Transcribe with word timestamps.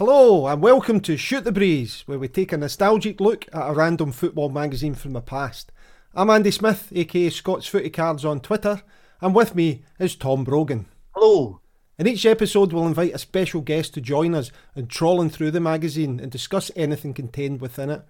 Hello, 0.00 0.46
and 0.46 0.62
welcome 0.62 1.00
to 1.00 1.18
Shoot 1.18 1.44
the 1.44 1.52
Breeze, 1.52 2.04
where 2.06 2.18
we 2.18 2.26
take 2.26 2.52
a 2.52 2.56
nostalgic 2.56 3.20
look 3.20 3.44
at 3.52 3.68
a 3.68 3.74
random 3.74 4.12
football 4.12 4.48
magazine 4.48 4.94
from 4.94 5.12
the 5.12 5.20
past. 5.20 5.72
I'm 6.14 6.30
Andy 6.30 6.50
Smith, 6.50 6.90
aka 6.92 7.28
Scott's 7.28 7.66
Footy 7.66 7.90
Cards 7.90 8.24
on 8.24 8.40
Twitter, 8.40 8.80
and 9.20 9.34
with 9.34 9.54
me 9.54 9.82
is 9.98 10.16
Tom 10.16 10.42
Brogan. 10.42 10.86
Hello. 11.10 11.60
In 11.98 12.06
each 12.06 12.24
episode, 12.24 12.72
we'll 12.72 12.86
invite 12.86 13.12
a 13.12 13.18
special 13.18 13.60
guest 13.60 13.92
to 13.92 14.00
join 14.00 14.34
us 14.34 14.50
in 14.74 14.86
trawling 14.86 15.28
through 15.28 15.50
the 15.50 15.60
magazine 15.60 16.18
and 16.18 16.32
discuss 16.32 16.70
anything 16.74 17.12
contained 17.12 17.60
within 17.60 17.90
it. 17.90 18.00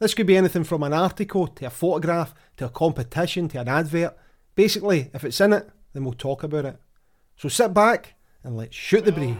This 0.00 0.12
could 0.12 0.26
be 0.26 0.36
anything 0.36 0.64
from 0.64 0.82
an 0.82 0.92
article 0.92 1.46
to 1.46 1.64
a 1.64 1.70
photograph 1.70 2.34
to 2.58 2.66
a 2.66 2.68
competition 2.68 3.48
to 3.48 3.60
an 3.60 3.68
advert. 3.68 4.14
Basically, 4.54 5.10
if 5.14 5.24
it's 5.24 5.40
in 5.40 5.54
it, 5.54 5.70
then 5.94 6.04
we'll 6.04 6.12
talk 6.12 6.42
about 6.42 6.66
it. 6.66 6.76
So 7.38 7.48
sit 7.48 7.72
back 7.72 8.16
and 8.44 8.54
let's 8.54 8.76
shoot 8.76 9.06
the 9.06 9.12
breeze. 9.12 9.38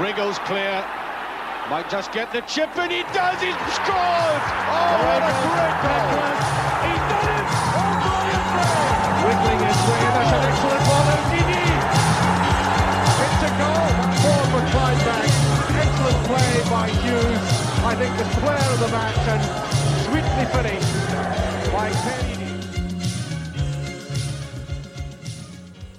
Wriggles 0.00 0.38
clear. 0.40 0.84
Might 1.70 1.88
just 1.88 2.12
get 2.12 2.30
the 2.30 2.42
chip, 2.42 2.68
and 2.76 2.92
he 2.92 3.00
does. 3.16 3.40
He's 3.40 3.56
scored. 3.72 4.42
Oh, 4.68 4.92
what 5.08 5.24
a 5.24 5.32
great 5.40 5.76
backlash! 5.80 6.44
He's 6.84 7.04
done 7.08 7.28
it. 7.32 7.48
Oh, 7.72 7.96
brilliant 8.04 8.44
play. 8.52 9.24
Wiggling 9.24 9.60
his 9.64 9.80
way. 9.88 10.04
That's 10.12 10.36
an 10.36 10.42
excellent 10.52 10.84
ball. 10.84 11.06
And 11.16 11.24
Didi. 11.32 11.64
It's 13.24 13.40
a 13.40 13.52
goal. 13.56 13.88
Four 14.20 14.42
for 14.52 14.62
Clydebank. 14.68 15.32
Excellent 15.80 16.20
play 16.28 16.52
by 16.68 16.86
Hughes. 17.00 17.44
I 17.80 17.96
think 17.96 18.12
the 18.20 18.28
player 18.44 18.68
of 18.68 18.80
the 18.84 18.90
match 18.92 19.24
and 19.32 19.42
sweetly 20.04 20.44
finished 20.52 21.72
by 21.72 21.88
Penny. 22.04 22.45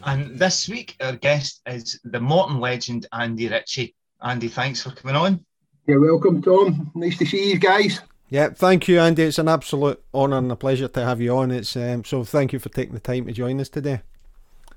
And 0.07 0.39
this 0.39 0.69
week, 0.69 0.95
our 1.01 1.17
guest 1.17 1.61
is 1.67 1.99
the 2.05 2.21
Morton 2.21 2.61
legend, 2.61 3.05
Andy 3.11 3.49
Ritchie. 3.49 3.93
Andy, 4.23 4.47
thanks 4.47 4.81
for 4.81 4.91
coming 4.91 5.17
on. 5.17 5.45
You're 5.85 5.99
welcome, 5.99 6.41
Tom. 6.41 6.89
Nice 6.95 7.17
to 7.17 7.25
see 7.25 7.51
you 7.51 7.59
guys. 7.59 7.99
Yeah, 8.29 8.51
thank 8.51 8.87
you, 8.87 9.01
Andy. 9.01 9.23
It's 9.23 9.37
an 9.37 9.49
absolute 9.49 10.01
honour 10.13 10.37
and 10.37 10.49
a 10.49 10.55
pleasure 10.55 10.87
to 10.87 11.03
have 11.03 11.19
you 11.19 11.35
on. 11.35 11.51
It's 11.51 11.75
um, 11.75 12.05
so 12.05 12.23
thank 12.23 12.53
you 12.53 12.59
for 12.59 12.69
taking 12.69 12.93
the 12.93 13.01
time 13.01 13.25
to 13.25 13.33
join 13.33 13.59
us 13.59 13.67
today. 13.67 13.99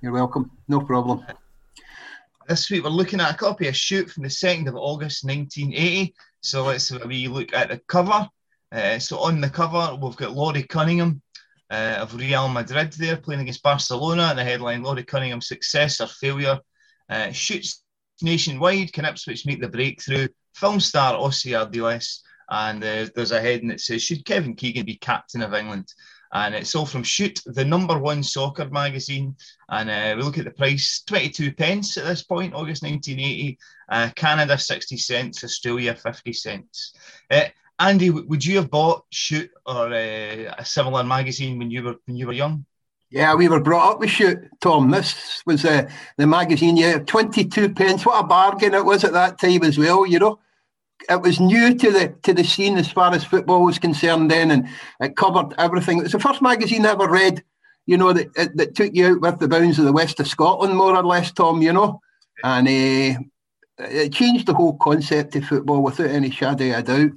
You're 0.02 0.10
welcome. 0.10 0.50
No 0.66 0.80
problem. 0.80 1.24
This 2.48 2.68
week, 2.68 2.83
we're 2.83 2.90
looking 2.90 3.20
at 3.20 3.33
a 3.33 3.36
copy 3.36 3.68
of 3.68 3.77
Shoot 3.77 4.10
from 4.10 4.24
the 4.24 4.28
2nd 4.28 4.66
of 4.66 4.74
August 4.74 5.24
1980. 5.24 6.12
So 6.40 6.64
let's 6.64 6.88
have 6.88 7.05
a 7.05 7.06
wee 7.06 7.28
look 7.28 7.55
at 7.55 7.68
the 7.68 7.78
cover. 7.86 8.28
Uh, 8.72 8.98
so 8.98 9.20
on 9.20 9.40
the 9.40 9.48
cover, 9.48 9.96
we've 10.02 10.16
got 10.16 10.33
Laurie 10.33 10.64
Cunningham, 10.64 11.22
uh, 11.70 11.98
of 12.00 12.14
Real 12.14 12.48
Madrid 12.48 12.92
there 12.94 13.16
playing 13.16 13.42
against 13.42 13.62
Barcelona. 13.62 14.24
And 14.24 14.38
the 14.38 14.44
headline 14.44 14.82
Laurie 14.82 15.04
Cunningham's 15.04 15.48
success 15.48 16.00
or 16.00 16.06
failure 16.06 16.58
uh, 17.08 17.30
shoots 17.32 17.82
nationwide. 18.22 18.92
Can 18.92 19.04
Ipswich 19.04 19.46
make 19.46 19.60
the 19.60 19.68
breakthrough? 19.68 20.28
Film 20.54 20.80
star 20.80 21.14
Ossie 21.14 21.52
Ardiles. 21.52 22.20
And 22.50 22.82
uh, 22.82 23.06
there's 23.14 23.32
a 23.32 23.40
heading 23.40 23.68
that 23.68 23.80
says, 23.80 24.02
Should 24.02 24.24
Kevin 24.24 24.56
Keegan 24.56 24.84
be 24.84 24.96
captain 24.96 25.42
of 25.42 25.54
England? 25.54 25.92
And 26.32 26.54
it's 26.54 26.77
all 26.77 26.86
from 26.86 27.02
Shoot, 27.02 27.40
the 27.46 27.64
number 27.64 27.98
one 27.98 28.22
soccer 28.22 28.68
magazine. 28.68 29.36
And 29.68 29.90
uh, 29.90 30.14
we 30.16 30.22
look 30.22 30.38
at 30.38 30.44
the 30.44 30.52
price 30.52 31.02
22 31.06 31.55
pence 31.55 31.96
at 31.96 32.05
this 32.05 32.22
point, 32.22 32.55
August 32.55 32.82
1980. 32.82 33.58
Uh, 33.88 34.10
Canada 34.14 34.56
60 34.56 34.96
cents, 34.96 35.42
Australia 35.42 35.94
50 35.94 36.32
cents. 36.32 36.94
Uh, 37.81 37.84
Andy, 37.89 38.11
would 38.11 38.45
you 38.45 38.56
have 38.56 38.70
bought 38.70 39.05
Shoot 39.11 39.50
or 39.67 39.92
uh, 39.92 40.55
a 40.59 40.64
similar 40.64 41.03
magazine 41.03 41.59
when 41.59 41.70
you 41.70 41.83
were 41.83 41.97
when 42.05 42.17
you 42.17 42.27
were 42.27 42.33
young? 42.33 42.64
Yeah, 43.11 43.34
we 43.34 43.48
were 43.48 43.61
brought 43.61 43.95
up 43.95 44.00
with 44.00 44.11
Shoot, 44.11 44.39
Tom. 44.61 44.91
This 44.91 45.42
was 45.47 45.64
uh, 45.64 45.89
the 46.17 46.27
magazine. 46.27 46.77
Yeah, 46.77 46.98
twenty-two 46.98 47.75
pence. 47.75 48.06
What 48.06 48.25
a 48.25 48.27
bargain 48.27 48.75
it 48.75 48.84
was 48.84 49.05
at 49.05 49.12
that 49.12 49.39
time 49.39 49.64
as 49.64 49.78
well. 49.78 50.06
You 50.06 50.19
know, 50.19 50.39
it 51.08 51.20
was 51.20 51.41
new 51.41 51.75
to 51.75 51.91
the 51.91 52.14
to 52.23 52.33
the 52.33 52.45
scene 52.45 52.78
as 52.78 52.91
far 52.91 53.12
as 53.12 53.25
football 53.25 53.64
was 53.64 53.78
concerned 53.78 54.31
then, 54.31 54.51
and 54.51 54.69
it 55.01 55.17
covered 55.17 55.55
everything. 55.58 55.98
It 55.98 56.05
was 56.05 56.12
the 56.12 56.20
first 56.20 56.42
magazine 56.42 56.86
I 56.86 56.90
ever 56.90 57.08
read. 57.08 57.42
You 57.86 57.96
know 57.96 58.13
that 58.13 58.33
that 58.55 58.74
took 58.74 58.95
you 58.95 59.07
out 59.07 59.20
with 59.20 59.39
the 59.40 59.48
bounds 59.48 59.79
of 59.79 59.86
the 59.86 59.92
west 59.92 60.20
of 60.20 60.29
Scotland, 60.29 60.77
more 60.77 60.96
or 60.96 61.05
less, 61.05 61.33
Tom. 61.33 61.63
You 61.63 61.73
know, 61.73 62.01
and 62.45 62.69
uh, 62.69 63.19
it 63.79 64.13
changed 64.13 64.46
the 64.46 64.55
whole 64.55 64.77
concept 64.77 65.35
of 65.35 65.45
football 65.45 65.83
without 65.83 66.11
any 66.11 66.30
shadow 66.30 66.70
of 66.73 66.79
a 66.79 66.83
doubt. 66.83 67.13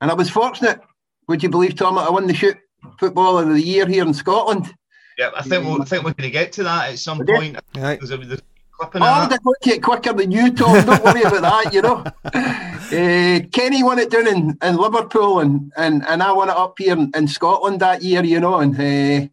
And 0.00 0.10
I 0.10 0.14
was 0.14 0.30
fortunate, 0.30 0.80
would 1.28 1.42
you 1.42 1.48
believe, 1.48 1.76
Tom, 1.76 1.98
I 1.98 2.10
won 2.10 2.26
the 2.26 2.34
shoot 2.34 2.56
football 2.98 3.38
of 3.38 3.48
the 3.48 3.60
year 3.60 3.86
here 3.86 4.04
in 4.04 4.14
Scotland. 4.14 4.72
Yeah, 5.18 5.30
I 5.36 5.42
think 5.42 5.64
we'll, 5.64 5.80
I 5.80 5.84
think 5.84 6.04
we're 6.04 6.12
going 6.12 6.28
to 6.28 6.30
get 6.30 6.52
to 6.52 6.64
that 6.64 6.90
at 6.90 6.98
some 6.98 7.24
point. 7.24 7.56
Right. 7.76 7.98
There's 8.00 8.10
a, 8.10 8.16
there's 8.16 8.40
oh, 8.80 8.88
I 8.92 9.28
got 9.28 9.40
it 9.66 9.82
quicker 9.82 10.12
than 10.12 10.30
you, 10.30 10.52
Tom. 10.52 10.84
Don't 10.84 11.04
worry 11.04 11.22
about 11.22 11.42
that, 11.42 11.72
you 11.72 11.82
know. 11.82 12.04
Uh, 12.24 13.40
Kenny 13.52 13.82
won 13.82 13.98
it 13.98 14.10
down 14.10 14.26
in, 14.26 14.58
in 14.62 14.76
Liverpool 14.76 15.40
and, 15.40 15.72
and, 15.76 16.04
and 16.08 16.22
I 16.22 16.32
won 16.32 16.48
it 16.48 16.56
up 16.56 16.74
here 16.78 16.94
in, 16.94 17.10
in 17.14 17.28
Scotland 17.28 17.80
that 17.80 18.02
year, 18.02 18.24
you 18.24 18.40
know, 18.40 18.56
and 18.56 18.74
uh, 18.74 19.28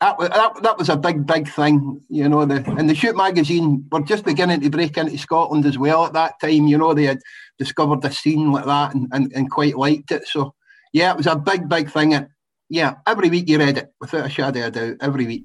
that, 0.00 0.18
that, 0.18 0.62
that 0.62 0.78
was 0.78 0.88
a 0.88 0.96
big, 0.96 1.26
big 1.26 1.48
thing, 1.48 2.00
you 2.08 2.28
know. 2.28 2.44
The 2.44 2.64
And 2.76 2.88
the 2.88 2.94
Shoot 2.94 3.16
magazine 3.16 3.86
were 3.90 4.00
just 4.00 4.24
beginning 4.24 4.60
to 4.60 4.70
break 4.70 4.96
into 4.96 5.18
Scotland 5.18 5.66
as 5.66 5.78
well 5.78 6.06
at 6.06 6.12
that 6.12 6.40
time, 6.40 6.68
you 6.68 6.78
know. 6.78 6.94
They 6.94 7.04
had 7.04 7.20
discovered 7.58 8.04
a 8.04 8.12
scene 8.12 8.52
like 8.52 8.64
that 8.66 8.94
and, 8.94 9.08
and, 9.12 9.32
and 9.34 9.50
quite 9.50 9.76
liked 9.76 10.12
it. 10.12 10.26
So, 10.26 10.54
yeah, 10.92 11.10
it 11.10 11.16
was 11.16 11.26
a 11.26 11.36
big, 11.36 11.68
big 11.68 11.90
thing. 11.90 12.14
And 12.14 12.28
yeah, 12.68 12.96
every 13.06 13.28
week 13.28 13.48
you 13.48 13.58
read 13.58 13.78
it 13.78 13.92
without 14.00 14.26
a 14.26 14.30
shadow 14.30 14.60
of 14.60 14.66
a 14.66 14.70
doubt. 14.70 14.96
Every 15.00 15.26
week. 15.26 15.44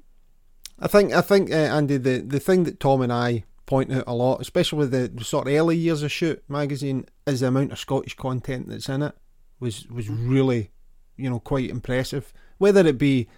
I 0.78 0.88
think, 0.88 1.12
I 1.12 1.20
think, 1.20 1.50
uh, 1.50 1.54
Andy, 1.54 1.96
the, 1.96 2.18
the 2.18 2.40
thing 2.40 2.64
that 2.64 2.80
Tom 2.80 3.00
and 3.02 3.12
I 3.12 3.44
point 3.66 3.92
out 3.92 4.04
a 4.06 4.14
lot, 4.14 4.40
especially 4.40 4.78
with 4.78 4.90
the 4.90 5.24
sort 5.24 5.46
of 5.46 5.54
early 5.54 5.76
years 5.76 6.02
of 6.02 6.12
Shoot 6.12 6.42
magazine, 6.48 7.06
is 7.26 7.40
the 7.40 7.48
amount 7.48 7.72
of 7.72 7.78
Scottish 7.78 8.14
content 8.14 8.68
that's 8.68 8.88
in 8.88 9.02
it 9.02 9.14
was 9.60 9.86
was 9.88 10.08
really, 10.10 10.70
you 11.16 11.30
know, 11.30 11.40
quite 11.40 11.70
impressive. 11.70 12.32
Whether 12.58 12.86
it 12.86 12.98
be 12.98 13.28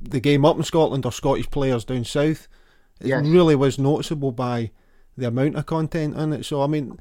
the 0.00 0.20
game 0.20 0.44
up 0.44 0.56
in 0.56 0.62
Scotland 0.62 1.06
or 1.06 1.12
Scottish 1.12 1.50
players 1.50 1.84
down 1.84 2.04
south, 2.04 2.48
it 3.00 3.06
Yes. 3.08 3.24
really 3.24 3.54
was 3.54 3.78
noticeable 3.78 4.32
by 4.32 4.70
the 5.16 5.28
amount 5.28 5.56
of 5.56 5.66
content 5.66 6.16
in 6.16 6.32
it. 6.32 6.44
So 6.44 6.62
I 6.62 6.66
mean, 6.66 6.98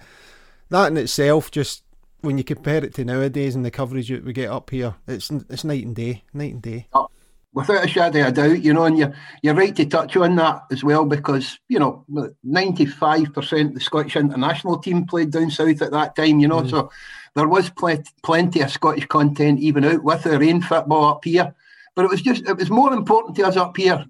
that 0.69 0.91
in 0.91 0.97
itself, 0.97 1.51
just 1.51 1.83
when 2.21 2.37
you 2.37 2.43
compare 2.43 2.83
it 2.83 2.93
to 2.95 3.05
nowadays 3.05 3.55
and 3.55 3.65
the 3.65 3.71
coverage 3.71 4.09
that 4.09 4.25
we 4.25 4.33
get 4.33 4.49
up 4.49 4.69
here, 4.69 4.95
it's 5.07 5.29
it's 5.31 5.63
night 5.63 5.85
and 5.85 5.95
day, 5.95 6.23
night 6.33 6.53
and 6.53 6.61
day. 6.61 6.87
Oh, 6.93 7.09
without 7.53 7.83
a 7.83 7.87
shadow 7.87 8.21
of 8.21 8.27
a 8.27 8.31
doubt, 8.31 8.63
you 8.63 8.73
know, 8.73 8.85
and 8.85 8.97
you're, 8.97 9.13
you're 9.41 9.55
right 9.55 9.75
to 9.75 9.85
touch 9.85 10.15
on 10.17 10.35
that 10.35 10.63
as 10.71 10.83
well 10.83 11.05
because, 11.05 11.59
you 11.67 11.79
know, 11.79 12.05
95% 12.45 13.67
of 13.67 13.73
the 13.73 13.79
Scottish 13.79 14.15
international 14.15 14.77
team 14.77 15.05
played 15.05 15.31
down 15.31 15.49
south 15.49 15.81
at 15.81 15.91
that 15.91 16.15
time, 16.15 16.39
you 16.39 16.47
know, 16.47 16.61
mm. 16.61 16.69
so 16.69 16.91
there 17.35 17.47
was 17.47 17.69
pl- 17.71 18.03
plenty 18.23 18.61
of 18.61 18.69
Scottish 18.69 19.07
content 19.07 19.59
even 19.59 19.83
out 19.83 20.03
with 20.03 20.25
our 20.27 20.43
own 20.43 20.61
football 20.61 21.05
up 21.05 21.25
here. 21.25 21.53
But 21.95 22.05
it 22.05 22.11
was 22.11 22.21
just, 22.21 22.47
it 22.47 22.57
was 22.57 22.69
more 22.69 22.93
important 22.93 23.35
to 23.37 23.47
us 23.47 23.57
up 23.57 23.75
here 23.75 24.05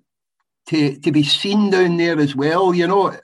to, 0.68 0.98
to 0.98 1.12
be 1.12 1.24
seen 1.24 1.70
down 1.70 1.98
there 1.98 2.20
as 2.20 2.36
well, 2.36 2.74
you 2.74 2.88
know. 2.88 3.16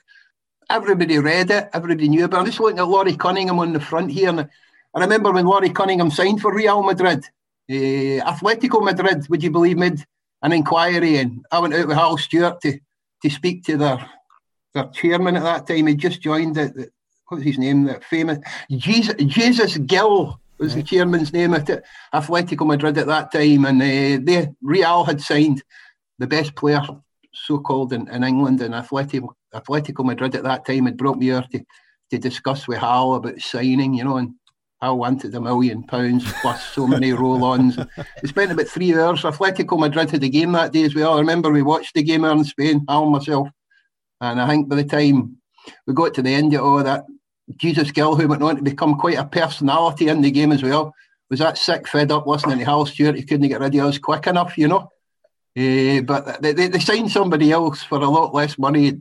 Everybody 0.68 1.18
read 1.18 1.50
it, 1.50 1.68
everybody 1.72 2.08
knew 2.08 2.24
about 2.24 2.38
it. 2.38 2.40
I'm 2.40 2.46
just 2.46 2.60
looking 2.60 2.80
at 2.80 2.88
Laurie 2.88 3.16
Cunningham 3.16 3.60
on 3.60 3.72
the 3.72 3.80
front 3.80 4.10
here. 4.10 4.30
And 4.30 4.40
I 4.40 5.00
remember 5.00 5.30
when 5.30 5.46
Laurie 5.46 5.70
Cunningham 5.70 6.10
signed 6.10 6.40
for 6.40 6.52
Real 6.52 6.82
Madrid, 6.82 7.24
uh, 7.70 7.72
Atletico 7.72 8.82
Madrid, 8.82 9.28
would 9.28 9.42
you 9.42 9.50
believe, 9.50 9.78
made 9.78 10.04
an 10.42 10.52
inquiry, 10.52 11.18
and 11.18 11.44
I 11.50 11.60
went 11.60 11.74
out 11.74 11.88
with 11.88 11.96
Hal 11.96 12.18
Stewart 12.18 12.60
to 12.62 12.78
to 13.22 13.30
speak 13.30 13.64
to 13.64 13.76
their 13.76 14.10
their 14.74 14.88
chairman 14.88 15.36
at 15.36 15.42
that 15.42 15.66
time. 15.66 15.86
He 15.86 15.94
just 15.94 16.20
joined 16.20 16.56
it. 16.58 16.74
What 17.28 17.38
was 17.38 17.44
his 17.44 17.58
name? 17.58 17.84
The 17.84 18.00
famous 18.00 18.38
Jesus, 18.70 19.14
Jesus 19.18 19.76
Gil 19.78 20.40
was 20.58 20.74
the 20.74 20.82
chairman's 20.82 21.32
name 21.32 21.54
at 21.54 21.84
Atletico 22.14 22.66
Madrid 22.66 22.98
at 22.98 23.06
that 23.06 23.32
time, 23.32 23.64
and 23.64 23.80
uh, 23.82 24.24
they 24.24 24.48
Real 24.62 25.04
had 25.04 25.20
signed 25.20 25.62
the 26.18 26.26
best 26.26 26.54
player, 26.54 26.82
so 27.44 27.58
called 27.58 27.92
in, 27.92 28.08
in 28.08 28.24
England, 28.24 28.60
and 28.60 28.74
Atletico 28.74 29.28
Atletico 29.54 30.04
Madrid 30.04 30.34
at 30.34 30.44
that 30.44 30.64
time 30.66 30.86
had 30.86 30.96
brought 30.96 31.18
me 31.18 31.26
here 31.26 31.44
to 31.52 31.64
to 32.10 32.18
discuss 32.18 32.68
with 32.68 32.78
Hal 32.78 33.14
about 33.14 33.40
signing, 33.40 33.94
you 33.94 34.04
know, 34.04 34.16
and 34.16 34.34
Hal 34.80 34.98
wanted 34.98 35.34
a 35.34 35.40
million 35.40 35.82
pounds 35.82 36.24
plus 36.40 36.64
so 36.66 36.86
many 36.86 37.12
roll-ons. 37.12 37.78
We 38.22 38.28
spent 38.28 38.52
about 38.52 38.68
three 38.68 38.94
hours. 38.94 39.22
Atletico 39.22 39.78
Madrid 39.78 40.10
had 40.10 40.22
a 40.22 40.28
game 40.28 40.52
that 40.52 40.72
day 40.72 40.84
as 40.84 40.94
well. 40.94 41.14
I 41.14 41.20
remember 41.20 41.50
we 41.50 41.62
watched 41.62 41.94
the 41.94 42.02
game 42.02 42.22
here 42.22 42.30
in 42.30 42.44
Spain, 42.44 42.84
Hal 42.88 43.04
and 43.04 43.12
myself. 43.12 43.48
And 44.20 44.40
I 44.40 44.48
think 44.48 44.68
by 44.68 44.76
the 44.76 44.84
time 44.84 45.36
we 45.86 45.94
got 45.94 46.14
to 46.14 46.22
the 46.22 46.34
end 46.34 46.54
of 46.54 46.62
all 46.62 46.82
that, 46.82 47.04
Jesus 47.56 47.90
Gil, 47.90 48.16
who 48.16 48.28
went 48.28 48.42
on 48.42 48.56
to 48.56 48.62
become 48.62 48.96
quite 48.96 49.18
a 49.18 49.24
personality 49.24 50.08
in 50.08 50.20
the 50.20 50.30
game 50.30 50.52
as 50.52 50.62
well, 50.62 50.92
was 51.30 51.40
that 51.40 51.58
sick, 51.58 51.88
fed 51.88 52.12
up 52.12 52.26
listening 52.26 52.58
to 52.58 52.64
Hal 52.64 52.86
Stewart. 52.86 53.16
He 53.16 53.24
couldn't 53.24 53.48
get 53.48 53.60
rid 53.60 53.74
of 53.74 53.86
us 53.86 53.98
quick 53.98 54.26
enough, 54.26 54.56
you 54.56 54.68
know. 54.68 54.88
Eh, 55.56 56.02
but 56.02 56.42
they, 56.42 56.52
they, 56.52 56.68
they 56.68 56.78
signed 56.78 57.10
somebody 57.10 57.50
else 57.50 57.82
for 57.82 57.98
a 57.98 58.08
lot 58.08 58.34
less 58.34 58.58
money, 58.58 59.00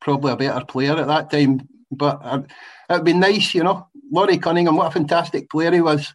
probably 0.00 0.32
a 0.32 0.36
better 0.36 0.64
player 0.64 0.96
at 0.96 1.06
that 1.06 1.30
time. 1.30 1.68
But 1.90 2.18
uh, 2.22 2.42
it'd 2.90 3.04
be 3.04 3.12
nice, 3.12 3.54
you 3.54 3.62
know. 3.62 3.86
Laurie 4.10 4.38
Cunningham, 4.38 4.76
what 4.76 4.88
a 4.88 4.90
fantastic 4.90 5.48
player 5.48 5.70
he 5.70 5.80
was. 5.80 6.12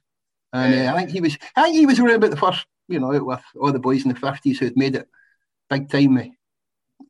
And 0.51 0.87
uh, 0.87 0.93
I 0.93 0.97
think 0.97 1.11
he 1.11 1.21
was, 1.21 1.37
I 1.55 1.63
think 1.63 1.77
he 1.77 1.85
was 1.85 1.99
around 1.99 2.15
about 2.15 2.31
the 2.31 2.37
first, 2.37 2.65
you 2.89 2.99
know, 2.99 3.07
with 3.07 3.39
all 3.59 3.71
the 3.71 3.79
boys 3.79 4.03
in 4.03 4.09
the 4.09 4.19
fifties 4.19 4.59
who 4.59 4.65
had 4.65 4.75
made 4.75 4.95
it 4.95 5.07
big 5.69 5.89
time, 5.89 6.15
with 6.15 6.27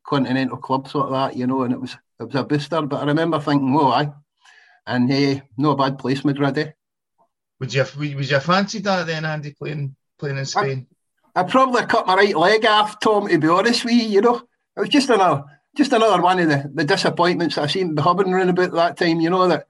continental 0.06 0.58
clubs 0.58 0.94
like 0.94 1.10
that, 1.10 1.38
you 1.38 1.48
know. 1.48 1.64
And 1.64 1.74
it 1.74 1.82
was 1.82 1.98
it 2.20 2.24
was 2.24 2.36
a 2.36 2.44
booster. 2.44 2.82
But 2.84 3.02
I 3.02 3.06
remember 3.06 3.40
thinking, 3.40 3.74
"Whoa, 3.74 3.90
I," 3.90 4.12
and 4.86 5.10
hey, 5.10 5.42
no 5.58 5.76
bad 5.76 5.98
placement, 5.98 6.40
ready. 6.40 6.74
Would 7.60 7.74
you 7.74 7.86
would 7.98 8.30
you 8.30 8.40
fancy 8.40 8.80
that 8.80 9.08
then, 9.08 9.26
Andy, 9.26 9.54
playing 9.54 9.96
playing 10.20 10.38
in 10.38 10.46
Spain? 10.46 10.88
I, 11.40 11.44
probably 11.44 11.86
cut 11.86 12.08
my 12.08 12.16
right 12.16 12.38
leg 12.38 12.66
off, 12.66 13.00
Tom. 13.00 13.28
To 13.28 13.38
be 13.38 13.48
honest 13.48 13.86
with 13.86 13.94
you, 13.94 14.04
you 14.04 14.22
know, 14.22 14.42
it 14.78 14.80
was 14.80 14.90
just 14.90 15.10
another 15.10 15.44
just 15.76 15.94
another 15.94 16.22
one 16.22 16.40
of 16.40 16.50
the, 16.50 16.70
the 16.74 16.84
disappointments 16.84 17.58
I 17.58 17.68
seem 17.68 17.90
to 17.90 17.96
be 17.96 18.02
hovering 18.02 18.34
around 18.34 18.50
about 18.50 18.72
that 18.74 18.98
time. 18.98 19.22
You 19.22 19.30
know 19.30 19.48
that 19.48 19.68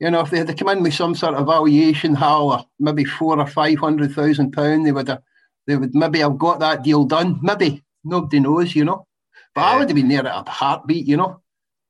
you 0.00 0.10
know, 0.10 0.20
if 0.20 0.30
they 0.30 0.38
had 0.38 0.46
to 0.46 0.54
come 0.54 0.68
in 0.68 0.82
with 0.82 0.94
some 0.94 1.14
sort 1.14 1.34
of 1.34 1.46
valuation 1.46 2.14
hall 2.14 2.70
maybe 2.78 3.04
four 3.04 3.38
or 3.38 3.46
five 3.46 3.78
hundred 3.78 4.12
thousand 4.12 4.52
pound, 4.52 4.86
they 4.86 4.92
would 4.92 5.08
have, 5.08 5.22
they 5.66 5.76
would 5.76 5.94
maybe 5.94 6.20
have 6.20 6.38
got 6.38 6.60
that 6.60 6.84
deal 6.84 7.04
done. 7.04 7.40
Maybe 7.42 7.82
nobody 8.04 8.40
knows, 8.40 8.76
you 8.76 8.84
know. 8.84 9.06
But 9.54 9.62
yeah. 9.62 9.66
I 9.66 9.78
would 9.78 9.88
have 9.88 9.96
been 9.96 10.08
there 10.08 10.26
at 10.26 10.48
a 10.48 10.50
heartbeat, 10.50 11.06
you 11.06 11.16
know. 11.16 11.40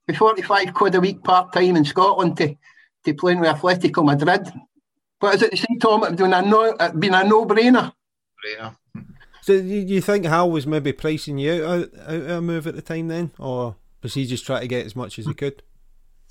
For 0.07 0.15
forty 0.15 0.43
five 0.43 0.73
quid 0.73 0.95
a 0.95 1.01
week 1.01 1.23
part 1.23 1.53
time 1.53 1.77
in 1.77 1.85
Scotland 1.85 2.37
to 2.39 2.57
to 3.05 3.15
playing 3.15 3.41
with 3.41 3.51
Atletico 3.51 4.05
Madrid. 4.05 4.51
But 5.21 5.35
is 5.35 5.43
it 5.43 5.51
the 5.51 5.57
same 5.57 5.79
Tom? 5.79 6.05
It 6.05 6.11
would 6.11 6.21
have 6.21 6.31
been 6.31 6.33
a 6.33 6.43
no, 6.43 6.63
it 6.65 7.01
been 7.01 7.15
a 7.15 7.25
no 7.25 7.45
brainer. 7.45 7.93
Brainer. 8.43 8.75
So 9.49 9.55
you, 9.55 10.03
think 10.03 10.27
Hal 10.27 10.51
was 10.51 10.67
maybe 10.67 10.93
pricing 10.93 11.39
you 11.39 11.65
out, 11.65 11.89
of 11.95 12.29
a 12.29 12.43
move 12.43 12.67
at 12.67 12.75
the 12.77 12.83
time 12.83 13.09
then, 13.09 13.31
or 13.39 13.77
was 14.03 14.13
he 14.13 14.27
just 14.27 14.45
trying 14.45 14.61
to 14.61 14.69
get 14.69 14.85
as 14.85 14.95
much 14.95 15.19
as 15.19 15.25
he 15.25 15.33
could? 15.33 15.63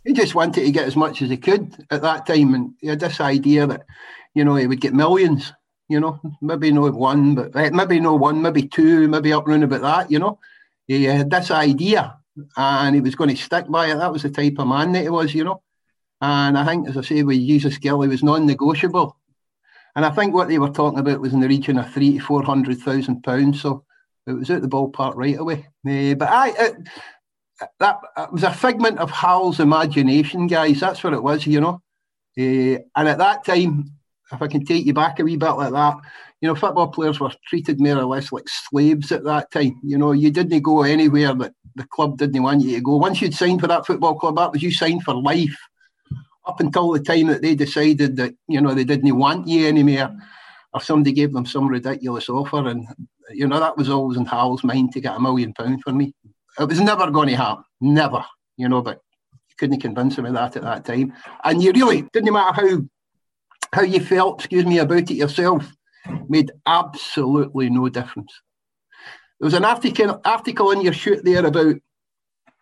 he 0.05 0.13
just 0.13 0.35
wanted 0.35 0.63
to 0.63 0.71
get 0.71 0.85
as 0.85 0.95
much 0.95 1.23
as 1.23 1.31
he 1.31 1.37
could 1.37 1.83
at 1.89 2.03
that 2.03 2.27
time, 2.27 2.53
and 2.53 2.75
he 2.79 2.89
had 2.89 2.99
this 2.99 3.19
idea 3.19 3.65
that 3.65 3.87
you 4.35 4.45
know 4.45 4.53
he 4.53 4.67
would 4.67 4.81
get 4.81 4.93
millions. 4.93 5.51
You 5.89 5.99
know, 5.99 6.19
maybe 6.43 6.71
no 6.71 6.91
one, 6.91 7.33
but 7.33 7.55
eh, 7.55 7.71
maybe 7.71 7.99
no 7.99 8.13
one, 8.13 8.39
maybe 8.39 8.67
two, 8.67 9.07
maybe 9.07 9.33
up 9.33 9.47
round 9.47 9.63
about 9.63 9.81
that. 9.81 10.11
You 10.11 10.19
know, 10.19 10.37
he 10.85 11.05
had 11.05 11.31
this 11.31 11.49
idea, 11.49 12.19
and 12.55 12.93
he 12.93 13.01
was 13.01 13.15
going 13.15 13.31
to 13.31 13.35
stick 13.35 13.67
by 13.67 13.87
it. 13.87 13.95
That 13.95 14.13
was 14.13 14.21
the 14.21 14.29
type 14.29 14.59
of 14.59 14.67
man 14.67 14.91
that 14.91 15.01
he 15.01 15.09
was. 15.09 15.33
You 15.33 15.43
know, 15.43 15.63
and 16.21 16.55
I 16.55 16.63
think, 16.67 16.87
as 16.87 16.97
I 16.97 17.01
say, 17.01 17.23
with 17.23 17.39
Jesus 17.39 17.79
Gil, 17.79 17.99
he 18.03 18.09
was 18.09 18.21
non-negotiable. 18.21 19.17
And 19.97 20.05
I 20.05 20.11
think 20.11 20.35
what 20.35 20.47
they 20.47 20.59
were 20.59 20.69
talking 20.69 20.99
about 20.99 21.19
was 21.19 21.33
in 21.33 21.39
the 21.39 21.47
region 21.47 21.79
of 21.79 21.91
three 21.91 22.19
to 22.19 22.23
four 22.23 22.43
hundred 22.43 22.77
thousand 22.77 23.23
pounds. 23.23 23.61
So 23.61 23.83
it 24.27 24.33
was 24.33 24.51
out 24.51 24.61
the 24.61 24.67
ballpark 24.67 25.15
right 25.15 25.39
away. 25.39 25.65
Uh, 25.89 26.13
but 26.13 26.29
I, 26.29 26.73
that 27.79 27.97
was 28.31 28.43
a 28.43 28.53
figment 28.53 28.99
of 28.99 29.09
Hal's 29.09 29.59
imagination, 29.59 30.45
guys. 30.45 30.81
That's 30.81 31.03
what 31.03 31.13
it 31.13 31.23
was, 31.23 31.47
you 31.47 31.59
know. 31.59 31.81
Uh, 32.37 32.77
and 32.95 33.07
at 33.07 33.17
that 33.17 33.43
time, 33.43 33.91
if 34.31 34.39
I 34.39 34.45
can 34.45 34.63
take 34.63 34.85
you 34.85 34.93
back 34.93 35.19
a 35.19 35.23
wee 35.23 35.35
bit 35.35 35.49
like 35.53 35.73
that, 35.73 35.95
you 36.41 36.47
know, 36.47 36.53
football 36.53 36.89
players 36.89 37.19
were 37.19 37.31
treated 37.47 37.79
more 37.79 37.97
or 37.97 38.05
less 38.05 38.31
like 38.31 38.47
slaves 38.47 39.11
at 39.11 39.23
that 39.23 39.49
time. 39.49 39.79
You 39.83 39.97
know, 39.97 40.11
you 40.11 40.29
didn't 40.29 40.61
go 40.61 40.83
anywhere 40.83 41.33
that 41.33 41.53
the 41.75 41.87
club 41.87 42.19
didn't 42.19 42.43
want 42.43 42.61
you 42.61 42.75
to 42.75 42.81
go. 42.81 42.97
Once 42.97 43.19
you'd 43.19 43.33
signed 43.33 43.61
for 43.61 43.67
that 43.67 43.87
football 43.87 44.13
club, 44.13 44.35
that 44.35 44.51
was 44.51 44.61
you 44.61 44.69
signed 44.69 45.01
for 45.01 45.15
life 45.15 45.57
up 46.47 46.59
until 46.59 46.91
the 46.91 46.99
time 46.99 47.27
that 47.27 47.41
they 47.41 47.55
decided 47.55 48.15
that, 48.17 48.35
you 48.47 48.61
know, 48.61 48.73
they 48.73 48.83
didn't 48.83 49.17
want 49.17 49.47
you 49.47 49.67
anymore 49.67 50.15
or 50.73 50.81
somebody 50.81 51.11
gave 51.11 51.33
them 51.33 51.45
some 51.45 51.67
ridiculous 51.67 52.29
offer. 52.29 52.67
And, 52.67 52.87
you 53.31 53.47
know, 53.47 53.59
that 53.59 53.77
was 53.77 53.89
always 53.89 54.17
in 54.17 54.25
Hal's 54.25 54.63
mind 54.63 54.91
to 54.93 55.01
get 55.01 55.15
a 55.15 55.19
million 55.19 55.53
pounds 55.53 55.81
for 55.83 55.91
me. 55.91 56.13
It 56.59 56.67
was 56.67 56.79
never 56.81 57.11
going 57.11 57.29
to 57.29 57.35
happen. 57.35 57.63
Never, 57.81 58.23
you 58.57 58.69
know, 58.69 58.81
but 58.81 59.01
you 59.49 59.55
couldn't 59.57 59.81
convince 59.81 60.17
him 60.17 60.25
of 60.25 60.33
that 60.33 60.55
at 60.55 60.63
that 60.63 60.85
time. 60.85 61.13
And 61.43 61.61
you 61.61 61.71
really 61.71 62.03
didn't 62.13 62.33
matter 62.33 62.53
how 62.53 62.81
how 63.73 63.81
you 63.81 63.99
felt, 63.99 64.39
excuse 64.39 64.65
me, 64.65 64.79
about 64.79 65.11
it 65.11 65.11
yourself, 65.11 65.69
made 66.29 66.51
absolutely 66.65 67.69
no 67.69 67.89
difference. 67.89 68.31
There 69.39 69.45
was 69.45 69.53
an 69.53 69.65
article 69.65 70.21
article 70.23 70.71
in 70.71 70.81
your 70.81 70.93
shoot 70.93 71.23
there 71.23 71.45
about 71.45 71.75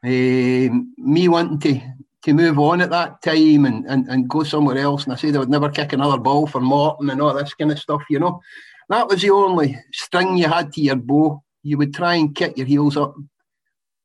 uh, 0.03 0.69
me 0.97 1.27
wanting 1.27 1.59
to 1.59 1.81
to 2.25 2.33
move 2.33 2.59
on 2.59 2.81
at 2.81 2.89
that 2.89 3.21
time 3.21 3.65
and, 3.65 3.85
and, 3.85 4.07
and 4.07 4.29
go 4.29 4.43
somewhere 4.43 4.77
else. 4.77 5.05
And 5.05 5.13
I 5.13 5.15
said 5.15 5.35
I 5.35 5.39
would 5.39 5.49
never 5.49 5.69
kick 5.69 5.93
another 5.93 6.17
ball 6.17 6.45
for 6.47 6.59
Morton 6.59 7.09
and 7.09 7.21
all 7.21 7.33
this 7.33 7.53
kind 7.53 7.71
of 7.71 7.79
stuff, 7.79 8.03
you 8.09 8.19
know. 8.19 8.41
That 8.89 9.07
was 9.07 9.21
the 9.21 9.31
only 9.31 9.79
string 9.93 10.37
you 10.37 10.47
had 10.47 10.73
to 10.73 10.81
your 10.81 10.95
bow. 10.95 11.41
You 11.63 11.77
would 11.77 11.93
try 11.93 12.15
and 12.15 12.35
kick 12.35 12.57
your 12.57 12.67
heels 12.67 12.97
up 12.97 13.15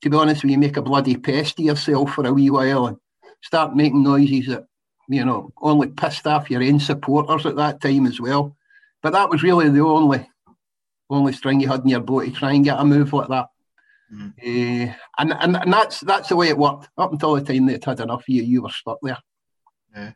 to 0.03 0.11
be 0.11 0.17
honest 0.17 0.45
you, 0.45 0.59
make 0.59 0.77
a 0.77 0.83
bloody 0.83 1.17
pest 1.17 1.59
of 1.59 1.65
yourself 1.65 2.15
for 2.15 2.27
a 2.27 2.33
wee 2.33 2.51
while 2.51 2.87
and 2.87 2.97
start 3.43 3.77
making 3.77 4.03
noises 4.03 4.47
that, 4.47 4.67
you 5.09 5.25
know, 5.25 5.51
only 5.61 5.89
pissed 5.89 6.27
off 6.27 6.51
your 6.51 6.63
own 6.63 6.81
supporters 6.81 7.47
at 7.47 7.57
that 7.57 7.81
time 7.81 8.07
as 8.07 8.21
well. 8.21 8.57
But 9.03 9.13
that 9.13 9.31
was 9.31 9.43
really 9.43 9.69
the 9.69 9.81
only 9.81 10.29
only 11.11 11.33
string 11.33 11.59
you 11.59 11.69
had 11.69 11.81
in 11.81 11.89
your 11.89 12.01
bow 12.01 12.21
to 12.21 12.31
try 12.31 12.53
and 12.53 12.65
get 12.65 12.79
a 12.79 12.85
move 12.85 13.13
like 13.13 13.29
that. 13.29 13.49
Mm-hmm. 14.13 14.91
Uh, 14.91 14.95
and, 15.19 15.33
and 15.33 15.57
and 15.57 15.73
that's 15.73 16.01
that's 16.01 16.29
the 16.29 16.37
way 16.37 16.49
it 16.49 16.59
worked. 16.59 16.89
Up 16.99 17.13
until 17.13 17.35
the 17.35 17.43
time 17.43 17.67
they'd 17.67 17.85
had 17.85 18.01
enough 18.01 18.23
of 18.23 18.29
you, 18.29 18.43
you 18.43 18.63
were 18.63 18.71
stuck 18.71 18.99
there. 19.03 19.19
Yeah. 19.95 20.13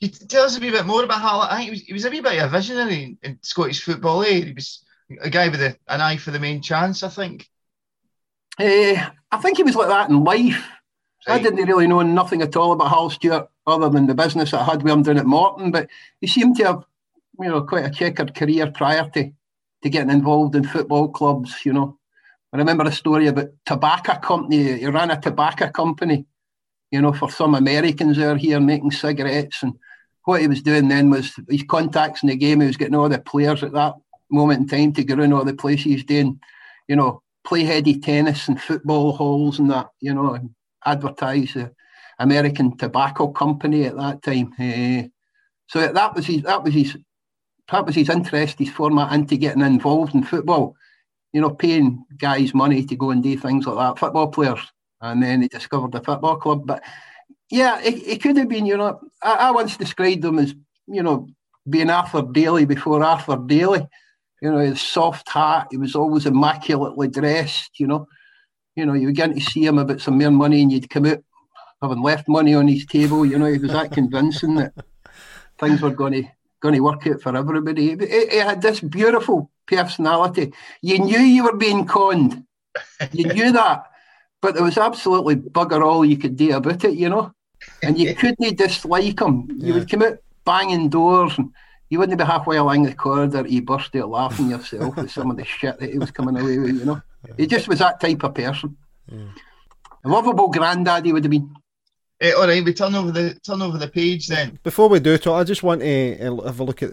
You 0.00 0.08
tell 0.08 0.44
us 0.44 0.56
a 0.56 0.60
wee 0.60 0.70
bit 0.70 0.86
more 0.86 1.04
about 1.04 1.20
how 1.20 1.40
I 1.40 1.56
think 1.56 1.64
he 1.64 1.70
was, 1.70 1.80
he 1.82 1.92
was 1.92 2.04
a 2.04 2.10
wee 2.10 2.20
bit 2.20 2.42
of 2.42 2.52
a 2.52 2.56
visionary 2.56 3.04
in, 3.04 3.18
in 3.22 3.38
Scottish 3.42 3.82
football. 3.82 4.22
Eh? 4.22 4.44
He 4.44 4.52
was 4.52 4.84
a 5.22 5.30
guy 5.30 5.48
with 5.48 5.62
a, 5.62 5.76
an 5.88 6.00
eye 6.00 6.16
for 6.16 6.32
the 6.32 6.40
main 6.40 6.60
chance, 6.60 7.02
I 7.02 7.08
think. 7.08 7.48
Uh, 8.58 9.08
I 9.30 9.38
think 9.40 9.56
he 9.56 9.62
was 9.62 9.76
like 9.76 9.88
that 9.88 10.10
in 10.10 10.24
life. 10.24 10.68
Right. 11.26 11.40
I 11.40 11.42
didn't 11.42 11.66
really 11.66 11.86
know 11.86 12.02
nothing 12.02 12.42
at 12.42 12.56
all 12.56 12.72
about 12.72 12.88
Hal 12.88 13.08
Stewart 13.08 13.48
other 13.66 13.88
than 13.88 14.06
the 14.06 14.14
business 14.14 14.52
I 14.52 14.62
had 14.62 14.82
with 14.82 14.92
him 14.92 15.02
down 15.02 15.18
at 15.18 15.26
Morton, 15.26 15.70
but 15.70 15.88
he 16.20 16.26
seemed 16.26 16.56
to 16.58 16.64
have, 16.64 16.84
you 17.40 17.48
know, 17.48 17.62
quite 17.62 17.86
a 17.86 17.90
checkered 17.90 18.34
career 18.34 18.70
prior 18.70 19.08
to, 19.10 19.32
to 19.82 19.88
getting 19.88 20.10
involved 20.10 20.54
in 20.54 20.64
football 20.64 21.08
clubs, 21.08 21.64
you 21.64 21.72
know. 21.72 21.98
I 22.54 22.58
remember 22.58 22.84
a 22.84 22.92
story 22.92 23.26
about 23.26 23.48
tobacco 23.66 24.14
company. 24.20 24.78
He 24.78 24.86
ran 24.86 25.10
a 25.10 25.20
tobacco 25.20 25.70
company, 25.70 26.24
you 26.92 27.02
know, 27.02 27.12
for 27.12 27.28
some 27.28 27.56
Americans 27.56 28.16
out 28.20 28.38
here 28.38 28.60
making 28.60 28.92
cigarettes. 28.92 29.64
And 29.64 29.74
what 30.22 30.40
he 30.40 30.46
was 30.46 30.62
doing 30.62 30.86
then 30.86 31.10
was 31.10 31.34
his 31.48 31.64
contacts 31.64 32.22
in 32.22 32.28
the 32.28 32.36
game. 32.36 32.60
He 32.60 32.68
was 32.68 32.76
getting 32.76 32.94
all 32.94 33.08
the 33.08 33.18
players 33.18 33.64
at 33.64 33.72
that 33.72 33.94
moment 34.30 34.60
in 34.60 34.68
time 34.68 34.92
to 34.92 35.02
go 35.02 35.16
around 35.16 35.32
all 35.32 35.44
the 35.44 35.54
places 35.54 36.04
doing, 36.04 36.38
you 36.86 36.94
know, 36.94 37.22
play 37.44 37.64
heady 37.64 37.98
tennis 37.98 38.46
and 38.46 38.62
football 38.62 39.10
halls 39.10 39.58
and 39.58 39.68
that, 39.72 39.88
you 40.00 40.14
know, 40.14 40.34
and 40.34 40.50
advertise 40.86 41.54
the 41.54 41.72
American 42.20 42.76
Tobacco 42.76 43.32
Company 43.32 43.86
at 43.86 43.96
that 43.96 44.22
time. 44.22 44.54
Uh, 44.60 45.08
so 45.66 45.92
that 45.92 46.14
was 46.14 46.26
his 46.26 46.42
that 46.42 46.62
was 46.62 46.72
his 46.72 46.96
that 47.72 47.84
was 47.84 47.96
his 47.96 48.08
interest, 48.08 48.60
his 48.60 48.70
format 48.70 49.12
into 49.12 49.36
getting 49.38 49.62
involved 49.62 50.14
in 50.14 50.22
football. 50.22 50.76
You 51.34 51.42
know, 51.42 51.50
paying 51.50 52.02
guys 52.16 52.54
money 52.54 52.82
to 52.86 52.96
go 52.96 53.10
and 53.10 53.22
do 53.22 53.36
things 53.36 53.66
like 53.66 53.76
that, 53.76 53.98
football 53.98 54.28
players. 54.28 54.60
And 55.02 55.22
then 55.22 55.42
he 55.42 55.48
discovered 55.48 55.92
the 55.92 56.00
football 56.00 56.36
club. 56.36 56.66
But 56.66 56.82
yeah, 57.50 57.78
it, 57.82 57.94
it 58.06 58.22
could 58.22 58.38
have 58.38 58.48
been, 58.48 58.64
you 58.64 58.78
know, 58.78 59.00
I, 59.22 59.34
I 59.34 59.50
once 59.50 59.76
described 59.76 60.22
them 60.22 60.38
as, 60.38 60.54
you 60.86 61.02
know, 61.02 61.28
being 61.68 61.90
Arthur 61.90 62.22
Daly 62.22 62.64
before 62.64 63.04
Arthur 63.04 63.36
Daly 63.36 63.86
you 64.44 64.52
know, 64.52 64.58
his 64.58 64.82
soft 64.82 65.26
hat. 65.30 65.68
He 65.70 65.78
was 65.78 65.94
always 65.94 66.26
immaculately 66.26 67.08
dressed. 67.08 67.80
You 67.80 67.86
know, 67.86 68.06
you 68.76 68.84
know, 68.84 68.92
you 68.92 69.10
getting 69.10 69.38
to 69.38 69.40
see 69.40 69.64
him 69.64 69.78
about 69.78 70.02
some 70.02 70.18
mere 70.18 70.30
money, 70.30 70.60
and 70.60 70.70
you'd 70.70 70.90
come 70.90 71.06
out 71.06 71.24
having 71.80 72.02
left 72.02 72.28
money 72.28 72.54
on 72.54 72.68
his 72.68 72.84
table. 72.84 73.24
You 73.24 73.38
know, 73.38 73.46
he 73.46 73.58
was 73.58 73.72
that 73.72 73.92
convincing 73.92 74.56
that 74.56 74.74
things 75.58 75.80
were 75.80 75.90
going 75.90 76.12
to 76.12 76.24
going 76.60 76.74
to 76.74 76.80
work 76.80 77.06
out 77.06 77.22
for 77.22 77.34
everybody. 77.34 77.96
He 77.96 78.36
had 78.36 78.60
this 78.60 78.80
beautiful 78.80 79.50
personality. 79.66 80.52
You 80.82 80.98
knew 80.98 81.18
you 81.18 81.44
were 81.44 81.56
being 81.56 81.86
conned. 81.86 82.44
You 83.12 83.26
knew 83.32 83.52
that, 83.52 83.84
but 84.42 84.54
there 84.54 84.64
was 84.64 84.78
absolutely 84.78 85.36
bugger 85.36 85.84
all 85.84 86.04
you 86.04 86.16
could 86.16 86.36
do 86.36 86.56
about 86.56 86.84
it. 86.84 86.94
You 86.94 87.08
know, 87.08 87.32
and 87.82 87.98
you 87.98 88.14
couldn't 88.16 88.58
dislike 88.58 89.20
him. 89.20 89.48
You 89.50 89.68
yeah. 89.68 89.74
would 89.74 89.90
come 89.90 90.02
out 90.02 90.18
banging 90.44 90.88
doors 90.88 91.36
and 91.38 91.50
you 91.90 91.98
wouldn't 91.98 92.18
be 92.18 92.24
halfway 92.24 92.56
along 92.56 92.82
the 92.82 92.94
corridor, 92.94 93.46
you 93.46 93.62
burst 93.62 93.94
out 93.96 94.08
laughing 94.08 94.50
yourself 94.50 94.96
with 94.96 95.10
some 95.10 95.30
of 95.30 95.36
the 95.36 95.44
shit 95.44 95.78
that 95.78 95.90
he 95.90 95.98
was 95.98 96.10
coming 96.10 96.36
away 96.36 96.58
with, 96.58 96.78
you 96.78 96.84
know. 96.84 97.00
He 97.36 97.46
just 97.46 97.68
was 97.68 97.78
that 97.78 98.00
type 98.00 98.22
of 98.24 98.34
person. 98.34 98.76
Yeah. 99.10 99.18
A 100.04 100.08
lovable 100.08 100.48
granddad 100.48 101.04
he 101.04 101.12
would 101.12 101.24
have 101.24 101.30
been. 101.30 101.54
Hey, 102.20 102.32
all 102.32 102.46
right, 102.46 102.64
we 102.64 102.74
turn 102.74 102.94
over 102.94 103.10
the 103.10 103.34
turn 103.46 103.62
over 103.62 103.78
the 103.78 103.88
page 103.88 104.28
then. 104.28 104.58
Before 104.62 104.88
we 104.88 105.00
do 105.00 105.12
it, 105.12 105.26
I 105.26 105.44
just 105.44 105.62
want 105.62 105.80
to 105.80 106.18
uh, 106.18 106.46
have 106.46 106.60
a 106.60 106.64
look 106.64 106.82
at 106.82 106.90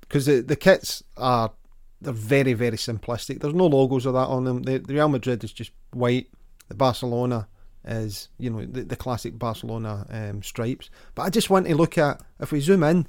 because 0.00 0.26
the, 0.26 0.40
the 0.40 0.56
kits 0.56 1.02
are 1.16 1.52
they're 2.00 2.12
very 2.12 2.52
very 2.52 2.76
simplistic. 2.76 3.40
There's 3.40 3.54
no 3.54 3.66
logos 3.66 4.06
of 4.06 4.14
that 4.14 4.28
on 4.28 4.44
them. 4.44 4.62
The, 4.62 4.78
the 4.78 4.94
Real 4.94 5.08
Madrid 5.08 5.44
is 5.44 5.52
just 5.52 5.72
white. 5.92 6.28
The 6.68 6.74
Barcelona 6.74 7.48
is 7.86 8.28
you 8.38 8.50
know 8.50 8.64
the, 8.64 8.82
the 8.82 8.96
classic 8.96 9.38
Barcelona 9.38 10.06
um, 10.08 10.42
stripes. 10.42 10.90
But 11.14 11.22
I 11.22 11.30
just 11.30 11.50
want 11.50 11.66
to 11.66 11.74
look 11.74 11.98
at 11.98 12.20
if 12.40 12.52
we 12.52 12.60
zoom 12.60 12.82
in 12.82 13.06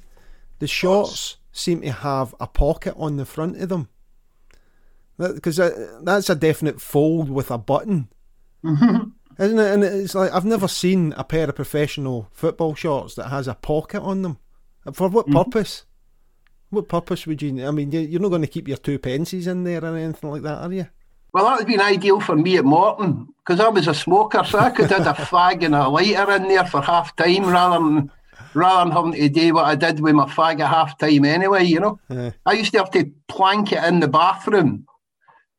the 0.58 0.66
shorts 0.66 1.36
seem 1.52 1.80
to 1.82 1.92
have 1.92 2.34
a 2.40 2.46
pocket 2.46 2.94
on 2.96 3.16
the 3.16 3.24
front 3.24 3.60
of 3.60 3.68
them. 3.68 3.88
Because 5.18 5.56
that, 5.56 6.00
that's 6.02 6.28
a 6.28 6.34
definite 6.34 6.80
fold 6.80 7.30
with 7.30 7.50
a 7.50 7.58
button. 7.58 8.08
Mm-hmm. 8.62 9.42
Isn't 9.42 9.58
it? 9.58 9.72
And 9.72 9.84
it's 9.84 10.14
like 10.14 10.32
I've 10.32 10.44
never 10.44 10.68
seen 10.68 11.14
a 11.16 11.24
pair 11.24 11.48
of 11.48 11.56
professional 11.56 12.28
football 12.32 12.74
shorts 12.74 13.14
that 13.14 13.28
has 13.28 13.48
a 13.48 13.54
pocket 13.54 14.00
on 14.02 14.22
them. 14.22 14.38
For 14.92 15.08
what 15.08 15.26
mm-hmm. 15.26 15.36
purpose? 15.36 15.84
What 16.76 16.88
purpose 16.88 17.26
would 17.26 17.40
you? 17.40 17.66
I 17.66 17.70
mean, 17.70 17.90
you're 17.90 18.20
not 18.20 18.28
going 18.28 18.42
to 18.42 18.46
keep 18.46 18.68
your 18.68 18.76
two 18.76 18.98
pences 18.98 19.46
in 19.46 19.64
there 19.64 19.82
or 19.82 19.96
anything 19.96 20.30
like 20.30 20.42
that, 20.42 20.58
are 20.58 20.70
you? 20.70 20.86
Well, 21.32 21.46
that 21.46 21.52
would 21.52 21.60
have 21.60 21.66
been 21.66 21.80
ideal 21.80 22.20
for 22.20 22.36
me 22.36 22.58
at 22.58 22.66
Morton 22.66 23.28
because 23.38 23.60
I 23.60 23.68
was 23.68 23.88
a 23.88 23.94
smoker, 23.94 24.44
so 24.44 24.58
I 24.58 24.68
could 24.68 24.90
have 24.90 25.04
had 25.04 25.18
a 25.18 25.18
fag 25.24 25.64
and 25.64 25.74
a 25.74 25.88
lighter 25.88 26.30
in 26.32 26.48
there 26.48 26.66
for 26.66 26.82
half 26.82 27.16
time 27.16 27.46
rather 27.46 27.82
than 27.82 28.12
rather 28.52 28.90
than 28.90 28.94
having 28.94 29.12
to 29.12 29.28
do 29.30 29.54
what 29.54 29.64
I 29.64 29.74
did 29.74 30.00
with 30.00 30.14
my 30.14 30.26
fag 30.26 30.60
at 30.60 30.68
half 30.68 30.98
time 30.98 31.24
anyway, 31.24 31.64
you 31.64 31.80
know. 31.80 31.98
Yeah. 32.10 32.32
I 32.44 32.52
used 32.52 32.72
to 32.72 32.78
have 32.78 32.90
to 32.90 33.10
plank 33.28 33.72
it 33.72 33.82
in 33.84 34.00
the 34.00 34.08
bathroom 34.08 34.86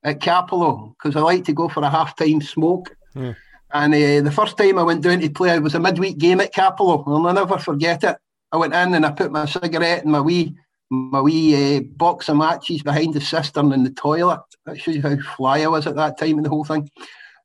at 0.03 0.19
Cappielow 0.19 0.93
because 0.93 1.15
I 1.15 1.21
like 1.21 1.45
to 1.45 1.53
go 1.53 1.67
for 1.67 1.81
a 1.81 1.89
half 1.89 2.15
time 2.15 2.41
smoke. 2.41 2.95
Yeah. 3.15 3.33
And 3.73 3.91
uh, 3.91 4.21
the 4.21 4.31
first 4.31 4.55
time 4.55 4.77
I 4.77 4.83
went 4.83 5.01
down 5.01 5.19
to 5.21 5.29
play, 5.31 5.55
it 5.55 5.63
was 5.63 5.73
a 5.73 5.79
midweek 5.79 6.19
game 6.19 6.41
at 6.41 6.53
Cappielow. 6.53 7.07
I'll 7.07 7.33
never 7.33 7.57
forget 7.57 8.03
it. 8.03 8.17
I 8.51 8.57
went 8.57 8.75
in 8.75 8.93
and 8.93 9.05
I 9.05 9.11
put 9.11 9.31
my 9.31 9.45
cigarette 9.45 10.03
and 10.03 10.11
my 10.11 10.21
wee 10.21 10.55
my 10.89 11.21
wee 11.21 11.77
uh, 11.77 11.81
box 11.81 12.29
of 12.29 12.37
matches 12.37 12.81
behind 12.81 13.13
the 13.13 13.21
cistern 13.21 13.73
in 13.73 13.83
the 13.83 13.91
toilet. 13.91 14.41
That 14.65 14.79
shows 14.79 14.95
you 14.95 15.01
how 15.01 15.17
fly 15.35 15.61
I 15.61 15.67
was 15.67 15.87
at 15.87 15.95
that 15.95 16.17
time 16.17 16.37
in 16.37 16.43
the 16.43 16.49
whole 16.49 16.63
thing. 16.63 16.89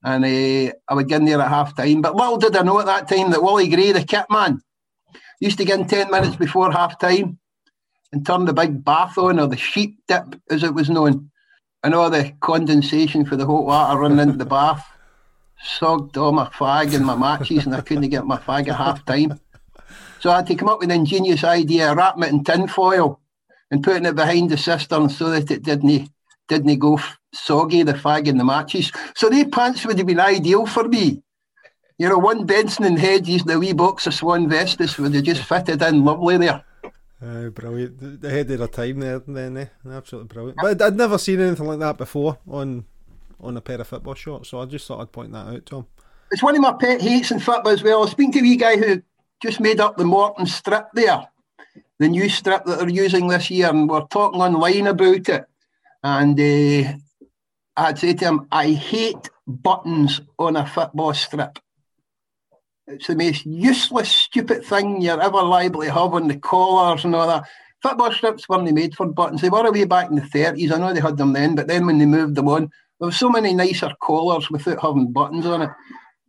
And 0.05 0.25
uh, 0.25 0.73
I 0.89 0.95
would 0.95 1.09
get 1.09 1.21
in 1.21 1.27
there 1.27 1.41
at 1.41 1.49
half 1.49 1.77
time. 1.77 2.03
But 2.03 2.17
little 2.17 2.37
did 2.37 2.57
I 2.57 2.63
know 2.63 2.81
at 2.81 2.87
that 2.87 3.09
time 3.09 3.31
that 3.31 3.43
Wally 3.43 3.69
Gray, 3.69 3.93
the 3.93 4.05
kit 4.05 4.27
man, 4.31 4.61
used 5.41 5.59
to 5.59 5.65
get 5.65 5.79
in 5.79 5.87
10 5.87 6.11
minutes 6.11 6.37
before 6.37 6.71
half 6.73 6.99
time 6.99 7.39
and 8.13 8.27
turn 8.27 8.45
the 8.45 8.53
big 8.53 8.85
bath 8.85 9.17
on, 9.17 9.41
or 9.41 9.47
the 9.47 9.57
sheep 9.57 9.99
dip 10.07 10.41
as 10.51 10.63
it 10.63 10.75
was 10.75 10.91
known, 10.91 11.31
and 11.83 11.95
all 11.95 12.11
the 12.11 12.33
condensation 12.41 13.25
for 13.25 13.37
the 13.37 13.47
hot 13.47 13.65
water 13.65 13.99
running 13.99 14.19
into 14.19 14.37
the 14.37 14.45
bath. 14.45 14.87
Sogged 15.65 16.17
all 16.17 16.33
my 16.33 16.47
fag 16.47 16.95
and 16.95 17.07
my 17.07 17.15
matches, 17.15 17.65
and 17.65 17.75
I 17.75 17.81
couldn't 17.81 18.09
get 18.11 18.27
my 18.27 18.37
fag 18.37 18.69
at 18.69 18.77
half 18.77 19.05
time. 19.05 19.41
So 20.21 20.31
I 20.31 20.37
had 20.37 20.47
to 20.49 20.55
come 20.57 20.69
up 20.69 20.81
with 20.81 20.91
an 20.91 21.01
ingenious 21.01 21.45
idea, 21.45 21.95
wrapping 21.95 22.25
it 22.25 22.31
in 22.31 22.45
tin 22.45 22.69
foil 22.69 23.22
and 23.73 23.83
putting 23.83 24.05
it 24.07 24.15
behind 24.15 24.51
the 24.51 24.57
cistern 24.57 25.09
so 25.09 25.31
that 25.31 25.51
it 25.51 25.65
didn't 25.65 26.09
didn't 26.49 26.79
go 26.79 27.01
soggy, 27.33 27.83
the 27.83 27.95
fag 27.95 28.29
and 28.29 28.39
the 28.39 28.45
matches. 28.45 28.93
So 29.17 29.29
they 29.31 29.45
pants 29.45 29.85
would 29.87 29.97
have 29.99 30.07
been 30.07 30.21
ideal 30.21 30.67
for 30.67 30.87
me. 30.87 31.23
You 31.99 32.09
know, 32.09 32.19
one 32.19 32.45
Benson 32.47 32.85
and 32.85 32.99
Hedges, 32.99 33.45
the 33.45 33.59
wee 33.59 33.73
box 33.73 34.07
of 34.07 34.15
Swan 34.15 34.49
Vestas 34.49 34.99
would 34.99 35.15
have 35.15 35.25
just 35.25 35.43
fitted 35.45 35.81
in 35.83 36.05
lovely 36.05 36.37
there. 36.39 36.65
Uh, 37.25 37.49
brilliant. 37.51 37.99
The- 38.01 38.19
The 38.19 38.31
head 38.31 38.51
of 38.51 38.59
their 38.59 38.69
time 38.69 39.01
there, 39.01 39.21
then, 39.21 39.57
eh? 39.57 39.67
Absolutely 39.89 40.29
brilliant. 40.29 40.59
But 40.61 40.83
I'd, 40.83 40.97
never 40.97 41.17
seen 41.17 41.41
anything 41.41 41.67
like 41.67 41.79
that 41.79 41.97
before 41.97 42.39
on 42.49 42.85
on 43.41 43.57
a 43.57 43.61
pair 43.61 43.81
of 43.81 43.89
football 43.89 44.15
shorts, 44.15 44.51
so 44.51 44.61
I 44.61 44.67
just 44.67 44.87
thought 44.87 45.01
I'd 45.01 45.11
point 45.13 45.33
that 45.33 45.47
out 45.49 45.67
to 45.67 45.77
him. 45.79 45.87
It's 46.31 46.43
one 46.45 46.55
of 46.55 46.61
my 46.61 46.73
pet 46.75 47.01
hates 47.01 47.31
in 47.33 47.41
football 47.41 47.73
as 47.73 47.83
well. 47.83 47.99
I 47.99 48.01
was 48.03 48.11
speaking 48.13 48.33
to 48.33 48.39
a 48.39 48.43
wee 48.43 48.57
guy 48.57 48.77
who 48.77 49.03
just 49.43 49.59
made 49.61 49.81
up 49.81 49.97
the 49.97 50.05
Morton 50.05 50.47
strip 50.47 50.87
there, 50.95 51.27
the 51.99 52.09
new 52.09 52.29
strip 52.29 52.65
that 52.65 52.79
they're 52.79 52.89
using 52.89 53.29
this 53.29 53.51
year, 53.51 53.69
and 53.69 53.89
we're 53.89 54.07
talking 54.07 54.41
online 54.41 54.87
about 54.87 55.29
it. 55.29 55.45
And 56.03 56.39
uh, 56.39 56.93
I'd 57.77 57.99
say 57.99 58.15
to 58.15 58.25
him, 58.25 58.49
I 58.51 58.73
hate 58.73 59.31
buttons 59.47 60.21
on 60.39 60.57
a 60.57 60.67
football 60.67 61.15
strip. 61.15 61.59
It's 62.87 63.07
the 63.07 63.17
most 63.17 63.47
useless, 63.47 64.11
stupid 64.11 64.65
thing 64.65 65.01
you're 65.01 65.21
ever 65.21 65.43
liable 65.43 65.83
to 65.83 65.93
have 65.93 66.15
on 66.15 66.29
the 66.29 66.37
collars 66.37 67.05
and 67.05 67.15
all 67.15 67.29
that. 67.29 67.45
Football 67.83 68.13
strips 68.13 68.49
weren't 68.49 68.73
made 68.73 68.95
for 68.95 69.07
buttons. 69.07 69.41
They 69.41 69.49
were 69.49 69.67
away 69.67 69.85
back 69.85 70.11
in 70.11 70.17
the 70.17 70.23
30s. 70.23 70.73
I 70.73 70.79
know 70.79 70.93
they 70.93 71.01
had 71.01 71.17
them 71.17 71.33
then, 71.33 71.55
but 71.55 71.69
then 71.69 71.87
when 71.87 71.99
they 71.99 72.07
moved 72.07 72.35
them 72.35 72.49
on, 72.49 72.71
there 72.99 73.09
were 73.09 73.13
so 73.13 73.29
many 73.29 73.55
nicer 73.55 73.93
collars 74.01 74.51
without 74.51 74.81
having 74.81 75.13
buttons 75.13 75.47
on 75.47 75.63
it. 75.63 75.71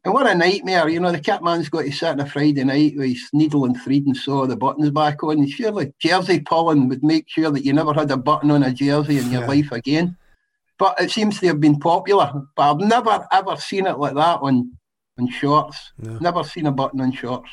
And 0.06 0.14
what 0.14 0.28
a 0.28 0.36
nightmare, 0.36 0.90
you 0.90 1.00
know, 1.00 1.14
the 1.14 1.20
kit 1.20 1.42
man's 1.42 1.70
got 1.70 1.84
to 1.84 1.92
sit 1.92 2.10
on 2.10 2.20
a 2.20 2.26
Friday 2.26 2.64
night 2.66 2.96
with 2.98 3.08
his 3.12 3.30
needle 3.32 3.64
and 3.64 3.80
thread 3.82 4.04
and 4.06 4.18
sew 4.18 4.46
the 4.46 4.58
buttons 4.58 4.90
back 4.92 5.24
on. 5.24 5.48
Surely 5.48 5.94
jersey 6.00 6.42
pulling 6.42 6.90
would 6.90 7.04
make 7.04 7.26
sure 7.30 7.50
that 7.52 7.64
you 7.64 7.72
never 7.72 7.94
had 7.94 8.12
a 8.12 8.18
button 8.18 8.52
on 8.52 8.64
a 8.64 8.74
jersey 8.74 9.18
in 9.18 9.32
your 9.32 9.42
Yeah. 9.42 9.48
life 9.48 9.72
again. 9.72 10.18
But 10.78 11.00
it 11.00 11.12
seems 11.12 11.40
to 11.40 11.48
have 11.48 11.62
been 11.62 11.80
popular. 11.80 12.34
But 12.58 12.72
I've 12.72 12.80
never 12.88 13.26
ever 13.32 13.56
seen 13.56 13.88
it 13.88 13.98
like 13.98 14.16
that 14.16 14.40
on, 14.42 14.74
on 15.18 15.30
shorts. 15.30 15.94
No. 15.98 16.18
Never 16.18 16.44
seen 16.44 16.66
a 16.66 16.72
button 16.72 17.00
on 17.00 17.14
shorts. 17.14 17.50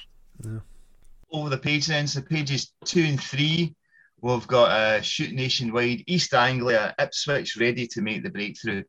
over 1.32 1.50
the 1.50 1.58
page 1.58 1.86
then, 1.86 2.08
so 2.08 2.20
pages 2.20 2.72
two 2.84 3.04
and 3.04 3.22
three, 3.22 3.72
we've 4.20 4.48
got 4.48 4.72
uh, 4.72 5.00
Shoot 5.00 5.32
Nationwide, 5.32 6.02
East 6.08 6.34
Anglia, 6.34 6.92
Ipswich 6.98 7.56
ready 7.56 7.86
to 7.86 8.02
make 8.02 8.24
the 8.24 8.30
breakthrough. 8.30 8.82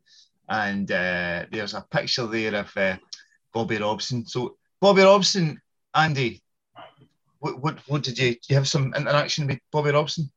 And 0.49 0.91
uh, 0.91 1.45
there's 1.51 1.75
a 1.75 1.85
picture 1.91 2.25
there 2.25 2.55
of 2.55 2.75
uh, 2.75 2.97
Bobby 3.53 3.77
Robson. 3.77 4.25
So, 4.25 4.57
Bobby 4.79 5.01
Robson, 5.01 5.61
Andy, 5.93 6.41
what, 7.39 7.59
what, 7.61 7.79
what 7.87 8.03
did 8.03 8.17
you, 8.17 8.31
did 8.31 8.49
you 8.49 8.55
have 8.55 8.67
some 8.67 8.93
interaction 8.95 9.47
with 9.47 9.59
Bobby 9.71 9.91
Robson? 9.91 10.31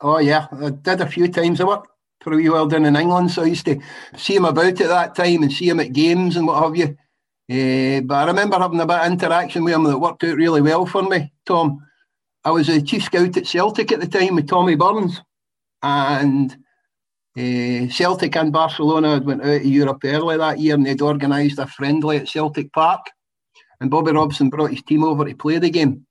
Oh 0.00 0.18
yeah, 0.18 0.46
I 0.50 0.70
did 0.70 1.00
a 1.02 1.06
few 1.06 1.28
times. 1.28 1.60
I 1.60 1.64
worked 1.64 1.90
wee 2.26 2.48
while 2.48 2.66
down 2.66 2.86
in 2.86 2.96
England, 2.96 3.30
so 3.30 3.42
I 3.42 3.46
used 3.46 3.66
to 3.66 3.80
see 4.16 4.36
him 4.36 4.44
about 4.44 4.80
at 4.80 4.88
that 4.88 5.14
time 5.14 5.42
and 5.42 5.52
see 5.52 5.68
him 5.68 5.80
at 5.80 5.92
games 5.92 6.36
and 6.36 6.46
what 6.46 6.62
have 6.62 6.76
you. 6.76 6.96
Eh, 7.48 8.00
but 8.00 8.14
I 8.14 8.26
remember 8.26 8.58
having 8.58 8.80
a 8.80 8.86
bit 8.86 8.98
of 8.98 9.06
interaction 9.10 9.64
with 9.64 9.74
him 9.74 9.84
that 9.84 9.98
worked 9.98 10.24
out 10.24 10.36
really 10.36 10.62
well 10.62 10.86
for 10.86 11.02
me, 11.02 11.32
Tom. 11.44 11.84
I 12.44 12.50
was 12.50 12.68
a 12.68 12.80
chief 12.80 13.04
scout 13.04 13.36
at 13.36 13.46
Celtic 13.46 13.92
at 13.92 14.00
the 14.00 14.06
time 14.06 14.36
with 14.36 14.48
Tommy 14.48 14.74
Burns, 14.74 15.20
and 15.82 16.56
eh, 17.36 17.88
Celtic 17.88 18.36
and 18.36 18.52
Barcelona 18.52 19.14
had 19.14 19.24
went 19.24 19.42
out 19.42 19.60
of 19.60 19.64
Europe 19.64 20.00
early 20.04 20.36
that 20.36 20.58
year, 20.58 20.74
and 20.74 20.86
they'd 20.86 21.02
organised 21.02 21.58
a 21.58 21.66
friendly 21.66 22.18
at 22.18 22.28
Celtic 22.28 22.72
Park, 22.72 23.06
and 23.80 23.90
Bobby 23.90 24.12
Robson 24.12 24.50
brought 24.50 24.70
his 24.70 24.82
team 24.82 25.04
over 25.04 25.24
to 25.24 25.34
play 25.34 25.58
the 25.58 25.70
game. 25.70 26.06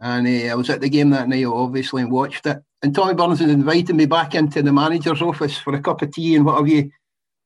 And 0.00 0.26
uh, 0.26 0.52
I 0.52 0.54
was 0.54 0.68
at 0.70 0.80
the 0.80 0.90
game 0.90 1.10
that 1.10 1.28
night, 1.28 1.44
obviously, 1.44 2.02
and 2.02 2.12
watched 2.12 2.46
it. 2.46 2.58
And 2.82 2.94
Tommy 2.94 3.14
Burns 3.14 3.40
had 3.40 3.48
invited 3.48 3.96
me 3.96 4.06
back 4.06 4.34
into 4.34 4.62
the 4.62 4.72
manager's 4.72 5.22
office 5.22 5.58
for 5.58 5.74
a 5.74 5.80
cup 5.80 6.02
of 6.02 6.12
tea 6.12 6.36
and 6.36 6.44
what 6.44 6.58
have 6.58 6.68
you. 6.68 6.90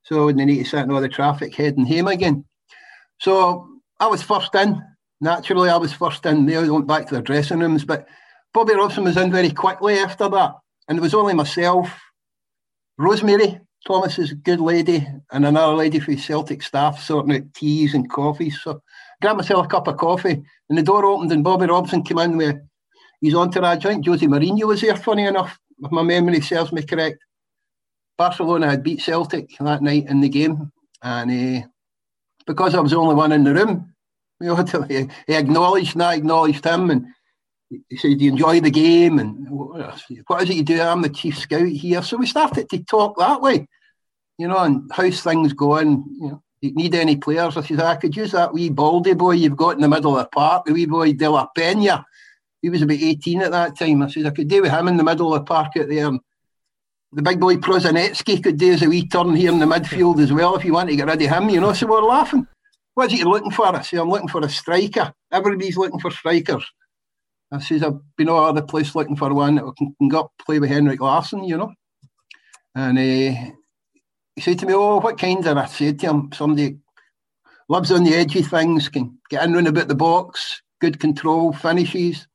So 0.02 0.22
I 0.22 0.24
wouldn't 0.26 0.46
need 0.46 0.64
to 0.64 0.68
sit 0.68 0.80
in 0.80 0.90
all 0.90 1.00
the 1.00 1.08
traffic 1.08 1.54
heading 1.54 1.86
home 1.86 2.08
again. 2.08 2.44
So 3.20 3.68
I 4.00 4.06
was 4.06 4.22
first 4.22 4.54
in. 4.54 4.82
Naturally, 5.20 5.68
I 5.68 5.76
was 5.76 5.92
first 5.92 6.24
in. 6.26 6.46
They 6.46 6.56
all 6.56 6.72
went 6.72 6.86
back 6.86 7.06
to 7.06 7.14
their 7.14 7.22
dressing 7.22 7.60
rooms. 7.60 7.84
But 7.84 8.08
Bobby 8.52 8.74
Robson 8.74 9.04
was 9.04 9.16
in 9.16 9.30
very 9.30 9.50
quickly 9.50 9.98
after 9.98 10.28
that. 10.28 10.54
And 10.88 10.98
it 10.98 11.02
was 11.02 11.14
only 11.14 11.34
myself, 11.34 11.92
Rosemary, 13.00 13.59
Thomas 13.87 14.19
is 14.19 14.33
a 14.33 14.35
good 14.35 14.61
lady, 14.61 15.07
and 15.33 15.47
another 15.47 15.73
lady 15.73 15.99
for 15.99 16.14
Celtic 16.14 16.62
staff 16.62 17.02
sorting 17.02 17.35
out 17.35 17.54
teas 17.54 17.95
and 17.95 18.11
coffees. 18.11 18.61
So 18.61 18.83
grabbed 19.23 19.38
myself 19.38 19.64
a 19.64 19.69
cup 19.71 19.88
of 19.88 19.97
coffee, 19.97 20.42
and 20.69 20.76
the 20.76 20.83
door 20.83 21.07
opened, 21.07 21.33
and 21.33 21.42
Bobby 21.42 21.64
Robson 21.64 22.02
came 22.02 22.19
in 22.19 22.37
with 22.37 22.57
his 23.23 23.35
entourage. 23.35 23.87
I 23.87 23.88
think 23.88 24.07
Jose 24.07 24.26
Mourinho 24.26 24.66
was 24.66 24.83
there, 24.83 24.97
funny 24.97 25.25
enough, 25.25 25.59
if 25.78 25.90
my 25.90 26.02
memory 26.02 26.42
serves 26.42 26.73
me 26.73 26.83
correct. 26.83 27.16
Barcelona 28.19 28.69
had 28.69 28.83
beat 28.83 29.00
Celtic 29.00 29.49
that 29.59 29.83
night 29.83 30.04
in 30.11 30.21
the 30.21 30.28
game, 30.28 30.71
and 31.02 31.62
uh, 31.62 31.66
because 32.47 32.75
I 32.75 32.80
was 32.80 32.90
the 32.90 32.99
only 32.99 33.14
one 33.14 33.33
in 33.33 33.45
the 33.45 33.54
room, 33.54 33.95
he, 34.88 35.09
he 35.26 35.35
acknowledged 35.35 35.95
and 35.95 36.02
I 36.02 36.16
acknowledged 36.16 36.66
him, 36.66 36.90
and 36.90 37.07
he 37.70 37.96
said, 37.96 38.18
"Do 38.18 38.24
you 38.24 38.32
enjoy 38.32 38.60
the 38.60 38.70
game?" 38.70 39.18
And 39.18 39.48
what 39.48 40.42
is 40.42 40.50
it 40.50 40.56
you 40.56 40.62
do? 40.62 40.80
I'm 40.80 41.02
the 41.02 41.08
chief 41.08 41.38
scout 41.38 41.68
here, 41.68 42.02
so 42.02 42.16
we 42.16 42.26
started 42.26 42.68
to 42.70 42.84
talk 42.84 43.18
that 43.18 43.40
way, 43.40 43.68
you 44.38 44.48
know, 44.48 44.58
and 44.58 44.90
how's 44.92 45.22
things 45.22 45.52
going? 45.52 46.04
You 46.20 46.28
know, 46.28 46.42
do 46.62 46.68
you 46.68 46.74
need 46.74 46.94
any 46.94 47.16
players? 47.16 47.56
I 47.56 47.62
said, 47.62 47.80
I 47.80 47.92
ah, 47.92 47.96
could 47.96 48.14
use 48.14 48.32
that 48.32 48.52
wee 48.52 48.68
baldy 48.68 49.14
boy 49.14 49.32
you've 49.32 49.56
got 49.56 49.76
in 49.76 49.80
the 49.80 49.88
middle 49.88 50.16
of 50.16 50.24
the 50.24 50.28
park, 50.28 50.66
the 50.66 50.72
wee 50.72 50.86
boy 50.86 51.12
De 51.14 51.28
La 51.28 51.46
Pena. 51.56 52.04
He 52.60 52.68
was 52.68 52.82
about 52.82 52.98
18 52.98 53.40
at 53.40 53.52
that 53.52 53.78
time. 53.78 54.02
I 54.02 54.08
said, 54.08 54.26
I 54.26 54.30
could 54.30 54.48
do 54.48 54.62
with 54.62 54.70
him 54.70 54.88
in 54.88 54.98
the 54.98 55.04
middle 55.04 55.32
of 55.32 55.40
the 55.40 55.44
park 55.46 55.72
out 55.78 55.88
there. 55.88 56.06
And 56.06 56.20
the 57.12 57.22
big 57.22 57.40
boy 57.40 57.56
Prosinecki 57.56 58.42
could 58.42 58.58
do 58.58 58.72
as 58.72 58.82
a 58.82 58.88
wee 58.88 59.08
turn 59.08 59.34
here 59.34 59.50
in 59.50 59.58
the 59.58 59.66
midfield 59.66 60.20
as 60.20 60.32
well 60.32 60.54
if 60.56 60.64
you 60.64 60.74
want 60.74 60.90
to 60.90 60.96
get 60.96 61.06
rid 61.06 61.22
of 61.22 61.30
him, 61.30 61.48
you 61.48 61.60
know. 61.60 61.72
So 61.72 61.86
we're 61.86 62.02
laughing. 62.02 62.46
What 62.94 63.06
is 63.06 63.14
it 63.14 63.20
you're 63.20 63.28
looking 63.28 63.50
for? 63.50 63.66
I 63.66 63.80
say, 63.80 63.96
I'm 63.96 64.10
looking 64.10 64.28
for 64.28 64.44
a 64.44 64.48
striker. 64.48 65.14
Everybody's 65.32 65.78
looking 65.78 66.00
for 66.00 66.10
strikers. 66.10 66.70
I 67.52 67.59
says, 67.59 67.83
I've 67.83 67.99
been 68.16 68.28
all 68.28 68.45
over 68.45 68.61
the 68.61 68.66
place 68.66 68.95
looking 68.95 69.16
for 69.16 69.33
one 69.35 69.57
that 69.57 69.73
can, 69.76 69.95
can 69.99 70.09
go 70.09 70.21
up 70.21 70.33
play 70.45 70.59
with 70.59 70.71
Henrik 70.71 71.00
Larsson, 71.00 71.45
you 71.45 71.57
know. 71.57 71.73
And 72.75 72.99
uh, 72.99 73.50
he 74.37 74.40
said 74.40 74.59
to 74.61 74.66
me, 74.66 74.75
Oh, 74.75 75.00
what 75.00 75.19
kind 75.19 75.45
of? 75.45 75.57
I 75.57 75.66
said 75.66 75.99
to 76.00 76.07
him, 76.07 76.30
somebody 76.33 76.78
lives 77.69 77.90
on 77.90 78.04
the 78.04 78.14
edge 78.14 78.37
of 78.37 78.47
things, 78.47 78.88
can 78.88 79.19
get 79.30 79.45
in 79.45 79.52
round 79.52 79.66
about 79.66 79.88
the 79.88 79.95
box, 79.95 80.62
good 80.80 81.00
control, 81.00 81.52
finishes. 81.52 82.26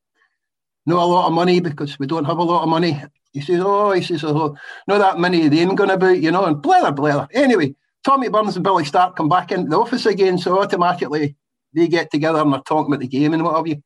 Not 0.86 1.02
a 1.02 1.06
lot 1.06 1.28
of 1.28 1.34
money 1.34 1.60
because 1.62 1.98
we 1.98 2.08
don't 2.08 2.26
have 2.26 2.38
a 2.38 2.44
lot 2.44 2.64
of 2.64 2.70
money. 2.70 3.02
He 3.32 3.42
says, 3.42 3.62
Oh, 3.64 3.92
he 3.92 4.02
says, 4.02 4.24
oh, 4.24 4.56
not 4.88 5.00
that 5.00 5.20
many 5.20 5.46
of 5.46 5.52
them 5.52 5.76
going 5.76 5.90
to 5.90 5.96
about, 5.96 6.22
you 6.22 6.32
know, 6.32 6.46
and 6.46 6.62
blather, 6.62 6.92
blather. 6.92 7.28
Anyway, 7.34 7.76
Tommy 8.04 8.30
Burns 8.30 8.56
and 8.56 8.64
Billy 8.64 8.86
Stark 8.86 9.16
come 9.16 9.30
back 9.30 9.52
into 9.52 9.70
the 9.70 9.80
office 9.80 10.06
again, 10.06 10.38
so 10.38 10.62
automatically 10.62 11.36
they 11.74 11.88
get 11.88 12.12
together 12.12 12.40
and 12.40 12.54
they're 12.54 12.62
talking 12.62 12.94
about 12.94 13.00
the 13.00 13.08
game 13.08 13.34
and 13.34 13.44
what 13.44 13.56
have 13.56 13.68
you. 13.68 13.82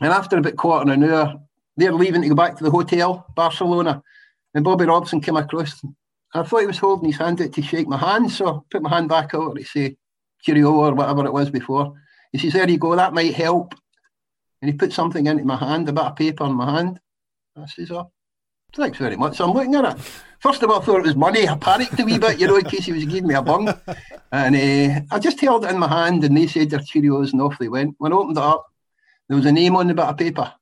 And 0.00 0.12
after 0.12 0.38
about 0.38 0.56
quarter 0.56 0.90
an 0.90 1.04
hour, 1.04 1.40
they're 1.76 1.92
leaving 1.92 2.22
to 2.22 2.28
go 2.28 2.34
back 2.34 2.56
to 2.56 2.64
the 2.64 2.70
hotel, 2.70 3.26
Barcelona. 3.34 4.02
And 4.54 4.64
Bobby 4.64 4.84
Robson 4.84 5.20
came 5.20 5.36
across. 5.36 5.84
I 6.32 6.42
thought 6.42 6.60
he 6.60 6.66
was 6.66 6.78
holding 6.78 7.06
his 7.06 7.18
hand 7.18 7.40
out 7.40 7.52
to 7.52 7.62
shake 7.62 7.86
my 7.86 7.96
hand, 7.96 8.30
so 8.30 8.48
I 8.48 8.58
put 8.70 8.82
my 8.82 8.90
hand 8.90 9.08
back 9.08 9.34
over 9.34 9.54
to 9.56 9.64
say 9.64 9.96
cheerio 10.42 10.72
or 10.72 10.94
whatever 10.94 11.24
it 11.24 11.32
was 11.32 11.50
before. 11.50 11.94
He 12.32 12.38
says, 12.38 12.52
There 12.52 12.68
you 12.68 12.78
go, 12.78 12.96
that 12.96 13.14
might 13.14 13.34
help. 13.34 13.74
And 14.60 14.70
he 14.70 14.76
put 14.76 14.92
something 14.92 15.26
into 15.26 15.44
my 15.44 15.56
hand, 15.56 15.88
a 15.88 15.92
bit 15.92 16.04
of 16.04 16.16
paper 16.16 16.44
in 16.44 16.54
my 16.54 16.74
hand. 16.74 17.00
I 17.56 17.66
says, 17.66 17.90
Oh. 17.90 18.10
Thanks 18.74 18.98
very 18.98 19.16
much. 19.16 19.36
So 19.36 19.44
I'm 19.44 19.52
looking 19.52 19.76
at 19.76 19.84
it. 19.84 20.00
First 20.40 20.62
of 20.64 20.70
all, 20.70 20.80
I 20.80 20.84
thought 20.84 20.98
it 20.98 21.06
was 21.06 21.14
money. 21.14 21.48
I 21.48 21.56
panicked 21.56 22.00
a 22.00 22.04
wee 22.04 22.18
bit, 22.18 22.40
you 22.40 22.48
know, 22.48 22.56
in 22.56 22.64
case 22.64 22.86
he 22.86 22.92
was 22.92 23.04
giving 23.04 23.28
me 23.28 23.34
a 23.34 23.42
bung. 23.42 23.72
And 24.32 24.56
uh, 24.56 25.14
I 25.14 25.20
just 25.20 25.40
held 25.40 25.64
it 25.64 25.70
in 25.70 25.78
my 25.78 25.86
hand 25.86 26.24
and 26.24 26.36
they 26.36 26.48
said 26.48 26.70
their 26.70 26.80
Cheerios 26.80 27.32
and 27.32 27.40
off 27.40 27.56
they 27.58 27.68
went. 27.68 27.94
When 27.98 28.12
I 28.12 28.16
opened 28.16 28.36
it 28.36 28.42
up, 28.42 28.66
there 29.34 29.40
was 29.40 29.46
a 29.46 29.52
name 29.52 29.74
on 29.74 29.88
the 29.88 29.94
bit 29.94 30.04
of 30.04 30.16
paper. 30.16 30.54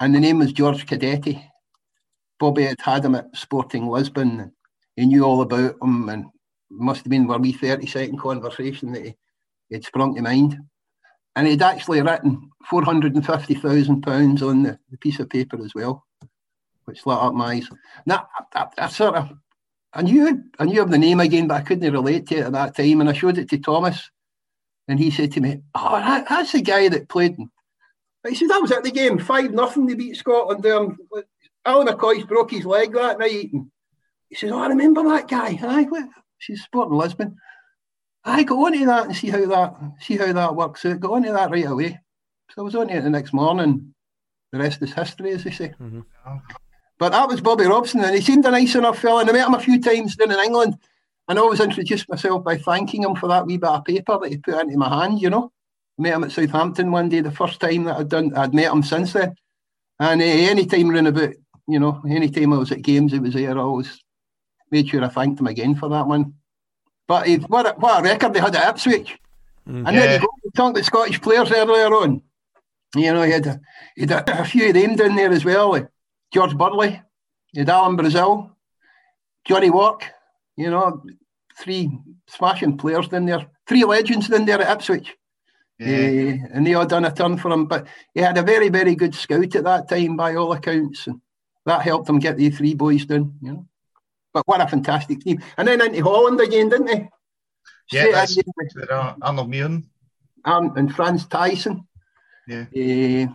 And 0.00 0.14
the 0.14 0.20
name 0.20 0.38
was 0.38 0.52
George 0.52 0.84
Cadete. 0.84 1.42
Bobby 2.38 2.64
had 2.64 2.76
had 2.78 3.06
him 3.06 3.14
at 3.14 3.34
Sporting 3.34 3.86
Lisbon. 3.86 4.40
And 4.40 4.52
he 4.96 5.06
knew 5.06 5.24
all 5.24 5.40
about 5.40 5.76
him 5.80 6.10
and 6.10 6.26
must 6.70 7.04
have 7.04 7.10
been 7.10 7.30
a 7.30 7.38
wee 7.38 7.52
30 7.52 7.86
second 7.86 8.18
conversation 8.18 8.92
that 8.92 9.02
he, 9.02 9.16
had 9.72 9.82
sprung 9.82 10.14
to 10.14 10.20
mind. 10.20 10.58
And 11.36 11.46
he'd 11.46 11.62
actually 11.62 12.02
written 12.02 12.50
£450,000 12.70 14.42
on 14.42 14.62
the, 14.64 14.78
the 14.90 14.98
piece 14.98 15.18
of 15.18 15.30
paper 15.30 15.58
as 15.64 15.74
well 15.74 16.04
which 16.84 17.06
lit 17.06 17.16
up 17.16 17.32
my 17.32 17.54
eyes. 17.54 17.70
Now, 18.04 18.28
I, 18.54 18.60
I, 18.60 18.68
I, 18.76 18.88
sort 18.88 19.14
of, 19.14 19.32
I 19.94 20.02
knew, 20.02 20.44
I 20.58 20.66
knew 20.66 20.82
of 20.82 20.90
the 20.90 20.98
name 20.98 21.20
again, 21.20 21.48
but 21.48 21.54
I 21.54 21.62
couldn't 21.62 21.92
relate 21.92 22.26
to 22.26 22.36
it 22.36 22.44
at 22.44 22.52
that 22.52 22.76
time. 22.76 23.00
And 23.00 23.08
I 23.08 23.14
showed 23.14 23.38
it 23.38 23.48
to 23.48 23.58
Thomas, 23.58 24.10
and 24.88 24.98
he 24.98 25.10
said 25.10 25.32
to 25.32 25.40
me, 25.40 25.62
"Oh, 25.74 25.92
that, 25.92 26.28
that's 26.28 26.52
the 26.52 26.62
guy 26.62 26.88
that 26.88 27.08
played." 27.08 27.36
He 28.28 28.34
said 28.34 28.48
that 28.50 28.62
was 28.62 28.72
at 28.72 28.82
the 28.82 28.90
game, 28.90 29.18
five 29.18 29.52
nothing. 29.52 29.86
They 29.86 29.94
beat 29.94 30.16
Scotland. 30.16 30.64
Um, 30.66 30.98
Alan 31.64 31.86
McCoist 31.86 32.26
broke 32.26 32.50
his 32.50 32.64
leg 32.64 32.92
that 32.94 33.18
night, 33.18 33.52
and 33.52 33.70
he 34.28 34.34
says, 34.34 34.50
"Oh, 34.50 34.58
I 34.58 34.68
remember 34.68 35.02
that 35.04 35.28
guy." 35.28 35.58
I 35.62 35.82
went, 35.82 36.10
"She's 36.38 36.62
Sporting 36.62 36.98
Lisbon." 36.98 37.36
I 38.24 38.42
go 38.42 38.66
on 38.66 38.72
to 38.72 38.86
that 38.86 39.06
and 39.06 39.16
see 39.16 39.28
how 39.28 39.46
that 39.46 39.74
see 40.00 40.16
how 40.16 40.32
that 40.32 40.56
works 40.56 40.84
out. 40.84 41.00
Go 41.00 41.14
on 41.14 41.22
to 41.22 41.32
that 41.32 41.50
right 41.50 41.66
away. 41.66 42.00
So 42.50 42.62
I 42.62 42.64
was 42.64 42.74
on 42.74 42.90
it 42.90 43.02
the 43.02 43.10
next 43.10 43.32
morning. 43.32 43.94
The 44.52 44.58
rest 44.58 44.82
is 44.82 44.94
history, 44.94 45.32
as 45.32 45.44
they 45.44 45.50
say. 45.50 45.74
Mm-hmm. 45.80 46.00
But 46.98 47.12
that 47.12 47.28
was 47.28 47.40
Bobby 47.40 47.66
Robson, 47.66 48.02
and 48.02 48.14
he 48.14 48.20
seemed 48.22 48.44
a 48.46 48.50
nice 48.50 48.74
enough 48.74 48.98
fella. 48.98 49.20
And 49.20 49.30
I 49.30 49.32
met 49.32 49.46
him 49.46 49.54
a 49.54 49.60
few 49.60 49.80
times 49.80 50.16
down 50.16 50.32
in 50.32 50.38
England, 50.38 50.78
and 51.28 51.38
I 51.38 51.42
always 51.42 51.60
introduced 51.60 52.08
myself 52.08 52.44
by 52.44 52.56
thanking 52.56 53.02
him 53.02 53.14
for 53.14 53.28
that 53.28 53.46
wee 53.46 53.58
bit 53.58 53.68
of 53.68 53.84
paper 53.84 54.18
that 54.18 54.30
he 54.30 54.38
put 54.38 54.60
into 54.60 54.76
my 54.76 54.88
hand. 54.88 55.20
You 55.20 55.30
know, 55.30 55.52
I 55.98 56.02
met 56.02 56.14
him 56.14 56.24
at 56.24 56.32
Southampton 56.32 56.90
one 56.90 57.08
day, 57.08 57.20
the 57.20 57.30
first 57.30 57.60
time 57.60 57.84
that 57.84 57.96
I'd 57.96 58.08
done. 58.08 58.34
I'd 58.34 58.54
met 58.54 58.72
him 58.72 58.82
since 58.82 59.12
then, 59.12 59.34
and 60.00 60.20
uh, 60.20 60.24
any 60.24 60.66
time 60.66 60.90
around 60.90 61.06
about, 61.08 61.34
you 61.66 61.78
know, 61.78 62.02
any 62.08 62.30
time 62.30 62.52
I 62.52 62.58
was 62.58 62.72
at 62.72 62.82
games, 62.82 63.12
he 63.12 63.18
was 63.18 63.34
there. 63.34 63.56
I 63.56 63.60
always 63.60 64.02
made 64.70 64.88
sure 64.88 65.04
I 65.04 65.08
thanked 65.08 65.40
him 65.40 65.46
again 65.46 65.74
for 65.74 65.88
that 65.90 66.06
one. 66.06 66.34
But 67.06 67.26
he, 67.26 67.36
what, 67.36 67.66
a, 67.66 67.78
what 67.78 68.00
a 68.00 68.02
record 68.02 68.34
they 68.34 68.40
had 68.40 68.54
at 68.54 68.68
Ipswich. 68.68 69.18
Mm, 69.66 69.86
and 69.86 69.96
yeah. 69.96 70.00
then 70.00 70.12
you 70.14 70.18
go, 70.20 70.32
you 70.44 70.50
talk 70.54 70.70
about 70.70 70.84
Scottish 70.84 71.20
players 71.20 71.50
earlier 71.50 71.94
on. 71.94 72.22
You 72.94 73.12
know, 73.12 73.22
he 73.22 73.32
had 73.32 73.46
a, 73.46 73.60
he 73.96 74.02
had 74.02 74.28
a, 74.28 74.42
a 74.42 74.44
few 74.44 74.68
of 74.68 74.74
them 74.74 74.96
down 74.96 75.16
there 75.16 75.30
as 75.30 75.44
well. 75.44 75.70
Like, 75.70 75.88
George 76.32 76.56
Burley, 76.56 77.00
you 77.52 77.60
had 77.62 77.70
Alan 77.70 77.96
Brazil, 77.96 78.50
Johnny 79.46 79.70
Wark, 79.70 80.04
you 80.58 80.70
know, 80.70 81.02
three 81.56 81.88
smashing 82.26 82.76
players 82.76 83.08
in 83.12 83.26
there, 83.26 83.46
three 83.66 83.84
legends 83.84 84.30
in 84.30 84.44
there 84.44 84.60
at 84.60 84.76
Ipswich. 84.76 85.14
Yeah. 85.78 85.86
Uh, 85.86 86.48
and 86.52 86.66
they 86.66 86.74
all 86.74 86.84
done 86.84 87.04
a 87.04 87.12
turn 87.12 87.38
for 87.38 87.52
him. 87.52 87.66
But 87.66 87.86
he 88.12 88.20
had 88.20 88.36
a 88.36 88.42
very, 88.42 88.68
very 88.68 88.96
good 88.96 89.14
scout 89.14 89.54
at 89.54 89.64
that 89.64 89.88
time, 89.88 90.16
by 90.16 90.34
all 90.34 90.52
accounts. 90.52 91.06
And 91.06 91.20
that 91.64 91.82
helped 91.82 92.08
him 92.08 92.18
get 92.18 92.36
the 92.36 92.50
three 92.50 92.74
boys 92.74 93.06
done, 93.06 93.38
you 93.40 93.52
know. 93.52 93.66
But 94.34 94.46
what 94.46 94.60
a 94.60 94.66
fantastic 94.66 95.20
team. 95.20 95.40
And 95.56 95.68
then 95.68 95.80
into 95.80 96.02
Holland 96.02 96.40
again, 96.40 96.68
didn't 96.68 96.88
he? 96.88 97.08
Yeah, 97.92 98.10
that's 98.12 98.36
uh, 98.36 99.14
Arnold 99.22 99.50
Mühren. 99.50 99.84
and 100.44 100.94
Frans 100.94 101.24
Thijssen. 101.26 101.86
Yeah. 102.48 102.66
Uh, 102.74 103.32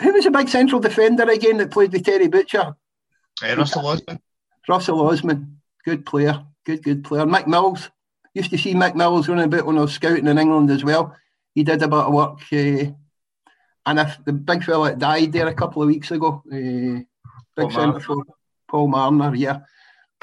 who 0.00 0.12
was 0.12 0.26
a 0.26 0.30
big 0.30 0.48
central 0.48 0.80
defender 0.80 1.24
again 1.24 1.58
that 1.58 1.70
played 1.70 1.92
with 1.92 2.04
Terry 2.04 2.28
Butcher? 2.28 2.74
Uh, 3.42 3.56
Russell 3.56 3.86
Osman. 3.86 4.18
Russell 4.68 5.06
Osman, 5.08 5.57
good 5.88 6.04
player, 6.04 6.44
good 6.66 6.82
good 6.82 7.02
player. 7.04 7.24
Mick 7.24 7.46
Mills 7.46 7.90
used 8.34 8.50
to 8.50 8.58
see 8.58 8.74
Mick 8.74 8.94
Mills 8.94 9.28
running 9.28 9.46
about 9.46 9.66
when 9.66 9.78
I 9.78 9.82
was 9.82 9.92
scouting 9.92 10.26
in 10.26 10.38
England 10.38 10.70
as 10.70 10.84
well. 10.84 11.16
He 11.54 11.64
did 11.64 11.82
a 11.82 11.88
bit 11.88 11.98
of 11.98 12.12
work, 12.12 12.40
uh, 12.52 12.92
and 13.86 13.98
if 13.98 14.18
the 14.24 14.32
big 14.32 14.62
fella 14.62 14.90
that 14.90 14.98
died 14.98 15.32
there 15.32 15.48
a 15.48 15.54
couple 15.54 15.82
of 15.82 15.88
weeks 15.88 16.10
ago, 16.10 16.42
uh, 16.46 17.00
big 17.56 17.72
centre 17.72 18.00
for 18.00 18.22
Paul 18.68 18.88
Mariner, 18.88 19.34
yeah, 19.34 19.60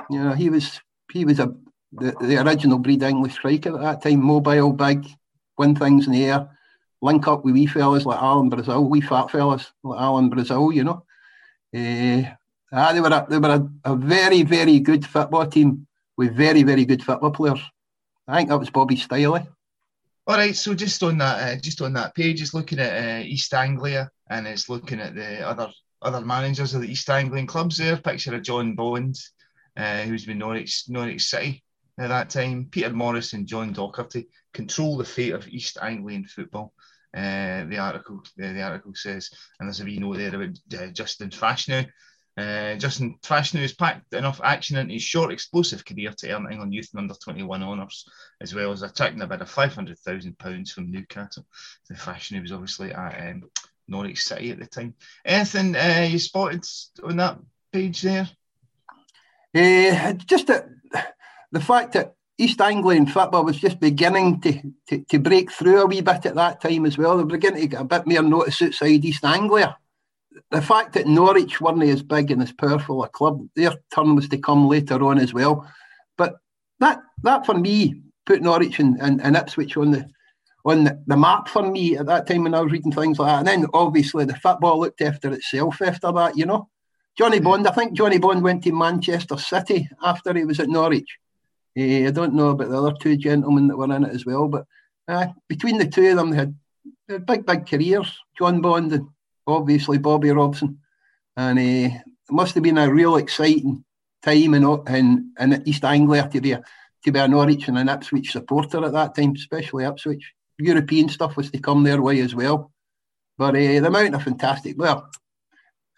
you 0.10 0.24
know 0.24 0.34
he 0.34 0.50
was 0.50 0.80
he 1.12 1.26
was 1.26 1.40
a 1.40 1.54
the, 1.92 2.16
the 2.22 2.38
original 2.46 2.78
breed 2.78 3.02
English 3.02 3.34
striker 3.34 3.76
at 3.76 3.82
that 3.82 4.02
time, 4.04 4.22
mobile, 4.22 4.72
big, 4.74 5.08
win 5.58 5.76
things 5.76 6.06
in 6.06 6.14
the 6.14 6.26
air 6.26 6.50
link 7.02 7.28
up 7.28 7.46
with 7.46 7.54
wee 7.54 7.68
fellas 7.68 8.06
like 8.06 8.22
Alan 8.22 8.50
Brazil, 8.50 8.86
wee 8.86 9.02
fat 9.02 9.30
fellas 9.30 9.72
like 9.84 10.00
Alan 10.00 10.30
Brazil, 10.30 10.72
you 10.72 10.84
know. 10.84 11.04
Uh, 11.76 12.24
ah, 12.76 12.94
they 12.94 13.02
were, 13.02 13.08
a, 13.08 13.26
they 13.30 13.40
were 13.40 13.56
a, 13.56 13.92
a, 13.92 13.96
very, 13.96 14.44
very 14.44 14.80
good 14.80 15.06
football 15.06 15.48
team 15.48 15.88
with 16.18 16.36
very, 16.36 16.64
very 16.64 16.86
good 16.86 17.04
football 17.04 17.32
players. 17.32 17.62
I 18.28 18.38
think 18.38 18.50
that 18.50 18.60
was 18.60 18.70
Bobby 18.70 18.96
Stiley. 18.96 19.48
All 20.28 20.38
right, 20.38 20.56
so 20.56 20.74
just 20.74 21.02
on 21.04 21.20
that, 21.20 21.58
uh, 21.58 21.62
just 21.62 21.82
on 21.82 21.94
that 21.94 22.16
page, 22.16 22.42
it's 22.42 22.54
looking 22.54 22.80
at 22.80 23.22
uh, 23.22 23.24
East 23.24 23.54
Anglia 23.54 24.10
and 24.30 24.48
it's 24.48 24.70
looking 24.70 25.00
at 25.00 25.16
the 25.16 25.48
other 25.48 25.70
other 26.02 26.22
managers 26.22 26.74
of 26.74 26.82
the 26.82 26.92
East 26.92 27.10
Anglian 27.10 27.48
clubs. 27.48 27.78
There, 27.78 27.98
picture 27.98 28.36
of 28.36 28.42
John 28.42 28.76
Bond, 28.76 29.18
uh, 29.78 30.02
who's 30.02 30.26
been 30.26 30.40
Norwich 30.40 30.86
Norwich 30.88 31.26
City 31.26 31.64
at 32.00 32.10
that 32.10 32.32
time. 32.32 32.68
Peter 32.72 32.90
Morris 32.90 33.34
and 33.34 33.48
John 33.48 33.74
Docherty 33.74 34.26
control 34.54 34.98
the 34.98 35.06
fate 35.06 35.34
of 35.34 35.48
East 35.48 35.78
Anglian 35.82 36.26
football. 36.26 36.74
Uh, 37.16 37.66
the 37.66 37.78
article 37.78 38.22
uh, 38.44 38.54
the 38.54 38.62
article 38.62 38.94
says, 38.96 39.30
and 39.60 39.70
there's 39.70 39.80
a 39.80 39.86
wee 39.86 40.00
note 40.00 40.18
there 40.18 40.36
about 40.36 40.58
uh, 40.80 40.88
Justin 40.88 41.30
Fashanu. 41.30 41.88
Uh, 42.38 42.76
Justin 42.76 43.18
Fashanu 43.24 43.62
has 43.62 43.74
packed 43.74 44.14
enough 44.14 44.42
action 44.44 44.78
into 44.78 44.94
his 44.94 45.04
short, 45.04 45.32
explosive 45.32 45.86
career 45.86 46.12
to 46.18 46.32
earn 46.32 46.52
England 46.52 46.74
Youth 46.74 46.90
and 46.92 47.00
Under 47.00 47.14
21 47.14 47.64
honours, 47.64 48.06
as 48.42 48.54
well 48.54 48.72
as 48.72 48.82
attracting 48.82 49.22
about 49.22 49.42
a 49.42 49.46
bid 49.46 49.48
of 49.48 49.74
£500,000 49.74 50.72
from 50.72 50.92
Newcastle. 50.92 51.46
The 51.88 51.96
Fashanu 51.96 52.42
was 52.42 52.52
obviously 52.52 52.92
at 52.92 53.30
um, 53.30 53.50
Norwich 53.88 54.24
City 54.24 54.52
at 54.52 54.60
the 54.60 54.66
time. 54.66 54.96
Anything 55.24 55.76
uh, 55.76 56.08
you 56.10 56.20
spotted 56.20 56.66
on 57.04 57.18
that 57.18 57.40
page 57.72 58.02
there? 58.02 58.30
Uh, 59.56 60.14
just 60.14 60.48
the 60.48 61.62
fact 61.62 61.94
that 61.94 62.16
East 62.38 62.60
Anglian 62.60 63.06
football 63.06 63.46
was 63.46 63.58
just 63.58 63.80
beginning 63.80 64.42
to, 64.42 64.62
to, 64.88 65.06
to, 65.06 65.20
break 65.20 65.50
through 65.50 65.84
a 65.84 65.86
wee 65.86 66.02
bit 66.02 66.26
at 66.26 66.36
that 66.36 66.60
time 66.60 66.86
as 66.86 66.98
well. 66.98 67.16
They 67.16 67.24
were 67.24 67.30
beginning 67.30 67.62
to 67.62 67.68
get 67.68 67.82
a 67.82 67.86
bit 67.86 68.06
more 68.06 68.22
notice 68.22 68.62
outside 68.62 69.06
East 69.06 69.24
Anglia. 69.24 69.78
The 70.52 70.62
fact 70.62 70.94
that 70.94 71.08
Norwich 71.08 71.62
weren't 71.62 71.84
as 71.84 72.04
big 72.04 72.32
and 72.32 72.42
as 72.42 72.52
powerful 72.52 73.04
a 73.04 73.10
club, 73.10 73.48
their 73.56 73.74
turn 73.94 74.16
was 74.16 74.28
to 74.30 74.38
come 74.38 74.68
later 74.68 75.04
on 75.04 75.18
as 75.18 75.34
well. 75.34 75.70
But 76.18 76.36
that 76.80 77.02
that 77.24 77.46
for 77.46 77.56
me 77.56 78.02
put 78.26 78.42
Norwich 78.42 78.80
and, 78.80 79.00
and, 79.02 79.22
and 79.22 79.36
Ipswich 79.36 79.78
on 79.78 79.92
the 79.92 80.10
on 80.66 80.84
the, 80.84 81.00
the, 81.06 81.16
map 81.16 81.48
for 81.48 81.62
me 81.62 81.96
at 81.96 82.08
that 82.08 82.26
time 82.28 82.44
when 82.44 82.56
I 82.56 82.62
was 82.62 82.72
reading 82.72 82.92
things 82.92 83.20
like 83.20 83.28
that. 83.32 83.40
And 83.40 83.48
then 83.48 83.70
obviously 83.74 84.26
the 84.26 84.36
football 84.36 84.80
looked 84.80 85.02
after 85.02 85.32
itself 85.32 85.80
after 85.82 86.12
that, 86.12 86.36
you 86.36 86.48
know. 86.48 86.70
Johnny 87.16 87.40
Bond, 87.40 87.68
I 87.68 87.72
think 87.72 87.94
Johnny 87.94 88.18
Bond 88.18 88.44
went 88.44 88.64
to 88.64 88.72
Manchester 88.72 89.38
City 89.38 89.88
after 90.04 90.34
he 90.34 90.44
was 90.44 90.60
at 90.60 90.68
Norwich 90.68 91.20
uh, 91.78 92.08
I 92.08 92.12
don't 92.12 92.34
know 92.34 92.50
about 92.50 92.70
the 92.70 92.78
other 92.78 92.94
two 93.00 93.18
gentlemen 93.18 93.68
that 93.68 93.78
were 93.78 93.94
in 93.94 94.06
it 94.06 94.14
as 94.14 94.26
well, 94.26 94.48
but 94.48 94.66
uh, 95.08 95.28
between 95.48 95.78
the 95.78 95.88
two 95.88 96.08
of 96.08 96.18
them, 96.18 96.32
they 96.32 96.38
had, 96.38 96.56
they 97.08 97.14
had, 97.16 97.26
big, 97.26 97.46
big 97.46 97.68
careers. 97.68 98.18
John 98.38 98.62
Bond 98.62 98.94
and 98.94 99.08
obviously 99.48 99.98
Bobby 99.98 100.32
Robson, 100.32 100.80
and 101.38 101.60
uh, 101.60 101.96
it 101.98 102.32
must 102.32 102.54
have 102.56 102.64
been 102.64 102.78
a 102.78 102.92
real 102.92 103.18
exciting 103.18 103.84
time 104.24 104.54
in 104.54 104.64
in, 104.88 105.32
in 105.40 105.64
East 105.66 105.84
Anglia 105.84 106.28
to 106.30 106.42
be 106.42 106.52
a 106.52 106.64
to 107.04 107.12
be 107.12 107.20
a 107.20 107.28
Norwich 107.28 107.68
and 107.68 107.78
an 107.78 107.90
Ipswich 107.90 108.32
supporter 108.32 108.84
at 108.84 108.94
that 108.94 109.16
time, 109.16 109.34
especially 109.36 109.86
Ipswich. 109.86 110.34
European 110.58 111.10
stuff 111.10 111.36
was 111.36 111.52
to 111.52 111.60
come 111.60 111.84
their 111.84 112.02
way 112.02 112.22
as 112.22 112.34
well. 112.34 112.72
But 113.38 113.56
uh, 113.56 113.80
the 113.82 113.88
amount 113.88 114.16
of 114.16 114.24
fantastic, 114.24 114.76
well, 114.78 115.10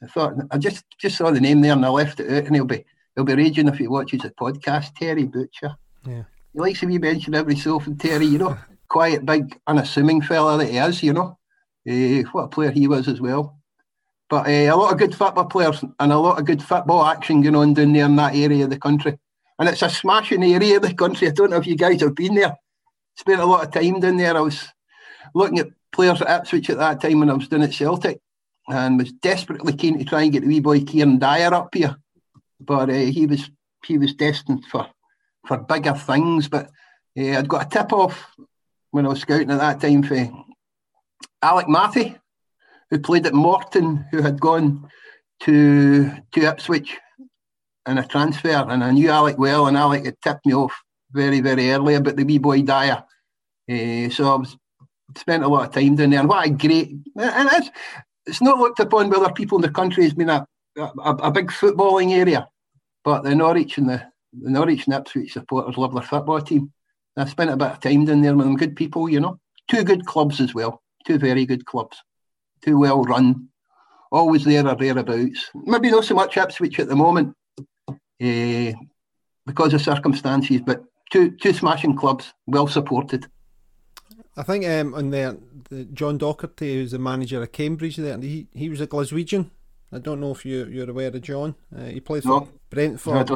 I 0.01 0.07
thought 0.07 0.33
I 0.51 0.57
just 0.57 0.83
just 0.99 1.17
saw 1.17 1.31
the 1.31 1.39
name 1.39 1.61
there 1.61 1.73
and 1.73 1.85
I 1.85 1.89
left 1.89 2.19
it 2.19 2.31
out, 2.31 2.45
and 2.45 2.55
he'll 2.55 2.65
be 2.65 2.83
He'll 3.17 3.25
be 3.25 3.33
raging 3.33 3.67
if 3.67 3.79
he 3.79 3.87
watches 3.87 4.21
the 4.21 4.29
podcast. 4.29 4.93
Terry 4.93 5.25
Butcher. 5.25 5.75
Yeah. 6.05 6.21
He 6.53 6.59
likes 6.59 6.81
to 6.81 6.85
be 6.85 6.99
mentioned 6.99 7.35
every 7.35 7.55
so 7.55 7.77
often, 7.77 7.97
Terry, 7.97 8.27
you 8.27 8.37
know. 8.37 8.55
Quiet, 8.89 9.25
big, 9.25 9.59
unassuming 9.65 10.21
fella 10.21 10.59
that 10.59 10.69
he 10.69 10.77
is, 10.77 11.01
you 11.01 11.13
know. 11.13 11.39
Uh, 11.87 12.27
what 12.31 12.43
a 12.43 12.47
player 12.47 12.71
he 12.71 12.87
was 12.87 13.07
as 13.07 13.21
well. 13.21 13.57
But 14.29 14.47
uh, 14.47 14.73
a 14.73 14.75
lot 14.75 14.91
of 14.91 14.99
good 14.99 15.15
football 15.15 15.45
players 15.45 15.83
and 15.99 16.11
a 16.11 16.17
lot 16.17 16.39
of 16.39 16.45
good 16.45 16.61
football 16.61 17.05
action 17.05 17.41
going 17.41 17.55
on 17.55 17.73
down 17.73 17.93
there 17.93 18.05
in 18.05 18.15
that 18.17 18.35
area 18.35 18.65
of 18.65 18.69
the 18.69 18.79
country. 18.79 19.17
And 19.59 19.69
it's 19.69 19.81
a 19.81 19.89
smashing 19.89 20.43
area 20.43 20.75
of 20.75 20.81
the 20.81 20.93
country. 20.93 21.27
I 21.27 21.31
don't 21.31 21.49
know 21.49 21.57
if 21.57 21.67
you 21.67 21.75
guys 21.75 22.01
have 22.01 22.15
been 22.15 22.35
there. 22.35 22.57
Spent 23.15 23.39
a 23.39 23.45
lot 23.45 23.65
of 23.65 23.71
time 23.71 23.99
down 23.99 24.17
there. 24.17 24.35
I 24.35 24.41
was 24.41 24.67
looking 25.33 25.59
at 25.59 25.69
players 25.91 26.21
at 26.21 26.41
Ipswich 26.41 26.69
at 26.69 26.77
that 26.77 27.01
time 27.01 27.19
when 27.19 27.29
I 27.29 27.33
was 27.33 27.47
doing 27.47 27.63
at 27.63 27.73
Celtic 27.73 28.19
and 28.67 28.99
was 28.99 29.13
desperately 29.13 29.73
keen 29.73 29.97
to 29.97 30.05
try 30.05 30.23
and 30.23 30.31
get 30.31 30.41
the 30.41 30.47
wee 30.47 30.59
boy 30.59 30.81
Kieran 30.81 31.19
Dyer 31.19 31.53
up 31.53 31.73
here 31.73 31.97
but 32.59 32.89
uh, 32.89 32.93
he 32.93 33.25
was 33.25 33.49
he 33.85 33.97
was 33.97 34.13
destined 34.13 34.65
for 34.65 34.87
for 35.45 35.57
bigger 35.57 35.93
things. 35.93 36.47
But 36.47 36.69
uh, 37.17 37.37
I'd 37.37 37.47
got 37.47 37.65
a 37.65 37.69
tip 37.69 37.93
off 37.93 38.35
when 38.91 39.05
I 39.05 39.09
was 39.09 39.21
scouting 39.21 39.51
at 39.51 39.59
that 39.59 39.81
time 39.81 40.03
for 40.03 40.15
Alec 41.41 41.67
Mathie, 41.67 42.17
who 42.89 42.99
played 42.99 43.27
at 43.27 43.33
Morton, 43.33 44.05
who 44.11 44.21
had 44.21 44.39
gone 44.39 44.89
to 45.41 46.11
to 46.31 46.41
Ipswich 46.41 46.97
in 47.87 47.97
a 47.97 48.07
transfer, 48.07 48.49
and 48.49 48.83
I 48.83 48.91
knew 48.91 49.09
Alec 49.09 49.37
well, 49.37 49.67
and 49.67 49.77
Alec 49.77 50.05
had 50.05 50.21
tipped 50.21 50.45
me 50.45 50.53
off 50.53 50.73
very 51.11 51.41
very 51.41 51.71
early 51.71 51.95
about 51.95 52.15
the 52.15 52.23
wee 52.23 52.37
boy 52.37 52.61
Dyer. 52.61 53.03
Uh, 53.69 54.09
so 54.09 54.33
I 54.33 54.35
was 54.35 54.57
spent 55.15 55.43
a 55.43 55.47
lot 55.47 55.67
of 55.67 55.73
time 55.73 55.95
down 55.95 56.09
there, 56.09 56.19
and 56.19 56.29
what 56.29 56.47
a 56.47 56.49
great 56.49 56.89
and 56.89 57.49
it's 57.53 57.69
it's 58.25 58.41
not 58.41 58.57
looked 58.57 58.79
upon 58.79 59.09
by 59.09 59.17
other 59.17 59.33
people 59.33 59.57
in 59.57 59.61
the 59.61 59.69
country 59.69 60.05
as 60.05 60.13
being 60.13 60.29
a, 60.29 60.45
a, 60.77 60.81
a 60.99 61.31
big 61.31 61.49
footballing 61.49 62.11
area, 62.11 62.47
but 63.03 63.23
the 63.23 63.33
Norwich 63.33 63.77
and 63.77 63.89
the, 63.89 64.03
the 64.33 64.49
Norwich 64.49 64.85
and 64.85 64.95
Ipswich 64.95 65.33
supporters 65.33 65.77
love 65.77 65.93
their 65.93 66.03
football 66.03 66.41
team. 66.41 66.73
I 67.15 67.25
spent 67.25 67.49
a 67.49 67.57
bit 67.57 67.71
of 67.71 67.79
time 67.79 68.05
down 68.05 68.21
there 68.21 68.35
with 68.35 68.45
them 68.45 68.57
good 68.57 68.75
people, 68.75 69.09
you 69.09 69.19
know. 69.19 69.39
Two 69.69 69.83
good 69.83 70.05
clubs 70.05 70.39
as 70.39 70.53
well, 70.53 70.83
two 71.07 71.17
very 71.17 71.45
good 71.45 71.65
clubs, 71.65 72.03
two 72.63 72.77
well 72.77 73.01
run, 73.03 73.47
always 74.11 74.43
there 74.43 74.67
or 74.67 74.75
thereabouts. 74.75 75.49
Maybe 75.55 75.89
not 75.89 76.05
so 76.05 76.15
much 76.15 76.37
Ipswich 76.37 76.79
at 76.79 76.89
the 76.89 76.95
moment 76.95 77.33
uh, 77.89 78.71
because 79.45 79.73
of 79.73 79.81
circumstances, 79.81 80.61
but 80.65 80.83
two 81.09 81.31
two 81.31 81.53
smashing 81.53 81.95
clubs, 81.95 82.33
well 82.45 82.67
supported. 82.67 83.25
I 84.35 84.43
think 84.43 84.65
um, 84.67 84.93
on 84.93 85.09
there, 85.09 85.37
the 85.69 85.85
John 85.85 86.19
Docherty, 86.19 86.73
who's 86.73 86.91
the 86.91 86.99
manager 86.99 87.41
of 87.41 87.51
Cambridge, 87.51 87.95
there 87.95 88.19
he 88.19 88.47
he 88.53 88.69
was 88.69 88.81
a 88.81 88.87
Glaswegian. 88.87 89.49
I 89.91 89.99
don't 89.99 90.19
know 90.19 90.31
if 90.31 90.45
you 90.45 90.65
you're 90.65 90.89
aware 90.89 91.07
of 91.07 91.21
John. 91.21 91.55
Uh, 91.75 91.85
he 91.85 92.01
played 92.01 92.23
for 92.23 92.47
Brentford, 92.69 93.29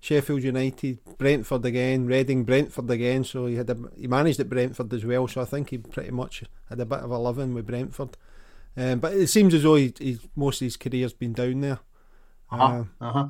Sheffield 0.00 0.42
United, 0.42 0.98
Brentford 1.16 1.64
again, 1.64 2.06
Reading, 2.06 2.44
Brentford 2.44 2.90
again. 2.90 3.24
So 3.24 3.46
he 3.46 3.56
had 3.56 3.70
a, 3.70 3.76
he 3.96 4.06
managed 4.06 4.40
at 4.40 4.48
Brentford 4.48 4.92
as 4.92 5.04
well. 5.04 5.26
So 5.26 5.40
I 5.40 5.46
think 5.46 5.70
he 5.70 5.78
pretty 5.78 6.10
much 6.10 6.44
had 6.68 6.80
a 6.80 6.84
bit 6.84 7.00
of 7.00 7.10
a 7.10 7.18
living 7.18 7.54
with 7.54 7.66
Brentford. 7.66 8.16
Um, 8.76 8.98
but 8.98 9.14
it 9.14 9.28
seems 9.28 9.54
as 9.54 9.62
though 9.62 9.76
he, 9.76 9.94
he's 9.98 10.20
most 10.34 10.60
of 10.60 10.66
his 10.66 10.76
career's 10.76 11.12
been 11.12 11.32
down 11.32 11.60
there. 11.60 11.78
Uh-huh, 12.50 12.84
uh, 13.00 13.04
uh-huh. 13.04 13.28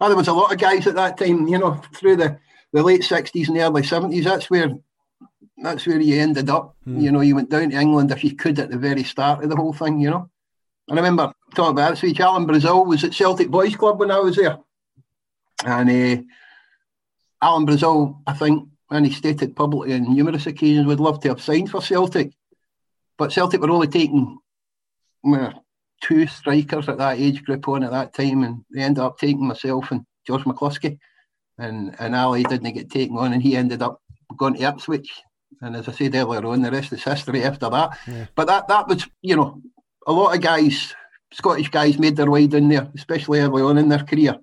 Oh, 0.00 0.08
there 0.08 0.16
was 0.16 0.28
a 0.28 0.32
lot 0.32 0.52
of 0.52 0.58
guys 0.58 0.86
at 0.86 0.94
that 0.96 1.18
time, 1.18 1.46
you 1.46 1.58
know, 1.58 1.80
through 1.94 2.16
the, 2.16 2.38
the 2.72 2.82
late 2.82 3.04
sixties 3.04 3.48
and 3.48 3.56
the 3.56 3.62
early 3.62 3.82
seventies. 3.82 4.24
That's 4.24 4.50
where 4.50 4.74
that's 5.58 5.86
where 5.86 6.00
you 6.00 6.20
ended 6.20 6.50
up. 6.50 6.76
Hmm. 6.84 7.00
You 7.00 7.12
know, 7.12 7.20
you 7.20 7.34
went 7.34 7.50
down 7.50 7.70
to 7.70 7.76
England 7.76 8.10
if 8.10 8.24
you 8.24 8.34
could 8.34 8.58
at 8.58 8.70
the 8.70 8.78
very 8.78 9.04
start 9.04 9.44
of 9.44 9.50
the 9.50 9.56
whole 9.56 9.72
thing. 9.72 10.00
You 10.00 10.10
know, 10.10 10.30
I 10.90 10.94
remember 10.94 11.32
talking 11.54 11.72
about 11.72 12.02
it. 12.02 12.16
So 12.16 12.24
Alan 12.24 12.46
Brazil 12.46 12.84
was 12.84 13.04
at 13.04 13.14
Celtic 13.14 13.50
Boys 13.50 13.76
Club 13.76 14.00
when 14.00 14.10
I 14.10 14.18
was 14.18 14.36
there, 14.36 14.58
and 15.64 15.90
uh, 15.90 16.22
Alan 17.42 17.64
Brazil, 17.64 18.20
I 18.26 18.34
think, 18.34 18.68
and 18.90 19.06
he 19.06 19.12
stated 19.12 19.56
publicly 19.56 19.94
on 19.94 20.14
numerous 20.14 20.46
occasions, 20.46 20.86
would 20.86 21.00
love 21.00 21.20
to 21.20 21.28
have 21.28 21.40
signed 21.40 21.70
for 21.70 21.82
Celtic, 21.82 22.32
but 23.18 23.32
Celtic 23.32 23.60
were 23.60 23.70
only 23.70 23.88
taking 23.88 24.38
well, 25.22 25.64
two 26.02 26.26
strikers 26.26 26.88
at 26.88 26.98
that 26.98 27.18
age 27.18 27.42
group 27.44 27.66
on 27.68 27.82
at 27.82 27.90
that 27.90 28.14
time, 28.14 28.44
and 28.44 28.64
they 28.70 28.82
ended 28.82 29.02
up 29.02 29.18
taking 29.18 29.46
myself 29.46 29.90
and 29.90 30.04
George 30.26 30.44
McCluskey, 30.44 30.98
and 31.58 31.94
and 31.98 32.14
Ali 32.14 32.42
didn't 32.44 32.74
get 32.74 32.90
taken 32.90 33.16
on, 33.16 33.32
and 33.32 33.42
he 33.42 33.56
ended 33.56 33.82
up 33.82 34.00
going 34.36 34.54
to 34.54 34.62
Ipswich 34.62 35.10
and 35.62 35.76
as 35.76 35.88
I 35.88 35.92
said 35.92 36.14
earlier 36.14 36.44
on, 36.44 36.62
the 36.62 36.70
rest 36.70 36.92
is 36.92 37.04
history 37.04 37.44
after 37.44 37.70
that. 37.70 37.98
Yeah. 38.06 38.26
But 38.34 38.46
that 38.48 38.68
that 38.68 38.88
was, 38.88 39.06
you 39.22 39.36
know, 39.36 39.60
a 40.06 40.12
lot 40.12 40.34
of 40.34 40.40
guys, 40.40 40.94
Scottish 41.32 41.70
guys, 41.70 41.98
made 41.98 42.16
their 42.16 42.30
way 42.30 42.46
down 42.46 42.68
there, 42.68 42.88
especially 42.94 43.40
early 43.40 43.62
on 43.62 43.78
in 43.78 43.88
their 43.88 44.04
career, 44.04 44.36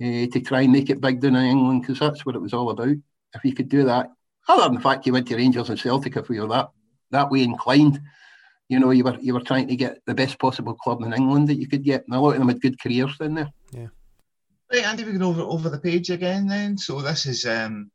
uh, 0.00 0.26
to 0.32 0.40
try 0.40 0.62
and 0.62 0.72
make 0.72 0.90
it 0.90 1.00
big 1.00 1.20
down 1.20 1.36
in 1.36 1.44
England 1.44 1.82
because 1.82 1.98
that's 1.98 2.24
what 2.24 2.34
it 2.34 2.42
was 2.42 2.54
all 2.54 2.70
about. 2.70 2.96
If 3.34 3.44
you 3.44 3.54
could 3.54 3.68
do 3.68 3.84
that, 3.84 4.10
other 4.48 4.64
than 4.64 4.74
the 4.74 4.80
fact 4.80 5.06
you 5.06 5.12
went 5.12 5.28
to 5.28 5.36
Rangers 5.36 5.68
and 5.68 5.78
Celtic, 5.78 6.16
if 6.16 6.28
we 6.28 6.40
were 6.40 6.48
that 6.48 6.70
that 7.10 7.30
way 7.30 7.42
inclined, 7.42 8.00
you 8.68 8.78
know, 8.78 8.90
you 8.90 9.04
were 9.04 9.16
you 9.20 9.34
were 9.34 9.40
trying 9.40 9.68
to 9.68 9.76
get 9.76 9.98
the 10.06 10.14
best 10.14 10.38
possible 10.38 10.74
club 10.74 11.02
in 11.02 11.12
England 11.12 11.48
that 11.48 11.58
you 11.58 11.66
could 11.66 11.84
get, 11.84 12.04
and 12.06 12.16
a 12.16 12.20
lot 12.20 12.32
of 12.32 12.38
them 12.38 12.48
had 12.48 12.60
good 12.60 12.80
careers 12.80 13.16
down 13.18 13.34
there. 13.34 13.50
Yeah. 13.72 13.88
Right, 14.72 14.84
Andy, 14.84 15.04
we 15.04 15.12
can 15.12 15.22
over 15.22 15.42
over 15.42 15.68
the 15.68 15.78
page 15.78 16.10
again 16.10 16.46
then. 16.46 16.76
So 16.76 17.00
this 17.00 17.26
is 17.26 17.46
um, 17.46 17.90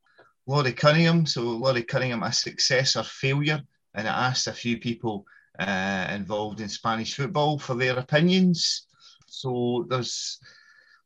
Laurie 0.45 0.73
Cunningham. 0.73 1.25
So 1.25 1.41
Laurie 1.41 1.83
Cunningham, 1.83 2.23
a 2.23 2.33
success 2.33 2.95
or 2.95 3.03
failure, 3.03 3.61
and 3.93 4.07
I 4.07 4.27
asked 4.27 4.47
a 4.47 4.53
few 4.53 4.77
people 4.77 5.25
uh, 5.59 6.07
involved 6.11 6.61
in 6.61 6.69
Spanish 6.69 7.15
football 7.15 7.59
for 7.59 7.75
their 7.75 7.97
opinions. 7.97 8.87
So 9.27 9.85
there's 9.89 10.39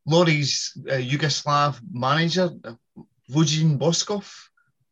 Laurie's 0.08 0.72
uh, 0.89 0.93
Yugoslav 0.93 1.80
manager, 1.91 2.50
Vujadin 3.30 3.78
Boskov. 3.78 4.26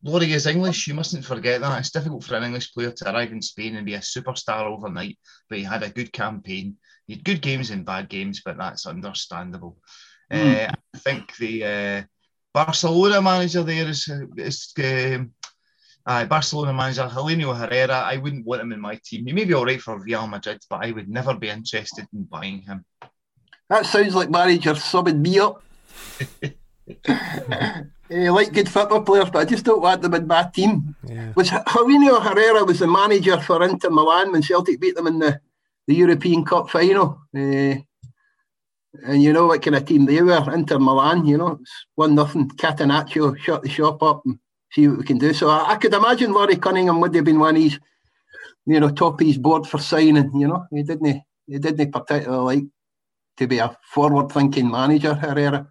Laurie 0.04 0.34
is 0.34 0.46
English. 0.46 0.88
You 0.88 0.94
mustn't 0.94 1.26
forget 1.26 1.62
that. 1.62 1.80
It's 1.80 1.90
difficult 1.90 2.24
for 2.24 2.36
an 2.36 2.44
English 2.44 2.74
player 2.74 2.92
to 2.92 3.12
arrive 3.12 3.32
in 3.32 3.42
Spain 3.42 3.76
and 3.76 3.86
be 3.86 3.96
a 3.96 4.00
superstar 4.00 4.66
overnight, 4.66 5.18
but 5.50 5.58
he 5.58 5.64
had 5.64 5.82
a 5.82 5.90
good 5.90 6.14
campaign. 6.14 6.78
He 7.08 7.14
had 7.16 7.24
good 7.24 7.42
games 7.42 7.72
and 7.72 7.86
bad 7.86 8.10
games, 8.10 8.42
but 8.46 8.58
that's 8.58 8.86
understandable. 8.86 9.78
Mm. 10.32 10.70
Uh, 10.70 10.74
I 10.94 10.98
think 11.00 11.36
the 11.38 11.64
uh, 11.64 12.04
Barcelona 12.54 13.22
manager 13.22 13.64
there 13.64 13.88
is 13.88 14.12
is 14.38 14.74
um, 14.78 15.32
uh, 16.06 16.26
Barcelona 16.26 16.74
manager 16.74 17.08
Helenio 17.08 17.58
Herrera. 17.58 18.00
I 18.02 18.18
wouldn't 18.18 18.46
want 18.46 18.62
him 18.62 18.74
in 18.74 18.82
my 18.82 19.00
team. 19.04 19.26
He 19.26 19.34
may 19.34 19.46
be 19.46 19.54
all 19.54 19.66
right 19.66 19.82
for 19.82 19.98
Real 19.98 20.28
Madrid, 20.28 20.60
but 20.70 20.86
I 20.86 20.92
would 20.92 21.10
never 21.10 21.34
be 21.34 21.50
interested 21.50 22.06
in 22.14 22.24
buying 22.24 22.62
him. 22.62 22.86
That 23.70 23.86
sounds 23.86 24.16
like 24.16 24.30
manager 24.30 24.74
subbing 24.74 25.20
me 25.20 25.40
up. 25.40 25.64
I 27.10 27.84
like 28.30 28.54
good 28.54 28.70
football 28.70 29.02
players, 29.02 29.30
but 29.32 29.40
I 29.40 29.46
just 29.46 29.66
don't 29.66 29.82
want 29.82 30.02
them 30.02 30.14
in 30.14 30.28
my 30.28 30.44
team. 30.54 30.96
Yeah. 31.04 31.34
Was 31.36 31.50
Helenio 31.50 32.22
Herrera 32.22 32.64
was 32.64 32.80
the 32.80 32.88
manager 32.88 33.40
for 33.40 33.64
Inter 33.64 33.90
Milan 33.90 34.32
when 34.32 34.44
Celtic 34.44 34.80
beat 34.80 34.96
them 34.96 35.08
in 35.08 35.20
the, 35.20 35.40
the 35.88 35.96
European 35.96 36.46
Cup 36.46 36.70
final. 36.70 37.22
Uh, 37.36 37.76
and 39.04 39.22
you 39.22 39.34
know 39.34 39.48
what 39.48 39.62
kind 39.62 39.76
of 39.76 39.86
team 39.86 40.06
they 40.06 40.22
were, 40.22 40.54
Inter 40.54 40.80
Milan, 40.80 41.26
you 41.26 41.38
know, 41.38 41.58
it's 41.60 41.86
one 41.96 42.16
nothing. 42.16 42.50
Catenaccio 42.50 43.38
shut 43.38 43.64
the 43.64 43.70
shop 43.70 44.02
up 44.04 44.22
and 44.26 44.40
see 44.72 44.88
what 44.88 45.00
we 45.00 45.04
can 45.04 45.18
do. 45.18 45.34
So 45.34 45.50
I, 45.50 45.72
I 45.72 45.76
could 45.78 45.94
imagine 45.94 46.32
Laurie 46.32 46.56
Cunningham 46.56 47.02
would 47.02 47.16
have 47.16 47.26
been 47.26 47.40
one 47.40 47.58
of 47.58 47.64
his, 47.64 47.80
you 48.66 48.80
know, 48.80 48.90
top 48.90 49.20
of 49.20 49.28
his 49.28 49.38
board 49.38 49.68
for 49.68 49.80
signing, 49.80 50.32
you 50.40 50.48
know. 50.48 50.66
He 50.72 50.84
didn't 50.84 51.24
he 51.48 51.60
didn't 51.60 51.92
particularly 51.92 52.56
like 52.56 52.66
to 53.38 53.48
be 53.48 53.60
a 53.60 53.78
forward 53.84 54.32
thinking 54.32 54.70
manager, 54.70 55.14
Herrera. 55.14 55.68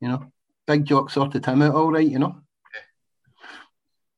You 0.00 0.08
know. 0.08 0.32
Big 0.66 0.86
Jock 0.86 1.10
sorted 1.10 1.44
him 1.44 1.62
out 1.62 1.74
all 1.74 1.92
right, 1.92 2.08
you 2.08 2.18
know. 2.18 2.40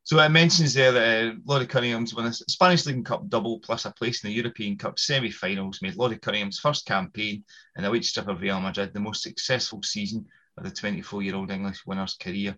So 0.04 0.20
it 0.20 0.28
mentions 0.28 0.72
there 0.72 0.92
that 0.92 1.26
uh, 1.26 1.34
Laurie 1.44 1.66
Cunningham's 1.66 2.14
won 2.14 2.26
a 2.26 2.32
Spanish 2.32 2.86
League 2.86 3.04
Cup 3.04 3.28
double 3.28 3.58
plus 3.58 3.86
a 3.86 3.90
place 3.90 4.22
in 4.22 4.30
the 4.30 4.36
European 4.36 4.78
Cup 4.78 5.00
semi-finals 5.00 5.82
made 5.82 5.96
Laurie 5.96 6.18
Cunningham's 6.18 6.60
first 6.60 6.86
campaign 6.86 7.42
in 7.76 7.82
the 7.82 7.90
white 7.90 8.04
strip 8.04 8.28
of 8.28 8.40
Real 8.40 8.60
Madrid 8.60 8.94
the 8.94 9.00
most 9.00 9.24
successful 9.24 9.82
season 9.82 10.24
of 10.56 10.62
the 10.62 10.70
24-year-old 10.70 11.50
English 11.50 11.84
winner's 11.86 12.14
career. 12.14 12.56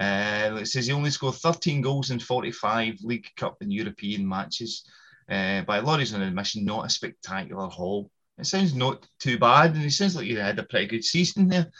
Uh, 0.00 0.58
it 0.60 0.66
says 0.66 0.86
he 0.86 0.92
only 0.92 1.10
scored 1.10 1.34
13 1.34 1.80
goals 1.80 2.12
in 2.12 2.20
45 2.20 2.98
League 3.02 3.26
Cup 3.36 3.56
and 3.60 3.72
European 3.72 4.28
matches. 4.28 4.84
Uh, 5.28 5.62
by 5.62 5.80
Laurie's 5.80 6.14
own 6.14 6.22
admission, 6.22 6.64
not 6.64 6.86
a 6.86 6.90
spectacular 6.90 7.66
haul. 7.66 8.08
It 8.38 8.46
sounds 8.46 8.74
not 8.74 9.06
too 9.18 9.38
bad, 9.38 9.74
and 9.74 9.84
it 9.84 9.90
sounds 9.92 10.16
like 10.16 10.26
he 10.26 10.34
had 10.34 10.58
a 10.58 10.64
pretty 10.64 10.86
good 10.86 11.04
season 11.04 11.48
there. 11.48 11.70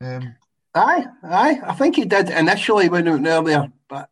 Um, 0.00 0.36
aye, 0.74 1.06
aye, 1.24 1.60
I 1.64 1.74
think 1.74 1.96
he 1.96 2.04
did 2.04 2.30
initially 2.30 2.88
when 2.88 3.06
he 3.06 3.12
went 3.12 3.26
earlier, 3.26 3.72
but 3.88 4.08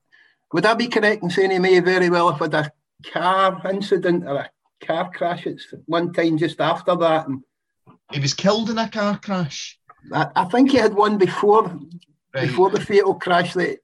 would 0.53 0.67
I 0.67 0.75
be 0.75 0.89
correct 0.89 1.23
in 1.23 1.31
saying 1.31 1.51
he 1.51 1.59
may 1.59 1.79
very 1.81 2.11
well 2.11 2.33
have 2.33 2.41
had 2.41 2.55
a 2.55 2.73
car 3.13 3.61
incident 3.71 4.25
or 4.27 4.37
a 4.37 4.51
car 4.85 5.11
crash 5.13 5.47
at 5.47 5.59
one 5.87 6.13
time 6.13 6.39
just 6.39 6.61
after 6.61 6.97
that? 6.97 7.29
And 7.29 7.43
he 8.11 8.21
was 8.21 8.35
killed 8.35 8.71
in 8.71 8.79
a 8.79 8.89
car 8.89 9.19
crash. 9.19 9.79
I, 10.13 10.29
I 10.35 10.45
think 10.47 10.71
he 10.71 10.79
had 10.79 10.95
one 10.95 11.19
before 11.19 11.65
right. 12.35 12.49
before 12.49 12.71
the 12.71 12.81
fatal 12.81 13.15
crash 13.15 13.55
that 13.55 13.79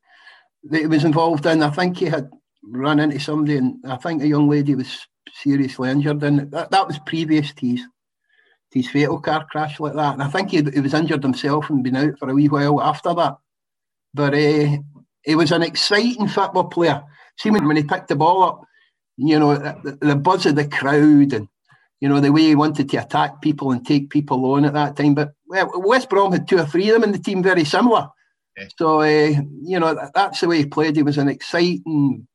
that 0.64 0.81
he 0.81 0.87
was 0.87 1.04
involved 1.04 1.46
in. 1.46 1.62
I 1.62 1.70
think 1.70 1.96
he 1.96 2.07
had 2.07 2.31
run 2.62 3.00
into 3.00 3.20
somebody, 3.20 3.57
and 3.57 3.78
I 3.87 3.96
think 3.96 4.22
a 4.22 4.28
young 4.28 4.48
lady 4.48 4.74
was 4.74 5.07
seriously 5.35 5.90
injured. 5.90 6.22
And 6.22 6.50
that, 6.50 6.70
that 6.70 6.87
was 6.87 6.98
previous 7.07 7.52
to 7.54 7.66
his, 7.66 7.83
to 8.72 8.78
his 8.78 8.90
fatal 8.90 9.20
car 9.20 9.46
crash 9.50 9.81
like 9.81 9.94
that. 9.94 10.14
And 10.14 10.22
I 10.22 10.28
think 10.28 10.50
he, 10.50 10.62
he 10.62 10.81
was 10.81 10.94
injured 10.94 11.22
himself 11.22 11.70
and 11.70 11.83
been 11.83 11.96
out 11.96 12.18
for 12.18 12.28
a 12.28 12.35
wee 12.35 12.48
while 12.48 12.81
after 12.83 13.14
that. 13.14 13.37
But 14.14 14.35
uh, 14.35 14.78
he 15.22 15.35
was 15.35 15.52
an 15.52 15.62
exciting 15.62 16.28
football 16.28 16.64
player. 16.64 17.02
See, 17.38 17.50
when, 17.50 17.66
when 17.66 17.76
he 17.76 17.85
picked 17.85 18.09
the 18.09 18.16
ball 18.16 18.42
up, 18.42 18.64
you 19.16 19.38
know, 19.38 19.54
the, 19.57 19.98
the, 20.00 20.16
buzz 20.16 20.46
of 20.46 20.54
the 20.54 20.66
crowd 20.66 21.33
and, 21.33 21.48
you 22.00 22.09
know, 22.09 22.20
the 22.20 22.33
way 22.33 22.42
he 22.42 22.54
wanted 22.54 22.88
to 22.90 22.96
attack 22.98 23.40
people 23.40 23.72
and 23.72 23.85
take 23.85 24.11
people 24.11 24.44
on 24.52 24.64
at 24.64 24.74
that 24.74 24.96
time. 24.96 25.14
But 25.14 25.33
well, 25.46 25.70
West 25.74 26.09
Brom 26.09 26.33
had 26.33 26.46
two 26.46 26.59
or 26.59 26.66
three 26.66 26.88
of 26.88 26.94
them 26.94 27.04
in 27.04 27.12
the 27.12 27.18
team 27.18 27.42
very 27.42 27.64
similar. 27.64 28.09
So, 28.76 29.00
uh, 29.02 29.40
you 29.62 29.78
know, 29.78 29.94
that, 29.94 30.12
that's 30.14 30.40
the 30.40 30.48
way 30.48 30.59
he 30.59 30.66
played. 30.66 30.96
He 30.96 31.02
was 31.02 31.18
an 31.18 31.28
exciting 31.28 32.26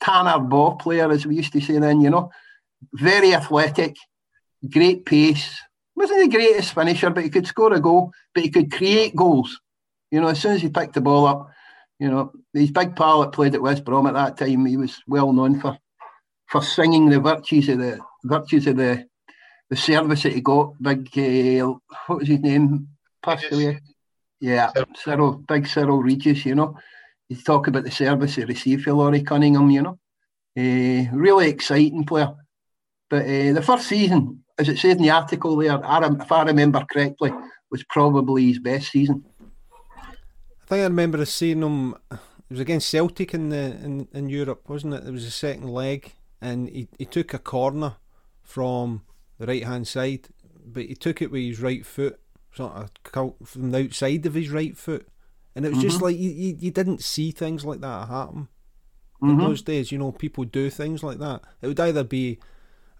Tanner 0.00 0.38
ball 0.38 0.76
player, 0.76 1.10
as 1.10 1.26
we 1.26 1.36
used 1.36 1.52
to 1.52 1.60
say 1.60 1.78
then, 1.78 2.00
you 2.00 2.10
know. 2.10 2.30
Very 2.92 3.34
athletic, 3.34 3.96
great 4.68 5.04
pace. 5.04 5.60
Wasn't 5.98 6.20
the 6.20 6.36
greatest 6.36 6.74
finisher, 6.74 7.10
but 7.10 7.24
he 7.24 7.28
could 7.28 7.48
score 7.48 7.74
a 7.74 7.80
goal, 7.80 8.12
but 8.32 8.44
he 8.44 8.50
could 8.50 8.70
create 8.70 9.16
goals. 9.16 9.58
You 10.12 10.20
know, 10.20 10.28
as 10.28 10.40
soon 10.40 10.52
as 10.52 10.62
he 10.62 10.68
picked 10.68 10.94
the 10.94 11.00
ball 11.00 11.26
up, 11.26 11.50
you 11.98 12.08
know, 12.08 12.30
his 12.54 12.70
big 12.70 12.94
pal 12.94 13.22
that 13.22 13.32
played 13.32 13.56
at 13.56 13.60
West 13.60 13.84
Brom 13.84 14.06
at 14.06 14.14
that 14.14 14.36
time, 14.36 14.64
he 14.64 14.76
was 14.76 15.02
well 15.08 15.32
known 15.32 15.60
for 15.60 15.76
for 16.46 16.62
singing 16.62 17.08
the 17.08 17.18
virtues 17.18 17.68
of 17.68 17.78
the 17.78 17.98
virtues 18.22 18.68
of 18.68 18.76
the 18.76 19.08
the 19.70 19.76
service 19.76 20.22
that 20.22 20.34
he 20.34 20.40
got. 20.40 20.80
Big, 20.80 21.08
uh, 21.18 21.74
what 22.06 22.20
was 22.20 22.28
his 22.28 22.38
name? 22.38 22.86
Passed 23.20 23.50
away. 23.50 23.80
Yeah, 24.38 24.70
Cyril. 24.70 24.94
Cyril, 24.94 25.32
big 25.48 25.66
Cyril 25.66 26.00
Regis, 26.00 26.46
you 26.46 26.54
know. 26.54 26.76
You 27.28 27.36
talk 27.36 27.66
about 27.66 27.82
the 27.82 27.90
service 27.90 28.36
he 28.36 28.44
received 28.44 28.84
for 28.84 28.92
Laurie 28.92 29.24
Cunningham, 29.24 29.68
you 29.70 29.82
know. 29.82 29.98
Uh, 30.56 31.10
really 31.12 31.48
exciting 31.48 32.04
player. 32.04 32.36
But 33.10 33.22
uh, 33.22 33.52
the 33.52 33.62
first 33.66 33.88
season, 33.88 34.44
as 34.58 34.68
it 34.68 34.78
says 34.78 34.96
in 34.96 35.02
the 35.02 35.10
article 35.10 35.56
there, 35.56 35.76
if 35.82 36.32
I 36.32 36.42
remember 36.44 36.84
correctly, 36.90 37.32
was 37.70 37.84
probably 37.84 38.46
his 38.46 38.58
best 38.58 38.90
season. 38.90 39.24
I 39.96 40.66
think 40.66 40.80
I 40.80 40.84
remember 40.84 41.24
seeing 41.24 41.62
him. 41.62 41.94
It 42.10 42.54
was 42.54 42.60
against 42.60 42.88
Celtic 42.88 43.34
in 43.34 43.50
the 43.50 43.76
in, 43.82 44.08
in 44.12 44.28
Europe, 44.28 44.68
wasn't 44.68 44.94
it? 44.94 45.06
It 45.06 45.12
was 45.12 45.24
the 45.24 45.30
second 45.30 45.68
leg, 45.68 46.12
and 46.40 46.68
he, 46.68 46.88
he 46.98 47.04
took 47.04 47.34
a 47.34 47.38
corner 47.38 47.96
from 48.42 49.02
the 49.38 49.46
right 49.46 49.64
hand 49.64 49.86
side, 49.86 50.28
but 50.64 50.84
he 50.86 50.94
took 50.94 51.20
it 51.22 51.30
with 51.30 51.42
his 51.42 51.60
right 51.60 51.84
foot, 51.84 52.18
sort 52.54 52.72
of 52.72 52.90
from 53.44 53.70
the 53.70 53.84
outside 53.84 54.24
of 54.26 54.34
his 54.34 54.50
right 54.50 54.76
foot, 54.76 55.08
and 55.54 55.64
it 55.66 55.70
was 55.70 55.78
just 55.78 56.02
like 56.02 56.16
you, 56.16 56.30
you, 56.30 56.56
you 56.58 56.70
didn't 56.70 57.02
see 57.02 57.30
things 57.30 57.64
like 57.64 57.80
that 57.80 58.08
happen. 58.08 58.48
In 59.20 59.36
Mhm. 59.36 59.40
those 59.40 59.62
days, 59.62 59.90
you 59.90 59.98
know, 59.98 60.12
people 60.12 60.44
do 60.44 60.70
things 60.70 61.02
like 61.02 61.18
that. 61.18 61.42
It 61.60 61.66
would 61.66 61.80
either 61.80 62.04
be 62.04 62.38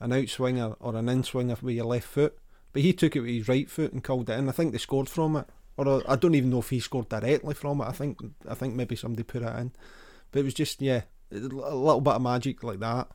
an 0.00 0.11
outswinger 0.11 0.76
or 0.80 0.96
an 0.96 1.06
inswinger 1.06 1.61
with 1.62 1.74
your 1.74 1.87
left 1.87 2.06
foot, 2.06 2.38
but 2.72 2.82
he 2.82 2.92
took 2.92 3.16
it 3.16 3.20
with 3.20 3.30
his 3.30 3.48
right 3.48 3.68
foot 3.68 3.92
and 3.92 4.04
called 4.04 4.30
it 4.30 4.38
in. 4.38 4.48
I 4.48 4.52
think 4.52 4.72
they 4.72 4.78
scored 4.78 5.08
from 5.08 5.37
it, 5.37 5.46
or 5.76 5.88
uh, 5.88 6.00
I 6.08 6.16
don't 6.16 6.34
even 6.34 6.50
know 6.50 6.58
if 6.61 6.70
he 6.70 6.80
scored 6.80 7.08
directly 7.08 7.54
from 7.54 7.80
it. 7.80 7.84
I 7.88 7.92
think 7.92 8.18
I 8.48 8.54
think 8.54 8.74
maybe 8.74 8.96
somebody 8.96 9.22
put 9.22 9.42
it 9.42 9.56
in, 9.58 9.72
but 10.30 10.40
it 10.40 10.44
was 10.44 10.54
just 10.54 10.80
yeah, 10.82 11.02
a 11.32 11.37
little 11.37 12.00
bit 12.00 12.14
of 12.14 12.22
magic 12.22 12.62
like 12.62 12.80
that. 12.80 13.08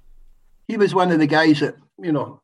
he 0.68 0.78
was 0.78 0.94
one 0.94 1.12
of 1.12 1.20
the 1.20 1.28
guys 1.28 1.60
that 1.60 1.76
you 2.00 2.12
know 2.12 2.42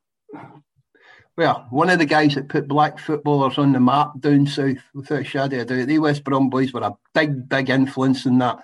well 1.37 1.65
one 1.69 1.89
of 1.89 1.99
the 1.99 2.05
guys 2.05 2.35
that 2.35 2.49
put 2.49 2.67
black 2.67 2.99
footballers 2.99 3.57
on 3.57 3.71
the 3.71 3.79
map 3.79 4.11
down 4.19 4.45
south 4.45 4.77
without 4.93 5.21
a 5.21 5.23
shadow 5.23 5.61
of 5.61 5.67
doubt 5.67 5.87
the 5.87 5.99
west 5.99 6.23
brom 6.23 6.49
boys 6.49 6.73
were 6.73 6.81
a 6.81 6.95
big 7.13 7.47
big 7.49 7.69
influence 7.69 8.25
in 8.25 8.37
that 8.39 8.59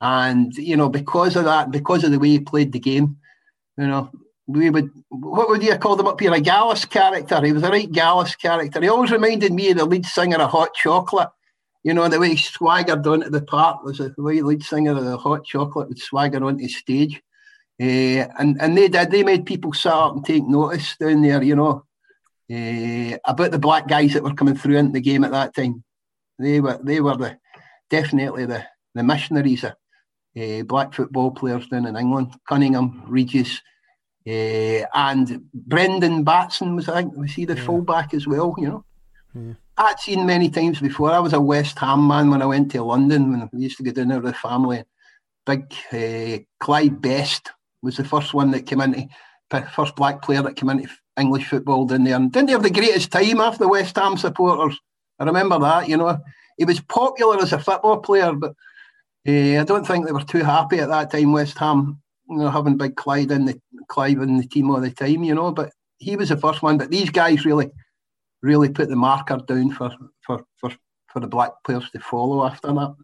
and 0.00 0.54
you 0.56 0.76
know 0.76 0.88
because 0.88 1.36
of 1.36 1.44
that 1.44 1.70
because 1.70 2.04
of 2.04 2.10
the 2.10 2.18
way 2.18 2.28
he 2.28 2.40
played 2.40 2.72
the 2.72 2.78
game 2.78 3.16
you 3.78 3.86
know 3.86 4.10
we 4.46 4.70
would 4.70 4.90
what 5.08 5.48
would 5.48 5.62
you 5.62 5.76
call 5.76 5.96
them 5.96 6.06
up 6.06 6.20
here 6.20 6.32
a 6.32 6.40
gallus 6.40 6.84
character 6.84 7.44
he 7.44 7.52
was 7.52 7.62
a 7.62 7.70
right 7.70 7.90
gallus 7.90 8.36
character 8.36 8.80
he 8.80 8.88
always 8.88 9.10
reminded 9.10 9.52
me 9.52 9.70
of 9.70 9.78
the 9.78 9.84
lead 9.84 10.06
singer 10.06 10.36
of 10.36 10.50
hot 10.50 10.72
chocolate 10.74 11.28
you 11.82 11.92
know 11.92 12.08
the 12.08 12.20
way 12.20 12.30
he 12.30 12.36
swaggered 12.36 13.06
onto 13.06 13.28
the 13.28 13.42
park 13.42 13.82
was 13.82 13.98
the 13.98 14.14
way 14.18 14.40
lead 14.40 14.62
singer 14.62 14.92
of 14.92 15.04
the 15.04 15.16
hot 15.16 15.44
chocolate 15.44 15.88
would 15.88 15.98
swagger 15.98 16.44
onto 16.44 16.68
stage 16.68 17.20
uh, 17.80 18.24
and 18.38 18.56
and 18.60 18.76
they 18.76 18.88
did. 18.88 19.10
They 19.10 19.22
made 19.22 19.44
people 19.44 19.72
sit 19.74 19.92
up 19.92 20.14
and 20.14 20.24
take 20.24 20.46
notice 20.46 20.96
down 20.96 21.20
there. 21.20 21.42
You 21.42 21.56
know, 21.56 21.84
uh, 22.50 23.18
about 23.24 23.50
the 23.50 23.58
black 23.58 23.86
guys 23.86 24.14
that 24.14 24.22
were 24.22 24.34
coming 24.34 24.56
through 24.56 24.78
into 24.78 24.92
the 24.92 25.00
game 25.00 25.24
at 25.24 25.32
that 25.32 25.54
time. 25.54 25.84
They 26.38 26.60
were 26.60 26.78
they 26.82 27.00
were 27.00 27.16
the 27.16 27.38
definitely 27.90 28.46
the 28.46 28.64
the 28.94 29.02
missionaries 29.02 29.64
of 29.64 29.74
uh, 30.40 30.62
black 30.62 30.94
football 30.94 31.32
players 31.32 31.68
down 31.68 31.86
in 31.86 31.96
England. 31.96 32.34
Cunningham, 32.48 33.02
Regis, 33.06 33.60
uh, 34.26 34.86
and 34.94 35.42
Brendan 35.54 36.24
Batson 36.24 36.76
was 36.76 36.88
I 36.88 37.02
think 37.02 37.16
was 37.16 37.32
he 37.32 37.44
the 37.44 37.54
Yeah. 37.56 37.64
fullback 37.64 38.14
as 38.14 38.26
well. 38.26 38.54
You 38.58 38.68
know. 38.68 38.84
Yeah. 39.34 39.52
I'd 39.78 40.00
seen 40.00 40.24
many 40.26 40.48
times 40.48 40.80
before. 40.80 41.10
I 41.12 41.18
was 41.18 41.34
a 41.34 41.40
West 41.40 41.78
Ham 41.80 42.06
man 42.06 42.30
when 42.30 42.40
I 42.42 42.46
went 42.46 42.72
to 42.72 42.82
London 42.82 43.30
when 43.30 43.48
we 43.52 43.60
used 43.62 43.76
to 43.76 43.82
go 43.82 43.92
down 43.92 44.08
there 44.08 44.20
with 44.20 44.32
the 44.32 44.38
family. 44.38 44.82
Big 45.44 45.72
uh, 45.92 46.42
Clyde 46.58 47.00
Best 47.02 47.50
was 47.82 47.96
the 47.98 48.04
first 48.04 48.32
one 48.34 48.50
that 48.52 48.66
came 48.66 48.80
into 48.80 49.06
first 49.74 49.94
black 49.94 50.22
player 50.22 50.42
that 50.42 50.56
came 50.56 50.70
into 50.70 50.88
English 51.18 51.46
football 51.48 51.86
down 51.86 52.04
there. 52.04 52.16
And 52.16 52.32
didn't 52.32 52.48
he 52.48 52.52
have 52.52 52.62
the 52.62 52.70
greatest 52.70 53.12
time 53.12 53.40
after 53.40 53.58
the 53.64 53.68
West 53.68 53.96
Ham 53.96 54.16
supporters? 54.16 54.78
I 55.20 55.24
remember 55.24 55.58
that. 55.60 55.88
You 55.88 55.98
know, 55.98 56.18
he 56.56 56.64
was 56.64 56.80
popular 56.80 57.38
as 57.40 57.52
a 57.52 57.58
football 57.58 57.98
player, 57.98 58.32
but 58.32 58.54
uh, 59.28 59.60
I 59.60 59.64
don't 59.64 59.86
think 59.86 60.06
they 60.06 60.12
were 60.12 60.22
too 60.22 60.42
happy 60.42 60.80
at 60.80 60.88
that 60.88 61.10
time. 61.10 61.32
West 61.32 61.58
Ham, 61.58 62.00
you 62.28 62.38
know, 62.38 62.50
having 62.50 62.76
big 62.76 62.96
Clyde 62.96 63.30
in 63.30 63.44
the 63.44 63.60
Clive 63.88 64.20
in 64.20 64.36
the 64.36 64.46
team 64.46 64.70
all 64.70 64.80
the 64.80 64.90
time. 64.90 65.22
You 65.24 65.34
know, 65.34 65.52
but 65.52 65.70
he 65.98 66.16
was 66.16 66.28
the 66.28 66.36
first 66.36 66.62
one. 66.62 66.78
But 66.78 66.90
these 66.90 67.10
guys 67.10 67.44
really, 67.44 67.70
really 68.42 68.68
put 68.68 68.88
the 68.88 68.96
marker 68.96 69.38
down 69.46 69.70
for 69.70 69.90
for 70.26 70.44
for, 70.56 70.70
for 71.08 71.20
the 71.20 71.26
black 71.26 71.52
players 71.64 71.90
to 71.90 72.00
follow 72.00 72.44
after 72.44 72.68
that. 72.68 72.94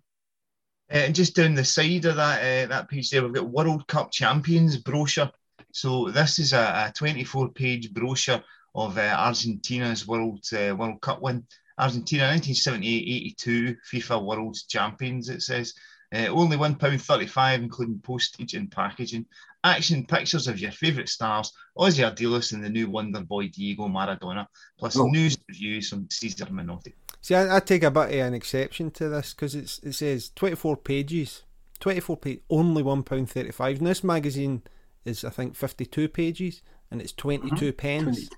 Uh, 0.92 0.96
and 0.96 1.14
just 1.14 1.34
down 1.34 1.54
the 1.54 1.64
side 1.64 2.04
of 2.04 2.16
that 2.16 2.40
uh, 2.40 2.66
that 2.68 2.88
page 2.88 3.10
there, 3.10 3.22
we've 3.22 3.32
got 3.32 3.48
World 3.48 3.86
Cup 3.86 4.10
champions 4.12 4.76
brochure. 4.76 5.30
So 5.72 6.10
this 6.10 6.38
is 6.38 6.52
a, 6.52 6.88
a 6.88 6.92
24 6.94 7.50
page 7.50 7.92
brochure 7.94 8.42
of 8.74 8.98
uh, 8.98 9.16
Argentina's 9.18 10.06
World 10.06 10.44
uh, 10.52 10.74
World 10.76 11.00
Cup 11.00 11.22
win. 11.22 11.46
Argentina 11.78 12.24
1978-82 12.24 13.76
FIFA 13.90 14.24
World 14.24 14.56
Champions. 14.68 15.30
It 15.30 15.42
says 15.42 15.72
uh, 16.12 16.26
only 16.28 16.56
one 16.56 16.74
pound 16.74 17.00
thirty-five, 17.02 17.62
including 17.62 17.98
postage 18.00 18.54
and 18.54 18.70
packaging. 18.70 19.26
Action 19.64 20.04
pictures 20.04 20.48
of 20.48 20.58
your 20.58 20.72
favourite 20.72 21.08
stars, 21.08 21.52
Ossie 21.78 22.04
Ardiles 22.04 22.52
and 22.52 22.64
the 22.64 22.68
new 22.68 22.90
Wonder 22.90 23.20
Boy 23.20 23.48
Diego 23.48 23.86
Maradona, 23.86 24.46
plus 24.76 24.96
Oh. 24.96 25.06
news 25.06 25.36
and 25.36 25.44
reviews 25.48 25.88
from 25.88 26.08
Cesar 26.10 26.46
Menotti. 26.46 26.92
See, 27.20 27.36
I, 27.36 27.56
I 27.56 27.60
take 27.60 27.84
a 27.84 27.90
bit 27.92 28.06
of 28.06 28.26
an 28.26 28.34
exception 28.34 28.90
to 28.92 29.08
this 29.08 29.32
because 29.32 29.54
it's 29.54 29.78
it 29.80 29.92
says 29.92 30.30
twenty 30.34 30.56
four 30.56 30.76
pages, 30.76 31.44
twenty 31.78 32.00
four 32.00 32.16
page, 32.16 32.40
only 32.50 32.82
one 32.82 33.04
pound 33.04 33.30
thirty 33.30 33.52
five. 33.52 33.78
And 33.78 33.86
this 33.86 34.02
magazine 34.02 34.62
is 35.04 35.24
I 35.24 35.30
think 35.30 35.54
fifty 35.54 35.86
two 35.86 36.08
pages, 36.08 36.60
and 36.90 37.00
it's 37.00 37.12
twenty 37.12 37.50
two 37.56 37.72
pence. 37.72 38.28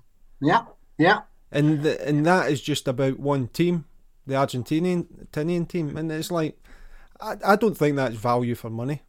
Yeah, 0.43 0.65
yeah. 0.99 1.21
and 1.51 1.83
the, 1.83 2.07
and 2.07 2.27
that 2.27 2.51
is 2.53 2.61
just 2.61 2.87
about 2.87 3.19
one 3.19 3.49
team, 3.49 3.87
the 4.27 4.35
Argentinian 4.35 5.07
Argentinian 5.33 5.67
team, 5.67 5.97
and 5.97 6.13
it's 6.13 6.31
like 6.31 6.59
I, 7.21 7.37
I 7.45 7.57
don't 7.57 7.77
think 7.77 7.97
that's 7.97 8.17
value 8.17 8.55
for 8.55 8.71
money. 8.71 9.03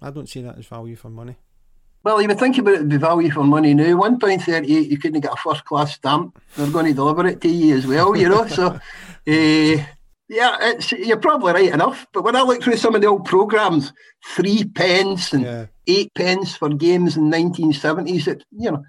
I 0.00 0.10
don't 0.10 0.28
see 0.28 0.42
that 0.42 0.58
as 0.58 0.66
value 0.66 0.96
for 0.96 1.10
money. 1.10 1.36
Well, 2.04 2.20
you 2.20 2.26
would 2.26 2.38
think 2.38 2.58
about 2.58 2.74
it, 2.74 2.90
the 2.90 2.98
value 2.98 3.30
for 3.30 3.44
money 3.44 3.74
now. 3.74 3.96
One 3.96 4.18
pound 4.18 4.42
thirty-eight, 4.42 4.90
you 4.90 4.98
couldn't 4.98 5.20
get 5.20 5.32
a 5.32 5.36
first-class 5.36 5.94
stamp. 5.94 6.42
They're 6.56 6.66
going 6.66 6.86
to 6.86 6.94
deliver 6.94 7.26
it 7.28 7.40
to 7.42 7.48
you 7.48 7.76
as 7.76 7.86
well, 7.86 8.16
you 8.16 8.28
know. 8.28 8.46
So, 8.48 8.66
uh, 8.66 8.80
yeah, 9.26 9.86
it's, 10.28 10.90
you're 10.90 11.18
probably 11.18 11.52
right 11.52 11.72
enough. 11.72 12.06
But 12.12 12.24
when 12.24 12.34
I 12.34 12.42
look 12.42 12.62
through 12.62 12.78
some 12.78 12.96
of 12.96 13.02
the 13.02 13.06
old 13.06 13.24
programs, 13.24 13.92
three 14.34 14.64
pence 14.64 15.32
and 15.32 15.44
Yeah, 15.44 15.66
eight 15.86 16.12
pence 16.14 16.56
for 16.56 16.70
games 16.70 17.16
in 17.16 17.30
1970s, 17.30 18.26
it, 18.26 18.44
you 18.50 18.72
know, 18.72 18.82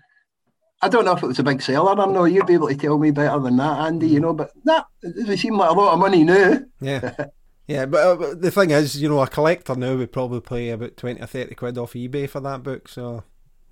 I 0.82 0.90
don't 0.90 1.06
know 1.06 1.16
if 1.16 1.22
it 1.22 1.28
was 1.28 1.40
a 1.40 1.44
big 1.44 1.62
seller 1.62 1.92
or 1.98 2.12
know. 2.12 2.26
You'd 2.26 2.48
be 2.48 2.56
able 2.56 2.70
to 2.70 2.76
tell 2.76 2.98
me 2.98 3.12
better 3.12 3.40
than 3.40 3.58
that, 3.58 3.80
Andy. 3.82 4.08
You 4.08 4.22
know, 4.22 4.34
but 4.34 4.52
that 4.66 4.86
it 5.04 5.16
doesn't 5.16 5.38
seem 5.38 5.56
like 5.56 5.70
a 5.70 5.74
lot 5.74 5.94
of 5.94 6.00
money 6.00 6.24
now. 6.24 6.60
yeah, 6.82 7.14
yeah. 7.68 7.86
But, 7.86 8.22
uh, 8.22 8.36
the 8.36 8.52
thing 8.52 8.72
is, 8.72 9.02
you 9.02 9.10
know, 9.10 9.22
a 9.22 9.28
collector 9.28 9.76
now 9.76 9.96
would 9.96 10.12
probably 10.12 10.42
pay 10.42 10.70
about 10.70 10.98
twenty 10.98 11.22
or 11.22 11.28
thirty 11.28 11.56
quid 11.56 11.78
off 11.78 11.94
eBay 11.94 12.30
for 12.30 12.40
that 12.42 12.64
book. 12.64 12.88
So 12.88 13.24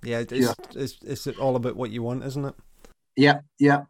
yeah, 0.02 0.20
it's 0.20 0.32
Yeah. 0.32 0.54
it's, 0.74 0.98
it's 1.02 1.26
all 1.38 1.56
about 1.56 1.76
what 1.76 1.90
you 1.90 2.02
want, 2.02 2.24
isn't 2.24 2.44
it? 2.44 2.54
Yeah, 3.16 3.40
yeah. 3.58 3.82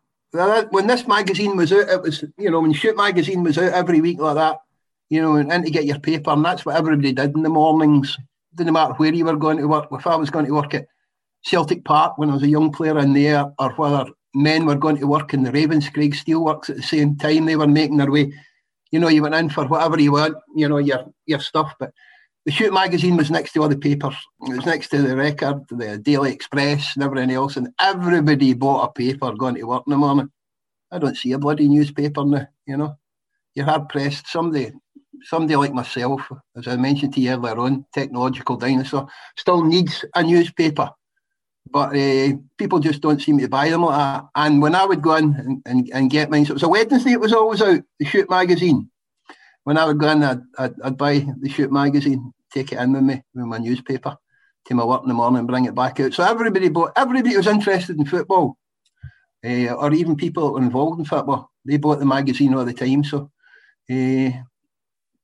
When 0.70 0.86
this 0.86 1.06
magazine 1.06 1.56
was 1.56 1.72
out, 1.72 1.88
it 1.88 2.02
was 2.02 2.24
you 2.38 2.50
know 2.50 2.60
when 2.60 2.72
Shoot 2.72 2.96
magazine 2.96 3.42
was 3.42 3.58
out 3.58 3.72
every 3.72 4.00
week 4.00 4.18
like 4.18 4.36
that, 4.36 4.58
you 5.10 5.20
know, 5.20 5.36
and, 5.36 5.52
and 5.52 5.64
to 5.64 5.70
get 5.70 5.84
your 5.84 5.98
paper, 5.98 6.30
and 6.30 6.44
that's 6.44 6.64
what 6.64 6.76
everybody 6.76 7.12
did 7.12 7.34
in 7.34 7.42
the 7.42 7.48
mornings. 7.48 8.16
Didn't 8.54 8.72
matter 8.72 8.94
where 8.94 9.12
you 9.12 9.24
were 9.24 9.36
going 9.36 9.58
to 9.58 9.68
work. 9.68 9.88
If 9.92 10.06
I 10.06 10.16
was 10.16 10.30
going 10.30 10.46
to 10.46 10.52
work 10.52 10.74
at 10.74 10.86
Celtic 11.44 11.84
Park 11.84 12.18
when 12.18 12.30
I 12.30 12.34
was 12.34 12.42
a 12.42 12.48
young 12.48 12.72
player 12.72 12.98
in 12.98 13.12
there, 13.12 13.52
or 13.58 13.72
whether 13.72 14.10
men 14.34 14.66
were 14.66 14.76
going 14.76 14.96
to 14.98 15.06
work 15.06 15.34
in 15.34 15.42
the 15.42 15.50
Ravenscraig 15.50 16.14
Steelworks 16.14 16.70
at 16.70 16.76
the 16.76 16.82
same 16.82 17.16
time, 17.16 17.44
they 17.46 17.56
were 17.56 17.66
making 17.66 17.98
their 17.98 18.10
way. 18.10 18.32
You 18.92 19.00
know, 19.00 19.08
you 19.08 19.22
went 19.22 19.34
in 19.34 19.48
for 19.50 19.66
whatever 19.66 20.00
you 20.00 20.12
want, 20.12 20.36
you 20.54 20.68
know, 20.68 20.78
your 20.78 21.04
your 21.26 21.40
stuff. 21.40 21.74
But 21.80 21.92
the 22.44 22.52
Shoot 22.52 22.72
magazine 22.72 23.16
was 23.16 23.30
next 23.30 23.52
to 23.52 23.62
all 23.62 23.68
the 23.68 23.76
papers. 23.76 24.16
It 24.42 24.56
was 24.56 24.66
next 24.66 24.88
to 24.88 25.00
the 25.00 25.16
Record, 25.16 25.62
the 25.70 25.98
Daily 25.98 26.32
Express, 26.32 26.94
and 26.94 27.04
everything 27.04 27.30
else. 27.30 27.56
And 27.56 27.68
everybody 27.80 28.52
bought 28.52 28.88
a 28.88 28.92
paper 28.92 29.32
going 29.32 29.54
to 29.54 29.62
work 29.64 29.84
in 29.86 29.92
the 29.92 29.96
morning. 29.96 30.30
I 30.90 30.98
don't 30.98 31.16
see 31.16 31.32
a 31.32 31.38
bloody 31.38 31.68
newspaper 31.68 32.24
now. 32.24 32.46
You 32.66 32.76
know, 32.76 32.98
you're 33.54 33.66
hard 33.66 33.88
pressed. 33.88 34.26
Somebody, 34.26 34.72
somebody 35.22 35.56
like 35.56 35.72
myself, 35.72 36.20
as 36.56 36.68
I 36.68 36.76
mentioned 36.76 37.14
to 37.14 37.20
you 37.20 37.30
earlier 37.30 37.58
on, 37.58 37.86
technological 37.94 38.56
dinosaur, 38.56 39.08
still 39.36 39.64
needs 39.64 40.04
a 40.14 40.22
newspaper. 40.22 40.90
But 41.70 41.96
uh, 41.96 42.36
people 42.58 42.80
just 42.80 43.00
don't 43.00 43.22
seem 43.22 43.38
to 43.38 43.48
buy 43.48 43.70
them 43.70 43.82
like 43.82 43.96
that. 43.96 44.24
And 44.34 44.60
when 44.60 44.74
I 44.74 44.84
would 44.84 45.00
go 45.00 45.16
in 45.16 45.34
and, 45.34 45.62
and, 45.64 45.90
and 45.94 46.10
get 46.10 46.30
mine, 46.30 46.44
so 46.44 46.52
it 46.52 46.54
was 46.54 46.62
a 46.64 46.68
Wednesday, 46.68 47.12
it 47.12 47.20
was 47.20 47.32
always 47.32 47.62
out, 47.62 47.82
the 47.98 48.04
Shoot 48.04 48.28
magazine. 48.28 48.90
When 49.64 49.78
I 49.78 49.84
would 49.84 49.98
go 49.98 50.10
in, 50.10 50.22
I'd, 50.22 50.40
I'd, 50.58 50.74
I'd 50.82 50.98
buy 50.98 51.26
the 51.40 51.48
Shoot 51.48 51.72
magazine, 51.72 52.32
take 52.52 52.72
it 52.72 52.78
in 52.78 52.92
with 52.92 53.02
me, 53.02 53.22
with 53.34 53.46
my 53.46 53.58
newspaper, 53.58 54.16
to 54.66 54.74
my 54.74 54.84
work 54.84 55.02
in 55.02 55.08
the 55.08 55.14
morning 55.14 55.46
bring 55.46 55.64
it 55.66 55.74
back 55.74 56.00
out. 56.00 56.12
So 56.12 56.24
everybody 56.24 56.68
bought, 56.68 56.92
everybody 56.96 57.36
was 57.36 57.46
interested 57.46 57.96
in 57.96 58.06
football, 58.06 58.58
uh, 59.44 59.72
or 59.72 59.92
even 59.92 60.16
people 60.16 60.46
that 60.46 60.52
were 60.52 60.62
involved 60.62 60.98
in 60.98 61.04
football, 61.04 61.50
they 61.64 61.76
bought 61.76 62.00
the 62.00 62.06
magazine 62.06 62.54
all 62.54 62.64
the 62.64 62.74
time. 62.74 63.04
So 63.04 63.30
uh, 63.90 64.30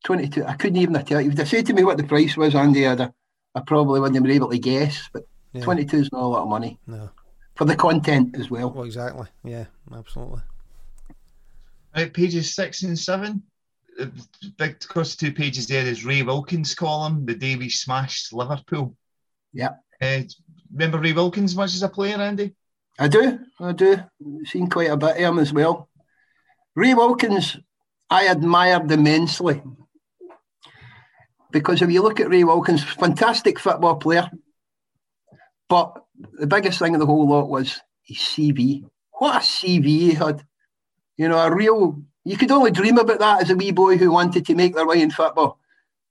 22, 0.04 0.44
I 0.44 0.54
couldn't 0.54 0.80
even 0.80 1.04
tell 1.04 1.20
you. 1.20 1.30
If 1.30 1.36
they 1.36 1.44
say 1.44 1.62
to 1.62 1.72
me 1.72 1.84
what 1.84 1.96
the 1.96 2.04
price 2.04 2.36
was, 2.36 2.54
Andy, 2.54 2.86
I'd, 2.86 3.00
I 3.00 3.60
probably 3.66 4.00
wouldn't 4.00 4.16
have 4.16 4.22
been 4.22 4.36
able 4.36 4.50
to 4.50 4.58
guess, 4.58 5.08
but 5.12 5.24
Yeah. 5.52 5.62
22 5.64 5.96
is 5.96 6.12
not 6.12 6.22
a 6.22 6.26
lot 6.26 6.42
of 6.42 6.48
money. 6.48 6.78
No. 6.86 7.10
for 7.54 7.64
the 7.64 7.74
content 7.76 8.36
as 8.38 8.50
well. 8.50 8.70
Well, 8.70 8.84
exactly. 8.84 9.26
Yeah, 9.42 9.64
absolutely. 9.92 10.42
Right, 11.96 12.12
pages 12.12 12.54
six 12.54 12.82
and 12.82 12.98
seven. 12.98 13.42
Big 14.58 14.76
across 14.84 15.16
two 15.16 15.32
pages 15.32 15.66
there 15.66 15.84
is 15.84 16.04
Ray 16.04 16.22
Wilkins' 16.22 16.74
column, 16.74 17.26
the 17.26 17.34
day 17.34 17.56
we 17.56 17.68
smashed 17.68 18.32
Liverpool. 18.32 18.94
Yeah. 19.52 19.70
Uh, 20.00 20.20
remember 20.72 20.98
Ray 20.98 21.12
Wilkins 21.12 21.56
much 21.56 21.74
as 21.74 21.82
a 21.82 21.88
player, 21.88 22.16
Andy? 22.16 22.54
I 23.00 23.08
do, 23.08 23.40
I 23.58 23.72
do. 23.72 23.98
Seen 24.44 24.68
quite 24.68 24.90
a 24.90 24.96
bit 24.96 25.10
of 25.10 25.16
him 25.16 25.38
as 25.40 25.52
well. 25.52 25.88
Ray 26.76 26.94
Wilkins, 26.94 27.56
I 28.08 28.24
admired 28.24 28.90
immensely 28.92 29.62
because 31.50 31.82
if 31.82 31.90
you 31.90 32.02
look 32.02 32.20
at 32.20 32.28
Ray 32.28 32.44
Wilkins, 32.44 32.84
fantastic 32.84 33.58
football 33.58 33.96
player, 33.96 34.30
but 35.68 36.02
the 36.38 36.46
biggest 36.46 36.78
thing 36.78 36.94
of 36.94 37.00
the 37.00 37.06
whole 37.06 37.28
lot 37.28 37.48
was 37.48 37.80
his 38.02 38.18
CV. 38.18 38.84
What 39.12 39.36
a 39.36 39.40
CV 39.40 39.84
he 39.84 40.14
had! 40.14 40.44
You 41.16 41.28
know, 41.28 41.38
a 41.38 41.54
real. 41.54 42.00
You 42.24 42.36
could 42.36 42.50
only 42.50 42.70
dream 42.70 42.98
about 42.98 43.20
that 43.20 43.42
as 43.42 43.50
a 43.50 43.56
wee 43.56 43.72
boy 43.72 43.96
who 43.96 44.10
wanted 44.10 44.44
to 44.46 44.54
make 44.54 44.74
their 44.74 44.86
way 44.86 45.00
in 45.00 45.10
football. 45.10 45.58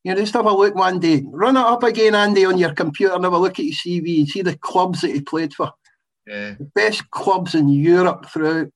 You 0.04 0.14
know, 0.14 0.22
just 0.22 0.34
have 0.34 0.46
a 0.46 0.52
look 0.52 0.74
one 0.74 1.00
day. 1.00 1.24
Run 1.28 1.58
it 1.58 1.66
up 1.66 1.84
again, 1.84 2.16
Andy, 2.16 2.46
on 2.46 2.58
your 2.58 2.74
computer 2.74 3.14
and 3.14 3.24
have 3.24 3.34
a 3.34 3.38
look 3.38 3.60
at 3.60 3.66
his 3.66 3.78
CV 3.78 4.20
and 4.20 4.28
see 4.28 4.42
the 4.42 4.58
clubs 4.58 5.02
that 5.02 5.12
he 5.12 5.22
played 5.22 5.54
for. 5.54 5.72
Yeah. 6.26 6.56
The 6.58 6.72
best 6.76 7.10
clubs 7.12 7.56
in 7.56 7.70
Europe 7.70 8.28
throughout. 8.30 8.68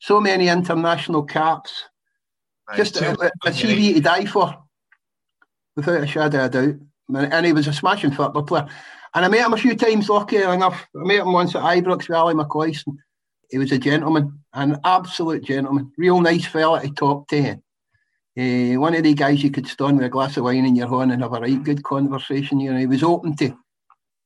So 0.00 0.20
many 0.20 0.48
international 0.48 1.24
caps. 1.24 1.84
Right, 2.68 2.76
Just 2.76 2.96
a, 2.96 3.00
Chelsea, 3.00 3.30
a 3.46 3.50
CV 3.50 3.94
to 3.94 4.00
die 4.00 4.26
for, 4.26 4.56
without 5.74 6.02
a 6.02 6.06
shadow 6.06 6.44
of 6.44 6.54
a 6.54 6.66
doubt. 6.66 7.32
And 7.32 7.46
he 7.46 7.52
was 7.52 7.66
a 7.66 7.72
smashing 7.72 8.12
football 8.12 8.42
player. 8.42 8.68
And 9.14 9.24
I 9.24 9.28
met 9.28 9.46
him 9.46 9.52
a 9.52 9.58
few 9.58 9.74
times, 9.74 10.08
lucky 10.08 10.36
enough. 10.36 10.86
I 10.94 11.04
met 11.04 11.20
him 11.20 11.32
once 11.32 11.54
at 11.54 11.62
Ibrox 11.62 12.08
with 12.08 12.10
Ally 12.10 12.32
McCoist. 12.34 12.84
He 13.50 13.58
was 13.58 13.72
a 13.72 13.78
gentleman, 13.78 14.40
an 14.52 14.78
absolute 14.84 15.44
gentleman. 15.44 15.92
Real 15.96 16.20
nice 16.20 16.46
fella 16.46 16.82
to 16.82 16.90
talk 16.90 17.28
to. 17.28 17.58
Uh, 18.38 18.78
one 18.78 18.94
of 18.94 19.02
the 19.02 19.14
guys 19.14 19.42
you 19.42 19.50
could 19.50 19.66
stand 19.66 19.96
with 19.96 20.06
a 20.06 20.10
glass 20.10 20.36
of 20.36 20.44
wine 20.44 20.64
in 20.64 20.76
your 20.76 20.88
hand 20.88 21.10
and 21.10 21.22
have 21.22 21.32
a 21.32 21.40
right 21.40 21.62
good 21.64 21.82
conversation. 21.82 22.60
You 22.60 22.72
know, 22.72 22.78
he 22.78 22.86
was 22.86 23.02
open 23.02 23.34
to 23.36 23.56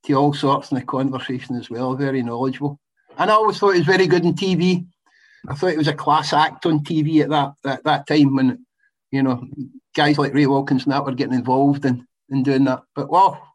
to 0.05 0.15
all 0.15 0.35
sorts 0.35 0.73
in 0.73 0.79
the 0.79 0.85
conversation 0.85 1.57
as 1.57 1.71
well. 1.71 1.95
Very 1.95 2.23
knowledgeable, 2.23 2.79
and 3.17 3.31
I 3.31 3.35
always 3.35 3.59
thought 3.59 3.71
he 3.71 3.81
was 3.81 3.87
very 3.87 4.07
good 4.07 4.27
on 4.27 4.35
TV. 4.35 4.85
I 5.49 5.55
thought 5.55 5.71
he 5.71 5.79
was 5.79 5.89
a 5.89 5.95
class 5.95 6.33
act 6.33 6.67
on 6.67 6.81
TV 6.81 7.23
at 7.23 7.31
that 7.31 7.55
at 7.65 7.85
that 7.85 8.07
time 8.07 8.37
when 8.37 8.67
you 9.13 9.23
know 9.23 9.49
guys 9.95 10.19
like 10.19 10.35
Ray 10.35 10.47
Wilkins 10.47 10.85
and 10.85 10.93
that 10.93 11.05
were 11.05 11.13
getting 11.13 11.35
involved 11.35 11.87
in 11.87 12.07
in 12.29 12.43
doing 12.43 12.65
that. 12.65 12.83
But 12.95 13.09
well, 13.09 13.52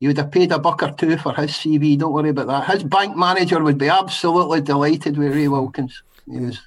you 0.00 0.08
would 0.08 0.18
have 0.18 0.30
paid 0.30 0.52
a 0.52 0.58
buck 0.58 0.82
or 0.82 0.92
two 0.92 1.16
for 1.16 1.34
his 1.34 1.50
CV. 1.50 1.98
Don't 1.98 2.12
worry 2.12 2.30
about 2.30 2.46
that. 2.46 2.72
His 2.72 2.84
bank 2.84 3.16
manager 3.16 3.62
would 3.62 3.78
be 3.78 3.88
absolutely 3.88 4.60
delighted 4.60 5.16
with 5.18 5.34
Ray 5.34 5.48
Wilkins. 5.48 6.02
He 6.30 6.38
was 6.40 6.60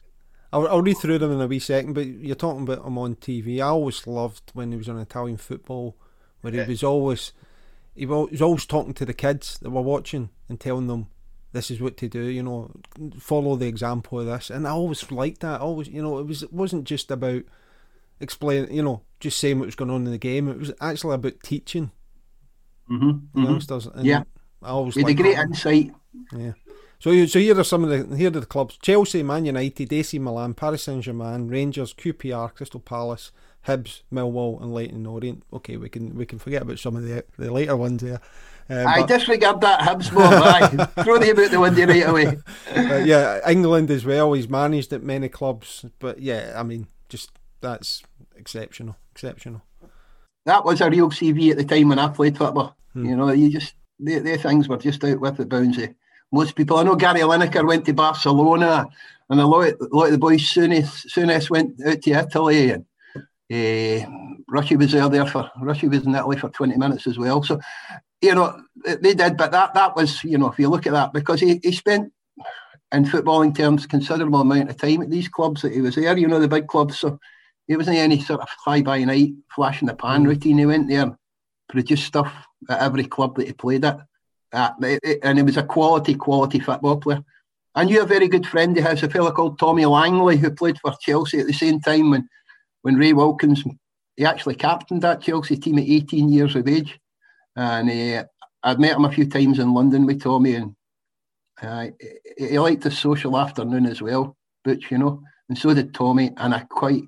I'll, 0.53 0.67
I'll 0.67 0.81
read 0.81 0.97
through 0.97 1.19
them 1.19 1.31
in 1.31 1.39
a 1.39 1.47
wee 1.47 1.59
second, 1.59 1.93
but 1.93 2.05
you're 2.05 2.35
talking 2.35 2.63
about 2.63 2.85
him 2.85 2.97
on 2.97 3.15
TV. 3.15 3.59
I 3.59 3.67
always 3.67 4.05
loved 4.05 4.51
when 4.53 4.71
he 4.71 4.77
was 4.77 4.89
on 4.89 4.99
Italian 4.99 5.37
football, 5.37 5.95
where 6.41 6.53
Yeah. 6.53 6.65
he 6.65 6.71
was 6.71 6.83
always 6.83 7.31
he 7.95 8.05
was 8.05 8.41
always 8.41 8.65
talking 8.65 8.93
to 8.95 9.05
the 9.05 9.13
kids 9.13 9.57
that 9.59 9.69
were 9.69 9.81
watching 9.81 10.29
and 10.49 10.59
telling 10.59 10.87
them 10.87 11.07
this 11.53 11.69
is 11.71 11.79
what 11.81 11.95
to 11.97 12.07
do. 12.09 12.23
You 12.23 12.43
know, 12.43 12.71
follow 13.17 13.55
the 13.55 13.67
example 13.67 14.19
of 14.19 14.25
this. 14.25 14.49
And 14.49 14.67
I 14.67 14.71
always 14.71 15.09
liked 15.11 15.39
that. 15.41 15.61
Always, 15.61 15.87
you 15.87 16.01
know, 16.01 16.17
it 16.19 16.27
was 16.27 16.43
it 16.43 16.51
wasn't 16.53 16.83
just 16.85 17.11
about 17.11 17.43
explaining. 18.19 18.73
You 18.73 18.83
know, 18.83 19.01
just 19.21 19.37
saying 19.39 19.59
what 19.59 19.65
was 19.67 19.75
going 19.75 19.91
on 19.91 20.05
in 20.05 20.11
the 20.11 20.17
game. 20.17 20.49
It 20.49 20.59
was 20.59 20.71
actually 20.81 21.15
about 21.15 21.41
teaching 21.43 21.91
mhm, 22.91 23.21
the 23.33 23.39
mhm. 23.39 23.45
youngsters. 23.45 23.87
And 23.87 24.05
Yeah. 24.05 24.23
I 24.61 24.69
always 24.69 24.95
with 24.95 25.07
a 25.07 25.13
great 25.13 25.35
that. 25.35 25.47
insight. 25.47 25.91
Yeah. 26.35 26.53
So, 26.99 27.09
you- 27.09 27.25
so 27.27 27.39
here 27.39 27.57
are 27.59 27.63
some 27.63 27.83
of 27.83 27.89
the 27.89 28.15
here 28.15 28.27
are 28.27 28.39
the 28.39 28.45
clubs: 28.45 28.77
Chelsea, 28.81 29.23
Man 29.23 29.45
United, 29.45 29.91
AC 29.91 30.19
Milan, 30.19 30.53
Paris 30.53 30.83
Saint 30.83 31.03
Germain, 31.03 31.47
Rangers, 31.47 31.93
QPR, 31.95 32.53
Crystal 32.53 32.79
Palace, 32.79 33.31
Hibs, 33.67 34.03
Millwall, 34.13 34.61
and 34.61 34.71
Leyton 34.73 35.05
Orient. 35.07 35.43
Okay, 35.51 35.77
we 35.77 35.89
can 35.89 36.15
we 36.15 36.25
can 36.27 36.37
forget 36.37 36.61
about 36.61 36.77
some 36.79 36.95
of 36.95 37.03
the 37.03 37.23
the 37.39 37.51
later 37.51 37.75
ones 37.75 38.01
there. 38.03 38.21
Um, 38.69 38.85
I 38.87 38.99
but- 39.01 39.07
disregard 39.09 39.61
that 39.61 39.79
Hibs 39.81 40.11
mob. 40.13 40.31
Aye. 40.31 41.03
Throw 41.03 41.17
them 41.17 41.39
out 41.39 41.49
the 41.51 41.59
window 41.59 41.87
right 41.87 42.07
away. 42.07 42.37
but 42.75 43.05
yeah, 43.07 43.39
England 43.49 43.89
as 43.89 44.05
well. 44.05 44.33
He's 44.33 44.47
managed 44.47 44.93
at 44.93 45.01
many 45.03 45.27
clubs, 45.27 45.83
but 45.97 46.19
yeah, 46.19 46.53
I 46.55 46.61
mean, 46.63 46.85
just 47.09 47.31
that's 47.61 48.03
exceptional, 48.35 48.95
exceptional. 49.11 49.63
That 50.45 50.65
was 50.65 50.81
a 50.81 50.89
real 50.89 51.09
CV 51.09 51.49
at 51.51 51.57
the 51.57 51.65
time 51.65 51.89
when 51.89 51.99
I 51.99 52.07
played 52.09 52.37
football. 52.37 52.75
Hmm. 52.93 53.05
You 53.05 53.15
know, 53.15 53.31
you 53.31 53.49
just 53.49 53.75
the, 53.99 54.19
the 54.19 54.37
things 54.37 54.67
were 54.67 54.77
just 54.77 55.03
out 55.03 55.19
with 55.19 55.37
the 55.37 55.45
bounds 55.45 55.77
of 55.77 55.93
most 56.31 56.55
people. 56.55 56.77
I 56.77 56.83
know 56.83 56.95
Gary 56.95 57.21
Lineker 57.21 57.67
went 57.67 57.85
to 57.85 57.93
Barcelona, 57.93 58.87
and 59.29 59.39
a 59.39 59.45
lot, 59.45 59.67
a 59.67 59.87
lot 59.91 60.05
of 60.05 60.11
the 60.11 60.17
boys 60.17 60.47
soon 60.47 60.71
as 60.71 60.91
soon 61.11 61.29
as 61.29 61.49
went 61.49 61.79
out 61.85 62.01
to 62.01 62.11
Italy, 62.11 62.71
and 62.71 62.85
uh, 63.51 64.09
Rushy 64.49 64.75
was 64.75 64.91
there, 64.91 65.09
there 65.09 65.25
for 65.25 65.49
Rushy 65.61 65.87
was 65.87 66.05
in 66.05 66.15
Italy 66.15 66.37
for 66.37 66.49
twenty 66.49 66.77
minutes 66.77 67.07
as 67.07 67.17
well. 67.17 67.43
So, 67.43 67.59
you 68.21 68.35
know, 68.35 68.61
they 68.83 69.13
did, 69.13 69.37
but 69.37 69.51
that 69.51 69.73
that 69.73 69.95
was 69.95 70.23
you 70.23 70.37
know 70.37 70.51
if 70.51 70.59
you 70.59 70.69
look 70.69 70.87
at 70.87 70.93
that 70.93 71.13
because 71.13 71.39
he, 71.39 71.59
he 71.63 71.71
spent 71.71 72.11
in 72.93 73.05
footballing 73.05 73.55
terms 73.55 73.85
considerable 73.85 74.41
amount 74.41 74.69
of 74.69 74.77
time 74.77 75.01
at 75.01 75.09
these 75.09 75.29
clubs 75.29 75.61
that 75.61 75.73
he 75.73 75.81
was 75.81 75.95
there. 75.95 76.17
You 76.17 76.27
know, 76.27 76.39
the 76.39 76.47
big 76.47 76.67
clubs. 76.67 76.99
So 76.99 77.19
it 77.67 77.77
wasn't 77.77 77.97
any 77.97 78.19
sort 78.19 78.41
of 78.41 78.49
fly 78.63 78.81
by 78.81 79.03
night, 79.03 79.33
flash 79.55 79.81
in 79.81 79.87
the 79.87 79.95
pan 79.95 80.23
Mm. 80.23 80.27
routine. 80.27 80.57
He 80.57 80.65
went 80.65 80.89
there, 80.89 81.17
produced 81.71 82.05
stuff 82.05 82.31
at 82.69 82.81
every 82.81 83.05
club 83.05 83.35
that 83.35 83.47
he 83.47 83.53
played 83.53 83.85
at. 83.85 83.99
Uh, 84.53 84.71
and 85.23 85.37
he 85.37 85.43
was 85.43 85.57
a 85.57 85.63
quality, 85.63 86.13
quality 86.13 86.59
football 86.59 86.97
player. 86.97 87.23
I 87.73 87.85
knew 87.85 88.01
a 88.01 88.05
very 88.05 88.27
good 88.27 88.45
friend 88.45 88.77
of 88.77 88.83
his, 88.83 89.01
a 89.01 89.09
fellow 89.09 89.31
called 89.31 89.57
Tommy 89.57 89.85
Langley, 89.85 90.37
who 90.37 90.51
played 90.51 90.77
for 90.79 90.93
Chelsea 91.01 91.39
at 91.39 91.47
the 91.47 91.53
same 91.53 91.79
time 91.79 92.11
when, 92.11 92.27
when 92.81 92.97
Ray 92.97 93.13
Wilkins, 93.13 93.63
he 94.17 94.25
actually 94.25 94.55
captained 94.55 95.03
that 95.03 95.21
Chelsea 95.21 95.55
team 95.55 95.79
at 95.79 95.85
18 95.85 96.29
years 96.29 96.55
of 96.55 96.67
age. 96.67 96.99
And 97.55 97.89
I'd 98.63 98.79
met 98.79 98.97
him 98.97 99.05
a 99.05 99.11
few 99.11 99.25
times 99.25 99.59
in 99.59 99.73
London 99.73 100.05
with 100.05 100.21
Tommy, 100.21 100.55
and 100.55 100.75
uh, 101.61 101.87
he, 102.37 102.47
he 102.49 102.59
liked 102.59 102.83
the 102.83 102.91
social 102.91 103.37
afternoon 103.37 103.85
as 103.85 104.01
well, 104.01 104.35
Butch, 104.63 104.91
you 104.91 104.97
know, 104.97 105.21
and 105.47 105.57
so 105.57 105.73
did 105.73 105.93
Tommy, 105.93 106.31
and 106.37 106.53
I 106.53 106.59
quite 106.69 107.03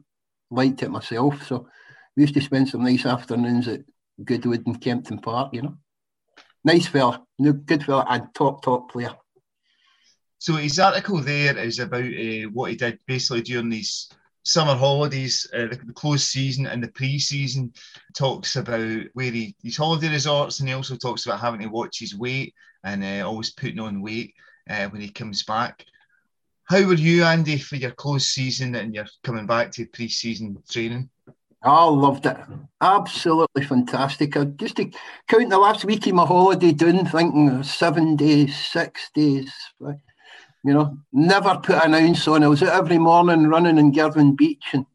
liked 0.50 0.84
it 0.84 0.92
myself. 0.92 1.46
So 1.46 1.68
we 2.16 2.24
used 2.24 2.34
to 2.36 2.42
spend 2.42 2.70
some 2.70 2.84
nice 2.84 3.06
afternoons 3.06 3.68
at 3.68 3.82
Goodwood 4.24 4.66
and 4.68 4.80
Kempton 4.80 5.20
Park, 5.20 5.54
you 5.54 5.62
know. 5.62 5.78
Nice 6.64 6.88
fella, 6.88 7.24
good 7.40 7.84
fella, 7.84 8.06
and 8.10 8.34
top, 8.34 8.64
top 8.64 8.92
player. 8.92 9.16
So 10.40 10.56
his 10.56 10.80
article 10.80 11.22
there 11.22 11.58
is 11.58 11.80
about 11.80 12.04
uh, 12.04 12.50
what 12.52 12.72
he 12.72 12.76
did 12.76 13.00
basically 13.08 13.42
during 13.42 13.70
these 13.70 14.10
summer 14.44 14.76
holidays, 14.76 15.50
uh, 15.54 15.68
the, 15.68 15.94
closed 15.94 16.28
season 16.28 16.68
and 16.68 16.84
the 16.84 16.90
pre-season. 16.90 17.74
Talks 18.14 18.56
about 18.56 19.06
where 19.14 19.32
he 19.32 19.56
his 19.64 19.78
holiday 19.78 20.10
resorts, 20.10 20.60
and 20.60 20.70
he 20.70 20.76
also 20.76 20.96
talks 20.96 21.26
about 21.26 21.40
having 21.40 21.62
to 21.62 21.68
watch 21.68 22.00
his 22.00 22.16
weight 22.16 22.54
and 22.84 23.04
uh, 23.04 23.28
always 23.28 23.52
putting 23.52 23.80
on 23.80 24.02
weight 24.02 24.34
uh, 24.70 24.88
when 24.90 25.02
he 25.02 25.10
comes 25.10 25.44
back. 25.44 25.86
How 26.66 26.84
were 26.84 26.94
you, 26.94 27.24
Andy, 27.24 27.58
for 27.58 27.76
your 27.76 27.92
closed 27.92 28.28
season 28.28 28.76
and 28.76 28.94
you're 28.94 29.08
coming 29.24 29.46
back 29.46 29.72
to 29.74 29.86
pre-season 29.86 30.62
training? 30.70 31.10
I 31.64 31.86
loved 31.86 32.26
it. 32.26 32.38
Absolutely 32.82 33.64
fantastic. 33.64 34.36
I 34.36 34.44
just 34.44 34.76
to 34.76 34.92
count 35.28 35.50
the 35.50 35.58
last 35.58 35.86
week 35.86 36.06
of 36.08 36.14
my 36.14 36.26
holiday 36.26 36.74
doing 36.74 37.06
thinking 37.06 37.64
seven 37.64 38.16
days, 38.18 38.56
six 38.58 39.10
days. 39.16 39.52
You 39.80 40.74
know, 40.74 40.98
never 41.14 41.60
put 41.64 41.84
an 41.84 41.94
ounce 41.94 42.28
on. 42.28 42.44
I 42.44 42.48
was 42.48 42.64
out 42.64 42.74
every 42.74 42.98
morning 42.98 43.48
running 43.48 43.78
in 43.78 43.94
Girvan 43.94 44.36
Beach 44.36 44.66
and 44.74 44.86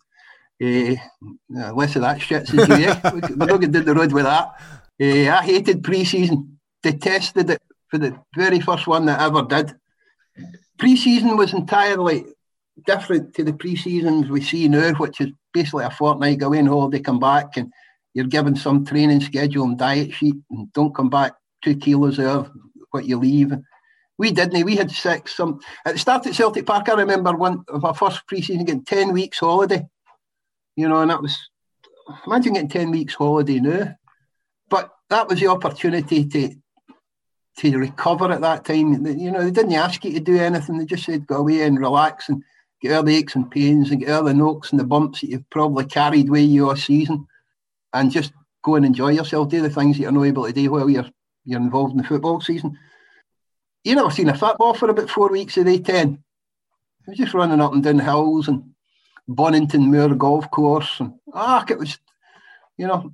uh, 0.60 1.72
less 1.72 1.96
of 1.96 2.02
that 2.02 2.20
shit 2.20 2.46
since 2.48 2.68
eh? 2.68 3.00
We're 3.12 3.36
not 3.36 3.48
going 3.48 3.70
down 3.70 3.84
the 3.84 3.94
road 3.94 4.12
with 4.12 4.24
that. 4.24 4.52
Uh, 5.00 5.30
I 5.30 5.42
hated 5.42 5.84
pre-season. 5.84 6.58
Detested 6.82 7.50
it 7.50 7.62
for 7.88 7.98
the 7.98 8.18
very 8.36 8.60
first 8.60 8.86
one 8.86 9.06
that 9.06 9.20
I 9.20 9.26
ever 9.26 9.42
did. 9.42 9.74
Pre-season 10.78 11.36
was 11.36 11.54
entirely 11.54 12.24
different 12.86 13.34
to 13.34 13.44
the 13.44 13.52
pre-seasons 13.52 14.28
we 14.28 14.42
see 14.42 14.68
now, 14.68 14.92
which 14.94 15.20
is 15.20 15.28
basically 15.52 15.84
a 15.84 15.90
fortnight, 15.90 16.42
away 16.42 16.58
on 16.58 16.66
holiday, 16.66 17.00
come 17.00 17.18
back, 17.18 17.56
and 17.56 17.72
you're 18.14 18.26
given 18.26 18.56
some 18.56 18.84
training 18.84 19.20
schedule 19.20 19.64
and 19.64 19.78
diet 19.78 20.12
sheet, 20.12 20.36
and 20.50 20.72
don't 20.72 20.94
come 20.94 21.10
back 21.10 21.34
two 21.62 21.76
kilos 21.76 22.18
of 22.18 22.50
what 22.90 23.06
you 23.06 23.18
leave. 23.18 23.52
We 24.18 24.32
didn't. 24.32 24.64
We 24.64 24.76
had 24.76 24.90
six. 24.90 25.36
Some 25.36 25.60
at 25.84 25.92
the 25.92 25.98
start 25.98 26.26
at 26.26 26.34
Celtic 26.34 26.66
Park. 26.66 26.88
I 26.88 26.94
remember 26.94 27.36
one 27.36 27.64
of 27.68 27.82
my 27.82 27.92
first 27.92 28.26
pre-season 28.26 28.64
getting 28.64 28.84
ten 28.84 29.12
weeks 29.12 29.38
holiday. 29.38 29.86
You 30.74 30.88
know, 30.88 31.00
and 31.02 31.10
that 31.10 31.22
was 31.22 31.38
imagine 32.26 32.54
getting 32.54 32.68
ten 32.68 32.90
weeks 32.90 33.14
holiday 33.14 33.60
now. 33.60 33.94
But 34.68 34.90
that 35.10 35.28
was 35.28 35.38
the 35.40 35.46
opportunity 35.46 36.26
to 36.26 36.54
to 37.58 37.78
recover 37.78 38.32
at 38.32 38.40
that 38.40 38.64
time. 38.64 39.06
You 39.06 39.30
know, 39.30 39.44
they 39.44 39.50
didn't 39.50 39.74
ask 39.74 40.04
you 40.04 40.12
to 40.14 40.20
do 40.20 40.38
anything. 40.38 40.78
They 40.78 40.84
just 40.84 41.04
said 41.04 41.26
go 41.26 41.36
away 41.36 41.62
and 41.62 41.78
relax 41.78 42.28
and 42.28 42.42
get 42.80 42.92
all 42.92 43.02
the 43.02 43.16
aches 43.16 43.34
and 43.34 43.50
pains 43.50 43.90
and 43.90 44.00
get 44.00 44.10
all 44.10 44.24
the 44.24 44.34
knocks 44.34 44.70
and 44.70 44.80
the 44.80 44.84
bumps 44.84 45.20
that 45.20 45.30
you've 45.30 45.48
probably 45.50 45.84
carried 45.84 46.28
with 46.28 46.48
you 46.48 46.68
all 46.68 46.76
season, 46.76 47.26
and 47.92 48.10
just 48.10 48.32
go 48.62 48.76
and 48.76 48.86
enjoy 48.86 49.10
yourself. 49.10 49.48
Do 49.48 49.60
the 49.60 49.70
things 49.70 49.96
that 49.96 50.02
you're 50.02 50.12
not 50.12 50.24
able 50.24 50.46
to 50.46 50.52
do 50.52 50.70
while 50.70 50.88
you're 50.88 51.10
you're 51.44 51.60
involved 51.60 51.92
in 51.92 51.98
the 51.98 52.04
football 52.04 52.40
season. 52.40 52.78
you 53.82 53.94
never 53.94 54.10
seen 54.10 54.28
a 54.28 54.36
football 54.36 54.74
for 54.74 54.90
about 54.90 55.08
four 55.08 55.30
weeks 55.30 55.56
of 55.56 55.64
day 55.64 55.78
10. 55.78 56.22
I 57.06 57.10
was 57.10 57.16
just 57.16 57.32
running 57.32 57.60
up 57.60 57.72
and 57.72 57.82
down 57.82 57.98
hills 57.98 58.48
and 58.48 58.74
Bonnyton 59.26 59.86
Moor 59.86 60.14
golf 60.14 60.50
course. 60.50 61.00
And 61.00 61.14
ah, 61.32 61.64
it 61.66 61.78
was, 61.78 61.98
you 62.76 62.86
know, 62.86 63.10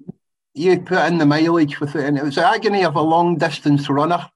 you 0.52 0.80
put 0.80 1.06
in 1.06 1.18
the 1.18 1.26
mileage 1.26 1.78
with 1.78 1.94
it, 1.94 2.04
and 2.04 2.18
it 2.18 2.24
was 2.24 2.34
the 2.34 2.46
agony 2.46 2.84
of 2.84 2.96
a 2.96 3.00
long 3.00 3.36
distance 3.36 3.88
runner. 3.88 4.28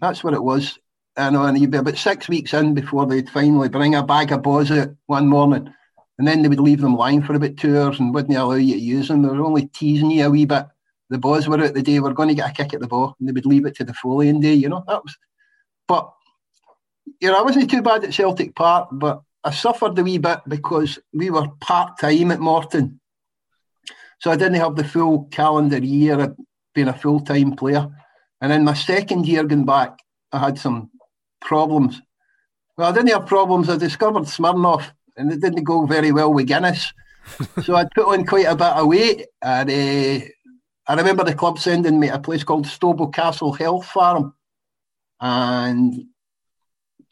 That's 0.00 0.24
what 0.24 0.34
it 0.34 0.42
was. 0.42 0.78
And 1.16 1.58
you'd 1.58 1.70
be 1.70 1.78
about 1.78 1.96
six 1.96 2.28
weeks 2.28 2.52
in 2.54 2.74
before 2.74 3.06
they'd 3.06 3.30
finally 3.30 3.68
bring 3.68 3.94
a 3.94 4.02
bag 4.02 4.32
of 4.32 4.42
balls 4.42 4.70
out 4.70 4.88
one 5.06 5.28
morning, 5.28 5.72
and 6.18 6.26
then 6.26 6.42
they 6.42 6.48
would 6.48 6.58
leave 6.60 6.80
them 6.80 6.96
lying 6.96 7.22
for 7.22 7.34
about 7.34 7.56
two 7.56 7.80
hours 7.80 8.00
and 8.00 8.12
wouldn't 8.12 8.36
allow 8.36 8.54
you 8.54 8.74
to 8.74 8.80
use 8.80 9.08
them. 9.08 9.22
They 9.22 9.28
were 9.28 9.44
only 9.44 9.66
teasing 9.66 10.10
you 10.10 10.26
a 10.26 10.30
wee 10.30 10.44
bit. 10.44 10.66
The 11.10 11.18
boys 11.18 11.46
were 11.46 11.62
out 11.62 11.74
the 11.74 11.82
day, 11.82 12.00
we're 12.00 12.14
going 12.14 12.30
to 12.30 12.34
get 12.34 12.50
a 12.50 12.52
kick 12.52 12.74
at 12.74 12.80
the 12.80 12.88
ball, 12.88 13.14
and 13.18 13.28
they 13.28 13.32
would 13.32 13.46
leave 13.46 13.66
it 13.66 13.76
to 13.76 13.84
the 13.84 13.94
following 13.94 14.40
day, 14.40 14.54
you 14.54 14.68
know. 14.68 14.82
That 14.88 15.04
was, 15.04 15.16
but, 15.86 16.12
you 17.20 17.30
know, 17.30 17.38
I 17.38 17.42
wasn't 17.42 17.70
too 17.70 17.82
bad 17.82 18.02
at 18.02 18.14
Celtic 18.14 18.56
Park, 18.56 18.88
but 18.90 19.22
I 19.44 19.50
suffered 19.52 19.98
a 19.98 20.02
wee 20.02 20.18
bit 20.18 20.40
because 20.48 20.98
we 21.12 21.30
were 21.30 21.46
part 21.60 21.98
time 21.98 22.30
at 22.32 22.40
Morton. 22.40 23.00
So 24.18 24.30
I 24.30 24.36
didn't 24.36 24.54
have 24.54 24.74
the 24.74 24.84
full 24.84 25.24
calendar 25.26 25.78
year 25.78 26.18
of 26.18 26.36
being 26.74 26.88
a 26.88 26.98
full 26.98 27.20
time 27.20 27.54
player. 27.54 27.86
And 28.40 28.52
in 28.52 28.64
my 28.64 28.74
second 28.74 29.26
year 29.26 29.44
going 29.44 29.66
back, 29.66 29.98
I 30.32 30.38
had 30.38 30.58
some 30.58 30.90
problems. 31.44 32.00
Well, 32.76 32.90
I 32.90 32.92
didn't 32.92 33.10
have 33.10 33.26
problems. 33.26 33.68
I 33.68 33.76
discovered 33.76 34.24
Smirnoff 34.24 34.90
and 35.16 35.30
it 35.30 35.40
didn't 35.40 35.62
go 35.62 35.86
very 35.86 36.10
well 36.10 36.32
with 36.32 36.48
Guinness. 36.48 36.92
so 37.62 37.76
I'd 37.76 37.90
put 37.92 38.08
on 38.08 38.26
quite 38.26 38.46
a 38.46 38.56
bit 38.56 38.66
of 38.66 38.86
weight. 38.88 39.26
And 39.40 39.70
uh, 39.70 40.24
I 40.88 40.94
remember 40.94 41.24
the 41.24 41.34
club 41.34 41.58
sending 41.58 42.00
me 42.00 42.08
to 42.08 42.16
a 42.16 42.18
place 42.18 42.42
called 42.42 42.66
Stobo 42.66 43.12
Castle 43.12 43.52
Health 43.52 43.86
Farm. 43.86 44.34
And 45.20 46.06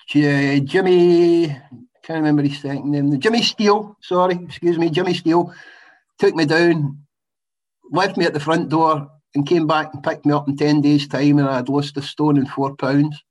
Jimmy, 0.09 1.57
can't 2.03 2.19
remember 2.19 2.43
his 2.43 2.61
second 2.61 2.91
name, 2.91 3.19
Jimmy 3.21 3.43
Steele, 3.43 3.97
sorry, 4.03 4.35
excuse 4.43 4.77
me, 4.77 4.91
Jimmy 4.91 5.15
Steele 5.15 5.55
took 6.19 6.35
me 6.35 6.45
down, 6.45 6.99
left 7.91 8.17
me 8.17 8.25
at 8.25 8.35
the 8.35 8.41
front 8.41 8.69
door, 8.69 9.09
and 9.35 9.47
came 9.47 9.67
back 9.67 9.95
and 9.95 10.03
picked 10.03 10.27
me 10.27 10.33
up 10.33 10.49
in 10.49 10.57
10 10.57 10.83
days' 10.83 11.09
time, 11.09 11.39
and 11.39 11.49
I'd 11.49 11.69
lost 11.69 11.97
a 11.97 12.03
stone 12.03 12.37
and 12.37 12.49
four 12.49 12.77
pounds. 12.77 13.23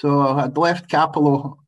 So 0.00 0.20
I'd 0.20 0.56
left 0.56 0.90
Cappielow, 0.90 1.58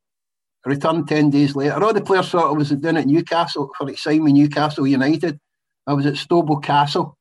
returned 0.65 1.07
10 1.07 1.29
days 1.29 1.55
later. 1.55 1.83
All 1.83 1.93
the 1.93 2.01
players 2.01 2.29
thought 2.29 2.49
I 2.49 2.57
was 2.57 2.71
down 2.71 2.97
at 2.97 3.05
Newcastle 3.05 3.69
for 3.77 3.87
exciting 3.87 4.23
with 4.23 4.33
Newcastle 4.33 4.87
United. 4.87 5.39
I 5.85 5.93
was 5.93 6.07
at 6.07 6.15
Stobo 6.15 6.63
Castle, 6.63 7.15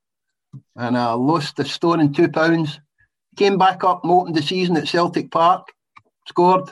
and 0.75 0.97
I 0.97 1.13
lost 1.13 1.59
a 1.59 1.67
stone 1.67 2.01
in 2.01 2.15
two 2.15 2.31
pounds. 2.31 2.81
Came 3.37 3.59
back 3.59 3.85
up 3.85 4.05
and 4.05 4.35
the 4.35 4.41
season 4.41 4.79
at 4.79 4.89
Celtic 4.89 5.31
Park, 5.31 5.69
scored. 6.29 6.71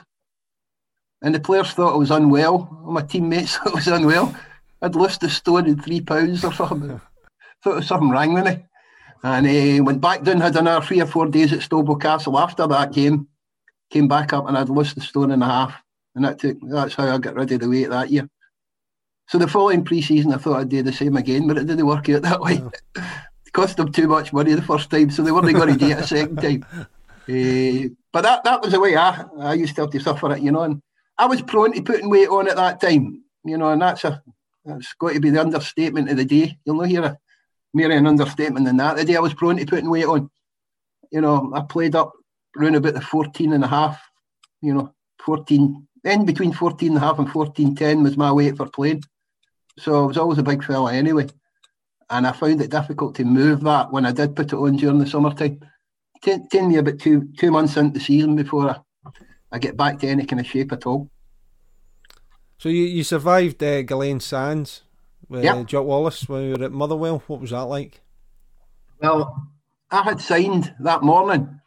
And 1.21 1.35
the 1.35 1.39
players 1.39 1.71
thought 1.73 1.93
I 1.93 1.97
was 1.97 2.09
unwell. 2.09 2.81
My 2.83 3.03
teammates 3.03 3.57
thought 3.57 3.73
I 3.73 3.75
was 3.75 3.87
unwell. 3.87 4.35
I'd 4.81 4.95
lost 4.95 5.21
the 5.21 5.29
stone 5.29 5.67
in 5.67 5.79
three 5.79 6.01
pounds 6.01 6.43
or 6.43 6.51
something. 6.53 6.99
thought 7.63 7.73
it 7.73 7.75
was 7.75 7.87
something 7.87 8.09
wrong 8.09 8.33
with 8.33 8.45
me. 8.45 8.65
And 9.23 9.45
uh, 9.45 9.83
went 9.83 10.01
back 10.01 10.23
down, 10.23 10.41
had 10.41 10.55
another 10.55 10.83
three 10.83 10.99
or 10.99 11.05
four 11.05 11.27
days 11.27 11.53
at 11.53 11.59
Stobo 11.59 12.01
Castle 12.01 12.39
after 12.39 12.65
that 12.65 12.91
game. 12.91 13.27
Came 13.91 14.07
back 14.07 14.33
up 14.33 14.47
and 14.47 14.57
I'd 14.57 14.69
lost 14.69 14.97
a 14.97 15.01
stone 15.01 15.31
and 15.31 15.43
a 15.43 15.47
half. 15.47 15.81
And 16.15 16.25
that 16.25 16.39
took, 16.39 16.57
that's 16.61 16.95
how 16.95 17.13
I 17.13 17.17
got 17.17 17.35
rid 17.35 17.51
of 17.51 17.59
the 17.59 17.69
weight 17.69 17.89
that 17.89 18.09
year. 18.09 18.27
So 19.27 19.37
the 19.37 19.47
following 19.47 19.85
pre-season, 19.85 20.33
I 20.33 20.37
thought 20.37 20.59
I'd 20.59 20.69
do 20.69 20.83
the 20.83 20.91
same 20.91 21.15
again, 21.15 21.47
but 21.47 21.57
it 21.57 21.67
didn't 21.67 21.85
work 21.85 22.09
out 22.09 22.21
that 22.23 22.41
way. 22.41 22.61
it 22.95 23.53
cost 23.53 23.77
them 23.77 23.91
too 23.91 24.07
much 24.07 24.33
money 24.33 24.53
the 24.53 24.61
first 24.61 24.89
time, 24.89 25.09
so 25.09 25.21
they 25.21 25.31
weren't 25.31 25.55
going 25.55 25.71
to 25.71 25.79
do 25.79 25.91
it 25.91 25.99
a 25.99 26.07
second 26.07 26.35
time. 26.41 26.65
Uh, 26.73 27.93
but 28.11 28.23
that, 28.23 28.43
that 28.43 28.61
was 28.61 28.73
the 28.73 28.79
way 28.79 28.97
I, 28.97 29.23
I 29.39 29.53
used 29.53 29.75
to 29.75 29.81
have 29.81 29.91
to 29.91 29.99
suffer 29.99 30.33
it, 30.33 30.41
you 30.41 30.51
know. 30.51 30.63
And 30.63 30.81
I 31.17 31.27
was 31.27 31.41
prone 31.41 31.71
to 31.73 31.81
putting 31.81 32.09
weight 32.09 32.27
on 32.27 32.49
at 32.49 32.57
that 32.57 32.81
time, 32.81 33.23
you 33.45 33.57
know, 33.57 33.69
and 33.69 33.81
that's 33.81 34.03
a 34.03 34.21
that's 34.65 34.93
got 34.93 35.13
to 35.13 35.19
be 35.19 35.29
the 35.29 35.41
understatement 35.41 36.09
of 36.09 36.17
the 36.17 36.25
day. 36.25 36.57
You'll 36.65 36.75
not 36.75 36.89
hear 36.89 37.03
a 37.03 37.17
mere 37.73 37.91
an 37.91 38.07
understatement 38.07 38.65
than 38.65 38.77
that. 38.77 38.97
The 38.97 39.05
day 39.05 39.15
I 39.15 39.21
was 39.21 39.33
prone 39.33 39.57
to 39.57 39.65
putting 39.65 39.89
weight 39.89 40.05
on, 40.05 40.29
you 41.11 41.21
know, 41.21 41.51
I 41.55 41.61
played 41.61 41.95
up 41.95 42.13
around 42.57 42.75
about 42.75 42.93
the 42.93 43.01
14 43.01 43.53
and 43.53 43.63
a 43.63 43.67
half, 43.67 44.01
you 44.61 44.73
know, 44.73 44.93
14, 45.25 45.87
in 46.03 46.25
between 46.25 46.53
14 46.53 46.89
and 46.89 46.97
a 46.97 46.99
half 46.99 47.19
and 47.19 47.29
14, 47.29 47.75
10 47.75 48.03
was 48.03 48.17
my 48.17 48.31
weight 48.31 48.57
for 48.57 48.67
playing. 48.67 49.03
So 49.77 50.03
I 50.03 50.07
was 50.07 50.17
always 50.17 50.37
a 50.37 50.43
big 50.43 50.63
fella 50.63 50.93
anyway. 50.93 51.27
And 52.09 52.27
I 52.27 52.33
found 52.33 52.61
it 52.61 52.71
difficult 52.71 53.15
to 53.15 53.23
move 53.23 53.61
that 53.61 53.91
when 53.91 54.05
I 54.05 54.11
did 54.11 54.35
put 54.35 54.51
it 54.51 54.55
on 54.55 54.75
during 54.75 54.99
the 54.99 55.07
summertime. 55.07 55.59
It 56.23 56.49
took 56.51 56.63
me 56.63 56.77
about 56.77 56.99
two 56.99 57.29
two 57.37 57.51
months 57.51 57.77
into 57.77 57.97
the 57.97 58.03
season 58.03 58.35
before 58.35 58.69
I, 58.69 59.11
I 59.51 59.59
get 59.59 59.77
back 59.77 59.99
to 59.99 60.07
any 60.07 60.25
kind 60.25 60.39
of 60.39 60.45
shape 60.45 60.71
at 60.71 60.85
all. 60.85 61.09
So 62.57 62.69
you, 62.69 62.83
you 62.83 63.03
survived 63.03 63.63
uh, 63.63 63.81
Gullane 63.81 64.19
Sands 64.19 64.83
with 65.29 65.43
yep. 65.43 65.65
Jock 65.65 65.85
Wallace 65.85 66.27
when 66.27 66.43
you 66.43 66.55
were 66.55 66.65
at 66.65 66.71
Motherwell. 66.71 67.23
What 67.25 67.39
was 67.39 67.51
that 67.51 67.63
like? 67.63 68.01
Well, 69.01 69.47
I 69.89 70.03
had 70.03 70.21
signed 70.21 70.75
that 70.81 71.01
morning, 71.01 71.60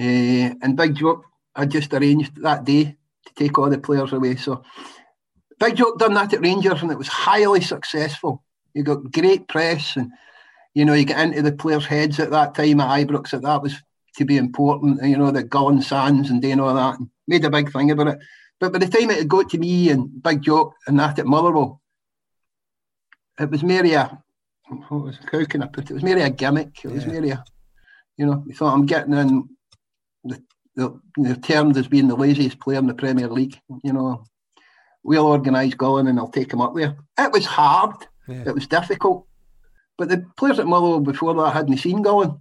uh, 0.00 0.54
and 0.62 0.76
Big 0.76 0.94
Jock 0.94 1.24
had 1.54 1.70
just 1.70 1.92
arranged 1.92 2.40
that 2.42 2.64
day 2.64 2.96
to 3.26 3.34
take 3.34 3.58
all 3.58 3.70
the 3.70 3.78
players 3.78 4.12
away. 4.12 4.36
So 4.36 4.62
Big 5.58 5.76
Jock 5.76 5.98
done 5.98 6.14
that 6.14 6.32
at 6.32 6.40
Rangers, 6.40 6.82
and 6.82 6.90
it 6.90 6.98
was 6.98 7.08
highly 7.08 7.60
successful. 7.60 8.42
You 8.74 8.84
got 8.84 9.12
great 9.12 9.48
press, 9.48 9.96
and 9.96 10.10
you 10.74 10.84
know 10.84 10.94
you 10.94 11.04
get 11.04 11.20
into 11.20 11.42
the 11.42 11.52
players' 11.52 11.86
heads 11.86 12.20
at 12.20 12.30
that 12.30 12.54
time 12.54 12.80
at 12.80 13.06
Ibrox 13.06 13.30
that 13.30 13.42
that 13.42 13.62
was 13.62 13.74
to 14.16 14.24
be 14.24 14.36
important. 14.36 15.02
You 15.02 15.16
know 15.16 15.30
the 15.30 15.42
Gullane 15.42 15.82
Sands 15.82 16.30
and 16.30 16.40
doing 16.40 16.60
all 16.60 16.74
that, 16.74 16.98
and 16.98 17.08
made 17.26 17.44
a 17.44 17.50
big 17.50 17.72
thing 17.72 17.90
about 17.90 18.08
it. 18.08 18.18
But 18.60 18.72
by 18.72 18.78
the 18.78 18.88
time 18.88 19.10
it 19.10 19.18
had 19.18 19.28
got 19.28 19.50
to 19.50 19.58
me 19.58 19.90
and 19.90 20.22
Big 20.22 20.42
Jock 20.42 20.74
and 20.86 20.98
that 20.98 21.18
at 21.18 21.26
Motherwell, 21.26 21.80
it 23.38 23.50
was 23.50 23.62
merely 23.62 23.94
a, 23.94 24.20
was, 24.90 25.18
how 25.30 25.44
can 25.44 25.62
I 25.62 25.66
put 25.68 25.84
it? 25.84 25.90
It 25.90 25.94
was 25.94 26.02
merely 26.02 26.22
a 26.22 26.30
gimmick. 26.30 26.84
It 26.84 26.90
was 26.90 27.04
yeah. 27.04 27.12
merely 27.12 27.30
a, 27.30 27.44
you 28.16 28.26
know, 28.26 28.42
you 28.46 28.54
thought 28.54 28.74
I'm 28.74 28.86
getting 28.86 29.14
in 29.14 29.48
the, 30.78 31.00
the, 31.16 31.34
the 31.34 31.36
termed 31.36 31.76
as 31.76 31.88
being 31.88 32.08
the 32.08 32.16
laziest 32.16 32.58
player 32.60 32.78
in 32.78 32.86
the 32.86 32.94
Premier 32.94 33.28
League. 33.28 33.60
You 33.82 33.92
know, 33.92 34.24
we'll 35.02 35.26
organise 35.26 35.74
Gullane 35.74 36.06
and 36.06 36.18
I'll 36.18 36.28
take 36.28 36.52
him 36.52 36.60
up 36.60 36.74
there. 36.74 36.96
It 37.18 37.32
was 37.32 37.46
hard. 37.46 37.94
Yeah. 38.26 38.44
It 38.46 38.54
was 38.54 38.66
difficult. 38.66 39.26
But 39.96 40.08
the 40.08 40.24
players 40.36 40.58
at 40.58 40.66
Motherwell 40.66 41.00
before 41.00 41.34
that 41.34 41.52
hadn't 41.52 41.78
seen 41.78 42.02
Gullane. 42.02 42.38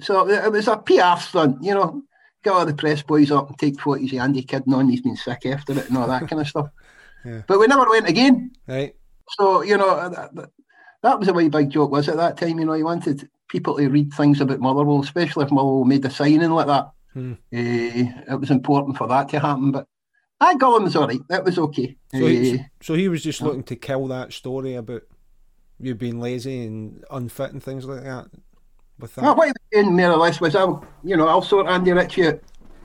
So 0.00 0.28
it 0.28 0.52
was 0.52 0.68
a 0.68 0.76
PR 0.76 1.20
stunt, 1.20 1.64
you 1.64 1.74
know 1.74 2.02
get 2.42 2.52
all 2.52 2.66
the 2.66 2.74
press 2.74 3.02
boys 3.02 3.30
up 3.30 3.48
and 3.48 3.58
take 3.58 3.80
photos 3.80 4.12
of 4.12 4.18
Andy 4.18 4.42
kidding 4.42 4.72
on 4.72 4.88
he's 4.88 5.02
been 5.02 5.16
sick 5.16 5.46
after 5.46 5.78
it 5.78 5.88
and 5.88 5.98
all 5.98 6.06
that 6.06 6.28
kind 6.28 6.40
of 6.40 6.48
stuff. 6.48 6.68
Yeah. 7.22 7.42
But 7.46 7.60
we 7.60 7.66
never 7.66 7.84
went 7.86 8.08
again. 8.08 8.50
Right. 8.66 8.96
So, 9.32 9.60
you 9.60 9.76
know, 9.76 10.08
that, 10.08 10.50
that 11.02 11.18
was 11.18 11.28
a 11.28 11.34
way 11.34 11.50
Big 11.50 11.68
Jock, 11.68 11.90
was 11.90 12.08
at 12.08 12.16
that 12.16 12.38
time. 12.38 12.58
You 12.58 12.64
know, 12.64 12.72
he 12.72 12.82
wanted 12.82 13.28
people 13.50 13.76
to 13.76 13.88
read 13.88 14.12
things 14.12 14.40
about 14.40 14.60
Motherwell, 14.60 15.02
especially 15.02 15.44
if 15.44 15.50
Motherwell 15.50 15.84
made 15.84 16.04
a 16.04 16.10
signing 16.10 16.50
like 16.50 16.68
that. 16.68 16.90
Hmm. 17.12 17.32
Uh, 17.32 18.32
it 18.32 18.40
was 18.40 18.50
important 18.50 18.96
for 18.96 19.08
that 19.08 19.28
to 19.30 19.40
happen. 19.40 19.72
But 19.72 19.86
I 20.40 20.54
got 20.56 20.80
him 20.80 20.96
all 20.96 21.08
right. 21.08 21.20
That 21.28 21.44
was 21.44 21.58
okay. 21.58 21.96
So, 22.12 22.26
he, 22.26 22.54
uh, 22.54 22.62
so 22.80 22.94
he 22.94 23.08
was 23.08 23.22
just 23.22 23.42
looking 23.42 23.64
to 23.64 23.76
kill 23.76 24.06
that 24.08 24.32
story 24.32 24.76
about 24.76 25.02
you 25.80 25.94
being 25.94 26.20
lazy 26.20 26.64
and 26.64 27.04
unfit 27.10 27.52
and 27.52 27.62
things 27.62 27.84
like 27.84 28.04
that 28.04 28.28
with 28.98 29.14
that? 29.14 29.24
Well, 29.24 29.34
what 29.34 29.48
he 29.48 29.52
was 29.52 29.84
saying 29.84 29.96
more 29.96 30.12
or 30.12 30.16
less 30.16 30.40
was, 30.40 30.54
I'll, 30.54 30.84
you 31.02 31.16
know, 31.16 31.26
I'll 31.26 31.42
sort 31.42 31.66
Andy 31.66 31.92
Ritchie 31.92 32.28
out. 32.28 32.40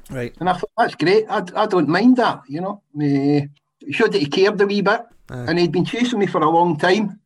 Right. 0.09 0.35
And 0.39 0.49
I 0.49 0.53
thought, 0.53 0.71
that's 0.77 0.95
great. 0.95 1.25
I, 1.29 1.43
I 1.55 1.65
don't 1.65 1.89
mind 1.89 2.17
that, 2.17 2.41
you 2.47 2.61
know. 2.61 2.81
Uh, 2.95 3.45
showed 3.91 4.13
that 4.13 4.19
he 4.19 4.25
cared 4.25 4.59
a 4.61 4.65
wee 4.65 4.81
bit. 4.81 5.01
Uh, 5.29 5.45
and 5.47 5.59
he'd 5.59 5.71
been 5.71 5.85
chasing 5.85 6.19
me 6.19 6.27
for 6.27 6.41
a 6.41 6.49
long 6.49 6.77
time 6.77 7.19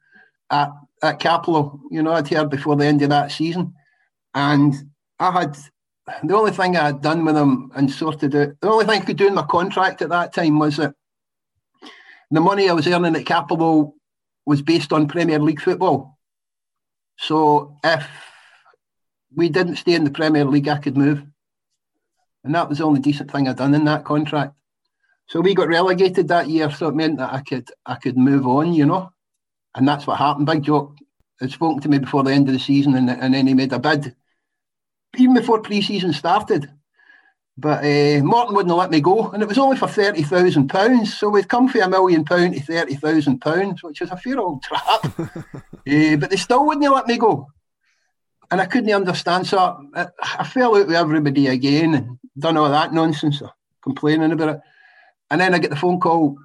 at, 0.49 0.71
at 1.01 1.19
Cappielow. 1.19 1.79
You 1.91 2.03
know, 2.03 2.13
I'd 2.13 2.27
heard 2.27 2.49
before 2.49 2.75
the 2.75 2.85
end 2.85 3.01
of 3.01 3.09
that 3.09 3.31
season. 3.31 3.73
And 4.33 4.73
I 5.19 5.31
had, 5.31 5.57
the 6.23 6.35
only 6.35 6.51
thing 6.51 6.75
I 6.75 6.87
had 6.87 7.01
done 7.01 7.25
with 7.25 7.37
him 7.37 7.71
and 7.75 7.91
sorted 7.91 8.35
out, 8.35 8.49
the 8.61 8.69
only 8.69 8.85
thing 8.85 9.01
I 9.01 9.05
could 9.05 9.17
do 9.17 9.27
in 9.27 9.35
my 9.35 9.43
contract 9.43 10.01
at 10.01 10.09
that 10.09 10.33
time 10.33 10.59
was 10.59 10.77
that 10.77 10.95
the 12.31 12.41
money 12.41 12.69
I 12.69 12.73
was 12.73 12.87
earning 12.87 13.15
at 13.15 13.25
Cappielow 13.25 13.91
was 14.45 14.61
based 14.61 14.93
on 14.93 15.07
Premier 15.07 15.39
League 15.39 15.61
football. 15.61 16.17
So 17.17 17.77
if 17.83 18.07
we 19.35 19.49
didn't 19.49 19.75
stay 19.77 19.93
in 19.93 20.03
the 20.03 20.11
Premier 20.11 20.45
League, 20.45 20.67
I 20.67 20.77
could 20.77 20.97
move. 20.97 21.23
And 22.43 22.55
that 22.55 22.69
was 22.69 22.77
the 22.77 22.85
only 22.85 23.01
decent 23.01 23.31
thing 23.31 23.47
I'd 23.47 23.57
done 23.57 23.75
in 23.75 23.85
that 23.85 24.05
contract. 24.05 24.53
So 25.27 25.41
we 25.41 25.53
got 25.53 25.67
relegated 25.67 26.27
that 26.29 26.49
year, 26.49 26.71
so 26.71 26.87
it 26.87 26.95
meant 26.95 27.17
that 27.17 27.31
I 27.31 27.41
could 27.41 27.69
I 27.85 27.95
could 27.95 28.17
move 28.17 28.47
on, 28.47 28.73
you 28.73 28.85
know. 28.85 29.11
And 29.75 29.87
that's 29.87 30.07
what 30.07 30.17
happened. 30.17 30.45
Big 30.45 30.63
Jock 30.63 30.95
had 31.39 31.51
spoken 31.51 31.81
to 31.81 31.89
me 31.89 31.99
before 31.99 32.23
the 32.23 32.31
end 32.31 32.47
of 32.47 32.53
the 32.53 32.59
season 32.59 32.95
and, 32.95 33.09
and 33.09 33.33
then 33.33 33.47
he 33.47 33.53
made 33.53 33.73
a 33.73 33.79
bid 33.79 34.15
even 35.17 35.33
before 35.35 35.61
pre-season 35.61 36.13
started. 36.13 36.69
But 37.57 37.83
uh, 37.83 38.23
Morton 38.23 38.55
wouldn't 38.55 38.75
let 38.75 38.89
me 38.89 39.01
go, 39.01 39.31
and 39.31 39.43
it 39.43 39.47
was 39.49 39.57
only 39.57 39.75
for 39.75 39.87
thirty 39.87 40.23
thousand 40.23 40.69
pounds. 40.69 41.17
So 41.17 41.27
we'd 41.29 41.49
come 41.49 41.67
for 41.67 41.81
a 41.81 41.89
million 41.89 42.23
pound 42.23 42.53
to 42.53 42.61
thirty 42.61 42.95
thousand 42.95 43.39
pounds, 43.39 43.83
which 43.83 44.01
is 44.01 44.11
a 44.11 44.17
fair 44.17 44.39
old 44.39 44.63
trap. 44.63 45.03
uh, 45.03 46.15
but 46.17 46.29
they 46.29 46.37
still 46.37 46.65
wouldn't 46.65 46.89
let 46.93 47.07
me 47.07 47.17
go. 47.17 47.47
and 48.51 48.61
I 48.61 48.65
couldn't 48.65 48.91
understand. 48.93 49.47
So 49.47 49.89
I, 49.93 50.07
I 50.21 50.43
fell 50.45 50.75
out 50.75 50.87
with 50.87 50.95
everybody 50.95 51.47
again 51.47 51.95
and 51.95 52.19
done 52.37 52.57
all 52.57 52.69
that 52.69 52.93
nonsense, 52.93 53.41
complaining 53.83 54.31
about 54.31 54.55
it. 54.55 54.61
And 55.29 55.41
then 55.41 55.53
I 55.53 55.59
get 55.59 55.69
the 55.69 55.75
phone 55.75 55.99
call 55.99 56.37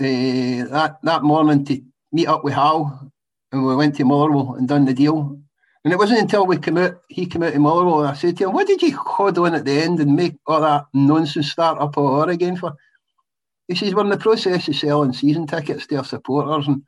uh, 0.00 0.02
that 0.04 0.98
that 1.02 1.22
morning 1.22 1.64
to 1.64 1.82
meet 2.12 2.28
up 2.28 2.44
with 2.44 2.54
Hal, 2.54 3.10
and 3.50 3.64
we 3.64 3.76
went 3.76 3.96
to 3.96 4.04
Motherwell 4.04 4.54
and 4.54 4.68
done 4.68 4.84
the 4.84 4.94
deal. 4.94 5.38
And 5.84 5.92
it 5.92 5.98
wasn't 5.98 6.20
until 6.20 6.46
we 6.46 6.58
came 6.58 6.78
out, 6.78 7.00
he 7.08 7.26
came 7.26 7.42
out 7.42 7.52
to 7.52 7.58
Motherwell, 7.58 8.00
and 8.00 8.08
I 8.08 8.14
said 8.14 8.36
to 8.38 8.44
him, 8.44 8.52
"What 8.52 8.66
did 8.66 8.82
you 8.82 8.96
hold 8.96 9.38
on 9.38 9.54
at 9.54 9.64
the 9.64 9.72
end 9.72 9.98
and 9.98 10.14
make 10.14 10.36
all 10.46 10.60
that 10.60 10.86
nonsense 10.94 11.50
start 11.50 11.80
up 11.80 11.98
all 11.98 12.20
over 12.20 12.30
again 12.30 12.56
for?" 12.56 12.74
He 13.66 13.74
says, 13.74 13.94
"We're 13.94 14.02
in 14.02 14.10
the 14.10 14.16
process 14.16 14.68
of 14.68 14.76
selling 14.76 15.12
season 15.12 15.46
tickets 15.46 15.86
to 15.88 15.96
our 15.96 16.04
supporters, 16.04 16.68
and 16.68 16.82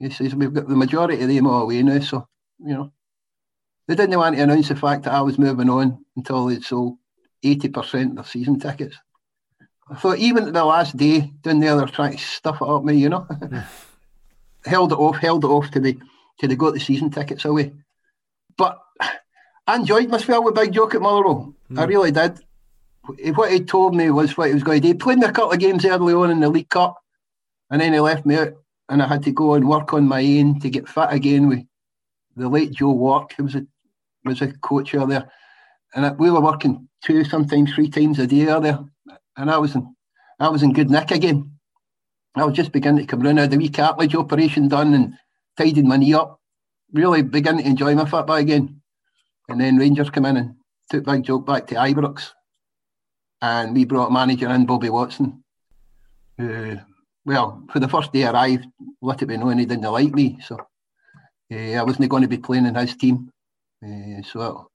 he 0.00 0.10
says 0.10 0.34
we've 0.34 0.52
got 0.52 0.68
the 0.68 0.74
majority 0.76 1.22
of 1.22 1.28
them 1.28 1.46
all 1.46 1.62
away 1.62 1.82
now, 1.82 2.00
so 2.00 2.26
you 2.58 2.74
know." 2.74 2.92
They 3.86 3.94
didn't 3.94 4.18
want 4.18 4.36
to 4.36 4.42
announce 4.42 4.68
the 4.68 4.76
fact 4.76 5.04
that 5.04 5.14
I 5.14 5.22
was 5.22 5.38
moving 5.38 5.70
on 5.70 6.04
until 6.14 6.44
they'd 6.44 6.62
sold 6.62 6.98
80% 7.42 8.10
of 8.10 8.16
their 8.16 8.24
season 8.24 8.60
tickets. 8.60 8.96
I 9.90 9.94
thought 9.94 10.18
even 10.18 10.52
the 10.52 10.64
last 10.64 10.94
day 10.96 11.32
down 11.42 11.60
there, 11.60 11.74
they're 11.74 11.86
trying 11.86 12.12
to 12.12 12.22
stuff 12.22 12.60
it 12.60 12.68
up 12.68 12.84
me, 12.84 12.96
you 12.96 13.08
know. 13.08 13.26
held 14.64 14.92
it 14.92 14.98
off, 14.98 15.16
held 15.16 15.44
it 15.44 15.48
off 15.48 15.70
to 15.72 15.80
the 15.80 15.98
to 16.40 16.46
they 16.46 16.56
got 16.56 16.74
the 16.74 16.80
season 16.80 17.10
tickets 17.10 17.44
away. 17.44 17.72
But 18.56 18.78
I 19.66 19.76
enjoyed 19.76 20.08
my 20.08 20.18
spell 20.18 20.44
with 20.44 20.54
Big 20.54 20.72
Jock 20.72 20.94
at 20.94 21.02
Motherwell. 21.02 21.54
Mm. 21.70 21.78
I 21.78 21.84
really 21.84 22.10
did. 22.10 22.38
What 23.34 23.52
he 23.52 23.60
told 23.60 23.94
me 23.94 24.10
was 24.10 24.36
what 24.36 24.48
he 24.48 24.54
was 24.54 24.62
going 24.62 24.82
to 24.82 24.88
do. 24.88 24.88
He 24.88 24.94
played 24.94 25.18
me 25.18 25.26
a 25.26 25.32
couple 25.32 25.52
of 25.52 25.58
games 25.58 25.84
early 25.84 26.14
on 26.14 26.30
in 26.30 26.40
the 26.40 26.48
League 26.48 26.68
Cup, 26.68 26.96
and 27.70 27.80
then 27.80 27.92
he 27.92 28.00
left 28.00 28.26
me 28.26 28.36
out, 28.36 28.52
and 28.88 29.02
I 29.02 29.06
had 29.06 29.22
to 29.24 29.32
go 29.32 29.54
and 29.54 29.68
work 29.68 29.92
on 29.94 30.06
my 30.06 30.20
own 30.20 30.60
to 30.60 30.70
get 30.70 30.88
fit 30.88 31.08
again 31.10 31.48
with 31.48 31.60
the 32.36 32.48
late 32.48 32.72
Joe 32.72 32.92
Wark, 32.92 33.32
who 33.34 33.44
was 33.44 33.54
a 33.54 33.66
was 34.24 34.42
a 34.42 34.52
coach 34.58 34.92
there, 34.92 35.30
and 35.94 36.18
we 36.18 36.30
were 36.30 36.40
working 36.40 36.88
two, 37.02 37.24
sometimes 37.24 37.72
three 37.72 37.88
times 37.88 38.18
a 38.18 38.26
day 38.26 38.44
there, 38.44 38.80
and 39.36 39.50
I 39.50 39.58
was 39.58 39.74
in, 39.74 39.94
I 40.38 40.48
was 40.48 40.62
in 40.62 40.72
good 40.72 40.90
nick 40.90 41.10
again. 41.10 41.57
I 42.40 42.44
was 42.44 42.56
just 42.56 42.72
beginning 42.72 43.00
to 43.00 43.06
come 43.06 43.20
round. 43.20 43.38
I 43.38 43.42
had 43.42 43.50
the 43.50 43.58
wee 43.58 43.68
cartilage 43.68 44.14
operation 44.14 44.68
done 44.68 44.94
and 44.94 45.14
tidied 45.56 45.84
my 45.84 45.96
knee 45.96 46.14
up. 46.14 46.40
Really 46.92 47.22
beginning 47.22 47.64
to 47.64 47.70
enjoy 47.70 47.94
my 47.94 48.04
football 48.04 48.36
again. 48.36 48.80
And 49.48 49.60
then 49.60 49.76
Rangers 49.76 50.10
come 50.10 50.26
in 50.26 50.36
and 50.36 50.54
took 50.90 51.04
Big 51.04 51.24
Jock 51.24 51.46
back 51.46 51.66
to 51.68 51.74
Ibrox. 51.74 52.30
And 53.40 53.74
we 53.74 53.84
brought 53.84 54.12
manager 54.12 54.48
in, 54.50 54.66
Bobby 54.66 54.90
Watson, 54.90 55.44
who, 56.36 56.78
well, 57.24 57.62
for 57.72 57.78
the 57.78 57.88
first 57.88 58.12
day 58.12 58.24
I 58.24 58.32
arrived, 58.32 58.66
let 59.00 59.22
it 59.22 59.26
be 59.26 59.36
known 59.36 59.58
he 59.58 59.66
didn't 59.66 59.90
like 59.90 60.12
me. 60.12 60.38
So 60.44 60.58
uh, 61.52 61.56
I 61.56 61.82
wasn't 61.82 62.10
going 62.10 62.22
to 62.22 62.28
be 62.28 62.38
playing 62.38 62.66
in 62.66 62.74
his 62.74 62.96
team. 62.96 63.30
Uh, 63.84 64.22
so 64.22 64.70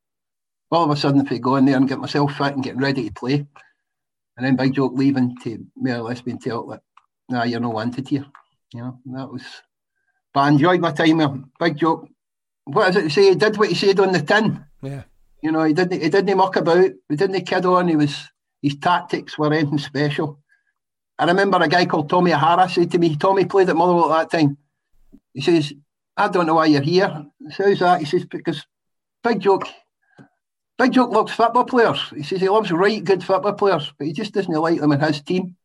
all 0.71 0.83
of 0.85 0.89
a 0.89 0.95
sudden, 0.95 1.25
if 1.25 1.31
I 1.31 1.37
go 1.37 1.57
in 1.57 1.65
there 1.65 1.77
and 1.77 1.89
get 1.89 1.99
myself 1.99 2.35
fit 2.35 2.53
and 2.53 2.63
getting 2.63 2.81
ready 2.81 3.07
to 3.07 3.13
play, 3.13 3.45
and 4.37 4.45
then 4.45 4.55
Big 4.55 4.73
Jock 4.73 4.93
leaving 4.93 5.35
to 5.43 5.65
more 5.75 5.97
or 5.97 6.01
less 6.01 6.21
being 6.21 6.39
told 6.39 6.71
that, 6.71 6.81
nah, 7.33 7.43
you're 7.43 7.59
not 7.59 7.73
wanted 7.73 8.07
here. 8.07 8.25
You 8.73 8.81
know, 8.81 8.99
that 9.17 9.31
was. 9.31 9.43
But 10.33 10.41
I 10.41 10.49
enjoyed 10.49 10.81
my 10.81 10.91
time 10.91 11.17
there. 11.17 11.33
Big 11.59 11.77
Jock. 11.77 12.07
What 12.65 12.89
is 12.89 12.95
it 12.95 13.11
say? 13.11 13.29
He 13.29 13.35
did 13.35 13.57
what 13.57 13.69
he 13.69 13.75
said 13.75 13.99
on 13.99 14.13
the 14.13 14.21
tin. 14.21 14.63
Yeah. 14.81 15.03
You 15.41 15.51
know, 15.51 15.63
he 15.63 15.73
didn't. 15.73 16.01
He 16.01 16.09
didn't 16.09 16.37
muck 16.37 16.55
about. 16.55 16.91
He 17.09 17.15
didn't 17.15 17.45
kid 17.45 17.65
on. 17.65 17.87
He 17.87 17.95
was. 17.95 18.29
His 18.61 18.77
tactics 18.77 19.37
were 19.37 19.51
anything 19.53 19.77
special. 19.77 20.39
I 21.19 21.25
remember 21.25 21.57
a 21.57 21.67
guy 21.67 21.85
called 21.85 22.09
Tommy 22.09 22.33
O'Hara 22.33 22.69
said 22.69 22.91
to 22.91 22.97
me, 22.97 23.15
Tommy 23.17 23.45
played 23.45 23.69
at 23.69 23.75
Motherwell 23.75 24.13
at 24.13 24.29
that 24.29 24.37
time. 24.37 24.57
He 25.33 25.41
says, 25.41 25.73
I 26.15 26.29
don't 26.29 26.47
know 26.47 26.55
why 26.55 26.67
you're 26.67 26.81
here. 26.81 27.25
How's 27.57 27.79
that? 27.79 27.99
He 27.99 28.05
says, 28.05 28.25
because 28.25 28.65
Big 29.23 29.41
Jock, 29.41 29.67
Big 30.77 30.93
Jock 30.93 31.11
loves 31.11 31.33
football 31.33 31.65
players. 31.65 31.99
He 32.15 32.23
says 32.23 32.39
he 32.39 32.49
loves 32.49 32.71
right 32.71 33.03
good 33.03 33.23
football 33.23 33.53
players, 33.53 33.91
but 33.97 34.07
he 34.07 34.13
just 34.13 34.33
doesn't 34.33 34.53
like 34.53 34.79
them 34.79 34.91
in 34.91 34.99
his 34.99 35.21
team. 35.21 35.55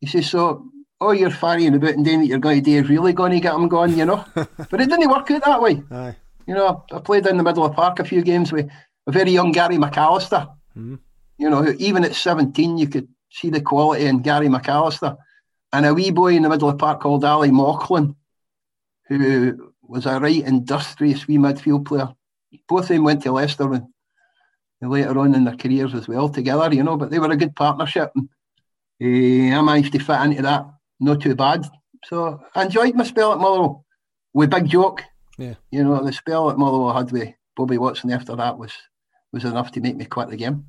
He 0.00 0.06
says, 0.06 0.30
so 0.30 0.70
all 1.02 1.14
you're 1.14 1.30
farrying 1.30 1.74
about 1.74 1.94
and 1.94 2.04
doing 2.04 2.20
what 2.20 2.28
you're 2.28 2.38
going 2.38 2.62
to 2.62 2.70
do 2.70 2.78
is 2.78 2.88
really 2.88 3.12
going 3.12 3.32
to 3.32 3.40
get 3.40 3.52
them 3.52 3.68
going, 3.68 3.96
you 3.96 4.04
know. 4.04 4.24
but 4.34 4.80
it 4.80 4.88
didn't 4.88 5.10
work 5.10 5.30
out 5.30 5.44
that 5.44 5.62
way. 5.62 5.82
Aye. 5.90 6.16
You 6.46 6.54
know, 6.54 6.84
I 6.92 6.98
played 6.98 7.26
in 7.26 7.36
the 7.36 7.42
middle 7.42 7.64
of 7.64 7.72
the 7.72 7.76
park 7.76 7.98
a 7.98 8.04
few 8.04 8.22
games 8.22 8.52
with 8.52 8.70
a 9.06 9.12
very 9.12 9.30
young 9.30 9.52
Gary 9.52 9.76
McAllister. 9.76 10.48
Mm-hmm. 10.76 10.96
You 11.38 11.50
know, 11.50 11.74
even 11.78 12.04
at 12.04 12.14
17, 12.14 12.78
you 12.78 12.88
could 12.88 13.08
see 13.30 13.50
the 13.50 13.60
quality 13.60 14.06
in 14.06 14.22
Gary 14.22 14.48
McAllister. 14.48 15.16
And 15.72 15.86
a 15.86 15.94
wee 15.94 16.10
boy 16.10 16.34
in 16.34 16.42
the 16.42 16.48
middle 16.48 16.68
of 16.68 16.78
the 16.78 16.82
park 16.82 17.00
called 17.00 17.24
Ali 17.24 17.50
Mauchlen, 17.50 18.14
who 19.08 19.72
was 19.82 20.06
a 20.06 20.20
right 20.20 20.44
industrious 20.44 21.26
wee 21.26 21.38
midfield 21.38 21.86
player 21.86 22.08
both 22.68 22.84
of 22.84 22.88
them 22.88 23.04
went 23.04 23.22
to 23.22 23.32
Leicester 23.32 23.72
and, 23.72 23.86
later 24.80 25.16
on 25.18 25.34
in 25.34 25.44
their 25.44 25.56
careers 25.56 25.94
as 25.94 26.08
well 26.08 26.28
together, 26.28 26.74
you 26.74 26.82
know, 26.82 26.96
but 26.96 27.10
they 27.10 27.20
were 27.20 27.30
a 27.30 27.36
good 27.36 27.54
partnership. 27.54 28.10
And, 28.16 28.28
uh, 29.00 29.58
I 29.58 29.62
managed 29.62 29.92
to 29.92 30.00
fit 30.00 30.20
into 30.22 30.42
that, 30.42 30.66
not 31.02 31.20
too 31.20 31.34
bad. 31.34 31.66
So 32.04 32.40
I 32.54 32.64
enjoyed 32.64 32.94
my 32.94 33.04
spell 33.04 33.32
at 33.32 33.38
Motherwell 33.38 33.84
with 34.32 34.50
Big 34.50 34.68
Jock. 34.68 35.04
Yeah. 35.38 35.54
You 35.70 35.84
know, 35.84 36.04
the 36.04 36.12
spell 36.12 36.50
at 36.50 36.58
Motherwell 36.58 36.90
I 36.90 36.98
had 36.98 37.12
with 37.12 37.28
Bobby 37.56 37.78
Watson 37.78 38.10
after 38.10 38.34
that 38.36 38.58
was 38.58 38.72
was 39.32 39.44
enough 39.44 39.72
to 39.72 39.80
make 39.80 39.96
me 39.96 40.04
quit 40.04 40.28
the 40.28 40.36
game. 40.36 40.66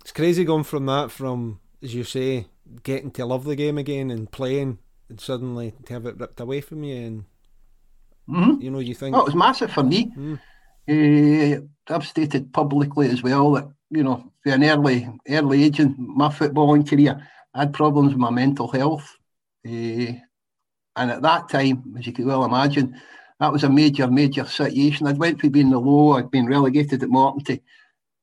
It's 0.00 0.12
crazy 0.12 0.44
going 0.44 0.64
from 0.64 0.86
that, 0.86 1.10
from, 1.10 1.60
as 1.82 1.94
you 1.94 2.04
say, 2.04 2.46
getting 2.82 3.10
to 3.12 3.26
love 3.26 3.44
the 3.44 3.56
game 3.56 3.78
again 3.78 4.10
and 4.10 4.30
playing, 4.30 4.78
and 5.08 5.20
suddenly 5.20 5.74
to 5.86 5.92
have 5.92 6.06
it 6.06 6.18
ripped 6.18 6.40
away 6.40 6.60
from 6.60 6.84
you 6.84 6.96
and 6.96 7.24
Mm-hmm. 8.28 8.60
You 8.60 8.70
know, 8.70 8.78
you 8.78 8.94
think. 8.94 9.16
Oh, 9.16 9.20
it 9.20 9.26
was 9.26 9.34
massive 9.34 9.72
for 9.72 9.82
me. 9.82 10.12
Mm. 10.16 10.38
Uh, 10.88 11.94
I've 11.94 12.06
stated 12.06 12.52
publicly 12.52 13.08
as 13.08 13.22
well 13.22 13.52
that, 13.52 13.68
you 13.90 14.02
know, 14.02 14.32
for 14.42 14.52
an 14.52 14.64
early 14.64 15.08
early 15.28 15.64
age 15.64 15.80
in 15.80 15.94
my 15.98 16.28
footballing 16.28 16.88
career, 16.88 17.26
I 17.54 17.60
had 17.60 17.72
problems 17.72 18.12
with 18.12 18.18
my 18.18 18.30
mental 18.30 18.68
health. 18.68 19.16
Uh, 19.66 20.12
and 20.96 21.10
at 21.10 21.22
that 21.22 21.48
time, 21.48 21.94
as 21.98 22.06
you 22.06 22.12
can 22.12 22.26
well 22.26 22.44
imagine, 22.44 23.00
that 23.40 23.52
was 23.52 23.64
a 23.64 23.70
major, 23.70 24.08
major 24.08 24.44
situation. 24.44 25.06
I'd 25.06 25.18
went 25.18 25.40
from 25.40 25.50
being 25.50 25.70
the 25.70 25.78
low, 25.78 26.12
I'd 26.12 26.30
been 26.30 26.46
relegated 26.46 27.02
at 27.02 27.08
Morton 27.08 27.44
to, 27.44 27.60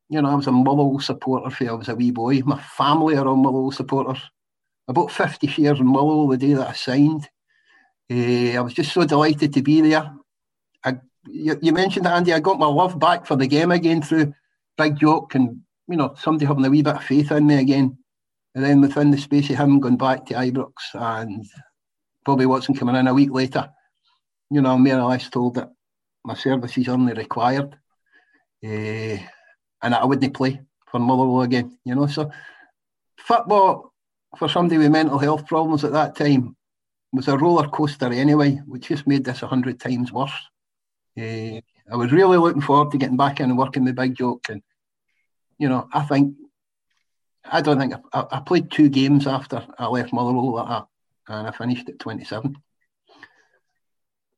you 0.10 0.22
know, 0.22 0.30
I 0.30 0.36
was 0.36 0.48
a 0.48 0.52
Motherwell 0.52 1.00
supporter 1.00 1.50
for 1.50 1.70
I 1.70 1.74
was 1.74 1.88
a 1.88 1.96
wee 1.96 2.12
boy. 2.12 2.42
My 2.42 2.62
family 2.62 3.16
are 3.16 3.26
all 3.26 3.38
Motherwell 3.38 3.72
supporters. 3.72 4.22
About 4.88 5.12
50 5.12 5.48
shares 5.48 5.80
in 5.80 5.88
Motherwell 5.88 6.28
the 6.28 6.38
day 6.38 6.54
that 6.54 6.70
I 6.70 6.74
signed. 6.74 7.30
Uh, 8.12 8.58
I 8.58 8.60
was 8.60 8.74
just 8.74 8.94
so 8.94 9.06
delighted 9.06 9.54
to 9.54 9.62
be 9.62 9.82
there. 9.82 10.14
I, 10.84 10.98
you, 11.28 11.58
you, 11.62 11.74
mentioned 11.74 12.06
that, 12.06 12.16
Andy. 12.16 12.34
I 12.34 12.40
got 12.40 12.60
my 12.60 12.68
love 12.68 13.00
back 13.00 13.26
for 13.26 13.36
the 13.36 13.48
game 13.48 13.72
again 13.72 14.02
through 14.02 14.34
Big 14.78 15.00
Jock 15.00 15.34
and 15.34 15.62
you 15.88 15.98
know 15.98 16.14
somebody 16.20 16.46
having 16.46 16.66
a 16.66 16.70
wee 16.70 16.84
bit 16.84 16.96
of 16.96 17.04
faith 17.04 17.32
in 17.32 17.48
me 17.48 17.56
again. 17.56 17.98
And 18.56 18.64
then 18.64 18.80
within 18.80 19.12
the 19.12 19.18
space 19.18 19.50
of 19.50 19.58
him 19.58 19.82
going 19.82 19.98
back 19.98 20.26
to 20.28 20.34
Ibrox 20.34 20.72
and 20.94 21.46
Bobby 22.24 22.46
Watson 22.46 22.74
coming 22.74 22.96
in 22.96 23.08
a 23.08 23.14
week 23.14 23.32
later, 23.32 23.70
you 24.50 24.62
know, 24.62 24.74
I'm 24.74 24.84
more 24.84 25.00
or 25.00 25.10
less 25.10 25.30
told 25.30 25.56
that 25.56 25.72
my 26.24 26.36
services 26.36 26.88
only 26.88 27.14
required, 27.14 27.76
uh, 28.64 29.18
and 29.84 29.94
I 29.94 30.06
wouldn't 30.06 30.34
play 30.34 30.62
for 30.88 31.00
Motherwell 31.00 31.42
again. 31.42 31.78
You 31.84 31.96
know, 31.96 32.08
so 32.08 32.32
football 33.18 33.94
for 34.38 34.48
somebody 34.48 34.78
with 34.78 34.92
mental 34.92 35.20
health 35.20 35.46
problems 35.46 35.84
at 35.84 35.92
that 35.92 36.16
time 36.16 36.56
was 37.12 37.28
a 37.28 37.38
roller 37.38 37.68
coaster 37.68 38.12
anyway, 38.12 38.62
which 38.66 38.88
just 38.88 39.06
made 39.06 39.26
this 39.26 39.42
a 39.42 39.48
hundred 39.48 39.80
times 39.80 40.12
worse. 40.12 40.32
Uh, 41.18 41.60
I 41.92 41.96
was 41.96 42.12
really 42.12 42.38
looking 42.38 42.62
forward 42.62 42.92
to 42.92 42.98
getting 42.98 43.18
back 43.18 43.40
in 43.40 43.50
and 43.50 43.58
working 43.58 43.84
the 43.84 43.94
Big 43.94 44.16
Jock, 44.16 44.48
and 44.50 44.62
you 45.58 45.68
know, 45.68 45.88
I 45.94 46.04
think 46.04 46.36
I 47.52 47.62
don't 47.62 47.80
think 47.80 47.94
I, 48.14 48.26
I 48.32 48.40
played 48.40 48.72
two 48.72 48.90
games 48.90 49.28
after 49.28 49.66
I 49.78 49.88
left 49.88 50.14
Motherwell 50.14 50.54
like 50.54 50.68
that, 50.68 50.88
and 51.28 51.48
I 51.48 51.52
finished 51.52 51.90
at 51.90 52.00
twenty 52.00 52.24
seven. 52.24 52.58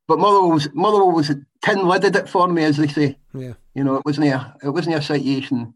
But 0.07 0.19
Motherwell 0.19 0.51
was 0.51 0.73
Motherwell 0.73 1.11
was 1.11 1.31
tin 1.61 1.87
lidded 1.87 2.15
it 2.15 2.29
for 2.29 2.47
me, 2.47 2.63
as 2.63 2.77
they 2.77 2.87
say. 2.87 3.17
Yeah. 3.33 3.53
You 3.73 3.83
know, 3.83 3.95
it 3.95 4.05
wasn't 4.05 4.27
a 4.27 4.55
it 4.63 4.69
wasn't 4.69 4.95
a 4.95 5.01
situation 5.01 5.73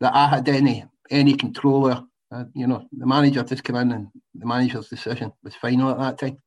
that 0.00 0.14
I 0.14 0.28
had 0.28 0.48
any 0.48 0.84
any 1.10 1.34
control 1.34 1.90
of 1.90 2.04
uh, 2.34 2.44
you 2.54 2.66
know, 2.66 2.86
the 2.92 3.06
manager 3.06 3.44
just 3.44 3.62
came 3.62 3.76
in 3.76 3.92
and 3.92 4.08
the 4.34 4.46
manager's 4.46 4.88
decision 4.88 5.32
was 5.42 5.54
final 5.54 5.90
at 5.90 5.98
that 5.98 6.18
time. 6.18 6.38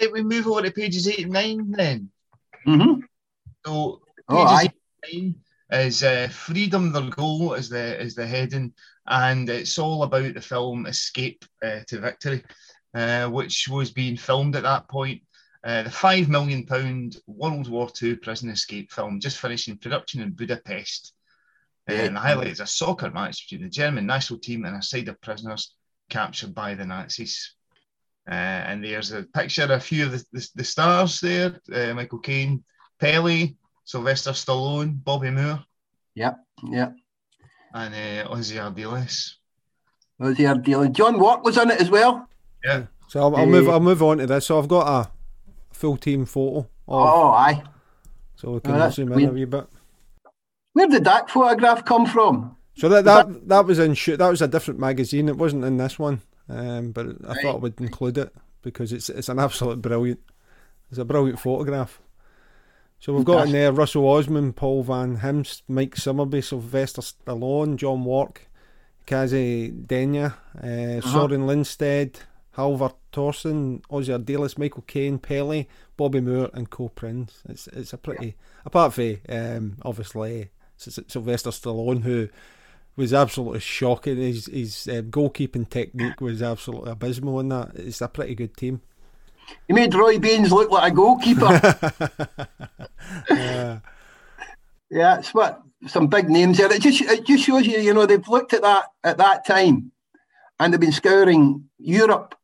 Right, 0.00 0.12
we 0.12 0.22
move 0.22 0.48
on 0.48 0.64
to 0.64 0.72
pages 0.72 1.06
eight 1.06 1.20
and 1.20 1.32
nine 1.32 1.70
then. 1.70 2.10
Mm-hmm. 2.66 3.00
So 3.64 4.00
oh, 4.28 4.44
pages 4.44 4.52
oh, 4.52 4.60
eight 4.60 4.72
and 5.12 5.22
nine 5.22 5.34
is 5.74 6.02
uh, 6.02 6.28
freedom 6.30 6.92
their 6.92 7.10
goal 7.10 7.54
is 7.54 7.68
the 7.68 8.00
is 8.00 8.14
the 8.14 8.26
heading, 8.26 8.72
and 9.06 9.48
it's 9.48 9.78
all 9.78 10.02
about 10.02 10.34
the 10.34 10.40
film 10.40 10.86
Escape 10.86 11.44
uh, 11.62 11.80
to 11.88 12.00
Victory, 12.00 12.44
uh, 12.94 13.28
which 13.28 13.68
was 13.68 13.90
being 13.90 14.16
filmed 14.16 14.56
at 14.56 14.62
that 14.62 14.88
point. 14.88 15.22
Uh, 15.64 15.82
the 15.82 15.90
five 15.90 16.28
million 16.28 16.66
pound 16.66 17.16
World 17.26 17.68
War 17.68 17.88
II 18.02 18.16
prison 18.16 18.50
escape 18.50 18.92
film 18.92 19.18
just 19.18 19.38
finishing 19.38 19.78
production 19.78 20.20
in 20.20 20.30
Budapest. 20.30 21.14
And 21.86 22.16
the 22.16 22.20
highlight 22.20 22.48
is 22.48 22.60
a 22.60 22.66
soccer 22.66 23.10
match 23.10 23.48
between 23.48 23.66
the 23.66 23.70
German 23.70 24.06
national 24.06 24.40
team 24.40 24.64
and 24.64 24.76
a 24.76 24.82
side 24.82 25.08
of 25.08 25.20
prisoners 25.20 25.74
captured 26.08 26.54
by 26.54 26.74
the 26.74 26.84
Nazis. 26.84 27.54
Uh, 28.26 28.32
and 28.32 28.82
there's 28.82 29.12
a 29.12 29.22
picture 29.22 29.64
of 29.64 29.70
a 29.70 29.80
few 29.80 30.06
of 30.06 30.12
the, 30.12 30.24
the, 30.32 30.48
the 30.54 30.64
stars 30.64 31.20
there 31.20 31.60
uh, 31.74 31.92
Michael 31.92 32.20
Caine, 32.20 32.64
Pele, 32.98 33.54
Sylvester 33.84 34.30
Stallone, 34.32 35.02
Bobby 35.04 35.30
Moore, 35.30 35.64
Yep, 36.14 36.38
yep. 36.70 36.94
and 37.74 37.94
uh, 37.94 38.28
Ossie 38.34 38.56
Ardiles. 38.58 39.34
Was 40.18 40.36
the 40.36 40.54
deal. 40.62 40.86
John 40.88 41.18
Wark 41.18 41.44
was 41.44 41.58
in 41.58 41.70
it 41.70 41.80
as 41.80 41.90
well. 41.90 42.28
Yeah. 42.64 42.84
So 43.08 43.20
I'll, 43.20 43.36
I'll 43.36 43.46
move. 43.46 43.68
I'll 43.68 43.80
move 43.80 44.02
on 44.02 44.18
to 44.18 44.26
this. 44.26 44.46
So 44.46 44.58
I've 44.58 44.68
got 44.68 44.86
a 44.88 45.10
full 45.72 45.96
team 45.96 46.24
photo. 46.24 46.58
Of, 46.60 46.66
Oh, 46.86 47.30
aye. 47.32 47.62
so 48.36 48.52
we 48.52 48.60
can 48.60 48.74
Oh, 48.74 48.78
that's 48.78 48.96
zoom 48.96 49.12
in 49.12 49.28
a 49.28 49.32
wee 49.32 49.44
bit. 49.44 49.66
Where 50.72 50.86
did 50.88 51.04
that 51.04 51.30
photograph 51.30 51.84
come 51.84 52.06
from? 52.06 52.56
So 52.76 52.88
that 52.88 53.04
that 53.04 53.48
that 53.48 53.66
was 53.66 53.78
in 53.78 53.94
shoot. 53.94 54.16
That 54.18 54.30
was 54.30 54.42
a 54.42 54.48
different 54.48 54.80
magazine. 54.80 55.28
It 55.28 55.36
wasn't 55.36 55.64
in 55.64 55.76
this 55.76 55.98
one, 55.98 56.20
um, 56.48 56.92
but 56.92 57.06
I 57.06 57.10
Right. 57.28 57.42
thought 57.42 57.54
I 57.56 57.58
would 57.58 57.80
include 57.80 58.18
it 58.18 58.34
because 58.62 58.92
it's 58.92 59.08
it's 59.10 59.28
an 59.28 59.38
absolute 59.38 59.80
brilliant. 59.82 60.20
It's 60.90 60.98
a 60.98 61.04
brilliant 61.04 61.38
photograph. 61.40 62.00
So 63.04 63.12
we've 63.12 63.22
got 63.22 63.48
in 63.48 63.52
there 63.52 63.70
Russell 63.70 64.08
Osman, 64.08 64.54
Paul 64.54 64.82
Van 64.82 65.18
Himst, 65.18 65.60
Mike 65.68 65.94
Summerbee, 65.94 66.42
Sylvester 66.42 67.02
Stallone, 67.02 67.76
John 67.76 68.02
Wark, 68.02 68.48
Kazi 69.04 69.70
Deyna, 69.70 70.32
uh, 70.56 71.02
Soren 71.02 71.46
Lindsted, 71.46 72.20
Hallvar 72.56 72.94
Thoresen, 73.12 73.82
Ossie 73.90 74.18
Ardiles, 74.18 74.56
Michael 74.56 74.84
Caine, 74.86 75.18
Pele, 75.18 75.66
Bobby 75.98 76.22
Moore, 76.22 76.48
and 76.54 76.70
Co 76.70 76.88
Prins. 76.88 77.42
It's 77.46 77.66
it's 77.66 77.92
a 77.92 77.98
pretty 77.98 78.36
apart 78.64 78.94
from 78.94 79.18
um, 79.28 79.76
obviously 79.82 80.48
Sylvester 80.78 81.50
Stallone 81.50 82.04
who 82.04 82.30
was 82.96 83.12
absolutely 83.12 83.60
shocking. 83.60 84.16
His 84.16 84.46
his 84.46 84.88
um, 84.88 85.10
goalkeeping 85.10 85.68
technique 85.68 86.22
was 86.22 86.40
absolutely 86.40 86.92
abysmal 86.92 87.40
in 87.40 87.50
that. 87.50 87.72
It's 87.74 88.00
a 88.00 88.08
pretty 88.08 88.34
good 88.34 88.56
team. 88.56 88.80
He 89.66 89.74
made 89.74 89.94
Roy 89.94 90.18
Baines 90.18 90.52
look 90.52 90.70
like 90.70 90.92
a 90.92 90.94
goalkeeper. 90.94 92.48
Uh, 93.30 93.78
yeah, 94.90 95.18
it's 95.18 95.32
what 95.32 95.62
some 95.86 96.06
big 96.06 96.28
names 96.28 96.58
there. 96.58 96.72
It 96.72 96.82
just 96.82 97.00
it 97.02 97.26
just 97.26 97.44
shows 97.44 97.66
you, 97.66 97.78
you 97.78 97.94
know, 97.94 98.06
they've 98.06 98.28
looked 98.28 98.52
at 98.54 98.62
that 98.62 98.86
at 99.02 99.18
that 99.18 99.46
time, 99.46 99.92
and 100.58 100.72
they've 100.72 100.80
been 100.80 100.92
scouring 100.92 101.68
Europe. 101.78 102.34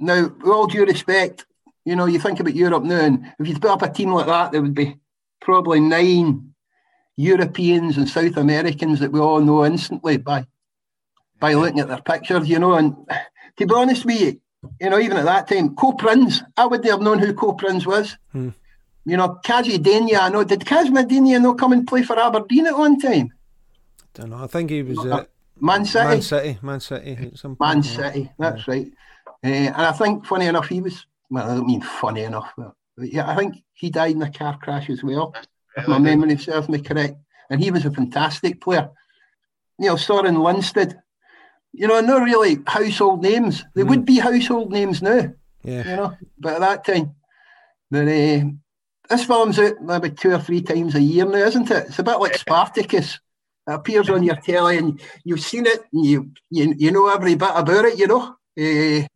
Now, 0.00 0.28
with 0.28 0.48
all 0.48 0.66
due 0.66 0.84
respect, 0.84 1.46
you 1.84 1.96
know, 1.96 2.06
you 2.06 2.18
think 2.18 2.40
about 2.40 2.54
Europe 2.54 2.84
now, 2.84 3.00
and 3.00 3.32
if 3.38 3.48
you'd 3.48 3.60
put 3.60 3.70
up 3.70 3.82
a 3.82 3.90
team 3.90 4.12
like 4.12 4.26
that, 4.26 4.52
there 4.52 4.62
would 4.62 4.74
be 4.74 4.96
probably 5.40 5.80
nine 5.80 6.54
Europeans 7.16 7.96
and 7.96 8.08
South 8.08 8.36
Americans 8.36 9.00
that 9.00 9.12
we 9.12 9.20
all 9.20 9.40
know 9.40 9.64
instantly 9.64 10.16
by 10.18 10.46
by 11.40 11.54
looking 11.54 11.80
at 11.80 11.88
their 11.88 12.02
pictures, 12.02 12.48
you 12.48 12.58
know. 12.58 12.74
And 12.74 12.96
to 13.56 13.66
be 13.66 13.74
honest 13.74 14.04
with 14.04 14.20
you, 14.20 14.40
you 14.80 14.90
know, 14.90 14.98
even 14.98 15.16
at 15.16 15.24
that 15.24 15.48
time, 15.48 15.74
Co 15.74 15.92
Prins, 15.92 16.42
I 16.56 16.66
wouldn't 16.66 16.90
have 16.90 17.00
known 17.00 17.18
who 17.18 17.32
Co 17.34 17.52
Prins 17.52 17.86
was. 17.86 18.16
Hmm. 18.32 18.50
You 19.04 19.16
know, 19.16 19.40
Kazi 19.44 19.78
Deyna, 19.78 20.18
I 20.18 20.28
know. 20.28 20.44
Did 20.44 20.60
Kazma 20.60 21.08
Deyna 21.08 21.40
not 21.40 21.58
come 21.58 21.72
and 21.72 21.86
play 21.86 22.02
for 22.02 22.18
Aberdeen 22.18 22.66
at 22.66 22.76
one 22.76 22.98
time? 22.98 23.32
I 24.02 24.20
don't 24.20 24.30
know. 24.30 24.44
I 24.44 24.46
think 24.46 24.70
he 24.70 24.82
was 24.82 24.98
uh, 24.98 25.24
Man 25.60 25.84
City. 25.84 26.08
Man 26.08 26.22
City. 26.22 26.58
Man 26.62 26.80
City. 26.80 27.12
At 27.32 27.38
some 27.38 27.56
Man 27.58 27.82
point, 27.82 27.86
yeah. 27.86 27.92
City, 27.92 28.32
that's 28.38 28.68
right. 28.68 28.86
Uh, 29.42 29.46
and 29.46 29.76
I 29.76 29.92
think, 29.92 30.26
funny 30.26 30.46
enough, 30.46 30.68
he 30.68 30.80
was, 30.80 31.06
well, 31.30 31.50
I 31.50 31.54
don't 31.54 31.66
mean 31.66 31.80
funny 31.80 32.24
enough, 32.24 32.52
but 32.56 32.74
but 32.98 33.12
yeah, 33.12 33.30
I 33.30 33.36
think 33.36 33.62
he 33.74 33.90
died 33.90 34.16
in 34.16 34.22
a 34.22 34.30
car 34.30 34.58
crash 34.60 34.90
as 34.90 35.04
well, 35.04 35.32
if 35.76 35.86
my 35.86 35.98
memory 35.98 36.36
serves 36.36 36.68
me 36.68 36.80
correct. 36.80 37.14
And 37.48 37.62
he 37.62 37.70
was 37.70 37.86
a 37.86 37.92
fantastic 37.92 38.60
player. 38.60 38.90
You 39.78 39.86
know, 39.86 39.96
Soren 39.96 40.40
Lindsted, 40.40 40.98
you 41.72 41.86
know, 41.86 42.00
not 42.00 42.22
really 42.22 42.58
household 42.66 43.22
names. 43.22 43.64
They 43.74 43.84
would 43.84 44.04
be 44.04 44.18
household 44.18 44.72
names 44.72 45.02
now, 45.02 45.32
Yeah. 45.62 45.88
you 45.90 45.96
know, 45.96 46.16
but 46.38 46.54
at 46.54 46.60
that 46.60 46.84
time. 46.84 47.14
But 47.90 48.08
uh, 48.08 48.44
this 49.08 49.24
film's 49.24 49.58
out 49.58 49.80
maybe 49.82 50.10
two 50.10 50.32
or 50.32 50.38
three 50.38 50.60
times 50.62 50.94
a 50.94 51.00
year 51.00 51.24
now, 51.24 51.38
isn't 51.38 51.70
it? 51.70 51.86
It's 51.88 51.98
a 51.98 52.02
bit 52.02 52.18
like 52.20 52.36
Spartacus. 52.36 53.18
It 53.66 53.72
appears 53.74 54.08
on 54.10 54.22
your 54.22 54.36
telly 54.36 54.78
and 54.78 55.00
you've 55.24 55.40
seen 55.40 55.66
it 55.66 55.80
and 55.92 56.04
you 56.04 56.30
you, 56.50 56.74
you 56.76 56.90
know 56.90 57.08
every 57.08 57.34
bit 57.34 57.50
about 57.54 57.84
it, 57.84 57.98
you 57.98 58.06
know. 58.06 58.34
Eh, 58.56 59.06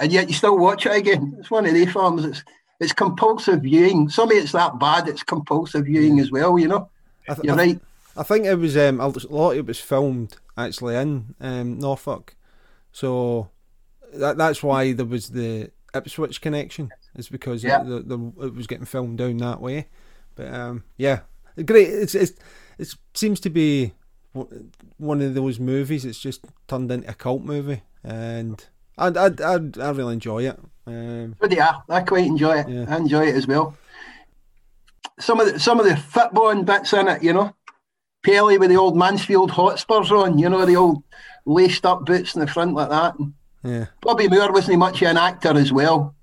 and 0.00 0.12
yet 0.12 0.28
you 0.28 0.34
still 0.34 0.58
watch 0.58 0.86
it 0.86 0.94
again. 0.96 1.36
It's 1.38 1.50
one 1.50 1.66
of 1.66 1.74
the 1.74 1.86
films. 1.86 2.24
It's 2.24 2.44
it's 2.80 2.92
compulsive 2.92 3.62
viewing. 3.62 4.08
Some 4.08 4.30
of 4.30 4.36
it's 4.36 4.52
that 4.52 4.78
bad. 4.78 5.08
It's 5.08 5.22
compulsive 5.24 5.86
viewing 5.86 6.20
as 6.20 6.30
well. 6.30 6.58
You 6.58 6.68
know. 6.68 6.90
I, 7.28 7.34
th- 7.34 7.44
You're 7.44 7.54
I, 7.54 7.58
right. 7.58 7.80
I 8.16 8.22
think 8.22 8.46
it 8.46 8.54
was 8.56 8.76
um, 8.76 9.00
a 9.00 9.08
lot. 9.08 9.52
Of 9.52 9.58
it 9.58 9.66
was 9.66 9.80
filmed 9.80 10.36
actually 10.58 10.96
in 10.96 11.34
um, 11.40 11.78
Norfolk, 11.78 12.36
so 12.92 13.48
that 14.12 14.36
that's 14.36 14.62
why 14.62 14.92
there 14.92 15.06
was 15.06 15.30
the 15.30 15.70
Ipswich 15.94 16.40
connection. 16.40 16.90
Is 17.14 17.28
because 17.30 17.64
Yeah. 17.64 17.80
it, 17.80 17.86
the, 17.88 18.16
the, 18.16 18.46
it 18.46 18.54
was 18.54 18.66
getting 18.66 18.84
filmed 18.84 19.18
down 19.18 19.38
that 19.38 19.60
way. 19.60 19.88
But 20.34 20.52
um, 20.52 20.84
yeah, 20.96 21.20
great. 21.64 21.88
It's, 21.88 22.14
it's 22.14 22.32
it 22.78 22.94
seems 23.14 23.40
to 23.40 23.50
be 23.50 23.94
one 24.98 25.22
of 25.22 25.34
those 25.34 25.58
movies. 25.58 26.04
It's 26.04 26.20
just 26.20 26.44
turned 26.68 26.92
into 26.92 27.08
a 27.10 27.14
cult 27.14 27.42
movie, 27.42 27.82
and 28.04 28.64
I 28.98 29.08
I 29.08 29.26
I, 29.26 29.54
I 29.80 29.90
really 29.90 30.12
enjoy 30.14 30.46
it. 30.48 30.58
Um, 30.86 31.34
But 31.40 31.52
yeah, 31.52 31.76
I 31.88 32.00
quite 32.00 32.26
enjoy 32.26 32.58
it. 32.60 32.68
Yeah. 32.68 32.84
I 32.88 32.96
enjoy 32.96 33.26
it 33.26 33.34
as 33.34 33.46
well. 33.46 33.76
Some 35.18 35.40
of 35.40 35.52
the 35.52 35.58
some 35.58 35.80
of 35.80 35.86
the 35.86 35.94
footballing 35.94 36.64
bits 36.64 36.92
in 36.92 37.08
it, 37.08 37.22
you 37.22 37.32
know. 37.32 37.54
Pele 38.24 38.58
with 38.58 38.70
the 38.70 38.76
old 38.76 38.96
Mansfield 38.96 39.50
Hotspurs 39.50 40.10
on, 40.12 40.38
you 40.38 40.48
know, 40.48 40.64
the 40.66 40.76
old 40.76 41.02
laced 41.46 41.86
up 41.86 42.04
boots 42.04 42.34
in 42.34 42.40
the 42.40 42.46
front 42.46 42.74
like 42.74 42.90
that. 42.90 43.14
Yeah, 43.62 43.86
Bobby 44.00 44.28
Moore 44.28 44.52
wasn't 44.52 44.78
much 44.78 45.02
of 45.02 45.08
an 45.08 45.16
actor 45.16 45.56
as 45.56 45.72
well. 45.72 46.14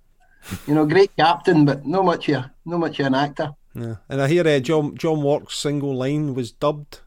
You 0.67 0.75
know, 0.75 0.85
great 0.85 1.15
captain, 1.17 1.65
but 1.65 1.85
no 1.85 2.03
much 2.03 2.29
of 2.29 2.45
no 2.65 2.77
much 2.77 2.99
of 2.99 3.07
an 3.07 3.15
actor. 3.15 3.51
yeah. 3.73 3.95
And 4.09 4.21
I 4.21 4.27
hear 4.27 4.47
uh, 4.47 4.59
John 4.59 4.95
John 4.95 5.21
Wark's 5.21 5.57
single 5.57 5.95
line 5.95 6.33
was 6.33 6.51
dubbed 6.51 6.99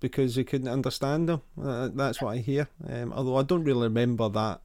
because 0.00 0.36
he 0.36 0.44
couldn't 0.44 0.68
understand 0.68 1.28
him. 1.30 1.42
Uh, 1.62 1.88
that's 1.92 2.20
what 2.20 2.32
I 2.32 2.38
hear. 2.38 2.68
Um, 2.88 3.12
although 3.12 3.36
I 3.36 3.42
don't 3.42 3.64
really 3.64 3.84
remember 3.84 4.28
that 4.28 4.60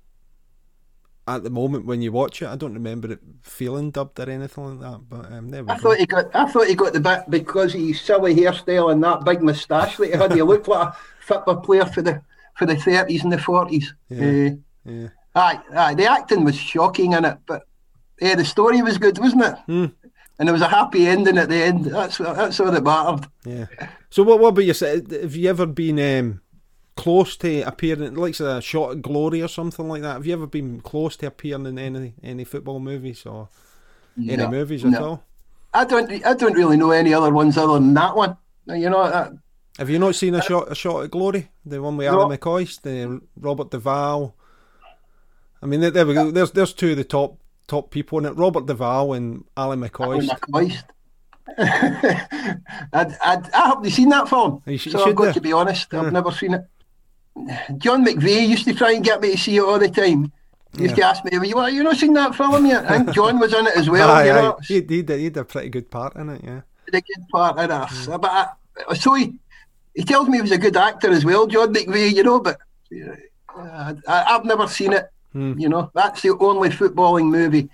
at 1.35 1.43
the 1.43 1.49
moment 1.49 1.85
when 1.85 2.01
you 2.01 2.11
watch 2.11 2.41
it. 2.41 2.47
I 2.47 2.55
don't 2.55 2.73
remember 2.73 3.11
it 3.11 3.19
feeling 3.41 3.91
dubbed 3.91 4.19
or 4.19 4.29
anything 4.29 4.79
like 4.79 4.91
that. 4.91 5.09
But 5.09 5.31
um, 5.31 5.49
there 5.49 5.63
we 5.63 5.69
I 5.69 5.75
go. 5.77 5.81
thought 5.81 5.97
he 5.97 6.05
got 6.05 6.35
I 6.35 6.45
thought 6.45 6.67
he 6.67 6.75
got 6.75 6.93
the 6.93 6.99
bit 6.99 7.29
because 7.29 7.73
his 7.73 8.01
silly 8.01 8.35
hairstyle 8.35 8.91
and 8.91 9.03
that 9.03 9.25
big 9.25 9.41
moustache 9.41 9.97
that 9.97 10.05
he 10.05 10.11
had. 10.11 10.33
He 10.33 10.41
looked 10.41 10.67
like 10.67 10.89
a 10.89 10.97
football 11.21 11.57
player 11.57 11.85
for 11.85 12.01
the 12.01 12.21
for 12.57 12.65
the 12.65 12.75
thirties 12.75 13.23
and 13.23 13.31
the 13.31 13.37
forties. 13.37 13.93
Yeah. 14.09 14.49
yeah. 14.85 15.07
aye, 15.35 15.59
aye, 15.73 15.93
the 15.95 16.05
acting 16.05 16.43
was 16.43 16.55
shocking 16.55 17.13
in 17.13 17.25
it, 17.25 17.37
but 17.45 17.63
yeah, 18.19 18.35
the 18.35 18.45
story 18.45 18.81
was 18.81 18.97
good, 18.97 19.17
wasn't 19.17 19.43
it? 19.43 19.55
Hmm. 19.65 19.85
And 20.37 20.47
there 20.47 20.53
was 20.53 20.61
a 20.61 20.67
happy 20.67 21.07
ending 21.07 21.37
at 21.37 21.49
the 21.49 21.55
end. 21.55 21.85
That's 21.85 22.17
that's 22.17 22.59
all 22.59 22.71
that 22.71 22.83
mattered. 22.83 23.27
Yeah. 23.45 23.65
So 24.09 24.23
what? 24.23 24.39
What 24.39 24.49
about 24.49 24.65
yourself? 24.65 25.09
Have 25.11 25.35
you 25.35 25.49
ever 25.49 25.65
been 25.65 25.99
um, 25.99 26.41
close 27.01 27.35
to 27.37 27.61
appearing, 27.61 28.13
like 28.15 28.39
a 28.39 28.61
shot 28.61 28.91
at 28.91 29.01
glory 29.01 29.41
or 29.41 29.47
something 29.47 29.87
like 29.87 30.01
that? 30.03 30.13
Have 30.13 30.25
you 30.27 30.33
ever 30.33 30.47
been 30.47 30.81
close 30.81 31.15
to 31.17 31.27
appearing 31.27 31.65
in 31.65 31.77
any 31.79 32.13
any 32.23 32.43
football 32.43 32.79
movies 32.79 33.25
or 33.25 33.49
any 34.17 34.37
No, 34.37 34.49
movies 34.49 34.85
at 34.85 34.93
all? 35.01 35.23
I 35.73 35.83
don't 35.85 36.09
I 36.25 36.33
don't 36.33 36.53
really 36.53 36.77
know 36.77 36.91
any 36.91 37.13
other 37.13 37.31
ones 37.31 37.57
other 37.57 37.73
than 37.73 37.93
that 37.95 38.15
one. 38.15 38.37
You 38.67 38.89
know, 38.89 39.09
that, 39.09 39.31
Have 39.79 39.89
you 39.89 39.99
not 39.99 40.15
seen 40.15 40.35
a 40.35 40.39
uh, 40.39 40.41
shot 40.41 40.71
a 40.71 40.75
shot 40.75 41.03
at 41.03 41.11
glory? 41.11 41.49
The 41.65 41.81
one 41.81 41.97
with 41.97 42.07
No. 42.11 42.21
Ally 42.21 42.37
McCoist, 42.37 42.81
the 42.81 43.21
Robert 43.37 43.71
Duvall. 43.71 44.35
I 45.63 45.65
mean, 45.65 45.79
there, 45.81 45.91
there 45.91 46.05
we 46.05 46.13
go. 46.13 46.29
There's 46.31 46.51
there's 46.51 46.73
two 46.73 46.91
of 46.91 46.97
the 46.97 47.03
top 47.03 47.39
top 47.67 47.89
people 47.91 48.19
in 48.19 48.25
it: 48.25 48.33
Robert 48.37 48.65
Duvall 48.67 49.13
and 49.13 49.43
Ally 49.57 49.75
McCoist. 49.75 50.29
my 50.49 50.77
I'd, 51.57 53.17
I'd, 53.23 53.51
I 53.53 53.67
haven't 53.67 53.89
seen 53.89 54.09
that 54.09 54.29
film, 54.29 54.61
You 54.65 54.77
sh- 54.77 54.91
so 54.91 55.03
I've 55.05 55.15
got 55.15 55.25
do. 55.27 55.33
to 55.33 55.41
be 55.41 55.51
honest. 55.53 55.87
Yeah. 55.91 56.01
I've 56.01 56.13
never 56.13 56.31
seen 56.31 56.53
it. 56.53 56.65
John 57.77 58.05
McVeigh 58.05 58.47
used 58.47 58.65
to 58.65 58.73
try 58.73 58.91
and 58.93 59.03
get 59.03 59.21
me 59.21 59.31
to 59.31 59.37
see 59.37 59.57
it 59.57 59.61
all 59.61 59.79
the 59.79 59.89
time. 59.89 60.31
He 60.77 60.83
used 60.83 60.95
to 60.95 61.03
ask 61.03 61.23
me, 61.25 61.31
"You 61.33 61.67
you 61.67 61.83
not 61.83 61.97
seen 61.97 62.13
that 62.13 62.35
film 62.35 62.65
yet?" 62.65 62.85
I 62.89 62.97
think 62.99 63.13
John 63.13 63.39
was 63.39 63.53
in 63.53 63.67
it 63.67 63.75
as 63.75 63.89
well. 63.89 64.09
Aye, 64.09 64.25
you 64.25 64.31
aye. 64.31 64.41
know, 64.41 64.59
He, 64.67 64.75
he, 64.75 64.81
did, 64.81 65.09
he 65.19 65.29
did 65.29 65.37
a 65.37 65.45
pretty 65.45 65.69
good 65.69 65.89
part 65.91 66.15
in 66.15 66.29
it, 66.29 66.41
yeah. 66.43 66.61
did 66.85 66.95
a 66.95 67.01
good 67.01 67.27
part 67.31 67.57
in 67.59 67.71
it. 67.71 67.89
So, 67.89 68.17
But 68.17 68.31
I, 68.89 68.93
so 68.95 69.13
he, 69.15 69.33
he 69.95 70.03
tells 70.03 70.27
me 70.29 70.37
he 70.37 70.41
was 70.41 70.51
a 70.51 70.57
good 70.57 70.77
actor 70.77 71.09
as 71.11 71.25
well, 71.25 71.47
John 71.47 71.73
McVeigh. 71.73 72.13
You 72.13 72.23
know, 72.23 72.39
but 72.39 72.57
uh, 73.55 73.93
I, 74.07 74.23
I've 74.29 74.45
never 74.45 74.67
seen 74.67 74.93
it. 74.93 75.09
Hmm. 75.33 75.57
You 75.57 75.69
know, 75.69 75.91
that's 75.93 76.21
the 76.21 76.37
only 76.39 76.69
footballing 76.69 77.29
movie 77.29 77.69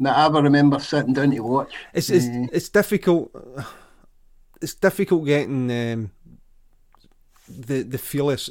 that 0.00 0.16
I 0.16 0.26
ever 0.26 0.40
remember 0.42 0.78
sitting 0.78 1.12
down 1.14 1.30
to 1.32 1.40
watch. 1.40 1.72
It's 1.92 2.08
it's 2.10 2.26
Eh, 2.26 2.46
it's 2.52 2.68
difficult. 2.70 3.30
It's 4.62 4.74
difficult 4.74 5.24
getting 5.26 5.70
um, 5.70 6.10
the 7.58 7.82
the 7.82 7.98
feel 7.98 8.30
of 8.30 8.48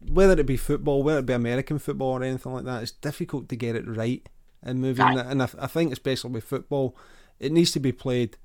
whether 0.00 0.38
it 0.38 0.46
be 0.46 0.56
football, 0.56 1.02
whether 1.02 1.20
it 1.20 1.26
be 1.26 1.32
American 1.32 1.78
football 1.78 2.10
or 2.10 2.22
anything 2.22 2.52
like 2.52 2.64
that. 2.64 2.82
It's 2.82 2.92
difficult 2.92 3.48
to 3.48 3.56
get 3.56 3.76
it 3.76 3.86
right 3.86 4.26
in 4.64 4.80
moving. 4.80 5.04
Aye. 5.04 5.30
and 5.30 5.42
I, 5.42 5.48
I 5.58 5.66
think 5.66 5.92
especially 5.92 6.30
with 6.30 6.44
football, 6.44 6.96
it 7.38 7.52
needs 7.52 7.72
to 7.72 7.80
be 7.80 7.92
played. 7.92 8.36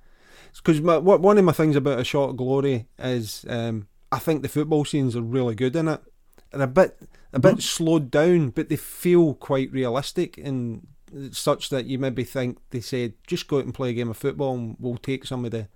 Because 0.56 0.82
one 0.82 1.38
of 1.38 1.46
my 1.46 1.52
things 1.52 1.76
about 1.76 2.00
a 2.00 2.04
shot 2.04 2.30
of 2.30 2.38
glory 2.38 2.88
is 2.98 3.46
um, 3.50 3.88
I 4.12 4.20
think 4.20 4.42
the 4.42 4.50
football 4.50 4.86
scenes 4.86 5.16
are 5.16 5.22
really 5.22 5.56
good 5.56 5.76
in 5.76 5.88
it, 5.88 6.02
and 6.52 6.62
a 6.62 6.68
bit 6.68 6.98
a 7.34 7.40
bit 7.40 7.62
slowed 7.62 8.10
down, 8.10 8.50
but 8.50 8.70
they 8.70 8.76
feel 8.76 9.34
quite 9.34 9.72
realistic 9.72 10.38
and 10.38 10.88
such 11.32 11.70
that 11.70 11.86
you 11.86 11.98
maybe 11.98 12.24
think 12.24 12.58
they 12.72 12.82
said 12.82 13.14
just 13.26 13.48
go 13.48 13.60
out 13.60 13.66
and 13.66 13.74
play 13.74 13.92
a 13.92 13.94
game 13.94 14.10
of 14.10 14.18
football 14.18 14.56
and 14.56 14.76
we'll 14.78 14.98
take 14.98 15.26
some 15.26 15.46
of 15.46 15.52
the 15.52 15.68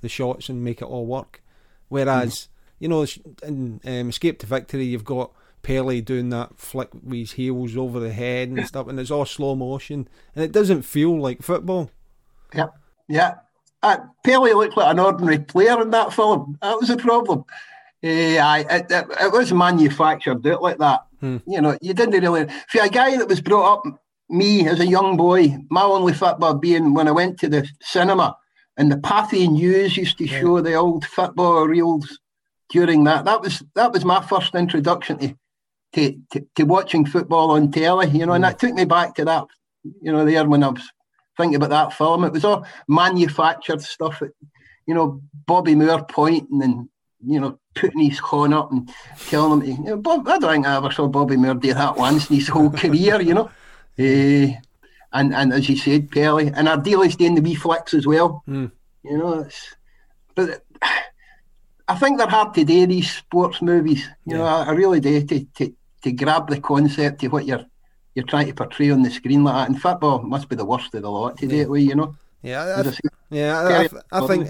the 0.00 0.08
shots 0.08 0.48
and 0.48 0.62
make 0.62 0.82
it 0.82 0.86
all 0.86 1.06
work. 1.06 1.42
Whereas, 1.88 2.34
mm. 2.34 2.48
You 2.78 2.88
know, 2.88 3.06
in 3.42 3.80
um, 3.84 4.08
Escape 4.08 4.38
to 4.40 4.46
Victory, 4.46 4.84
you've 4.84 5.04
got 5.04 5.32
Pele 5.62 6.00
doing 6.00 6.30
that 6.30 6.58
flick 6.58 6.92
with 6.94 7.18
his 7.18 7.32
heels 7.32 7.76
over 7.76 7.98
the 7.98 8.12
head 8.12 8.48
and 8.48 8.66
stuff, 8.66 8.88
and 8.88 9.00
it's 9.00 9.10
all 9.10 9.24
slow 9.24 9.54
motion, 9.54 10.08
and 10.34 10.44
it 10.44 10.52
doesn't 10.52 10.82
feel 10.82 11.20
like 11.20 11.42
football. 11.42 11.90
Yeah, 12.54 12.68
yeah. 13.08 13.34
Uh, 13.82 13.98
Pele 14.24 14.52
looked 14.52 14.76
like 14.76 14.92
an 14.92 14.98
ordinary 14.98 15.38
player 15.38 15.80
in 15.82 15.90
that 15.90 16.12
film. 16.12 16.58
That 16.62 16.78
was 16.78 16.88
the 16.88 16.96
problem. 16.96 17.44
Uh, 18.02 18.08
I, 18.08 18.66
it, 18.70 18.86
it, 18.90 19.06
it, 19.20 19.32
was 19.32 19.52
manufactured 19.52 20.46
out 20.46 20.62
like 20.62 20.78
that. 20.78 21.00
Hmm. 21.20 21.38
You 21.46 21.60
know, 21.60 21.76
you 21.80 21.94
didn't 21.94 22.20
really. 22.20 22.46
For 22.68 22.82
a 22.82 22.88
guy 22.88 23.16
that 23.16 23.28
was 23.28 23.40
brought 23.40 23.78
up, 23.78 24.00
me 24.28 24.68
as 24.68 24.80
a 24.80 24.86
young 24.86 25.16
boy, 25.16 25.56
my 25.70 25.82
only 25.82 26.12
football 26.12 26.54
being 26.54 26.94
when 26.94 27.08
I 27.08 27.12
went 27.12 27.38
to 27.40 27.48
the 27.48 27.68
cinema 27.80 28.36
and 28.76 28.90
the 28.90 28.96
Pathé 28.96 29.50
News 29.50 29.96
used 29.96 30.18
to 30.18 30.26
show 30.26 30.60
the 30.60 30.74
old 30.74 31.04
football 31.04 31.66
reels 31.66 32.18
during 32.70 33.04
that. 33.04 33.24
That 33.24 33.40
was 33.40 33.62
that 33.74 33.92
was 33.92 34.04
my 34.04 34.22
first 34.22 34.54
introduction 34.54 35.18
to 35.18 35.34
to, 35.92 36.16
to, 36.30 36.46
to 36.56 36.62
watching 36.64 37.06
football 37.06 37.52
on 37.52 37.70
telly, 37.70 38.08
you 38.08 38.26
know, 38.26 38.32
and 38.32 38.44
that 38.44 38.58
took 38.58 38.74
me 38.74 38.84
back 38.84 39.14
to 39.14 39.24
that, 39.24 39.46
you 40.02 40.12
know, 40.12 40.24
there 40.24 40.46
when 40.46 40.62
I 40.62 40.68
was 40.68 40.82
thinking 41.36 41.56
about 41.56 41.70
that 41.70 41.92
film. 41.92 42.24
It 42.24 42.32
was 42.32 42.44
all 42.44 42.66
manufactured 42.88 43.80
stuff. 43.80 44.22
you 44.86 44.94
know, 44.94 45.20
Bobby 45.46 45.74
Moore 45.74 46.04
pointing 46.04 46.62
and 46.62 46.88
you 47.24 47.40
know 47.40 47.58
putting 47.74 48.00
his 48.00 48.18
horn 48.18 48.52
up 48.52 48.70
and 48.72 48.90
telling 49.28 49.62
him, 49.62 49.84
you 49.84 49.90
know, 49.90 49.96
Bob, 49.96 50.28
I 50.28 50.38
don't 50.38 50.52
think 50.52 50.66
I 50.66 50.76
ever 50.76 50.90
saw 50.90 51.08
Bobby 51.08 51.36
Moore 51.36 51.54
do 51.54 51.74
that 51.74 51.96
once 51.96 52.30
in 52.30 52.36
his 52.36 52.48
whole 52.48 52.70
career, 52.82 53.20
you 53.20 53.34
know. 53.34 53.50
Uh, 53.98 54.52
and 55.12 55.34
and 55.34 55.52
as 55.52 55.68
you 55.68 55.76
said, 55.76 56.10
Pele 56.10 56.48
and 56.48 56.68
Ardiles 56.68 57.16
doing 57.16 57.34
the 57.34 57.42
wee 57.42 57.54
flicks 57.54 57.94
as 57.94 58.06
well. 58.06 58.42
Mm. 58.48 58.70
You 59.04 59.18
know, 59.18 59.40
it's, 59.40 59.76
but 60.34 60.62
I 61.88 61.94
think 61.96 62.18
they're 62.18 62.26
hard 62.26 62.54
to 62.54 62.64
do 62.64 62.86
these 62.86 63.10
sports 63.10 63.62
movies. 63.62 64.04
You 64.24 64.32
yeah. 64.32 64.38
know, 64.38 64.44
I, 64.44 64.64
I, 64.64 64.70
really 64.72 65.00
do 65.00 65.22
to, 65.24 65.44
to 65.44 65.74
to 66.02 66.12
grab 66.12 66.48
the 66.48 66.60
concept 66.60 67.22
of 67.24 67.32
what 67.32 67.46
you're 67.46 67.64
you're 68.14 68.24
trying 68.24 68.46
to 68.46 68.54
portray 68.54 68.90
on 68.90 69.02
the 69.02 69.10
screen 69.10 69.44
like 69.44 69.54
that. 69.54 69.68
And 69.68 69.80
football 69.80 70.22
must 70.22 70.48
be 70.48 70.56
the 70.56 70.64
worst 70.64 70.94
of 70.94 71.02
the 71.02 71.10
lot 71.10 71.36
to 71.38 71.46
do 71.46 71.56
it 71.56 71.70
with, 71.70 71.82
you 71.82 71.94
know. 71.94 72.16
Yeah, 72.42 72.82
I, 72.84 72.92
yeah, 73.30 73.88
I, 74.12 74.18
I, 74.18 74.26
think. 74.26 74.48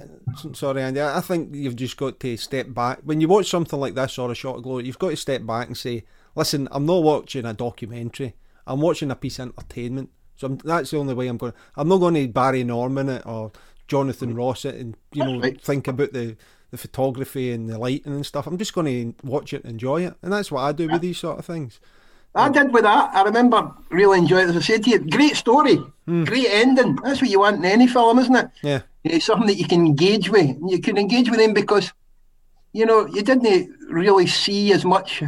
Sorry, 0.54 0.82
Andy. 0.82 1.00
I 1.00 1.20
think 1.20 1.54
you've 1.54 1.76
just 1.76 1.96
got 1.96 2.20
to 2.20 2.36
step 2.36 2.72
back 2.74 3.00
when 3.04 3.20
you 3.20 3.28
watch 3.28 3.48
something 3.48 3.80
like 3.80 3.94
this 3.94 4.18
or 4.18 4.30
a 4.30 4.34
shot 4.34 4.56
of 4.56 4.62
glory. 4.62 4.84
You've 4.84 4.98
got 4.98 5.10
to 5.10 5.16
step 5.16 5.46
back 5.46 5.66
and 5.66 5.76
say, 5.76 6.04
"Listen, 6.34 6.68
I'm 6.70 6.84
not 6.84 7.02
watching 7.02 7.46
a 7.46 7.54
documentary. 7.54 8.34
I'm 8.66 8.80
watching 8.80 9.10
a 9.10 9.16
piece 9.16 9.38
of 9.38 9.48
entertainment. 9.48 10.10
So 10.36 10.48
I'm, 10.48 10.58
that's 10.58 10.90
the 10.90 10.98
only 10.98 11.14
way 11.14 11.28
I'm 11.28 11.38
going. 11.38 11.54
I'm 11.76 11.88
not 11.88 11.98
going 11.98 12.14
to 12.14 12.28
Barry 12.28 12.64
Norman 12.64 13.08
it 13.08 13.22
or 13.24 13.52
Jonathan 13.88 14.34
mm. 14.34 14.38
Ross 14.38 14.64
it 14.64 14.74
and 14.74 14.96
you 15.12 15.24
know 15.24 15.40
right. 15.40 15.60
think 15.60 15.88
about 15.88 16.12
the 16.12 16.36
the 16.70 16.76
photography 16.76 17.52
and 17.52 17.68
the 17.68 17.78
lighting 17.78 18.12
and 18.12 18.26
stuff. 18.26 18.46
I'm 18.46 18.58
just 18.58 18.74
going 18.74 19.14
to 19.14 19.26
watch 19.26 19.52
it 19.52 19.62
and 19.64 19.72
enjoy 19.72 20.06
it, 20.06 20.14
and 20.22 20.32
that's 20.32 20.50
what 20.50 20.62
I 20.62 20.72
do 20.72 20.88
with 20.88 21.00
these 21.00 21.18
sort 21.18 21.38
of 21.38 21.44
things. 21.44 21.80
I 22.34 22.50
did 22.50 22.72
with 22.72 22.82
that. 22.82 23.14
I 23.14 23.22
remember 23.22 23.72
really 23.88 24.18
enjoying 24.18 24.48
it. 24.48 24.50
As 24.50 24.56
I 24.56 24.60
said 24.60 24.84
to 24.84 24.90
you, 24.90 24.98
great 24.98 25.36
story, 25.36 25.78
mm. 26.06 26.26
great 26.26 26.48
ending. 26.50 26.96
That's 26.96 27.22
what 27.22 27.30
you 27.30 27.40
want 27.40 27.56
in 27.56 27.64
any 27.64 27.86
film, 27.86 28.18
isn't 28.18 28.36
it? 28.36 28.50
Yeah. 28.62 28.82
It's 29.04 29.24
something 29.24 29.46
that 29.46 29.56
you 29.56 29.66
can 29.66 29.86
engage 29.86 30.28
with. 30.28 30.54
You 30.68 30.80
can 30.80 30.98
engage 30.98 31.30
with 31.30 31.38
them 31.38 31.54
because, 31.54 31.92
you 32.72 32.84
know, 32.84 33.06
you 33.06 33.22
didn't 33.22 33.70
really 33.88 34.26
see 34.26 34.72
as 34.72 34.84
much 34.84 35.22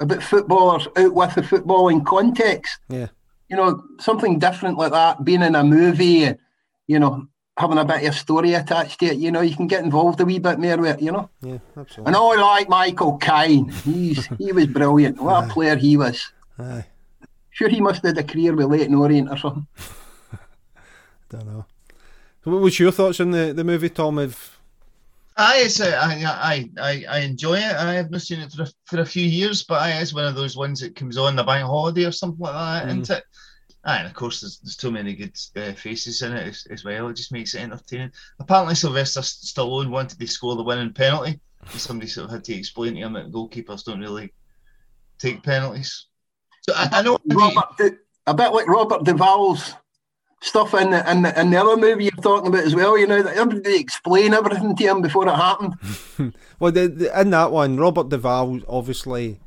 about 0.00 0.22
footballers 0.24 0.88
out 0.96 1.14
with 1.14 1.34
the 1.36 1.42
footballing 1.42 2.04
context. 2.04 2.80
Yeah. 2.88 3.08
You 3.48 3.56
know, 3.56 3.84
something 4.00 4.40
different 4.40 4.76
like 4.76 4.90
that, 4.90 5.24
being 5.24 5.42
in 5.42 5.54
a 5.54 5.62
movie 5.62 6.24
and, 6.24 6.38
you 6.88 6.98
know, 6.98 7.28
having 7.56 7.78
a 7.78 7.84
bit 7.84 8.04
of 8.04 8.14
story 8.14 8.54
attached 8.54 9.00
to 9.00 9.06
it, 9.06 9.18
you 9.18 9.30
know, 9.30 9.40
you 9.40 9.54
can 9.54 9.66
get 9.66 9.84
involved 9.84 10.20
a 10.20 10.24
wee 10.24 10.38
bit 10.38 10.58
more 10.58 10.76
with 10.76 10.96
it, 10.96 11.02
you 11.02 11.12
know. 11.12 11.30
Yeah, 11.40 11.58
absolutely. 11.76 12.06
And 12.06 12.16
I 12.16 12.34
like 12.40 12.68
Michael 12.68 13.16
Caine. 13.18 13.68
He's 13.68 14.26
he 14.38 14.52
was 14.52 14.66
brilliant. 14.66 15.20
What 15.20 15.44
Aye. 15.44 15.46
a 15.46 15.48
player 15.48 15.76
he 15.76 15.96
was. 15.96 16.32
Aye. 16.58 16.84
Sure 17.50 17.68
he 17.68 17.80
must 17.80 18.02
have 18.02 18.16
had 18.16 18.24
a 18.24 18.26
career 18.26 18.54
with 18.54 18.66
Leyton 18.66 18.96
Orient 18.96 19.30
or 19.30 19.36
something. 19.36 19.66
I 20.32 20.78
don't 21.28 21.46
know. 21.46 21.66
What 22.42 22.60
was 22.60 22.78
your 22.78 22.90
thoughts 22.90 23.20
on 23.20 23.30
the, 23.30 23.52
the 23.54 23.64
movie, 23.64 23.88
Tom? 23.88 24.18
Of 24.18 24.58
I, 25.36 25.68
I, 25.80 26.70
I, 26.78 27.04
I 27.08 27.18
enjoy 27.20 27.54
it. 27.54 27.74
I 27.76 27.94
have 27.94 28.10
not 28.10 28.22
seen 28.22 28.40
it 28.40 28.52
for 28.52 28.62
a, 28.62 28.66
for 28.84 29.00
a 29.00 29.06
few 29.06 29.26
years, 29.26 29.64
but 29.64 29.80
I, 29.80 29.92
it's 29.92 30.14
one 30.14 30.26
of 30.26 30.34
those 30.34 30.56
ones 30.56 30.80
that 30.80 30.94
comes 30.94 31.16
on 31.16 31.36
the 31.36 31.42
bank 31.42 31.66
holiday 31.66 32.04
or 32.04 32.12
something 32.12 32.40
like 32.40 32.52
that, 32.52 32.84
mm. 32.88 33.02
isn't 33.02 33.18
it? 33.18 33.24
And 33.84 34.06
of 34.06 34.14
course, 34.14 34.40
there's, 34.40 34.58
there's 34.58 34.76
too 34.76 34.90
many 34.90 35.14
good 35.14 35.38
uh, 35.56 35.72
faces 35.74 36.22
in 36.22 36.32
it 36.32 36.48
as, 36.48 36.66
as, 36.70 36.84
well. 36.84 37.08
It 37.08 37.14
just 37.16 37.32
makes 37.32 37.54
it 37.54 37.60
entertaining. 37.60 38.12
Apparently, 38.38 38.74
Sylvester 38.74 39.20
Stallone 39.20 39.90
wanted 39.90 40.18
to 40.18 40.26
score 40.26 40.56
the 40.56 40.62
winning 40.62 40.92
penalty. 40.92 41.38
Somebody 41.68 42.08
sort 42.08 42.26
of 42.26 42.30
had 42.30 42.44
to 42.44 42.54
explain 42.54 42.94
to 42.94 43.00
him 43.00 43.12
that 43.14 43.32
goalkeepers 43.32 43.84
don't 43.84 44.00
really 44.00 44.32
take 45.18 45.42
penalties. 45.42 46.06
So 46.62 46.72
I, 46.74 46.88
I 46.92 47.02
know 47.02 47.18
Robert, 47.26 47.98
a 48.26 48.34
bit 48.34 48.52
like 48.52 48.68
Robert 48.68 49.04
Duvall's 49.04 49.74
stuff 50.40 50.74
in 50.74 50.90
the, 50.90 51.10
in 51.10 51.22
the, 51.22 51.40
in 51.40 51.50
the 51.50 51.56
other 51.56 51.76
movie 51.76 52.04
you're 52.04 52.12
talking 52.22 52.48
about 52.48 52.64
as 52.64 52.74
well. 52.74 52.98
You 52.98 53.06
know, 53.06 53.22
they 53.22 53.78
explain 53.78 54.34
everything 54.34 54.76
to 54.76 54.84
him 54.84 55.02
before 55.02 55.26
it 55.26 55.34
happened. 55.34 55.74
well, 56.58 56.72
the, 56.72 56.88
the, 56.88 57.20
in 57.20 57.30
that 57.30 57.50
one, 57.50 57.76
Robert 57.78 58.08
Duvall 58.08 58.60
obviously 58.68 59.40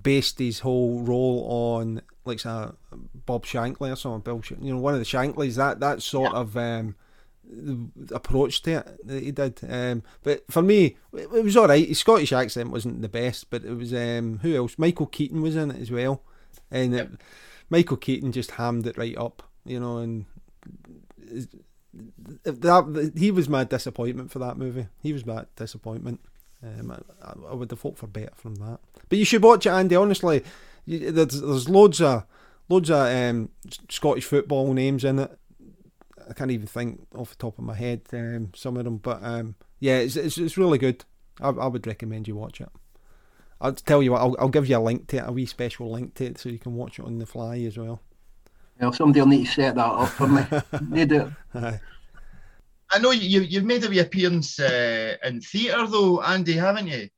based 0.00 0.38
his 0.38 0.60
whole 0.60 1.00
role 1.02 1.46
on 1.48 2.02
like 2.24 2.44
a 2.44 2.74
Bob 3.26 3.44
Shankly 3.44 3.92
or 3.92 3.96
something, 3.96 4.20
Bill, 4.20 4.42
you 4.60 4.74
know, 4.74 4.80
one 4.80 4.94
of 4.94 5.00
the 5.00 5.06
Shanklys. 5.06 5.56
That 5.56 5.80
that 5.80 6.02
sort 6.02 6.32
yeah. 6.32 6.38
of 6.38 6.56
um, 6.56 6.94
approach 8.10 8.62
to 8.62 8.78
it 8.78 9.06
that 9.06 9.22
he 9.22 9.30
did. 9.30 9.60
Um, 9.68 10.02
but 10.22 10.44
for 10.50 10.62
me, 10.62 10.96
it, 11.12 11.28
it 11.34 11.44
was 11.44 11.56
all 11.56 11.68
right. 11.68 11.86
His 11.86 11.98
Scottish 11.98 12.32
accent 12.32 12.70
wasn't 12.70 13.02
the 13.02 13.08
best, 13.08 13.50
but 13.50 13.64
it 13.64 13.74
was 13.74 13.92
um, 13.94 14.38
who 14.42 14.54
else? 14.56 14.78
Michael 14.78 15.06
Keaton 15.06 15.42
was 15.42 15.56
in 15.56 15.70
it 15.70 15.80
as 15.80 15.90
well, 15.90 16.22
and 16.70 16.94
it, 16.94 17.10
Michael 17.70 17.96
Keaton 17.96 18.32
just 18.32 18.52
hammed 18.52 18.86
it 18.86 18.98
right 18.98 19.16
up, 19.16 19.42
you 19.64 19.80
know, 19.80 19.98
and. 19.98 20.26
That 22.44 23.12
he 23.16 23.30
was 23.30 23.48
my 23.48 23.62
disappointment 23.62 24.32
for 24.32 24.40
that 24.40 24.58
movie. 24.58 24.88
He 25.00 25.12
was 25.12 25.24
my 25.24 25.44
disappointment. 25.54 26.20
Um, 26.64 26.90
I, 27.22 27.32
I, 27.50 27.54
would 27.54 27.70
have 27.70 27.82
hoped 27.82 27.98
for 27.98 28.06
better 28.06 28.32
from 28.34 28.56
that. 28.56 28.80
But 29.08 29.18
you 29.18 29.24
should 29.24 29.42
watch 29.42 29.66
it, 29.66 29.70
Andy. 29.70 29.96
Honestly, 29.96 30.42
there's, 30.86 31.40
there's 31.40 31.68
loads 31.68 32.00
of 32.00 32.24
loads 32.68 32.90
of 32.90 33.06
um, 33.06 33.50
Scottish 33.88 34.24
football 34.24 34.72
names 34.72 35.04
in 35.04 35.18
it. 35.18 35.38
I 36.28 36.32
can't 36.32 36.50
even 36.50 36.66
think 36.66 37.06
off 37.14 37.30
the 37.30 37.36
top 37.36 37.58
of 37.58 37.64
my 37.64 37.74
head 37.74 38.02
um, 38.12 38.52
some 38.54 38.76
of 38.76 38.84
them, 38.84 38.96
but 38.98 39.22
um, 39.22 39.56
yeah, 39.78 39.98
it's, 39.98 40.16
it's, 40.16 40.38
it's 40.38 40.56
really 40.56 40.78
good. 40.78 41.04
I, 41.40 41.48
I 41.48 41.66
would 41.66 41.86
recommend 41.86 42.28
you 42.28 42.36
watch 42.36 42.60
it. 42.60 42.70
I'll 43.60 43.72
tell 43.72 44.02
you 44.02 44.12
what, 44.12 44.20
I'll, 44.20 44.36
I'll 44.38 44.48
give 44.48 44.68
you 44.68 44.76
a 44.76 44.78
link 44.78 45.08
to 45.08 45.18
it, 45.18 45.24
a 45.26 45.32
wee 45.32 45.46
special 45.46 45.90
link 45.90 46.14
to 46.14 46.26
it, 46.26 46.38
so 46.38 46.48
you 46.48 46.58
can 46.58 46.74
watch 46.74 46.98
it 46.98 47.04
on 47.04 47.18
the 47.18 47.26
fly 47.26 47.58
as 47.58 47.78
well. 47.78 48.00
Well, 48.80 48.92
somebody 48.92 49.20
will 49.20 49.28
need 49.28 49.46
to 49.46 49.52
set 49.52 49.74
that 49.76 49.84
up 49.84 50.08
for 50.08 50.26
me. 50.26 50.44
they 50.90 51.06
do. 51.06 51.32
Aye. 51.54 51.80
I 52.90 52.98
know 52.98 53.10
you, 53.10 53.40
you've 53.40 53.64
made 53.64 53.84
a 53.84 53.88
wee 53.88 54.00
appearance 54.00 54.58
uh, 54.58 55.16
in 55.24 55.40
theatre, 55.40 55.86
though, 55.86 56.22
Andy, 56.22 56.54
haven't 56.54 56.88
you? 56.88 57.08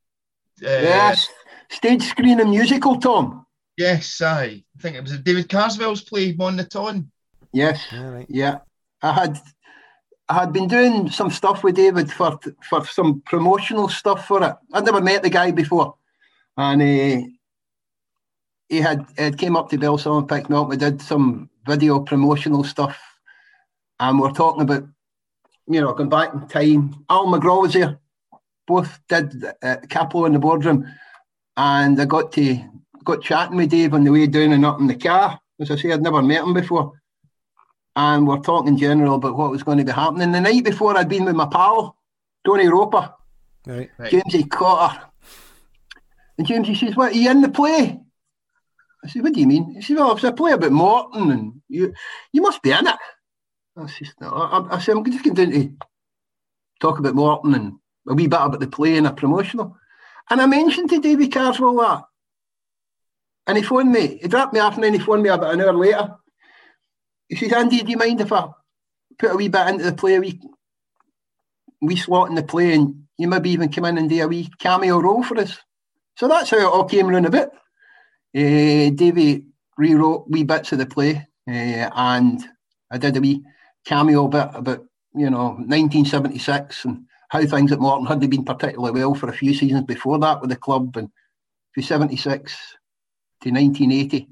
Uh, 0.63 0.71
yes, 0.71 1.29
stage 1.69 2.03
screen 2.03 2.41
and 2.41 2.51
musical, 2.51 2.99
Tom. 2.99 3.46
Yes, 3.77 4.23
I 4.23 4.65
think 4.81 4.97
it 4.97 5.03
was 5.03 5.19
David 5.19 5.49
Carswell's 5.49 6.03
play 6.03 6.33
Mon 6.33 6.59
Yes, 7.53 7.87
right. 7.93 8.27
yeah. 8.29 8.59
I 9.03 9.13
had 9.13 9.41
I 10.29 10.35
had 10.41 10.53
been 10.53 10.67
doing 10.67 11.11
some 11.11 11.31
stuff 11.31 11.63
with 11.63 11.77
David 11.77 12.11
for 12.11 12.39
for 12.69 12.85
some 12.87 13.23
promotional 13.27 13.89
stuff 13.89 14.27
for 14.27 14.43
it. 14.43 14.57
I'd 14.73 14.85
never 14.85 15.01
met 15.01 15.23
the 15.23 15.31
guy 15.31 15.51
before, 15.51 15.95
and 16.57 16.83
uh, 16.83 17.27
he 18.69 18.81
had 18.81 19.07
it 19.17 19.39
came 19.39 19.57
up 19.57 19.69
to 19.71 19.79
Bellsong 19.79 20.19
and 20.19 20.29
picked 20.29 20.51
me 20.51 20.57
up. 20.57 20.69
We 20.69 20.77
did 20.77 21.03
some 21.03 21.51
video 21.67 22.01
promotional 22.01 22.65
stuff, 22.65 22.99
and 24.01 24.19
we're 24.19 24.33
talking 24.33 24.63
about 24.63 24.85
you 25.69 25.81
know 25.81 25.93
going 25.93 26.09
back 26.09 26.33
in 26.33 26.49
time. 26.49 27.05
Al 27.11 27.27
McGraw 27.27 27.63
was 27.63 27.75
here. 27.75 27.99
Both 28.67 28.99
did 29.09 29.45
uh, 29.63 29.77
Capo 29.89 30.25
in 30.25 30.33
the 30.33 30.39
boardroom, 30.41 30.87
and 31.57 32.01
I 32.01 32.05
got 32.07 32.33
to 32.33 32.59
got 33.07 33.23
chatting 33.23 33.57
with 33.57 33.71
Dave 33.71 33.95
on 33.95 34.05
the 34.05 34.13
way 34.13 34.27
down 34.27 34.53
and 34.53 34.67
up 34.67 34.81
in 34.81 34.87
the 34.87 34.97
car. 34.97 35.41
As 35.59 35.71
I 35.71 35.77
say, 35.77 35.93
I'd 35.93 36.03
never 36.03 36.21
met 36.23 36.43
him 36.43 36.53
before. 36.53 36.93
And 37.95 38.27
we're 38.27 38.41
talking 38.41 38.75
in 38.75 38.79
general 38.79 39.15
about 39.15 39.39
what 39.39 39.51
was 39.51 39.63
going 39.63 39.79
to 39.79 39.85
be 39.85 39.93
happening. 39.93 40.33
The 40.33 40.41
night 40.41 40.65
before, 40.65 40.97
I'd 40.99 41.09
been 41.09 41.25
with 41.25 41.35
my 41.35 41.47
pal, 41.47 41.97
Tony 42.45 42.69
Roper, 42.69 43.15
right, 43.67 43.91
right. 43.97 44.13
Jamesy 44.13 44.51
Cotter. 44.51 45.01
And 46.37 46.47
James, 46.47 46.69
he 46.69 46.75
says, 46.75 46.95
What, 46.95 47.13
are 47.13 47.17
you 47.17 47.31
in 47.31 47.41
the 47.41 47.49
play? 47.49 47.99
I 49.03 49.09
said, 49.09 49.23
What 49.23 49.33
do 49.33 49.41
you 49.41 49.47
mean? 49.47 49.75
He 49.77 49.81
said, 49.81 49.97
Well, 49.97 50.13
it's 50.13 50.25
a 50.25 50.33
play 50.33 50.53
about 50.53 50.73
Morton 50.73 51.31
and 51.31 51.63
you 51.69 51.95
you 52.33 52.43
must 52.43 52.63
be 52.63 52.73
in 52.73 52.87
it. 52.87 52.97
I 53.79 53.87
said, 53.87 54.09
no. 54.21 54.29
I, 54.29 54.77
I 54.77 54.79
said, 54.79 54.97
I'm 54.97 55.05
just 55.05 55.25
going 55.25 55.37
to 55.37 55.73
talk 56.81 56.99
about 56.99 57.15
Morton 57.15 57.55
and 57.55 57.75
a 58.09 58.15
wee 58.15 58.27
bit 58.27 58.41
about 58.41 58.61
the 58.61 58.67
play 58.67 58.97
and 58.97 59.07
a 59.07 59.13
promotional. 59.13 59.77
And 60.31 60.41
I 60.41 60.47
mentioned 60.47 60.91
to 60.91 61.01
David 61.01 61.33
Carswell 61.33 61.77
that. 61.77 62.05
And 63.47 63.57
he 63.57 63.63
phoned 63.63 63.93
me. 63.93 64.19
He 64.21 64.29
dropped 64.29 64.53
me 64.53 64.61
off 64.61 64.75
and 64.75 64.85
then 64.85 64.93
he 64.93 64.99
phoned 64.99 65.23
me 65.23 65.29
about 65.29 65.55
an 65.55 65.61
hour 65.61 65.73
later. 65.73 66.15
He 67.29 67.37
says, 67.37 67.53
Andy, 67.53 67.83
do 67.83 67.91
you 67.91 67.97
mind 67.97 68.21
if 68.21 68.33
I 68.33 68.49
put 69.19 69.33
a 69.33 69.37
wee 69.37 69.49
bit 69.49 69.69
into 69.69 69.85
the 69.85 69.93
play? 69.93 70.17
A 70.17 70.21
wee... 70.21 70.41
we 71.81 71.97
slot 71.97 72.29
in 72.29 72.35
the 72.35 72.43
play 72.43 72.75
and 72.75 73.07
you 73.19 73.29
maybe 73.29 73.51
even 73.51 73.71
come 73.71 73.85
in 73.85 73.99
and 73.99 74.11
do 74.11 74.23
a 74.23 74.29
wee 74.29 74.51
cameo 74.59 74.99
role 74.99 75.23
for 75.23 75.39
us. 75.39 75.59
So 76.17 76.29
that's 76.29 76.51
how 76.51 76.59
it 76.59 76.65
all 76.65 76.85
came 76.85 77.09
around 77.09 77.27
a 77.27 77.31
bit. 77.31 77.51
Uh, 78.37 78.91
Davy 78.95 79.45
rewrote 79.79 80.29
wee 80.29 80.45
bits 80.45 80.73
of 80.73 80.79
the 80.79 80.87
play 80.87 81.27
uh, 81.49 81.91
and 81.95 82.43
I 82.91 82.99
did 82.99 83.17
a 83.17 83.21
wee 83.21 83.45
cameo 83.85 84.29
bit 84.29 84.51
about, 84.55 84.85
you 85.15 85.31
know, 85.31 85.51
1976 85.51 86.85
and 86.85 87.07
how 87.29 87.45
things 87.45 87.73
at 87.73 87.81
Morton 87.81 88.07
had 88.07 88.21
been 88.31 88.45
particularly 88.45 89.01
well 89.01 89.15
for 89.15 89.29
a 89.29 89.37
few 89.37 89.55
seasons 89.55 89.85
before 89.85 90.19
that 90.19 90.41
with 90.41 90.51
the 90.51 90.57
club 90.57 90.97
and 90.97 91.11
from 91.73 91.83
76 91.83 92.57
to 93.47 93.53
1980 93.53 94.29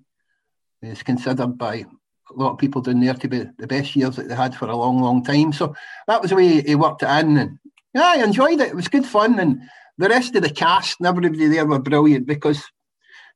is 0.82 1.02
considered 1.02 1.56
by 1.56 1.76
a 1.76 2.32
lot 2.34 2.52
of 2.52 2.58
people 2.58 2.80
down 2.80 3.00
there 3.00 3.14
to 3.14 3.28
be 3.28 3.44
the 3.58 3.66
best 3.66 3.94
years 3.94 4.16
that 4.16 4.28
they 4.28 4.34
had 4.34 4.54
for 4.54 4.66
a 4.66 4.76
long, 4.76 5.00
long 5.00 5.22
time. 5.22 5.52
So 5.52 5.74
that 6.06 6.20
was 6.20 6.30
the 6.30 6.36
way 6.36 6.62
he 6.62 6.74
worked 6.74 7.02
it 7.02 7.08
in. 7.08 7.38
And 7.38 7.58
yeah, 7.94 8.14
I 8.16 8.24
enjoyed 8.24 8.60
it. 8.60 8.68
It 8.68 8.76
was 8.76 8.88
good 8.88 9.06
fun. 9.06 9.38
And 9.38 9.62
the 9.98 10.08
rest 10.08 10.34
of 10.34 10.42
the 10.42 10.50
cast 10.50 10.98
and 10.98 11.06
everybody 11.06 11.46
there 11.46 11.66
were 11.66 11.78
brilliant 11.78 12.26
because 12.26 12.62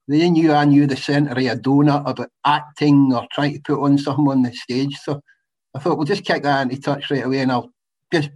they 0.09 0.29
knew 0.31 0.53
I 0.53 0.65
knew 0.65 0.87
the 0.87 0.97
centre 0.97 1.33
of 1.33 1.39
a 1.39 1.57
donut 1.57 2.09
about 2.09 2.31
acting 2.45 3.13
or 3.13 3.27
trying 3.31 3.55
to 3.55 3.61
put 3.61 3.83
on 3.83 3.99
something 3.99 4.29
on 4.29 4.43
the 4.43 4.53
stage. 4.53 4.97
So 4.97 5.21
I 5.75 5.79
thought 5.79 5.97
we'll 5.97 6.07
just 6.07 6.25
kick 6.25 6.43
that 6.43 6.63
into 6.63 6.81
touch 6.81 7.11
right 7.11 7.25
away 7.25 7.41
and 7.41 7.53
I'll 7.53 7.71
just 8.13 8.31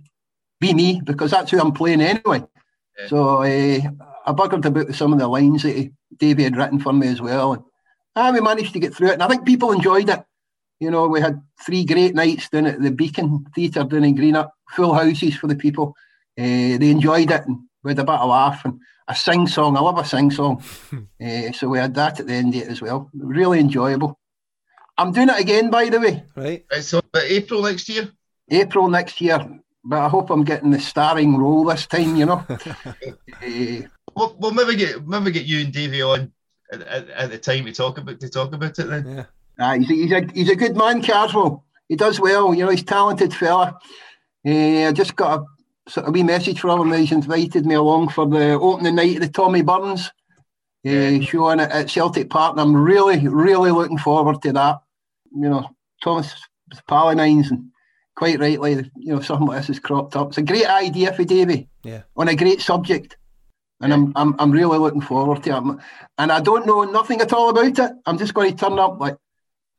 be 0.61 0.74
me 0.74 1.01
because 1.03 1.32
that's 1.32 1.51
who 1.51 1.61
I'm 1.61 1.72
playing 1.72 2.03
anyway. 2.03 2.45
Yeah. 2.99 3.07
So 3.09 3.43
uh, 3.43 3.80
I 4.26 4.32
buggered 4.32 4.64
about 4.64 4.95
some 4.95 5.12
of 5.12 5.18
the 5.18 5.26
lines 5.26 5.62
that 5.62 5.90
Davey 6.18 6.44
had 6.44 6.56
written 6.56 6.80
for 6.80 6.92
me 6.92 7.08
as 7.08 7.20
well. 7.20 7.52
And 7.52 7.62
ah, 8.16 8.30
we 8.32 8.40
managed 8.40 8.72
to 8.74 8.80
get 8.80 8.94
through 8.94 9.08
it. 9.08 9.14
And 9.14 9.22
I 9.22 9.28
think 9.28 9.46
people 9.46 9.72
enjoyed 9.72 10.08
it. 10.08 10.22
You 10.80 10.90
know, 10.90 11.06
we 11.06 11.20
had 11.20 11.40
three 11.64 11.84
great 11.84 12.14
nights 12.14 12.48
down 12.48 12.66
at 12.66 12.82
the 12.82 12.90
Beacon 12.90 13.46
Theatre 13.54 13.84
down 13.84 14.04
in 14.04 14.16
Greenock, 14.16 14.50
full 14.70 14.94
houses 14.94 15.36
for 15.36 15.46
the 15.46 15.56
people. 15.56 15.94
Uh, 16.38 16.76
they 16.78 16.90
enjoyed 16.90 17.30
it 17.30 17.46
and 17.46 17.58
we 17.84 17.90
had 17.90 17.98
a 17.98 18.04
bit 18.04 18.14
of 18.14 18.28
laugh 18.28 18.64
and 18.64 18.80
a 19.08 19.14
sing 19.14 19.46
song. 19.46 19.76
I 19.76 19.80
love 19.80 19.98
a 19.98 20.04
sing 20.04 20.30
song. 20.30 20.62
uh, 21.24 21.52
so 21.52 21.68
we 21.68 21.78
had 21.78 21.94
that 21.94 22.20
at 22.20 22.26
the 22.26 22.34
end 22.34 22.54
of 22.54 22.62
it 22.62 22.68
as 22.68 22.82
well. 22.82 23.10
Really 23.14 23.60
enjoyable. 23.60 24.18
I'm 24.98 25.12
doing 25.12 25.28
it 25.28 25.40
again, 25.40 25.70
by 25.70 25.88
the 25.88 26.00
way. 26.00 26.24
Right. 26.36 26.64
So 26.80 27.00
April 27.16 27.62
next 27.62 27.88
year? 27.88 28.10
April 28.50 28.88
next 28.88 29.20
year. 29.20 29.38
But 29.84 29.98
I 29.98 30.08
hope 30.08 30.30
I'm 30.30 30.44
getting 30.44 30.70
the 30.70 30.80
starring 30.80 31.36
role 31.36 31.64
this 31.64 31.86
time, 31.86 32.14
you 32.16 32.26
know. 32.26 32.44
uh, 32.48 33.88
we'll, 34.14 34.36
we'll 34.38 34.52
maybe 34.52 34.76
get 34.76 35.06
maybe 35.06 35.30
get 35.30 35.44
you 35.44 35.60
and 35.60 35.72
Davey 35.72 36.02
on 36.02 36.32
at, 36.72 36.82
at, 36.82 37.10
at, 37.10 37.30
the 37.30 37.38
time 37.38 37.64
to 37.64 37.72
talk 37.72 37.98
about 37.98 38.20
to 38.20 38.28
talk 38.28 38.52
about 38.52 38.78
it 38.78 38.88
then. 38.88 39.06
Yeah. 39.08 39.24
Uh, 39.58 39.78
he's, 39.78 39.90
a, 39.90 39.94
he's, 39.94 40.12
a, 40.12 40.32
he's 40.34 40.50
a 40.50 40.56
good 40.56 40.76
man, 40.76 41.02
Carswell. 41.02 41.64
He 41.88 41.96
does 41.96 42.18
well. 42.18 42.54
You 42.54 42.64
know, 42.64 42.70
he's 42.70 42.82
a 42.82 42.86
talented 42.86 43.34
fella. 43.34 43.78
Uh, 44.46 44.88
I 44.88 44.92
just 44.92 45.14
got 45.14 45.40
a 45.86 45.90
sort 45.90 46.06
of 46.06 46.14
wee 46.14 46.22
message 46.22 46.60
from 46.60 46.80
him. 46.80 46.98
He's 46.98 47.12
invited 47.12 47.66
me 47.66 47.74
along 47.74 48.08
for 48.08 48.26
the 48.26 48.52
opening 48.52 48.96
night 48.96 49.16
of 49.16 49.22
the 49.22 49.28
Tommy 49.28 49.62
Burns 49.62 50.10
uh, 50.86 50.90
yeah. 50.90 51.20
show 51.20 51.50
at, 51.50 51.60
at 51.60 51.90
Celtic 51.90 52.30
Park. 52.30 52.52
And 52.52 52.60
I'm 52.60 52.74
really, 52.74 53.28
really 53.28 53.70
looking 53.70 53.98
forward 53.98 54.40
to 54.42 54.52
that. 54.52 54.80
You 55.34 55.48
know, 55.50 55.70
Thomas 56.02 56.34
Pallinines 56.88 57.50
and 57.50 57.70
quite 58.16 58.40
rightly, 58.40 58.90
you 58.96 59.14
know, 59.14 59.20
something 59.20 59.46
like 59.46 59.58
this 59.58 59.68
has 59.68 59.78
cropped 59.78 60.16
up. 60.16 60.28
It's 60.28 60.38
a 60.38 60.42
great 60.42 60.66
idea 60.66 61.12
for 61.12 61.24
Davy. 61.24 61.68
Yeah. 61.84 62.02
On 62.16 62.28
a 62.28 62.36
great 62.36 62.60
subject 62.60 63.16
and 63.82 63.92
I'm, 63.92 64.12
I'm 64.16 64.34
I'm 64.38 64.50
really 64.50 64.78
looking 64.78 65.00
forward 65.00 65.42
to 65.42 65.56
it. 65.56 65.78
And 66.18 66.32
I 66.32 66.40
don't 66.40 66.66
know 66.66 66.84
nothing 66.84 67.20
at 67.20 67.32
all 67.32 67.50
about 67.50 67.78
it. 67.78 67.92
I'm 68.06 68.18
just 68.18 68.34
going 68.34 68.50
to 68.50 68.56
turn 68.56 68.78
up 68.78 69.00
like 69.00 69.16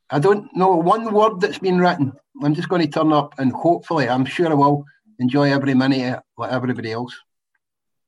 I 0.09 0.19
don't 0.19 0.53
know 0.55 0.75
one 0.75 1.11
word 1.13 1.41
that's 1.41 1.59
been 1.59 1.79
written. 1.79 2.13
I'm 2.43 2.53
just 2.53 2.69
going 2.69 2.81
to 2.81 2.87
turn 2.87 3.13
up 3.13 3.33
and 3.39 3.51
hopefully, 3.51 4.09
I'm 4.09 4.25
sure 4.25 4.49
I 4.49 4.53
will 4.53 4.85
enjoy 5.19 5.51
every 5.51 5.73
minute 5.73 6.19
like 6.37 6.51
everybody 6.51 6.91
else. 6.91 7.15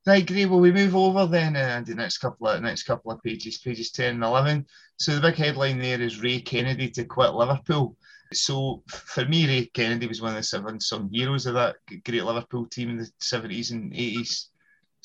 Right, 0.05 0.25
great. 0.25 0.45
Well, 0.45 0.59
we 0.59 0.71
move 0.71 0.95
over 0.95 1.25
then 1.25 1.55
uh, 1.55 1.81
the 1.83 1.95
next 1.95 2.19
couple 2.19 2.47
of 2.47 2.61
next 2.61 2.83
couple 2.83 3.11
of 3.11 3.23
pages, 3.23 3.57
pages 3.57 3.91
ten 3.91 4.15
and 4.15 4.23
eleven. 4.23 4.67
So 4.97 5.15
the 5.15 5.21
big 5.21 5.35
headline 5.35 5.79
there 5.79 5.99
is 5.99 6.21
Ray 6.21 6.41
Kennedy 6.41 6.89
to 6.91 7.05
quit 7.05 7.33
Liverpool. 7.33 7.97
So 8.33 8.83
for 8.87 9.25
me, 9.25 9.47
Ray 9.47 9.65
Kennedy 9.73 10.07
was 10.07 10.21
one 10.21 10.31
of 10.31 10.37
the 10.37 10.43
seven 10.43 10.79
some 10.79 11.09
heroes 11.11 11.45
of 11.45 11.55
that 11.55 11.77
great 12.03 12.23
Liverpool 12.23 12.65
team 12.65 12.89
in 12.89 12.97
the 12.97 13.09
seventies 13.19 13.71
and 13.71 13.93
eighties 13.93 14.49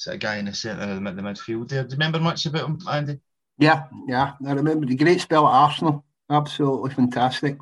sort 0.00 0.14
of 0.14 0.20
guy 0.20 0.36
in 0.36 0.46
the 0.46 0.54
centre 0.54 0.82
of 0.82 0.88
the, 0.88 1.22
midfield 1.22 1.68
there. 1.68 1.84
Do 1.84 1.90
you 1.90 1.96
remember 1.96 2.18
much 2.18 2.46
about 2.46 2.64
him, 2.64 2.78
Andy? 2.90 3.20
Yeah, 3.58 3.84
yeah. 4.08 4.32
I 4.46 4.52
remember 4.52 4.86
the 4.86 4.96
great 4.96 5.20
spell 5.20 5.46
at 5.46 5.52
Arsenal. 5.52 6.06
Absolutely 6.30 6.90
fantastic. 6.94 7.58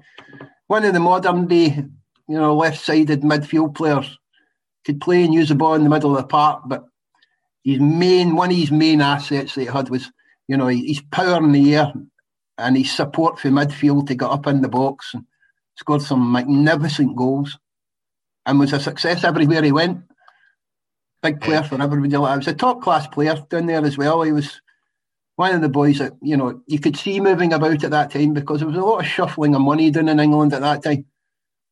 One 0.68 0.84
of 0.84 0.94
the 0.94 1.00
modern 1.00 1.48
day, 1.48 1.84
you 2.28 2.38
know, 2.38 2.54
left 2.56 2.80
sided 2.84 3.22
midfield 3.22 3.74
players 3.74 4.16
could 4.84 5.00
play 5.00 5.24
and 5.24 5.34
use 5.34 5.48
the 5.48 5.56
ball 5.56 5.74
in 5.74 5.82
the 5.82 5.90
middle 5.90 6.12
of 6.12 6.22
the 6.22 6.28
park, 6.28 6.62
but 6.66 6.84
his 7.64 7.80
main 7.80 8.36
one 8.36 8.52
of 8.52 8.56
his 8.56 8.70
main 8.70 9.00
assets 9.00 9.56
that 9.56 9.62
he 9.62 9.66
had 9.66 9.88
was, 9.88 10.08
you 10.46 10.56
know, 10.56 10.68
his 10.68 11.02
power 11.10 11.38
in 11.38 11.50
the 11.50 11.74
air 11.74 11.92
and 12.56 12.76
his 12.76 12.92
support 12.92 13.40
for 13.40 13.48
midfield 13.48 14.06
to 14.06 14.14
get 14.14 14.30
up 14.30 14.46
in 14.46 14.62
the 14.62 14.68
box 14.68 15.12
and 15.12 15.24
scored 15.76 16.02
some 16.02 16.30
magnificent 16.30 17.16
goals 17.16 17.58
and 18.46 18.60
was 18.60 18.72
a 18.72 18.78
success 18.78 19.24
everywhere 19.24 19.62
he 19.64 19.72
went 19.72 20.04
big 21.22 21.40
player 21.40 21.62
for 21.62 21.80
everybody. 21.80 22.10
He 22.10 22.16
was 22.16 22.46
a 22.46 22.54
top 22.54 22.82
class 22.82 23.06
player 23.06 23.36
down 23.48 23.66
there 23.66 23.84
as 23.84 23.98
well. 23.98 24.22
He 24.22 24.32
was 24.32 24.60
one 25.36 25.54
of 25.54 25.60
the 25.60 25.68
boys 25.68 25.98
that 25.98 26.12
you 26.20 26.36
know 26.36 26.60
you 26.66 26.78
could 26.78 26.96
see 26.96 27.20
moving 27.20 27.52
about 27.52 27.84
at 27.84 27.90
that 27.90 28.10
time 28.10 28.34
because 28.34 28.58
there 28.60 28.68
was 28.68 28.76
a 28.76 28.80
lot 28.80 29.00
of 29.00 29.06
shuffling 29.06 29.54
of 29.54 29.60
money 29.60 29.90
down 29.90 30.08
in 30.08 30.20
England 30.20 30.52
at 30.52 30.62
that 30.62 30.82
time. 30.82 31.06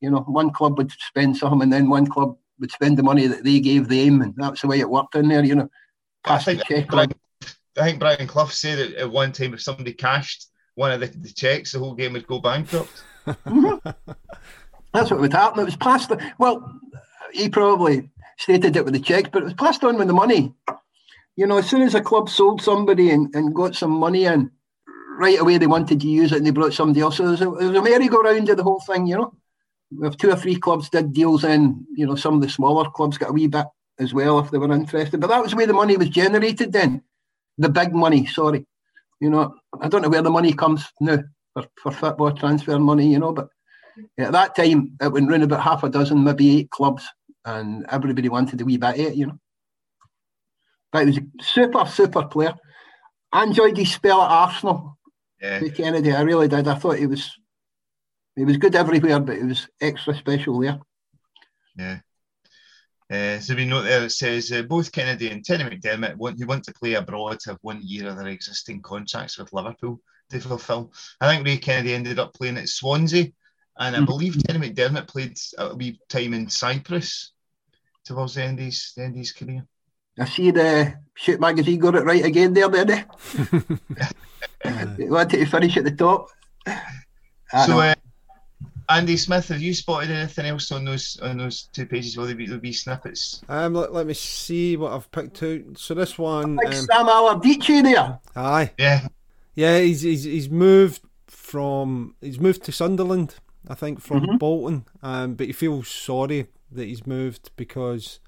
You 0.01 0.11
know, 0.11 0.20
one 0.20 0.53
club 0.53 0.78
would 0.78 0.92
spend 0.92 1.36
some, 1.36 1.62
and 1.62 1.72
then 1.72 1.88
one 1.88 2.07
club 2.07 2.36
would 2.61 2.70
spend 2.70 2.97
the 2.97 3.03
money 3.03 3.26
that 3.26 3.44
they 3.44 3.61
gave 3.61 3.88
them, 3.88 4.22
and 4.22 4.34
that's 4.36 4.61
the 4.61 4.68
way 4.68 4.80
it 4.80 4.90
worked 4.90 5.14
in 5.14 5.28
there. 5.28 5.44
You 5.44 5.57
know, 5.57 5.70
pass 6.24 6.44
the 6.44 6.57
check. 6.57 6.88
Brian, 6.88 7.12
I 7.42 7.82
think 7.82 7.99
Brian 7.99 8.26
Clough 8.26 8.47
said 8.47 8.78
that 8.78 8.94
at 8.97 9.11
one 9.11 9.32
time 9.32 9.55
if 9.55 9.62
somebody 9.62 9.92
cashed 9.92 10.47
one 10.74 10.92
of 10.92 11.01
the, 11.01 11.07
the 11.07 11.32
checks, 11.32 11.72
the 11.72 11.78
whole 11.78 11.94
game 11.94 12.12
would 12.12 12.26
go 12.26 12.38
bankrupt. 12.38 13.03
mm-hmm. 13.26 14.12
That's 14.92 15.11
what 15.11 15.20
would 15.20 15.32
happen. 15.32 15.61
It 15.61 15.64
was 15.64 15.76
passed. 15.76 16.12
Well, 16.38 16.80
he 17.32 17.49
probably 17.49 18.09
stated 18.39 18.76
it 18.76 18.84
with 18.84 18.95
the 18.95 19.01
checks, 19.01 19.30
but 19.32 19.43
it 19.43 19.47
was 19.47 19.55
passed 19.55 19.84
on 19.84 19.97
with 19.97 20.07
the 20.07 20.14
money. 20.14 20.55
You 21.37 21.47
know, 21.47 21.59
as 21.59 21.68
soon 21.68 21.82
as 21.82 21.95
a 21.95 22.01
club 22.01 22.28
sold 22.28 22.62
somebody 22.62 23.11
and, 23.11 23.34
and 23.34 23.55
got 23.55 23.74
some 23.74 23.91
money 23.91 24.24
in, 24.24 24.51
right 25.18 25.39
away 25.39 25.59
they 25.59 25.66
wanted 25.66 26.01
to 26.01 26.07
use 26.07 26.32
it 26.32 26.39
and 26.39 26.47
they 26.47 26.51
brought 26.51 26.74
somebody 26.74 27.01
else. 27.01 27.16
So 27.16 27.22
there 27.24 27.32
was 27.32 27.41
a, 27.41 27.45
there 27.45 27.68
was 27.68 27.78
a 27.78 27.82
merry-go-round 27.82 28.49
of 28.49 28.57
the 28.57 28.62
whole 28.62 28.80
thing, 28.80 29.07
you 29.07 29.16
know. 29.16 29.34
If 30.03 30.16
two 30.16 30.30
or 30.30 30.37
three 30.37 30.57
clubs 30.57 30.91
did 30.91 31.12
deals 31.12 31.45
in, 31.45 31.87
you 31.97 32.07
know, 32.07 32.16
some 32.16 32.34
of 32.34 32.41
the 32.41 32.49
smaller 32.49 32.91
clubs 32.91 33.18
got 33.18 33.30
a 33.30 33.32
wee 33.32 33.47
bit 33.47 33.66
as 33.99 34.12
well 34.12 34.39
if 34.41 34.51
they 34.51 34.59
were 34.59 34.72
interested. 34.72 35.20
But 35.20 35.28
that 35.28 35.43
was 35.43 35.55
where 35.55 35.66
the 35.66 35.72
money 35.72 35.97
was 35.97 36.09
generated 36.09 36.72
then. 36.72 37.03
The 37.59 37.68
big 37.68 37.95
money, 37.95 38.26
sorry. 38.26 38.66
You 39.20 39.30
know, 39.30 39.55
I 39.80 39.89
don't 39.89 40.03
know 40.03 40.09
where 40.09 40.22
the 40.22 40.30
money 40.30 40.53
comes 40.53 40.87
now 41.01 41.18
for, 41.55 41.66
for 41.80 41.93
football 41.93 42.32
transfer 42.32 42.78
money, 42.78 43.11
you 43.11 43.18
know, 43.18 43.32
but 43.32 43.49
at 44.18 44.32
that 44.32 44.55
time 44.55 44.97
it 45.01 45.12
went 45.12 45.30
round 45.30 45.45
about 45.45 45.62
half 45.62 45.84
a 45.84 45.89
dozen, 45.89 46.24
maybe 46.24 46.59
eight 46.59 46.70
clubs 46.70 47.07
and 47.47 47.86
everybody 47.88 48.28
wanted 48.28 48.61
a 48.61 48.64
wee 48.64 48.76
bit 48.76 48.94
of 48.94 49.01
it, 49.01 49.14
you 49.14 49.26
know. 49.26 49.38
But 50.92 51.01
he 51.01 51.07
was 51.07 51.18
a 51.18 51.42
super, 51.42 51.86
super 51.86 52.24
player. 52.24 52.55
I 53.32 53.44
enjoyed 53.44 53.76
his 53.76 53.92
spell 53.92 54.20
at 54.20 54.30
Arsenal. 54.30 54.99
Yeah. 55.40 55.61
Kennedy, 55.68 56.12
I 56.12 56.22
really 56.22 56.49
did. 56.49 56.66
I 56.66 56.74
thought 56.74 56.99
he 56.99 57.07
was 57.07 57.38
he 58.34 58.44
was 58.44 58.57
good 58.57 58.74
everywhere, 58.74 59.20
but 59.20 59.36
he 59.36 59.44
was 59.44 59.68
extra 59.80 60.14
special 60.14 60.61
there. 60.61 60.80
Yeah. 61.76 62.01
Uh, 63.09 63.38
so 63.38 63.55
we 63.55 63.64
note 63.64 63.82
there 63.82 64.05
it 64.05 64.11
says 64.11 64.51
uh, 64.51 64.62
both 64.62 64.90
Kennedy 64.90 65.30
and 65.30 65.44
Terry 65.44 65.62
McDermott 65.62 66.16
want 66.16 66.40
who 66.40 66.47
want 66.47 66.64
to 66.64 66.74
play 66.74 66.94
abroad 66.94 67.38
to 67.40 67.51
have 67.51 67.59
one 67.62 67.80
year 67.82 68.09
of 68.09 68.16
their 68.16 68.26
existing 68.26 68.82
contracts 68.82 69.38
with 69.38 69.53
Liverpool 69.53 70.01
to 70.30 70.40
fulfil. 70.40 70.92
I 71.20 71.28
think 71.28 71.47
Ray 71.47 71.59
Kennedy 71.59 71.94
ended 71.94 72.18
up 72.18 72.34
playing 72.34 72.57
at 72.57 72.68
Swansea, 72.68 73.26
and 73.78 73.94
I 73.94 73.99
mm-hmm. 73.99 74.07
believe 74.07 74.42
Terry 74.42 74.59
McDermott 74.59 75.07
played 75.07 75.36
a 75.59 75.76
wee 75.76 76.01
time 76.09 76.34
in 76.34 76.49
Cyprus 76.49 77.32
towards 78.07 78.34
the 78.34 78.44
end 78.44 78.59
of 78.59 78.64
his, 78.64 78.92
the 78.96 79.04
end 79.04 79.14
of 79.14 79.18
his 79.18 79.32
career. 79.32 79.66
I 80.18 80.24
see 80.24 80.50
the 80.50 80.94
Shoot 81.14 81.40
magazine 81.40 81.78
got 81.78 81.94
it 81.94 82.04
right 82.04 82.24
again 82.24 82.54
there, 82.54 82.68
didn't 82.68 83.09
they? 84.64 85.07
wanted 85.09 85.38
to 85.38 85.46
finish 85.46 85.76
at 85.76 85.84
the 85.84 85.90
top. 85.90 86.28
so, 87.66 87.80
uh, 87.80 87.94
Andy 88.88 89.16
Smith, 89.16 89.48
have 89.48 89.61
you 89.61 89.74
spotted 89.74 90.11
anything 90.11 90.46
else 90.46 90.72
on 90.72 90.84
those 90.84 91.18
on 91.20 91.38
those 91.38 91.64
two 91.72 91.86
pages? 91.86 92.16
Will 92.16 92.26
there 92.26 92.34
be, 92.34 92.46
there 92.46 92.59
be 92.59 92.72
snippets? 92.72 93.42
Um, 93.48 93.74
let, 93.74 93.92
let 93.92 94.07
me 94.07 94.14
see 94.14 94.76
what 94.76 94.92
I've 94.92 95.11
picked 95.11 95.42
out. 95.42 95.61
So 95.76 95.94
this 95.94 96.18
one, 96.18 96.57
like 96.57 96.68
um, 96.68 96.72
Sam 96.72 97.09
Allardyce 97.09 97.82
there. 97.82 98.18
Aye, 98.36 98.72
yeah, 98.78 99.09
yeah. 99.54 99.80
He's, 99.80 100.02
he's 100.02 100.24
he's 100.24 100.48
moved 100.48 101.02
from 101.26 102.14
he's 102.20 102.38
moved 102.38 102.62
to 102.64 102.72
Sunderland, 102.72 103.34
I 103.68 103.74
think, 103.74 104.00
from 104.00 104.20
mm-hmm. 104.20 104.36
Bolton. 104.36 104.84
Um, 105.02 105.34
but 105.34 105.46
he 105.46 105.52
feels 105.52 105.88
sorry 105.88 106.46
that 106.77 106.85
he's 106.87 107.07
moved 107.07 107.51
because 107.57 108.20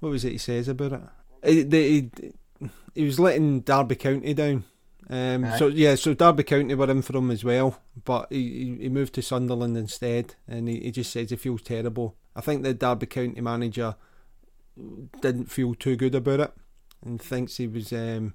what 0.00 0.10
was 0.10 0.24
it 0.24 0.32
he 0.32 0.38
says 0.38 0.68
about 0.68 0.92
it? 0.92 1.70
He, 1.70 2.10
he, 2.20 2.70
he 2.94 3.04
was 3.04 3.18
letting 3.18 3.60
Derby 3.60 3.96
County 3.96 4.34
down. 4.34 4.64
Um, 5.10 5.46
So 5.58 5.66
yeah, 5.68 5.94
so 5.96 6.14
Derby 6.14 6.44
County 6.44 6.74
were 6.74 6.90
in 6.90 7.02
for 7.02 7.16
him 7.16 7.30
as 7.30 7.44
well, 7.44 7.80
but 8.04 8.26
he, 8.30 8.76
he 8.80 8.88
moved 8.88 9.14
to 9.14 9.22
Sunderland 9.22 9.76
instead, 9.76 10.34
and 10.48 10.68
he, 10.68 10.80
he 10.80 10.90
just 10.90 11.12
says 11.12 11.30
he 11.30 11.36
feels 11.36 11.62
terrible. 11.62 12.16
I 12.34 12.40
think 12.40 12.62
the 12.62 12.74
Derby 12.74 13.06
County 13.06 13.40
manager 13.40 13.96
didn't 15.20 15.50
feel 15.50 15.74
too 15.74 15.96
good 15.96 16.14
about 16.14 16.40
it 16.40 16.52
and 17.04 17.20
thinks 17.20 17.58
he 17.58 17.66
was 17.66 17.92
um, 17.92 18.34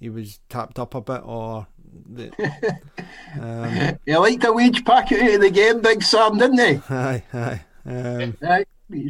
he 0.00 0.08
was 0.08 0.40
tapped 0.48 0.78
up 0.78 0.94
a 0.94 1.00
bit 1.00 1.20
or 1.24 1.66
the, 2.10 2.30
um, 3.40 3.98
he 4.06 4.16
liked 4.16 4.44
a 4.44 4.52
wage 4.52 4.84
packet 4.84 5.22
out 5.22 5.34
of 5.34 5.40
the 5.40 5.50
game, 5.50 5.80
Big 5.80 6.02
Sam, 6.02 6.38
didn't 6.38 6.58
he? 6.58 6.80
Aye, 6.94 7.22
aye. 7.32 7.64
Um, 7.86 8.36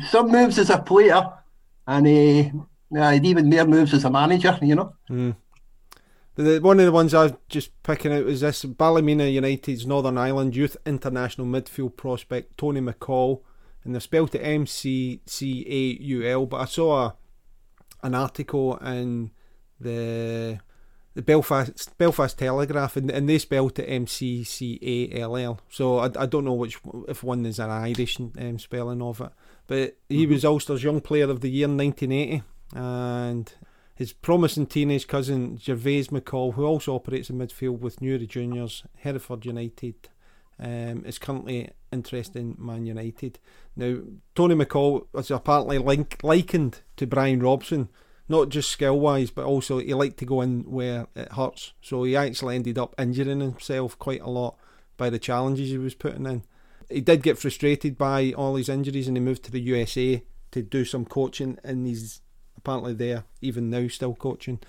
Some 0.08 0.30
moves 0.30 0.58
as 0.58 0.70
a 0.70 0.78
player, 0.78 1.32
and 1.86 2.06
he, 2.06 2.52
uh, 2.96 3.18
even 3.22 3.50
more 3.50 3.66
moves 3.66 3.92
as 3.92 4.04
a 4.04 4.10
manager, 4.10 4.58
you 4.62 4.74
know. 4.74 4.94
Mm. 5.10 5.36
One 6.36 6.80
of 6.80 6.86
the 6.86 6.92
ones 6.92 7.14
I 7.14 7.24
was 7.24 7.32
just 7.48 7.70
picking 7.84 8.12
out 8.12 8.24
was 8.24 8.40
this 8.40 8.64
Ballymena 8.64 9.26
United's 9.26 9.86
Northern 9.86 10.18
Ireland 10.18 10.56
Youth 10.56 10.76
International 10.84 11.46
midfield 11.46 11.96
prospect 11.96 12.58
Tony 12.58 12.80
McCall, 12.80 13.42
and 13.84 13.94
they're 13.94 14.00
spelled 14.00 14.34
it 14.34 14.40
M 14.40 14.66
C 14.66 15.20
C 15.26 15.64
A 15.68 16.02
U 16.02 16.26
L. 16.26 16.46
But 16.46 16.60
I 16.60 16.64
saw 16.64 17.06
a, 17.06 17.14
an 18.02 18.14
article 18.14 18.76
in 18.78 19.30
the 19.78 20.58
the 21.14 21.22
Belfast 21.22 21.96
Belfast 21.98 22.36
Telegraph, 22.36 22.96
and, 22.96 23.10
and 23.12 23.28
they 23.28 23.38
spelled 23.38 23.78
it 23.78 23.84
M 23.84 24.08
C 24.08 24.42
C 24.42 24.80
A 24.82 25.20
L 25.20 25.36
L. 25.36 25.60
So 25.68 25.98
I, 25.98 26.10
I 26.18 26.26
don't 26.26 26.44
know 26.44 26.54
which 26.54 26.80
if 27.06 27.22
one 27.22 27.46
is 27.46 27.60
an 27.60 27.70
Irish 27.70 28.18
um, 28.18 28.58
spelling 28.58 29.02
of 29.02 29.20
it, 29.20 29.30
but 29.66 29.96
he 30.08 30.24
mm-hmm. 30.24 30.32
was 30.32 30.44
Ulster's 30.44 30.82
Young 30.82 31.00
Player 31.00 31.30
of 31.30 31.40
the 31.40 31.50
Year 31.50 31.66
in 31.66 31.76
1980, 31.76 32.42
and 32.74 33.52
his 33.94 34.12
promising 34.12 34.66
teenage 34.66 35.06
cousin 35.06 35.58
Gervase 35.58 36.08
McCall, 36.08 36.54
who 36.54 36.64
also 36.64 36.94
operates 36.94 37.30
in 37.30 37.38
midfield 37.38 37.78
with 37.78 38.00
Newry 38.02 38.26
Juniors, 38.26 38.84
Hereford 38.96 39.46
United, 39.46 40.08
um, 40.58 41.04
is 41.04 41.18
currently 41.18 41.70
interested 41.92 42.38
in 42.38 42.56
Man 42.58 42.86
United. 42.86 43.38
Now, 43.76 43.98
Tony 44.34 44.54
McCall 44.54 45.06
was 45.12 45.30
apparently 45.30 45.78
link, 45.78 46.18
likened 46.22 46.80
to 46.96 47.06
Brian 47.06 47.40
Robson, 47.40 47.88
not 48.28 48.48
just 48.48 48.70
skill 48.70 48.98
wise, 48.98 49.30
but 49.30 49.44
also 49.44 49.78
he 49.78 49.94
liked 49.94 50.18
to 50.18 50.26
go 50.26 50.40
in 50.40 50.62
where 50.62 51.06
it 51.14 51.32
hurts. 51.32 51.72
So 51.80 52.04
he 52.04 52.16
actually 52.16 52.56
ended 52.56 52.78
up 52.78 52.94
injuring 52.98 53.40
himself 53.40 53.98
quite 53.98 54.22
a 54.22 54.30
lot 54.30 54.56
by 54.96 55.10
the 55.10 55.18
challenges 55.18 55.70
he 55.70 55.78
was 55.78 55.94
putting 55.94 56.26
in. 56.26 56.42
He 56.90 57.00
did 57.00 57.22
get 57.22 57.38
frustrated 57.38 57.96
by 57.96 58.32
all 58.32 58.56
his 58.56 58.68
injuries 58.68 59.08
and 59.08 59.16
he 59.16 59.22
moved 59.22 59.44
to 59.44 59.50
the 59.50 59.60
USA 59.60 60.22
to 60.52 60.62
do 60.62 60.84
some 60.84 61.04
coaching 61.04 61.58
and 61.64 61.86
he's 61.86 62.20
apparently 62.56 62.94
there 62.94 63.24
even 63.40 63.70
now, 63.70 63.88
still 63.88 64.14
coaching. 64.14 64.60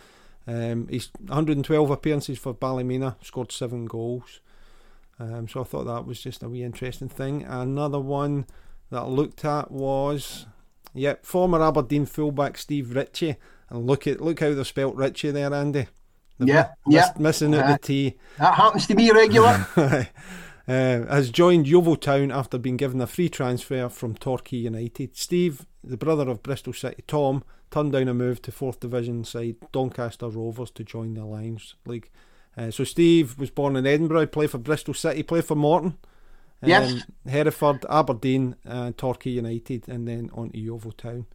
Um, 0.47 0.88
he's 0.89 1.09
112 1.20 1.89
appearances 1.89 2.38
for 2.38 2.53
Ballymena, 2.53 3.18
scored 3.22 3.51
seven 3.51 3.86
goals. 3.86 4.41
Um, 5.20 5.47
so 5.47 5.61
I 5.61 5.63
thought 5.63 5.86
that 5.86 6.05
was 6.05 6.22
just 6.22 6.43
a 6.43 6.49
wee 6.49 6.63
interesting 6.63 7.09
thing. 7.09 7.43
Another 7.43 7.99
one 7.99 8.45
that 8.91 9.03
I 9.03 9.07
looked 9.07 9.45
at 9.45 9.72
was, 9.72 10.45
yep, 10.93 11.26
former 11.26 11.63
Aberdeen 11.63 12.05
fullback 12.05 12.57
Steve 12.57 12.95
Ritchie. 12.95 13.38
And 13.70 13.88
look 13.88 14.05
at 14.05 14.22
look 14.22 14.41
how 14.41 14.53
they 14.53 14.63
spelt 14.63 14.95
Ritchie 14.95 15.32
there, 15.32 15.53
Andy. 15.53 15.88
They've 16.38 16.49
yeah, 16.49 16.74
yeah. 16.88 17.11
Missing 17.18 17.55
out 17.55 17.66
uh, 17.66 17.72
the 17.74 17.80
T. 17.80 18.18
That 18.38 18.53
happens 18.55 18.88
to 18.88 18.95
be 18.95 19.11
regular. 19.11 19.66
Uh, 20.68 21.05
has 21.05 21.30
joined 21.30 21.68
Yeovil 21.68 21.97
Town 21.97 22.32
after 22.32 22.57
being 22.57 22.78
given 22.78 22.99
a 22.99 23.05
free 23.05 23.30
transfer 23.30 23.88
from 23.88 24.16
Torquay 24.16 24.57
United. 24.57 25.16
Steve, 25.16 25.68
the 25.84 25.97
brother 25.97 26.28
of 26.28 26.41
Bristol 26.41 26.74
City 26.74 27.03
Tom, 27.05 27.43
turned 27.70 27.91
down 27.91 28.07
a 28.07 28.13
move 28.13 28.41
to 28.41 28.51
fourth 28.51 28.80
division 28.80 29.24
side 29.24 29.57
Doncaster 29.72 30.28
Rovers 30.28 30.72
to 30.72 30.84
join 30.84 31.13
the 31.13 31.22
Alliance 31.22 31.76
League. 31.86 32.09
Uh, 32.57 32.72
so 32.72 32.84
Steve 32.84 33.38
was 33.38 33.51
born 33.51 33.76
in 33.76 33.86
Edinburgh, 33.86 34.28
played 34.28 34.49
for 34.49 34.57
Bristol 34.57 34.93
City, 34.93 35.22
played 35.22 35.45
for 35.45 35.55
Morton, 35.55 35.97
um, 36.63 36.70
yes, 36.70 37.03
Hereford, 37.28 37.86
Aberdeen, 37.89 38.55
uh, 38.66 38.91
Torquay 38.97 39.32
United, 39.32 39.88
and 39.88 40.07
then 40.07 40.32
on 40.34 40.49
to 40.49 40.59
Yeovil 40.59 40.93
Town. 40.93 41.26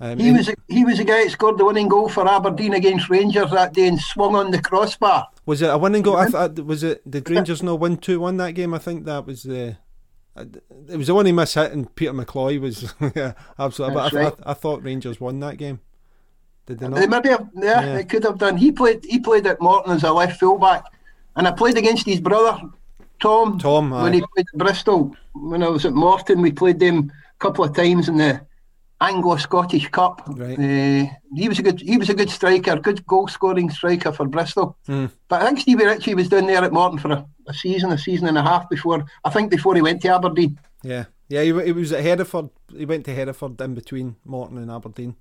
Um, 0.00 0.18
he 0.18 0.32
was 0.32 0.48
a, 0.48 0.54
he 0.68 0.84
was 0.84 0.98
the 0.98 1.04
guy 1.04 1.24
that 1.24 1.30
scored 1.30 1.56
the 1.56 1.64
winning 1.64 1.88
goal 1.88 2.08
for 2.08 2.28
Aberdeen 2.28 2.74
against 2.74 3.08
Rangers 3.08 3.50
that 3.52 3.72
day 3.72 3.86
and 3.86 4.00
swung 4.00 4.34
on 4.34 4.50
the 4.50 4.60
crossbar. 4.60 5.28
Was 5.46 5.62
it 5.62 5.70
a 5.70 5.78
winning 5.78 6.02
goal? 6.02 6.16
I 6.16 6.24
th- 6.24 6.34
uh, 6.34 6.64
was 6.64 6.82
it 6.82 7.08
did 7.08 7.30
Rangers 7.30 7.62
not 7.62 7.78
win 7.78 7.96
two 7.98 8.20
one 8.20 8.36
that 8.38 8.52
game? 8.52 8.74
I 8.74 8.78
think 8.78 9.04
that 9.04 9.26
was 9.26 9.44
the. 9.44 9.76
It 10.36 10.96
was 10.96 11.06
the 11.06 11.14
one 11.14 11.26
he 11.26 11.32
missed 11.32 11.54
hit, 11.54 11.70
and 11.70 11.94
Peter 11.94 12.12
McCloy 12.12 12.60
was 12.60 12.92
yeah, 13.14 13.34
absolutely. 13.56 13.94
That's 13.94 14.12
but 14.12 14.20
I, 14.20 14.24
right. 14.24 14.34
I, 14.44 14.50
I, 14.50 14.54
thought 14.54 14.82
Rangers 14.82 15.20
won 15.20 15.38
that 15.40 15.58
game. 15.58 15.78
Did 16.66 16.80
they 16.80 16.88
not? 16.88 16.98
They 16.98 17.06
maybe 17.06 17.28
have, 17.28 17.48
yeah, 17.54 17.84
yeah, 17.84 17.94
they 17.94 18.04
could 18.04 18.24
have 18.24 18.38
done. 18.38 18.56
He 18.56 18.72
played 18.72 19.04
he 19.04 19.20
played 19.20 19.46
at 19.46 19.60
Morton 19.60 19.92
as 19.92 20.02
a 20.02 20.12
left 20.12 20.40
fullback, 20.40 20.86
and 21.36 21.46
I 21.46 21.52
played 21.52 21.78
against 21.78 22.04
his 22.04 22.20
brother 22.20 22.68
Tom. 23.20 23.58
Tom 23.58 23.90
when 23.90 24.12
aye. 24.12 24.16
he 24.16 24.24
played 24.34 24.46
at 24.52 24.58
Bristol. 24.58 25.16
When 25.34 25.62
I 25.62 25.68
was 25.68 25.84
at 25.84 25.92
Morton, 25.92 26.42
we 26.42 26.50
played 26.50 26.80
them 26.80 27.10
a 27.10 27.38
couple 27.38 27.64
of 27.64 27.76
times 27.76 28.08
in 28.08 28.16
the 28.16 28.40
Anglo 29.04 29.36
Scottish 29.36 29.88
Cup. 29.88 30.22
Right. 30.26 30.58
Uh, 30.58 31.12
he 31.34 31.48
was 31.48 31.58
a 31.58 31.62
good 31.62 31.80
he 31.80 31.98
was 31.98 32.08
a 32.08 32.14
good 32.14 32.30
striker, 32.30 32.76
good 32.76 33.06
goal 33.06 33.28
scoring 33.28 33.70
striker 33.70 34.12
for 34.12 34.26
Bristol. 34.26 34.76
Mm. 34.88 35.10
But 35.28 35.42
I 35.42 35.46
think 35.46 35.60
Stevie 35.60 35.84
Ritchie 35.84 36.14
was 36.14 36.28
down 36.28 36.46
there 36.46 36.64
at 36.64 36.72
Morton 36.72 36.98
for 36.98 37.12
a, 37.12 37.26
a, 37.46 37.54
season, 37.54 37.92
a 37.92 37.98
season 37.98 38.28
and 38.28 38.38
a 38.38 38.42
half 38.42 38.68
before 38.70 39.04
I 39.24 39.30
think 39.30 39.50
before 39.50 39.74
he 39.74 39.82
went 39.82 40.00
to 40.02 40.08
Aberdeen. 40.08 40.58
Yeah, 40.82 41.04
yeah, 41.28 41.42
he, 41.42 41.64
he 41.64 41.72
was 41.72 41.92
at 41.92 42.02
Hereford. 42.02 42.48
He 42.74 42.86
went 42.86 43.04
to 43.04 43.14
Hereford 43.14 43.60
in 43.60 43.74
between 43.74 44.16
Morton 44.24 44.58
and 44.58 44.70
Aberdeen. 44.70 45.16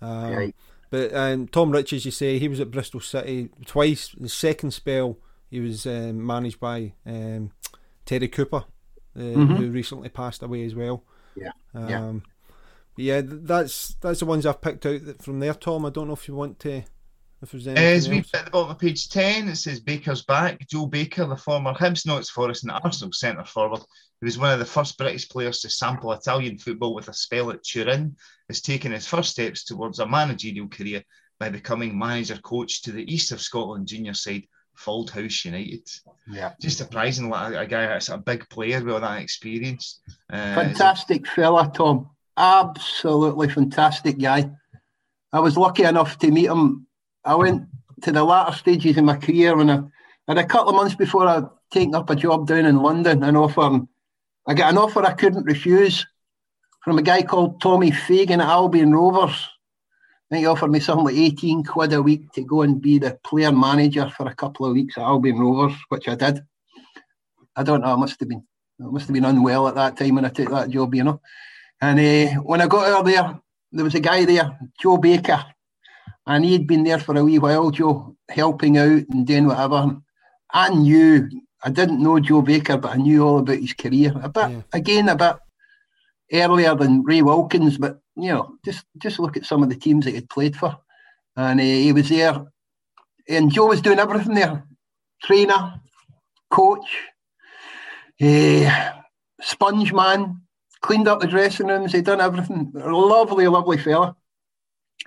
Um, 0.00 0.34
right. 0.34 0.56
But 0.90 1.14
um, 1.14 1.46
Tom 1.46 1.70
Rich, 1.70 1.92
as 1.92 2.04
you 2.04 2.10
say, 2.10 2.38
he 2.38 2.48
was 2.48 2.58
at 2.58 2.72
Bristol 2.72 3.00
City 3.00 3.48
twice. 3.64 4.08
The 4.18 4.28
second 4.28 4.72
spell, 4.72 5.18
he 5.48 5.60
was 5.60 5.86
um, 5.86 6.26
managed 6.26 6.58
by 6.58 6.94
um, 7.06 7.52
Terry 8.04 8.26
Cooper, 8.26 8.64
uh, 9.16 9.20
mm-hmm. 9.20 9.54
who 9.54 9.70
recently 9.70 10.08
passed 10.08 10.42
away 10.42 10.64
as 10.64 10.74
well. 10.74 11.04
Yeah. 11.36 11.52
yeah 11.74 12.12
yeah, 12.96 13.22
that's 13.24 13.94
that's 14.00 14.20
the 14.20 14.26
ones 14.26 14.46
I've 14.46 14.60
picked 14.60 14.86
out 14.86 15.00
from 15.22 15.40
there, 15.40 15.54
Tom. 15.54 15.86
I 15.86 15.90
don't 15.90 16.08
know 16.08 16.14
if 16.14 16.28
you 16.28 16.34
want 16.34 16.58
to. 16.60 16.82
If 17.42 17.52
there's 17.52 17.66
anything 17.66 17.84
As 17.84 18.08
we 18.08 18.18
at 18.18 18.44
the 18.44 18.50
bottom 18.50 18.70
of 18.70 18.78
page 18.78 19.08
10, 19.08 19.48
it 19.48 19.56
says 19.56 19.80
Baker's 19.80 20.22
back. 20.22 20.66
Joe 20.68 20.86
Baker, 20.86 21.24
the 21.26 21.36
former 21.36 21.72
Hibs, 21.72 22.06
Notts 22.06 22.28
Forest 22.28 22.64
and 22.64 22.72
Arsenal 22.72 23.12
centre 23.12 23.44
forward, 23.44 23.80
who 24.20 24.26
was 24.26 24.36
one 24.36 24.52
of 24.52 24.58
the 24.58 24.66
first 24.66 24.98
British 24.98 25.26
players 25.26 25.60
to 25.60 25.70
sample 25.70 26.12
Italian 26.12 26.58
football 26.58 26.94
with 26.94 27.08
a 27.08 27.14
spell 27.14 27.50
at 27.50 27.62
Turin, 27.62 28.14
has 28.48 28.60
taken 28.60 28.92
his 28.92 29.06
first 29.06 29.30
steps 29.30 29.64
towards 29.64 30.00
a 30.00 30.06
managerial 30.06 30.68
career 30.68 31.02
by 31.38 31.48
becoming 31.48 31.98
manager 31.98 32.36
coach 32.42 32.82
to 32.82 32.92
the 32.92 33.10
East 33.10 33.32
of 33.32 33.40
Scotland 33.40 33.86
junior 33.86 34.12
side, 34.12 34.46
Fauldhouse 34.76 35.46
United. 35.46 35.88
Yeah. 36.30 36.52
Just 36.60 36.76
surprising, 36.76 37.30
like 37.30 37.54
a, 37.54 37.60
a 37.60 37.66
guy 37.66 37.86
that's 37.86 38.10
a 38.10 38.18
big 38.18 38.46
player 38.50 38.84
with 38.84 38.92
all 38.92 39.00
that 39.00 39.22
experience. 39.22 40.00
Uh, 40.30 40.54
Fantastic 40.54 41.26
fella, 41.26 41.72
Tom 41.74 42.10
absolutely 42.40 43.48
fantastic 43.48 44.18
guy. 44.18 44.50
I 45.32 45.40
was 45.40 45.56
lucky 45.56 45.84
enough 45.84 46.18
to 46.18 46.30
meet 46.30 46.46
him. 46.46 46.86
I 47.24 47.34
went 47.34 47.68
to 48.02 48.12
the 48.12 48.24
latter 48.24 48.56
stages 48.56 48.96
of 48.96 49.04
my 49.04 49.16
career 49.16 49.58
and 49.60 49.70
a 50.26 50.46
couple 50.46 50.70
of 50.70 50.76
months 50.76 50.94
before 50.94 51.26
I 51.26 51.42
taken 51.70 51.94
up 51.94 52.10
a 52.10 52.16
job 52.16 52.46
down 52.46 52.64
in 52.64 52.82
London, 52.82 53.22
an 53.22 53.36
offer. 53.36 53.80
I 54.46 54.54
got 54.54 54.72
an 54.72 54.78
offer 54.78 55.04
I 55.04 55.12
couldn't 55.12 55.44
refuse 55.44 56.06
from 56.82 56.98
a 56.98 57.02
guy 57.02 57.22
called 57.22 57.60
Tommy 57.60 57.90
Fagan 57.90 58.40
at 58.40 58.48
Albion 58.48 58.92
Rovers. 58.92 59.48
He 60.30 60.46
offered 60.46 60.70
me 60.70 60.78
something 60.78 61.06
like 61.06 61.16
18 61.16 61.64
quid 61.64 61.92
a 61.92 62.00
week 62.00 62.30
to 62.32 62.42
go 62.42 62.62
and 62.62 62.80
be 62.80 62.98
the 62.98 63.18
player 63.24 63.50
manager 63.50 64.08
for 64.16 64.28
a 64.28 64.34
couple 64.34 64.64
of 64.64 64.72
weeks 64.74 64.96
at 64.96 65.02
Albion 65.02 65.38
Rovers, 65.38 65.76
which 65.88 66.08
I 66.08 66.14
did. 66.14 66.42
I 67.56 67.64
don't 67.64 67.80
know, 67.80 67.92
I 67.92 67.96
must 67.96 68.20
have 68.20 68.28
been 68.28 68.46
I 68.80 68.86
must 68.86 69.08
have 69.08 69.14
been 69.14 69.26
unwell 69.26 69.68
at 69.68 69.74
that 69.74 69.98
time 69.98 70.14
when 70.14 70.24
I 70.24 70.30
took 70.30 70.48
that 70.50 70.70
job, 70.70 70.94
you 70.94 71.04
know. 71.04 71.20
And 71.80 71.98
uh, 71.98 72.40
when 72.42 72.60
I 72.60 72.66
got 72.66 72.88
out 72.88 73.04
there, 73.04 73.40
there 73.72 73.84
was 73.84 73.94
a 73.94 74.00
guy 74.00 74.24
there, 74.24 74.58
Joe 74.80 74.98
Baker, 74.98 75.44
and 76.26 76.44
he'd 76.44 76.66
been 76.66 76.84
there 76.84 76.98
for 76.98 77.16
a 77.16 77.24
wee 77.24 77.38
while, 77.38 77.70
Joe, 77.70 78.16
helping 78.28 78.76
out 78.78 79.02
and 79.10 79.26
doing 79.26 79.46
whatever. 79.46 79.96
I 80.52 80.68
knew, 80.70 81.28
I 81.62 81.70
didn't 81.70 82.02
know 82.02 82.20
Joe 82.20 82.42
Baker, 82.42 82.76
but 82.76 82.92
I 82.92 82.96
knew 82.96 83.22
all 83.22 83.38
about 83.38 83.58
his 83.58 83.72
career. 83.72 84.12
A 84.22 84.28
bit, 84.28 84.50
yeah. 84.50 84.62
again, 84.72 85.08
a 85.08 85.16
bit 85.16 85.36
earlier 86.32 86.74
than 86.74 87.02
Ray 87.02 87.22
Wilkins, 87.22 87.78
but 87.78 88.00
you 88.16 88.30
know, 88.30 88.56
just 88.64 88.84
just 88.98 89.18
look 89.18 89.36
at 89.36 89.46
some 89.46 89.62
of 89.62 89.68
the 89.68 89.76
teams 89.76 90.04
that 90.04 90.14
he'd 90.14 90.28
played 90.28 90.56
for, 90.56 90.76
and 91.36 91.60
uh, 91.60 91.62
he 91.62 91.92
was 91.92 92.08
there, 92.08 92.44
and 93.28 93.52
Joe 93.52 93.66
was 93.66 93.80
doing 93.80 93.98
everything 93.98 94.34
there, 94.34 94.64
trainer, 95.22 95.80
coach, 96.50 96.98
uh, 98.20 98.90
sponge 99.40 99.92
man, 99.92 100.42
cleaned 100.80 101.08
up 101.08 101.20
the 101.20 101.26
dressing 101.26 101.66
rooms, 101.66 101.92
he'd 101.92 102.04
done 102.04 102.20
everything. 102.20 102.70
Lovely, 102.74 103.46
lovely 103.48 103.78
fella. 103.78 104.16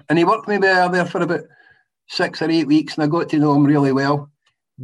And 0.09 0.17
he 0.17 0.25
worked 0.25 0.47
me 0.47 0.57
there, 0.57 0.89
there 0.89 1.05
for 1.05 1.21
about 1.21 1.41
six 2.07 2.41
or 2.41 2.49
eight 2.49 2.67
weeks, 2.67 2.95
and 2.95 3.03
I 3.03 3.07
got 3.07 3.29
to 3.29 3.39
know 3.39 3.53
him 3.53 3.65
really 3.65 3.91
well. 3.91 4.29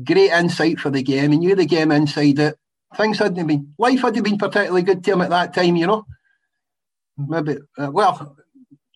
Great 0.04 0.32
insight 0.32 0.80
for 0.80 0.90
the 0.90 1.04
game. 1.04 1.32
He 1.32 1.38
knew 1.38 1.56
the 1.56 1.66
game 1.66 1.92
inside 1.92 2.40
it. 2.40 2.58
Things 2.96 3.20
hadn't 3.20 3.48
been, 3.48 3.74
life 3.78 4.02
hadn't 4.02 4.24
been 4.24 4.38
particularly 4.38 4.82
good 4.82 5.04
to 5.04 5.12
him 5.14 5.22
at 5.22 5.30
that 5.30 5.54
time, 5.54 5.76
you 5.76 5.88
know. 5.88 6.06
Maybe, 7.18 7.58
uh, 7.78 7.92
well, 7.92 8.38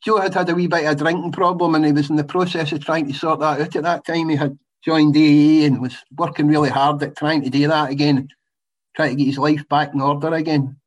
Joe 0.03 0.19
had 0.19 0.33
had 0.33 0.49
a 0.49 0.55
wee 0.55 0.67
bit 0.67 0.85
of 0.85 0.97
drinking 0.97 1.31
problem, 1.31 1.75
and 1.75 1.85
he 1.85 1.91
was 1.91 2.09
in 2.09 2.15
the 2.15 2.23
process 2.23 2.71
of 2.71 2.83
trying 2.83 3.07
to 3.07 3.13
sort 3.13 3.39
that 3.39 3.61
out 3.61 3.75
at 3.75 3.83
that 3.83 4.05
time. 4.05 4.29
He 4.29 4.35
had 4.35 4.57
joined 4.83 5.15
AA 5.15 5.65
and 5.65 5.81
was 5.81 5.95
working 6.17 6.47
really 6.47 6.69
hard 6.69 7.01
at 7.03 7.15
trying 7.15 7.43
to 7.43 7.49
do 7.49 7.67
that 7.67 7.89
again, 7.89 8.29
trying 8.95 9.11
to 9.11 9.15
get 9.15 9.27
his 9.27 9.37
life 9.37 9.67
back 9.69 9.93
in 9.93 10.01
order 10.01 10.33
again. 10.33 10.77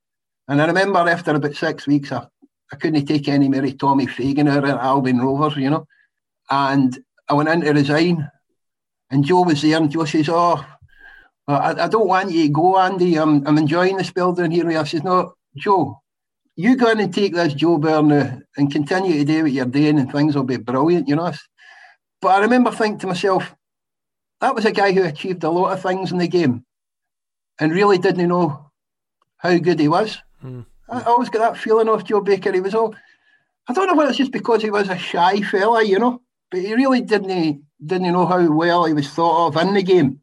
And 0.48 0.62
I 0.62 0.66
remember 0.66 0.98
after 1.00 1.32
about 1.32 1.54
six 1.54 1.86
weeks, 1.86 2.12
I 2.12 2.26
I 2.72 2.76
couldn't 2.76 3.06
take 3.06 3.28
any 3.28 3.48
more 3.48 3.64
of 3.64 3.78
Tommy 3.78 4.06
Fagan 4.06 4.48
or 4.48 4.66
Albion 4.66 5.20
Rovers, 5.20 5.56
you 5.56 5.70
know. 5.70 5.86
And 6.50 6.98
I 7.28 7.34
went 7.34 7.48
in 7.48 7.60
to 7.60 7.72
resign, 7.72 8.28
and 9.10 9.24
Joe 9.24 9.42
was 9.42 9.62
there, 9.62 9.76
and 9.76 9.90
Joe 9.90 10.04
says, 10.04 10.28
"Oh, 10.28 10.64
I, 11.46 11.84
I 11.84 11.88
don't 11.88 12.08
want 12.08 12.32
you 12.32 12.46
to 12.46 12.52
go, 12.52 12.78
Andy. 12.78 13.16
I'm, 13.16 13.46
I'm 13.46 13.58
enjoying 13.58 14.02
spell 14.02 14.32
down 14.32 14.50
here." 14.50 14.68
I 14.68 14.84
says, 14.84 15.04
"No, 15.04 15.34
Joe, 15.56 16.00
you 16.56 16.76
go 16.76 16.90
in 16.90 17.00
and 17.00 17.14
take 17.14 17.34
this 17.34 17.54
Joe 17.54 17.78
Byrne 17.78 18.44
and 18.56 18.72
continue 18.72 19.18
to 19.18 19.24
do 19.24 19.42
what 19.42 19.52
you're 19.52 19.66
doing, 19.66 19.98
and 19.98 20.10
things 20.10 20.34
will 20.34 20.44
be 20.44 20.56
brilliant, 20.56 21.08
you 21.08 21.16
know." 21.16 21.32
But 22.20 22.28
I 22.28 22.40
remember 22.40 22.72
thinking 22.72 22.98
to 23.00 23.06
myself, 23.06 23.54
that 24.40 24.54
was 24.54 24.64
a 24.64 24.72
guy 24.72 24.92
who 24.92 25.04
achieved 25.04 25.44
a 25.44 25.50
lot 25.50 25.72
of 25.72 25.82
things 25.82 26.10
in 26.10 26.18
the 26.18 26.28
game, 26.28 26.64
and 27.60 27.72
really 27.72 27.98
didn't 27.98 28.28
know 28.28 28.72
how 29.38 29.56
good 29.58 29.78
he 29.78 29.88
was. 29.88 30.18
Mm. 30.44 30.66
I 30.88 31.02
always 31.02 31.28
got 31.28 31.40
that 31.40 31.60
feeling 31.60 31.88
off 31.88 32.04
Joe 32.04 32.20
Baker. 32.20 32.52
He 32.52 32.60
was 32.60 32.74
all, 32.74 32.94
I 33.68 33.72
don't 33.72 33.86
know 33.88 33.94
whether 33.94 34.10
it's 34.10 34.18
just 34.18 34.32
because 34.32 34.62
he 34.62 34.70
was 34.70 34.88
a 34.88 34.96
shy 34.96 35.40
fella, 35.40 35.82
you 35.82 35.98
know, 35.98 36.22
but 36.50 36.60
he 36.60 36.74
really 36.74 37.00
didn't 37.00 37.62
didn't 37.84 38.12
know 38.12 38.26
how 38.26 38.50
well 38.52 38.84
he 38.84 38.94
was 38.94 39.10
thought 39.10 39.48
of 39.48 39.56
in 39.62 39.74
the 39.74 39.82
game 39.82 40.20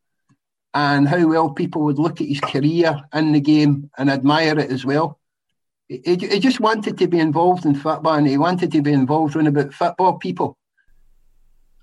and 0.74 1.07
how 1.07 1.28
well 1.28 1.51
people 1.51 1.84
would 1.84 1.99
look 1.99 2.20
at 2.20 2.28
his 2.28 2.39
career 2.39 2.99
in 3.14 3.32
the 3.32 3.39
game 3.39 3.89
and 3.97 4.09
admire 4.09 4.57
it 4.57 4.72
as 4.72 4.84
well. 4.84 5.20
He, 5.88 6.01
he 6.05 6.39
just 6.39 6.59
wanted 6.59 6.97
to 6.97 7.07
be 7.07 7.20
involved 7.20 7.66
in 7.66 7.76
football 7.76 8.16
and 8.16 8.28
he 8.28 8.38
wanted 8.38 8.72
to 8.72 8.82
be 8.82 8.91
involved 8.91 9.36
in 9.36 9.47
about 9.47 9.74
football 9.74 10.18
people. 10.18 10.57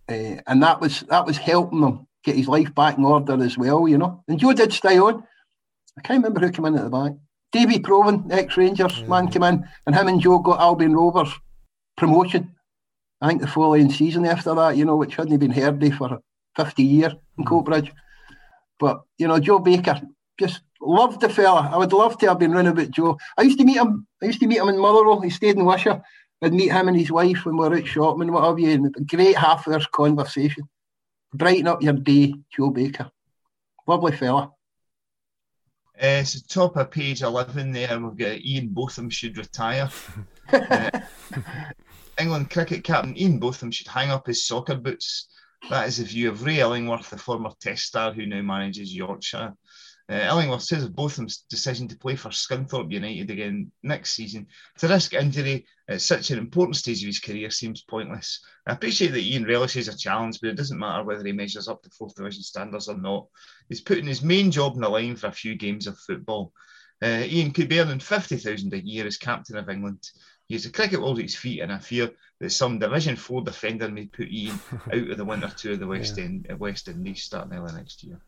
Uh, 0.08 0.40
and 0.46 0.62
that 0.62 0.80
was 0.80 1.02
that 1.02 1.24
was 1.24 1.36
helping 1.36 1.82
him 1.82 2.06
get 2.24 2.34
his 2.34 2.48
life 2.48 2.74
back 2.74 2.98
in 2.98 3.04
order 3.04 3.42
as 3.44 3.56
well, 3.56 3.86
you 3.86 3.98
know. 3.98 4.24
And 4.26 4.40
Joe 4.40 4.52
did 4.52 4.72
stay 4.72 4.98
on. 4.98 5.22
I 5.96 6.00
can't 6.00 6.22
remember 6.22 6.40
who 6.40 6.52
came 6.52 6.64
in 6.66 6.76
at 6.76 6.84
the 6.84 6.90
back. 6.90 7.12
Davy 7.52 7.78
Provan, 7.78 8.30
ex 8.30 8.56
Rangers 8.56 9.00
yeah. 9.00 9.06
man, 9.06 9.28
came 9.28 9.42
in, 9.42 9.64
and 9.86 9.94
him 9.94 10.08
and 10.08 10.20
Joe 10.20 10.38
got 10.38 10.60
Albion 10.60 10.94
Rovers 10.94 11.32
promotion. 11.96 12.54
I 13.20 13.28
think 13.28 13.40
the 13.40 13.46
following 13.46 13.90
season 13.90 14.24
after 14.24 14.54
that, 14.54 14.76
you 14.76 14.84
know, 14.84 14.96
which 14.96 15.16
hadn't 15.16 15.36
been 15.38 15.50
heard 15.50 15.82
of 15.82 15.94
for 15.94 16.20
50 16.56 16.82
years 16.82 17.12
in 17.38 17.44
mm. 17.44 17.48
Coatbridge. 17.48 17.90
But, 18.78 19.02
you 19.18 19.28
know, 19.28 19.38
Joe 19.38 19.58
Baker, 19.58 20.00
just 20.38 20.62
loved 20.80 21.20
the 21.20 21.28
fella. 21.28 21.68
I 21.70 21.76
would 21.76 21.92
love 21.92 22.16
to 22.18 22.28
have 22.28 22.38
been 22.38 22.52
running 22.52 22.72
about 22.72 22.90
Joe. 22.90 23.18
I 23.36 23.42
used 23.42 23.58
to 23.58 23.64
meet 23.64 23.76
him, 23.76 24.06
I 24.22 24.26
used 24.26 24.40
to 24.40 24.46
meet 24.46 24.58
him 24.58 24.68
in 24.68 24.78
Motherwell. 24.78 25.20
He 25.20 25.30
stayed 25.30 25.56
in 25.56 25.66
Wishaw. 25.66 26.00
I'd 26.42 26.54
meet 26.54 26.72
him 26.72 26.88
and 26.88 26.96
his 26.96 27.12
wife 27.12 27.44
when 27.44 27.58
we 27.58 27.68
were 27.68 27.76
out 27.76 27.86
shopping 27.86 28.22
and 28.22 28.32
what 28.32 28.44
have 28.44 28.58
you. 28.58 28.70
And 28.70 28.96
a 28.96 29.00
great 29.02 29.36
half 29.36 29.68
hour's 29.68 29.86
conversation. 29.86 30.68
Brighten 31.34 31.68
up 31.68 31.82
your 31.82 31.92
day, 31.92 32.34
Joe 32.56 32.70
Baker. 32.70 33.10
Lovely 33.86 34.12
fella. 34.12 34.50
Uh, 36.00 36.24
so 36.24 36.38
top 36.48 36.76
of 36.76 36.90
page 36.90 37.22
11 37.22 37.72
there, 37.72 38.00
we've 38.00 38.16
got 38.16 38.40
Ian 38.44 38.68
Botham 38.68 39.10
should 39.10 39.36
retire. 39.36 39.90
uh, 40.52 40.90
England 42.18 42.50
cricket 42.50 42.84
captain 42.84 43.16
Ian 43.18 43.38
Botham 43.38 43.70
should 43.70 43.88
hang 43.88 44.10
up 44.10 44.26
his 44.26 44.46
soccer 44.46 44.76
boots. 44.76 45.28
That 45.68 45.88
is 45.88 45.98
the 45.98 46.04
view 46.04 46.30
of 46.30 46.42
Ray 46.42 46.60
Illingworth, 46.60 47.10
the 47.10 47.18
former 47.18 47.50
test 47.60 47.84
star 47.84 48.12
who 48.12 48.24
now 48.24 48.40
manages 48.40 48.94
Yorkshire. 48.94 49.54
Uh, 50.10 50.26
Illingworth 50.28 50.62
says 50.62 50.82
of 50.82 50.96
Botham's 50.96 51.44
decision 51.48 51.86
to 51.86 51.96
play 51.96 52.16
for 52.16 52.30
Scunthorpe 52.30 52.90
United 52.90 53.30
again 53.30 53.70
next 53.84 54.10
season 54.10 54.48
to 54.78 54.88
risk 54.88 55.14
injury 55.14 55.64
at 55.88 56.00
such 56.00 56.32
an 56.32 56.38
important 56.38 56.74
stage 56.74 57.00
of 57.02 57.06
his 57.06 57.20
career 57.20 57.48
seems 57.48 57.82
pointless. 57.82 58.40
I 58.66 58.72
appreciate 58.72 59.12
that 59.12 59.22
Ian 59.22 59.44
relishes 59.44 59.86
a 59.86 59.96
challenge, 59.96 60.40
but 60.40 60.50
it 60.50 60.56
doesn't 60.56 60.78
matter 60.78 61.04
whether 61.04 61.24
he 61.24 61.30
measures 61.30 61.68
up 61.68 61.82
to 61.84 61.90
fourth 61.90 62.16
division 62.16 62.42
standards 62.42 62.88
or 62.88 62.98
not. 62.98 63.28
He's 63.68 63.80
putting 63.80 64.06
his 64.06 64.22
main 64.22 64.50
job 64.50 64.72
on 64.72 64.80
the 64.80 64.88
line 64.88 65.14
for 65.14 65.28
a 65.28 65.32
few 65.32 65.54
games 65.54 65.86
of 65.86 65.96
football. 65.96 66.52
Uh, 67.00 67.22
Ian 67.24 67.52
could 67.52 67.68
be 67.68 67.78
earning 67.78 68.00
50,000 68.00 68.74
a 68.74 68.84
year 68.84 69.06
as 69.06 69.16
captain 69.16 69.56
of 69.56 69.68
England. 69.68 70.10
He 70.48 70.54
has 70.56 70.66
a 70.66 70.72
cricket 70.72 71.00
world 71.00 71.20
at 71.20 71.26
his 71.26 71.36
feet, 71.36 71.60
and 71.60 71.72
I 71.72 71.78
fear 71.78 72.10
that 72.40 72.50
some 72.50 72.80
Division 72.80 73.14
4 73.14 73.42
defender 73.42 73.88
may 73.88 74.06
put 74.06 74.28
Ian 74.28 74.58
out 74.92 75.10
of 75.10 75.16
the 75.16 75.24
winter 75.24 75.52
tour 75.56 75.74
of 75.74 75.78
the 75.78 75.86
West, 75.86 76.18
yeah. 76.18 76.24
End, 76.24 76.48
West 76.58 76.88
Indies 76.88 77.22
starting 77.22 77.56
early 77.56 77.72
next 77.74 78.02
year. 78.02 78.20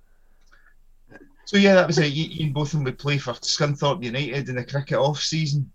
So 1.44 1.56
yeah, 1.56 1.74
that 1.74 1.86
was 1.86 1.98
it. 1.98 2.12
Ian 2.12 2.52
Botham 2.52 2.84
would 2.84 2.98
play 2.98 3.18
for 3.18 3.32
Scunthorpe 3.34 4.02
United 4.02 4.48
in 4.48 4.56
the 4.56 4.64
cricket 4.64 4.98
off 4.98 5.20
season. 5.20 5.70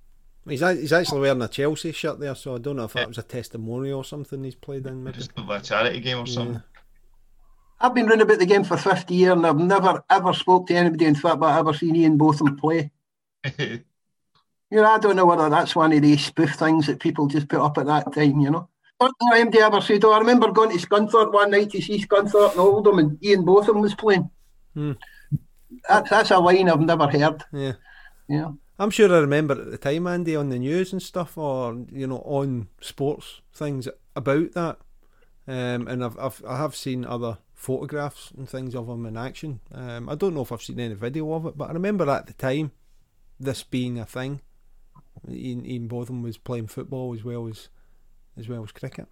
He's, 0.48 0.62
he's 0.62 0.94
actually 0.94 1.20
wearing 1.22 1.42
a 1.42 1.48
Chelsea 1.48 1.92
shirt 1.92 2.20
there, 2.20 2.36
so 2.36 2.56
I 2.56 2.58
don't 2.58 2.78
know 2.78 2.86
if 2.86 2.94
that 2.94 3.08
was 3.08 3.18
a 3.18 3.24
testimonial 3.24 4.00
or 4.00 4.04
something 4.06 4.44
he's 4.44 4.56
played 4.56 4.88
in. 4.88 5.04
Maybe. 5.04 5.18
Just 5.18 5.32
a 5.38 5.60
charity 5.62 6.00
game 6.00 6.20
or 6.20 6.26
something. 6.26 6.56
Yeah. 6.56 6.62
I've 7.80 7.94
been 7.94 8.08
running 8.08 8.22
about 8.22 8.40
the 8.40 8.46
game 8.46 8.64
for 8.64 8.78
50 8.78 9.14
years 9.14 9.34
and 9.34 9.46
I've 9.46 9.58
never 9.58 10.04
ever 10.10 10.34
spoke 10.34 10.68
to 10.68 10.74
anybody 10.74 11.06
in 11.06 11.16
football 11.16 11.50
ever 11.50 11.74
seen 11.74 11.96
Ian 11.96 12.18
Botham 12.18 12.56
play. 12.56 12.90
you 13.60 13.84
know, 14.72 14.86
I 14.86 14.98
don't 14.98 15.16
know 15.16 15.28
whether 15.28 15.50
that's 15.50 15.76
one 15.76 15.94
of 15.94 16.02
these 16.02 16.26
spoof 16.26 16.56
things 16.56 16.88
that 16.88 17.00
people 17.00 17.28
just 17.28 17.50
put 17.50 17.60
up 17.60 17.78
at 17.78 17.86
that 17.86 18.14
time, 18.14 18.40
you 18.40 18.50
know. 18.50 18.68
I 19.00 19.06
don't 19.06 19.16
know 19.22 19.36
anybody 19.36 19.60
ever 19.60 19.82
said, 19.82 20.04
oh, 20.06 20.12
I 20.12 20.20
remember 20.20 20.52
going 20.52 20.76
to 20.76 20.84
Scunthorpe 20.84 21.34
one 21.34 21.52
night 21.52 21.70
to 21.72 21.82
see 21.82 22.04
Scunthorpe 22.04 22.52
and 22.52 22.60
Oldham 22.60 22.98
and 22.98 23.24
Ian 23.24 23.46
Botham 23.46 23.80
was 23.80 23.94
playing. 23.94 24.28
Hmm 24.74 24.94
that's 25.88 26.10
that's 26.10 26.32
a 26.32 26.40
line 26.40 26.70
I've 26.70 26.82
never 26.82 27.08
heard. 27.08 27.44
Yeah. 27.52 27.74
Yeah. 28.28 28.52
I'm 28.80 28.90
sure 28.92 29.14
I 29.14 29.20
remember 29.20 29.60
at 29.60 29.72
the 29.72 29.78
time, 29.78 30.06
Andy, 30.06 30.36
on 30.36 30.50
the 30.50 30.60
news 30.60 30.94
and 30.94 31.02
stuff, 31.02 31.38
or 31.38 31.86
you 31.92 32.08
know, 32.08 32.20
on 32.20 32.68
sports 32.80 33.42
things 33.54 33.88
about 34.16 34.52
that. 34.54 34.78
Um, 35.48 35.88
and 35.88 36.04
I've, 36.04 36.18
I've 36.20 36.44
I 36.48 36.58
have 36.58 36.76
seen 36.76 37.06
other 37.06 37.40
photographs 37.54 38.32
and 38.38 38.48
things 38.48 38.76
of 38.76 38.88
him 38.88 39.06
in 39.06 39.18
action. 39.18 39.62
Um, 39.72 40.10
I 40.10 40.16
don't 40.16 40.36
know 40.36 40.42
if 40.42 40.52
I've 40.52 40.62
seen 40.62 40.80
any 40.80 40.94
video 40.94 41.34
of 41.34 41.46
it, 41.48 41.58
but 41.58 41.70
I 41.70 41.74
remember 41.74 42.10
at 42.10 42.28
the 42.28 42.34
time 42.34 42.72
this 43.40 43.64
being 43.64 43.98
a 43.98 44.06
thing. 44.06 44.42
Ian, 45.28 45.66
Ian 45.66 45.88
Botham 45.88 46.22
was 46.22 46.38
playing 46.38 46.68
football 46.68 47.14
as 47.16 47.24
well 47.24 47.48
as 47.48 47.70
as 48.38 48.48
well 48.48 48.64
as 48.64 48.72
cricket. 48.72 49.08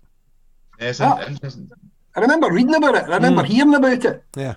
Yeah, 0.79 0.93
ah, 0.99 1.25
interesting. 1.25 1.71
I 2.15 2.19
remember 2.19 2.51
reading 2.51 2.75
about 2.75 2.95
it. 2.95 3.05
I 3.05 3.15
remember 3.15 3.41
mm. 3.41 3.47
hearing 3.47 3.73
about 3.73 4.05
it. 4.05 4.23
Yeah 4.35 4.55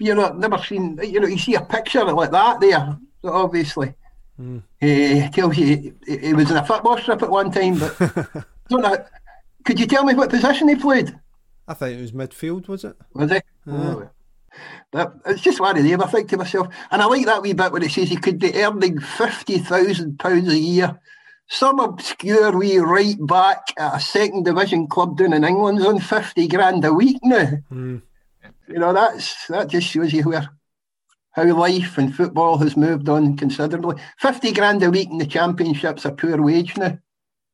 you 0.00 0.14
know, 0.14 0.30
I've 0.30 0.38
never 0.38 0.58
seen, 0.58 0.98
you 1.02 1.20
know, 1.20 1.28
you 1.28 1.38
see 1.38 1.54
a 1.54 1.60
picture 1.60 2.04
like 2.04 2.30
that 2.30 2.58
there, 2.60 2.98
obviously. 3.22 3.94
Mm. 4.40 4.62
Uh, 4.82 5.30
tells 5.30 5.58
you 5.58 5.94
he, 6.06 6.32
was 6.32 6.50
in 6.50 6.56
a 6.56 6.64
football 6.64 6.96
strip 6.96 7.22
at 7.22 7.30
one 7.30 7.50
time, 7.50 7.78
but 7.78 7.96
don't 8.70 8.80
know. 8.80 9.04
Could 9.66 9.78
you 9.78 9.86
tell 9.86 10.04
me 10.04 10.14
what 10.14 10.30
position 10.30 10.68
he 10.68 10.76
played? 10.76 11.14
I 11.68 11.74
think 11.74 11.98
it 11.98 12.00
was 12.00 12.12
midfield, 12.12 12.66
was 12.66 12.84
it? 12.84 12.96
Was 13.12 13.30
it? 13.30 13.44
Yeah. 13.66 13.74
Oh. 13.74 14.10
But 14.90 15.14
it's 15.26 15.42
just 15.42 15.60
one 15.60 15.76
of 15.76 15.84
them. 15.84 16.02
I 16.02 16.06
think 16.06 16.30
to 16.30 16.38
myself, 16.38 16.68
and 16.90 17.02
I 17.02 17.04
like 17.04 17.26
that 17.26 17.42
wee 17.42 17.52
bit 17.52 17.70
when 17.70 17.82
it 17.82 17.90
says 17.90 18.08
he 18.08 18.16
could 18.16 18.38
be 18.38 18.54
earning 18.54 18.98
fifty 18.98 19.58
thousand 19.58 20.18
pounds 20.18 20.48
a 20.48 20.58
year. 20.58 20.98
Some 21.48 21.78
obscure 21.78 22.56
wee 22.56 22.78
right 22.78 23.16
back 23.26 23.62
at 23.76 23.96
a 23.96 24.00
second 24.00 24.46
division 24.46 24.86
club 24.86 25.18
down 25.18 25.34
in 25.34 25.44
England's 25.44 25.84
on 25.84 26.00
fifty 26.00 26.48
grand 26.48 26.84
a 26.84 26.92
week 26.92 27.18
now. 27.22 27.50
Mm 27.70 28.02
you 28.70 28.78
know, 28.78 28.92
that's 28.92 29.46
that 29.48 29.68
just 29.68 29.88
shows 29.88 30.12
you 30.12 30.24
where 30.24 30.48
how 31.32 31.44
life 31.44 31.96
and 31.98 32.14
football 32.14 32.58
has 32.58 32.76
moved 32.76 33.08
on 33.08 33.36
considerably. 33.36 33.96
Fifty 34.18 34.52
grand 34.52 34.82
a 34.82 34.90
week 34.90 35.08
in 35.10 35.18
the 35.18 35.26
championship's 35.26 36.04
a 36.04 36.12
poor 36.12 36.40
wage 36.42 36.76
now. 36.76 36.98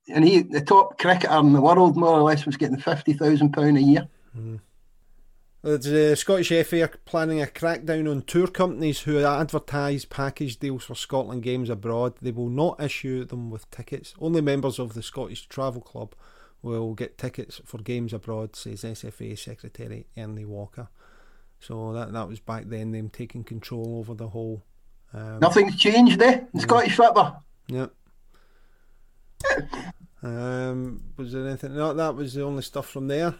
And 0.09 0.24
he, 0.24 0.43
the 0.43 0.60
top 0.60 0.98
cricketer 0.98 1.36
in 1.38 1.52
the 1.52 1.60
world, 1.60 1.97
more 1.97 2.18
or 2.18 2.22
less, 2.22 2.47
was 2.47 2.56
getting 2.56 2.78
fifty 2.78 3.12
thousand 3.12 3.52
pound 3.52 3.76
a 3.76 3.82
year. 3.82 4.09
Mm. 4.36 4.60
The 5.62 6.14
Scottish 6.16 6.52
FA 6.64 6.82
are 6.82 6.93
planning 7.06 7.43
a 7.43 7.47
crackdown 7.47 8.09
on 8.09 8.22
tour 8.22 8.47
companies 8.47 9.01
who 9.01 9.24
advertise 9.24 10.05
package 10.05 10.60
deals 10.60 10.84
for 10.84 10.94
Scotland 10.94 11.43
games 11.43 11.68
abroad. 11.68 12.14
They 12.22 12.30
will 12.30 12.48
not 12.48 12.80
issue 12.80 13.24
them 13.24 13.51
with 13.51 13.68
tickets. 13.72 14.14
Only 14.20 14.43
members 14.43 14.78
of 14.78 14.94
the 14.94 15.02
Scottish 15.02 15.48
Travel 15.48 15.80
Club 15.80 16.14
will 16.62 16.94
get 16.94 17.18
tickets 17.18 17.60
for 17.64 17.78
games 17.78 18.12
abroad, 18.12 18.55
says 18.55 18.82
SFA 18.82 19.36
Secretary 19.36 20.06
Ernie 20.16 20.44
Walker. 20.44 20.88
So 21.61 21.93
that 21.93 22.12
that 22.12 22.28
was 22.28 22.41
back 22.41 22.65
then 22.66 22.93
them 22.93 23.09
taking 23.09 23.45
control 23.45 23.99
over 23.99 24.15
the 24.15 24.28
whole. 24.28 24.65
Um, 25.12 25.39
Nothing's 25.41 25.77
changed 25.77 26.19
there 26.19 26.39
in 26.39 26.49
yeah. 26.55 26.61
Scottish 26.61 26.97
football. 26.97 27.45
Yep. 27.69 27.93
um, 30.23 31.03
was 31.16 31.33
there 31.33 31.47
anything? 31.47 31.77
No, 31.77 31.95
that 31.95 32.15
was 32.15 32.35
the 32.35 32.43
only 32.43 32.62
stuff 32.62 32.89
from 32.89 33.09
there. 33.09 33.35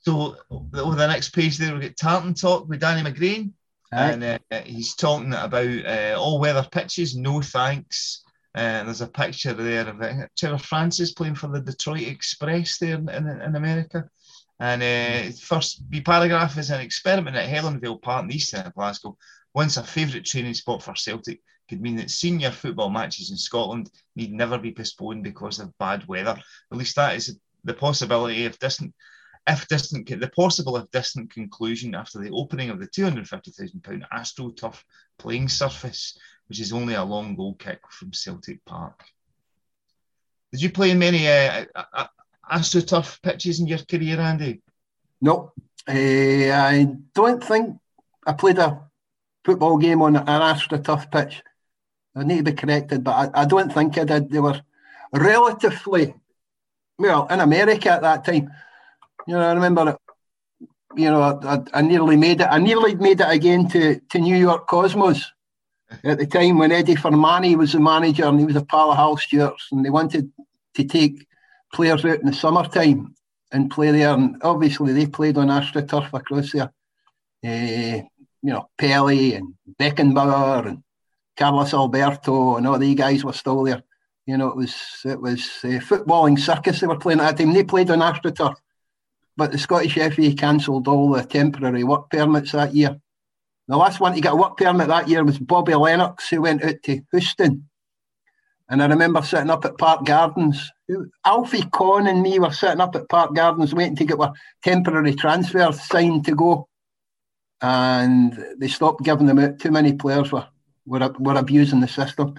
So 0.00 0.36
over 0.50 0.96
the 0.96 1.06
next 1.06 1.30
page 1.30 1.58
there 1.58 1.74
we 1.74 1.80
get 1.80 1.96
Tartan 1.96 2.34
talk 2.34 2.68
with 2.68 2.80
Danny 2.80 3.08
McGrain, 3.08 3.52
right. 3.92 4.12
and 4.12 4.24
uh, 4.24 4.60
he's 4.64 4.94
talking 4.94 5.34
about 5.34 5.86
uh, 5.86 6.16
all 6.18 6.38
weather 6.38 6.66
pitches. 6.70 7.16
No 7.16 7.40
thanks. 7.40 8.22
And 8.54 8.82
uh, 8.82 8.84
there's 8.84 9.02
a 9.02 9.06
picture 9.06 9.52
there 9.52 9.86
of 9.86 10.00
uh, 10.00 10.26
Trevor 10.36 10.58
Francis 10.58 11.12
playing 11.12 11.34
for 11.34 11.48
the 11.48 11.60
Detroit 11.60 12.08
Express 12.08 12.78
there 12.78 12.94
in, 12.94 13.08
in, 13.08 13.28
in 13.28 13.56
America. 13.56 14.08
And 14.60 14.82
uh, 14.82 15.36
first, 15.40 15.88
the 15.88 16.00
paragraph 16.00 16.58
is 16.58 16.70
an 16.70 16.80
experiment 16.80 17.36
at 17.36 17.48
Helenvale 17.48 18.02
Park 18.02 18.22
in 18.22 18.28
the 18.28 18.36
east 18.36 18.54
end 18.54 18.66
of 18.66 18.74
Glasgow. 18.74 19.16
Once 19.54 19.76
a 19.76 19.84
favourite 19.84 20.24
training 20.24 20.54
spot 20.54 20.82
for 20.82 20.96
Celtic 20.96 21.40
could 21.68 21.80
mean 21.80 21.96
that 21.96 22.10
senior 22.10 22.50
football 22.50 22.90
matches 22.90 23.30
in 23.30 23.36
Scotland 23.36 23.90
need 24.16 24.32
never 24.32 24.58
be 24.58 24.72
postponed 24.72 25.22
because 25.22 25.60
of 25.60 25.76
bad 25.78 26.06
weather. 26.08 26.36
At 26.72 26.78
least 26.78 26.96
that 26.96 27.14
is 27.14 27.38
the 27.64 27.74
possibility 27.74 28.46
of 28.46 28.58
distant, 28.58 28.94
if 29.46 29.68
distant, 29.68 30.08
the 30.08 30.30
possible 30.34 30.76
if 30.76 30.90
distant 30.90 31.32
conclusion 31.32 31.94
after 31.94 32.18
the 32.18 32.30
opening 32.30 32.70
of 32.70 32.80
the 32.80 32.88
£250,000 32.88 34.02
AstroTurf 34.12 34.82
playing 35.18 35.48
surface, 35.48 36.18
which 36.48 36.60
is 36.60 36.72
only 36.72 36.94
a 36.94 37.04
long 37.04 37.36
goal 37.36 37.54
kick 37.54 37.80
from 37.90 38.12
Celtic 38.12 38.64
Park. 38.64 39.04
Did 40.52 40.62
you 40.62 40.72
play 40.72 40.90
in 40.90 40.98
many 40.98 41.28
uh, 41.28 41.64
AstroTurf 42.50 43.22
pitches 43.22 43.60
in 43.60 43.66
your 43.66 43.78
career, 43.78 44.20
Andy? 44.20 44.60
No, 45.20 45.52
uh, 45.88 45.92
I 45.92 46.86
don't 47.14 47.42
think 47.42 47.76
I 48.26 48.32
played 48.32 48.58
a 48.58 48.82
football 49.44 49.78
game 49.78 50.02
on 50.02 50.16
an 50.16 50.26
AstroTurf 50.26 51.10
pitch. 51.10 51.42
I 52.14 52.24
need 52.24 52.44
to 52.44 52.50
be 52.50 52.52
corrected, 52.52 53.04
but 53.04 53.34
I, 53.34 53.42
I 53.42 53.44
don't 53.44 53.72
think 53.72 53.96
I 53.98 54.04
did. 54.04 54.30
They 54.30 54.40
were 54.40 54.60
relatively 55.12 56.14
well 56.98 57.26
in 57.28 57.40
America 57.40 57.90
at 57.90 58.02
that 58.02 58.24
time. 58.24 58.50
You 59.26 59.34
know, 59.34 59.40
I 59.40 59.52
remember. 59.52 59.96
You 60.96 61.10
know, 61.10 61.22
I, 61.22 61.60
I 61.74 61.82
nearly 61.82 62.16
made 62.16 62.40
it. 62.40 62.48
I 62.50 62.58
nearly 62.58 62.94
made 62.94 63.20
it 63.20 63.30
again 63.30 63.68
to, 63.68 64.00
to 64.00 64.18
New 64.18 64.36
York 64.36 64.66
Cosmos 64.66 65.30
at 66.02 66.18
the 66.18 66.26
time 66.26 66.58
when 66.58 66.72
Eddie 66.72 66.94
Firmani 66.94 67.56
was 67.56 67.72
the 67.72 67.80
manager 67.80 68.24
and 68.24 68.38
he 68.38 68.46
was 68.46 68.56
a 68.56 68.64
pal 68.64 68.90
of 68.90 68.96
Hal 68.96 69.16
Stewart's, 69.16 69.68
and 69.70 69.84
they 69.84 69.90
wanted 69.90 70.30
to 70.74 70.84
take 70.84 71.26
players 71.72 72.04
out 72.04 72.20
in 72.20 72.26
the 72.26 72.32
summertime 72.32 73.14
and 73.52 73.70
play 73.70 73.90
there. 73.90 74.14
And 74.14 74.36
obviously, 74.42 74.92
they 74.92 75.06
played 75.06 75.38
on 75.38 75.48
AstroTurf 75.48 76.12
across 76.12 76.52
there. 76.52 76.72
Uh, 77.44 78.02
you 78.42 78.52
know, 78.52 78.68
Pele 78.78 79.34
and 79.34 79.54
Beckenbauer 79.78 80.66
and 80.66 80.82
Carlos 81.36 81.74
Alberto 81.74 82.56
and 82.56 82.66
all 82.66 82.78
these 82.78 82.96
guys 82.96 83.24
were 83.24 83.32
still 83.32 83.62
there. 83.62 83.82
You 84.26 84.36
know, 84.36 84.48
it 84.48 84.56
was 84.56 84.74
it 85.04 85.20
was 85.20 85.40
a 85.64 85.78
footballing 85.78 86.38
circus 86.38 86.80
they 86.80 86.86
were 86.86 86.98
playing 86.98 87.20
at 87.20 87.36
that 87.36 87.42
time. 87.42 87.54
They 87.54 87.64
played 87.64 87.90
on 87.90 88.00
AstroTurf, 88.00 88.56
but 89.36 89.52
the 89.52 89.58
Scottish 89.58 89.94
FA 89.94 90.34
cancelled 90.34 90.88
all 90.88 91.10
the 91.10 91.22
temporary 91.22 91.84
work 91.84 92.10
permits 92.10 92.52
that 92.52 92.74
year. 92.74 93.00
The 93.68 93.76
last 93.76 94.00
one 94.00 94.14
to 94.14 94.20
get 94.20 94.32
a 94.32 94.36
work 94.36 94.56
permit 94.56 94.88
that 94.88 95.08
year 95.08 95.24
was 95.24 95.38
Bobby 95.38 95.74
Lennox, 95.74 96.28
who 96.28 96.42
went 96.42 96.64
out 96.64 96.82
to 96.84 97.00
Houston. 97.12 97.68
And 98.70 98.82
I 98.82 98.86
remember 98.86 99.22
sitting 99.22 99.50
up 99.50 99.64
at 99.64 99.78
Park 99.78 100.04
Gardens. 100.04 100.70
Alfie 101.24 101.64
Conn 101.72 102.06
and 102.06 102.22
me 102.22 102.38
were 102.38 102.52
sitting 102.52 102.80
up 102.80 102.94
at 102.96 103.08
Park 103.08 103.34
Gardens 103.34 103.74
waiting 103.74 103.96
to 103.96 104.04
get 104.04 104.20
our 104.20 104.32
temporary 104.62 105.14
transfers 105.14 105.82
signed 105.82 106.26
to 106.26 106.34
go. 106.34 106.68
And 107.62 108.38
they 108.58 108.68
stopped 108.68 109.04
giving 109.04 109.26
them 109.26 109.38
out. 109.38 109.58
Too 109.58 109.70
many 109.70 109.94
players 109.94 110.30
were, 110.30 110.46
were, 110.86 111.12
were 111.18 111.36
abusing 111.36 111.80
the 111.80 111.88
system. 111.88 112.34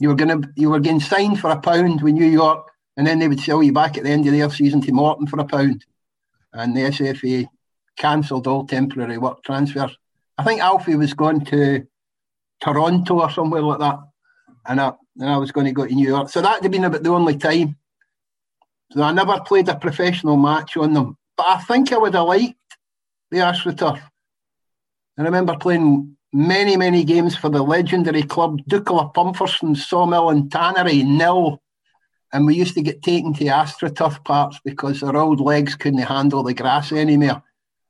You 0.00 0.08
were 0.08 0.14
gonna 0.14 0.40
you 0.54 0.70
were 0.70 0.78
getting 0.78 1.00
signed 1.00 1.40
for 1.40 1.50
a 1.50 1.60
pound 1.60 2.02
with 2.02 2.14
New 2.14 2.24
York, 2.24 2.70
and 2.96 3.04
then 3.04 3.18
they 3.18 3.26
would 3.26 3.40
sell 3.40 3.62
you 3.62 3.72
back 3.72 3.98
at 3.98 4.04
the 4.04 4.10
end 4.10 4.26
of 4.26 4.32
their 4.32 4.48
season 4.48 4.80
to 4.82 4.92
Morton 4.92 5.26
for 5.26 5.40
a 5.40 5.44
pound. 5.44 5.84
And 6.52 6.76
the 6.76 6.82
SFA 6.82 7.48
cancelled 7.96 8.46
all 8.46 8.64
temporary 8.64 9.18
work 9.18 9.42
transfers. 9.42 9.96
I 10.38 10.44
think 10.44 10.60
Alfie 10.60 10.94
was 10.94 11.14
going 11.14 11.44
to 11.46 11.84
Toronto 12.60 13.20
or 13.22 13.30
somewhere 13.30 13.62
like 13.62 13.80
that, 13.80 13.98
and 14.68 14.80
I 14.80 14.92
and 15.18 15.28
I 15.28 15.36
was 15.36 15.50
going 15.50 15.66
to 15.66 15.72
go 15.72 15.86
to 15.86 15.94
New 15.94 16.06
York. 16.06 16.28
So 16.28 16.40
that 16.40 16.62
had 16.62 16.70
been 16.70 16.84
about 16.84 17.02
the 17.02 17.10
only 17.10 17.36
time. 17.36 17.76
So 18.92 19.02
I 19.02 19.12
never 19.12 19.40
played 19.40 19.68
a 19.68 19.74
professional 19.74 20.36
match 20.36 20.76
on 20.76 20.94
them, 20.94 21.16
but 21.36 21.46
I 21.46 21.58
think 21.62 21.92
I 21.92 21.98
would 21.98 22.14
have 22.14 22.26
liked 22.26 22.54
the 23.30 23.38
AstroTurf. 23.38 24.00
I 25.18 25.22
remember 25.22 25.56
playing 25.56 26.16
many, 26.32 26.76
many 26.76 27.04
games 27.04 27.36
for 27.36 27.48
the 27.48 27.62
legendary 27.62 28.22
club 28.22 28.60
Dukla 28.70 29.12
Pumpherston, 29.12 29.74
Sawmill 29.74 30.30
and 30.30 30.50
Tannery, 30.50 31.02
nil. 31.02 31.60
And 32.32 32.46
we 32.46 32.54
used 32.54 32.74
to 32.74 32.82
get 32.82 33.02
taken 33.02 33.34
to 33.34 33.44
AstroTurf 33.44 34.24
parts 34.24 34.60
because 34.64 35.02
our 35.02 35.16
old 35.16 35.40
legs 35.40 35.74
couldn't 35.74 36.00
handle 36.00 36.42
the 36.42 36.54
grass 36.54 36.92
anymore. 36.92 37.42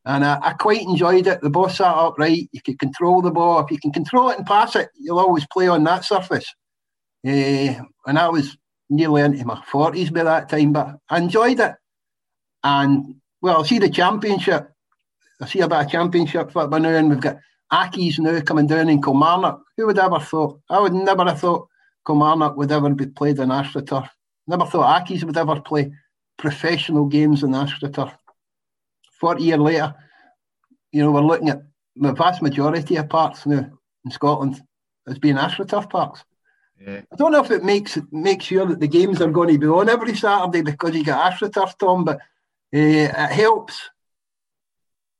And 0.04 0.24
I, 0.24 0.38
I, 0.40 0.52
quite 0.54 0.82
enjoyed 0.82 1.26
it. 1.26 1.40
The 1.42 1.50
ball 1.50 1.68
sat 1.68 1.94
upright. 1.94 2.48
You 2.52 2.62
could 2.62 2.78
control 2.78 3.20
the 3.20 3.32
ball. 3.32 3.60
If 3.60 3.70
you 3.70 3.78
can 3.78 3.92
control 3.92 4.30
it 4.30 4.38
and 4.38 4.46
pass 4.46 4.74
it, 4.74 4.88
you'll 4.98 5.18
always 5.18 5.46
play 5.52 5.68
on 5.68 5.84
that 5.84 6.04
surface. 6.04 6.46
Uh, 7.26 7.82
and 8.06 8.18
I 8.18 8.28
was 8.28 8.56
nearly 8.90 9.22
into 9.22 9.44
my 9.44 9.60
40s 9.70 10.12
by 10.12 10.24
that 10.24 10.48
time, 10.48 10.72
but 10.72 10.96
I 11.08 11.18
enjoyed 11.18 11.60
it. 11.60 11.74
And, 12.64 13.16
well, 13.40 13.62
I 13.62 13.66
see 13.66 13.78
the 13.78 13.90
championship. 13.90 14.70
I 15.40 15.46
see 15.46 15.60
about 15.60 15.86
a 15.86 15.88
championship 15.88 16.50
football 16.52 16.80
now, 16.80 16.90
and 16.90 17.10
we've 17.10 17.20
got 17.20 17.38
Accies 17.72 18.18
now 18.18 18.40
coming 18.40 18.66
down 18.66 18.88
in 18.88 19.02
Kilmarnock. 19.02 19.62
Who 19.76 19.86
would 19.86 19.98
ever 19.98 20.20
thought? 20.20 20.60
I 20.70 20.80
would 20.80 20.94
never 20.94 21.24
have 21.24 21.40
thought 21.40 21.68
Kilmarnock 22.06 22.56
would 22.56 22.72
ever 22.72 22.90
be 22.90 23.06
played 23.06 23.38
in 23.38 23.50
AstroTurf. 23.50 24.08
Never 24.46 24.64
thought 24.64 25.06
Accies 25.06 25.24
would 25.24 25.36
ever 25.36 25.60
play 25.60 25.92
professional 26.38 27.06
games 27.06 27.42
in 27.42 27.50
AstroTurf. 27.50 28.16
40 29.20 29.42
years 29.42 29.58
later, 29.58 29.94
you 30.92 31.02
know, 31.02 31.10
we're 31.10 31.20
looking 31.20 31.50
at 31.50 31.62
the 31.96 32.12
vast 32.12 32.40
majority 32.40 32.96
of 32.96 33.08
parks 33.08 33.44
now 33.44 33.68
in 34.04 34.10
Scotland 34.10 34.62
as 35.06 35.18
being 35.18 35.36
AstroTurf 35.36 35.90
parks. 35.90 36.24
Yeah. 36.80 37.00
I 37.12 37.16
don't 37.16 37.32
know 37.32 37.42
if 37.42 37.50
it 37.50 37.64
makes 37.64 37.98
makes 38.12 38.46
sure 38.46 38.66
that 38.66 38.80
the 38.80 38.88
games 38.88 39.20
are 39.20 39.30
going 39.30 39.52
to 39.52 39.58
be 39.58 39.66
on 39.66 39.88
every 39.88 40.14
Saturday 40.14 40.62
because 40.62 40.94
you 40.94 41.04
get 41.04 41.18
AstroTurf, 41.18 41.76
Tom, 41.78 42.04
but 42.04 42.16
uh, 42.16 42.20
it 42.72 43.12
helps. 43.32 43.90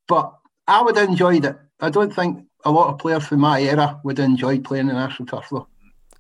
But 0.07 0.35
I 0.67 0.83
would 0.83 0.97
have 0.97 1.09
enjoyed 1.09 1.45
it. 1.45 1.57
I 1.81 1.91
don't 1.91 2.15
think 2.15 2.45
a 2.65 2.71
lot 2.71 2.93
of 2.93 2.99
players 2.99 3.27
from 3.27 3.41
my 3.41 3.61
era 3.61 4.01
would 4.05 4.19
enjoy 4.19 4.61
playing 4.61 4.89
in 4.89 4.97
AstroTurf, 4.97 5.49
though. 5.51 5.69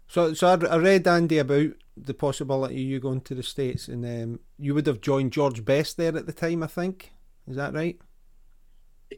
So, 0.09 0.35
so 0.35 0.48
I, 0.48 0.77
read 0.77 1.06
Andy 1.06 1.39
about 1.39 1.70
the 1.97 2.15
possibility 2.15 2.74
of 2.74 2.81
you 2.81 3.01
going 3.01 3.20
to 3.23 3.35
the 3.35 3.43
states, 3.43 3.89
and 3.89 4.05
um, 4.05 4.40
you 4.59 4.74
would 4.74 4.86
have 4.86 5.01
joined 5.01 5.32
George 5.32 5.65
Best 5.65 5.97
there 5.97 6.16
at 6.16 6.27
the 6.27 6.32
time. 6.32 6.62
I 6.62 6.66
think 6.66 7.12
is 7.47 7.56
that 7.56 7.74
right? 7.74 7.98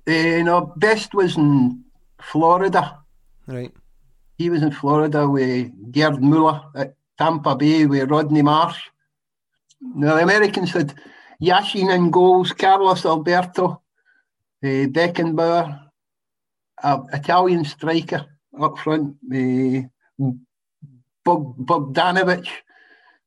Uh, 0.06 0.42
no, 0.42 0.72
Best 0.76 1.14
was 1.14 1.36
in 1.36 1.84
Florida. 2.20 2.98
Right. 3.46 3.72
He 4.40 4.48
was 4.48 4.62
in 4.62 4.72
Florida 4.72 5.28
with 5.28 5.92
Gerd 5.92 6.22
Muller 6.22 6.62
at 6.74 6.94
Tampa 7.18 7.54
Bay 7.54 7.84
with 7.84 8.10
Rodney 8.10 8.40
Marsh. 8.40 8.80
Now, 9.82 10.14
the 10.14 10.22
Americans 10.22 10.70
had 10.70 10.94
Yashin 11.42 11.94
in 11.94 12.10
goals, 12.10 12.52
Carlos 12.52 13.04
Alberto, 13.04 13.82
uh, 14.64 14.86
Beckenbauer, 14.96 15.90
an 16.82 17.06
Italian 17.12 17.66
striker 17.66 18.24
up 18.58 18.78
front, 18.78 19.16
uh, 19.30 19.82
Bogdanovic. 21.22 22.48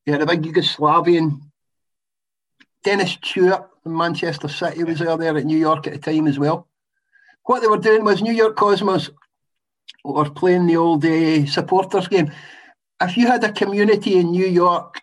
He 0.05 0.11
had 0.13 0.23
a 0.23 0.25
big 0.25 0.41
Yugoslavian. 0.41 1.41
Dennis 2.83 3.17
Tueart 3.17 3.69
from 3.83 3.97
Manchester 3.97 4.47
City 4.47 4.83
was 4.83 4.97
there 4.97 5.37
at 5.37 5.45
New 5.45 5.59
York 5.59 5.85
at 5.85 5.93
the 5.93 5.99
time 5.99 6.25
as 6.25 6.39
well. 6.39 6.67
What 7.43 7.61
they 7.61 7.67
were 7.67 7.77
doing 7.77 8.03
was 8.03 8.23
New 8.23 8.33
York 8.33 8.55
Cosmos 8.55 9.11
or 10.03 10.29
playing 10.29 10.67
the 10.67 10.77
old 10.77 11.05
uh, 11.05 11.45
supporters 11.45 12.07
game. 12.07 12.31
If 13.01 13.17
you 13.17 13.27
had 13.27 13.43
a 13.43 13.51
community 13.51 14.17
in 14.19 14.31
New 14.31 14.45
York, 14.45 15.01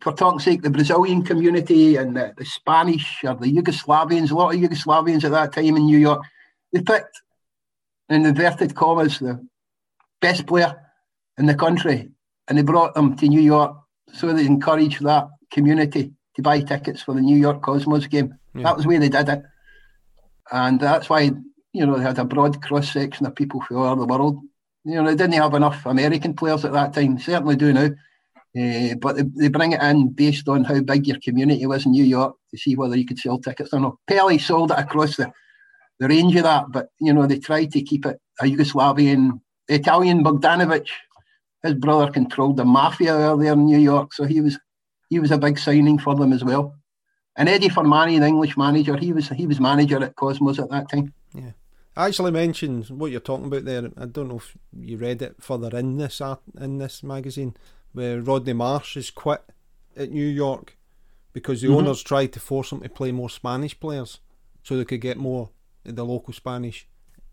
for 0.00 0.12
talk's 0.12 0.44
sake, 0.44 0.62
the 0.62 0.70
Brazilian 0.70 1.22
community 1.22 1.96
and 1.96 2.16
the, 2.16 2.32
the 2.36 2.44
Spanish 2.44 3.22
or 3.24 3.34
the 3.34 3.52
Yugoslavians, 3.52 4.30
a 4.30 4.34
lot 4.34 4.54
of 4.54 4.60
Yugoslavians 4.60 5.24
at 5.24 5.32
that 5.32 5.52
time 5.52 5.76
in 5.76 5.86
New 5.86 5.98
York, 5.98 6.22
they 6.72 6.80
picked, 6.80 7.20
in 8.08 8.24
inverted 8.24 8.74
commas, 8.74 9.18
the 9.18 9.46
best 10.20 10.46
player 10.46 10.74
in 11.38 11.46
the 11.46 11.54
country 11.54 12.10
and 12.48 12.58
they 12.58 12.62
brought 12.62 12.94
them 12.94 13.16
to 13.16 13.28
New 13.28 13.40
York 13.40 13.76
so 14.12 14.32
they 14.32 14.44
encouraged 14.44 15.02
that 15.04 15.28
community 15.52 16.12
to 16.34 16.42
buy 16.42 16.60
tickets 16.60 17.02
for 17.02 17.14
the 17.14 17.20
New 17.20 17.36
York 17.36 17.62
Cosmos 17.62 18.06
game. 18.06 18.34
Yeah. 18.54 18.64
That 18.64 18.76
was 18.76 18.86
where 18.86 18.98
they 18.98 19.08
did 19.08 19.28
it. 19.28 19.42
And 20.50 20.80
that's 20.80 21.08
why 21.08 21.30
you 21.72 21.86
know, 21.86 21.96
they 21.96 22.02
had 22.02 22.18
a 22.18 22.24
broad 22.24 22.62
cross 22.62 22.92
section 22.92 23.26
of 23.26 23.34
people 23.34 23.60
from 23.60 23.78
all 23.78 23.86
over 23.86 24.00
the 24.00 24.06
world. 24.06 24.40
You 24.84 24.96
know, 24.96 25.04
they 25.04 25.16
didn't 25.16 25.34
have 25.34 25.54
enough 25.54 25.84
American 25.86 26.34
players 26.34 26.64
at 26.64 26.72
that 26.72 26.94
time, 26.94 27.18
certainly 27.18 27.56
do 27.56 27.72
now. 27.72 27.90
Uh, 28.58 28.96
but 28.96 29.16
they, 29.16 29.22
they 29.36 29.48
bring 29.48 29.72
it 29.72 29.82
in 29.82 30.08
based 30.08 30.48
on 30.48 30.64
how 30.64 30.80
big 30.80 31.06
your 31.06 31.20
community 31.20 31.66
was 31.66 31.86
in 31.86 31.92
New 31.92 32.04
York 32.04 32.34
to 32.50 32.58
see 32.58 32.74
whether 32.74 32.96
you 32.96 33.06
could 33.06 33.18
sell 33.18 33.38
tickets 33.38 33.72
or 33.72 33.78
not. 33.78 33.96
Pele 34.08 34.38
sold 34.38 34.72
it 34.72 34.78
across 34.78 35.16
the, 35.16 35.30
the 36.00 36.08
range 36.08 36.34
of 36.34 36.42
that, 36.42 36.64
but 36.70 36.88
you 37.00 37.12
know, 37.12 37.26
they 37.26 37.38
tried 37.38 37.70
to 37.72 37.82
keep 37.82 38.06
it 38.06 38.20
a 38.40 38.44
Yugoslavian, 38.44 39.40
Italian 39.68 40.24
Bogdanovic. 40.24 40.88
His 41.62 41.74
brother 41.74 42.10
controlled 42.10 42.56
the 42.56 42.64
mafia 42.64 43.12
earlier 43.12 43.52
in 43.52 43.66
New 43.66 43.78
York, 43.78 44.14
so 44.14 44.24
he 44.24 44.40
was 44.40 44.58
he 45.10 45.20
was 45.20 45.30
a 45.30 45.38
big 45.38 45.58
signing 45.58 45.98
for 45.98 46.14
them 46.16 46.32
as 46.32 46.42
well. 46.42 46.74
And 47.36 47.48
Eddie 47.48 47.68
Firmani, 47.68 48.18
the 48.18 48.26
English 48.26 48.56
manager, 48.56 48.96
he 48.96 49.12
was 49.12 49.28
he 49.28 49.46
was 49.46 49.60
manager 49.60 50.02
at 50.02 50.16
Cosmos 50.16 50.58
at 50.58 50.70
that 50.70 50.90
time. 50.90 51.12
Yeah. 51.34 51.52
Actually 52.06 52.30
mentioned 52.30 52.88
what 52.88 53.10
you're 53.10 53.20
talking 53.20 53.46
about 53.46 53.64
there. 53.64 53.90
I 53.96 54.06
don't 54.06 54.28
know 54.28 54.36
if 54.36 54.56
you 54.72 54.96
read 54.96 55.20
it 55.20 55.36
further 55.40 55.76
in 55.76 55.98
this 55.98 56.20
art, 56.20 56.40
in 56.58 56.78
this 56.78 57.02
magazine, 57.02 57.54
where 57.92 58.20
Rodney 58.22 58.54
Marsh 58.54 58.94
has 58.94 59.10
quit 59.10 59.42
at 59.96 60.10
New 60.10 60.26
York 60.26 60.78
because 61.32 61.60
the 61.60 61.68
mm-hmm. 61.68 61.76
owners 61.76 62.02
tried 62.02 62.32
to 62.32 62.40
force 62.40 62.72
him 62.72 62.80
to 62.80 62.88
play 62.88 63.12
more 63.12 63.28
Spanish 63.28 63.78
players 63.78 64.20
so 64.62 64.76
they 64.76 64.84
could 64.84 65.00
get 65.00 65.18
more 65.18 65.50
of 65.84 65.94
the 65.96 66.04
local 66.04 66.32
Spanish 66.32 66.88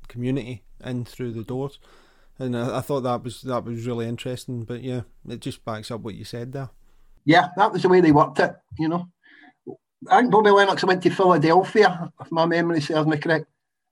community 0.07 0.64
in 0.84 1.06
through 1.06 1.31
the 1.31 1.44
doors. 1.44 1.80
And 2.38 2.56
I, 2.56 2.80
I 2.80 2.81
thought 2.81 3.02
that 3.02 3.23
was 3.23 3.41
that 3.44 3.64
was 3.64 3.88
really 3.88 4.07
interesting. 4.07 4.64
But 4.64 4.84
yeah, 4.84 5.02
it 5.27 5.39
just 5.39 5.64
backs 5.64 5.91
up 5.91 6.02
what 6.02 6.15
you 6.15 6.26
said 6.26 6.52
there. 6.52 6.69
Yeah, 7.26 7.49
that 7.57 7.72
was 7.72 7.84
the 7.84 7.89
way 7.89 8.02
they 8.02 8.11
worked 8.11 8.39
it. 8.39 8.53
You 8.77 8.89
know, 8.89 9.07
I 10.10 10.19
think 10.19 10.31
Bobby 10.31 10.49
Lennox 10.49 10.84
went 10.84 11.03
to 11.03 11.10
Philadelphia, 11.10 12.11
if 12.22 12.31
my 12.31 12.45
memory 12.45 12.81
serves 12.81 13.07
me 13.07 13.18
correct 13.18 13.48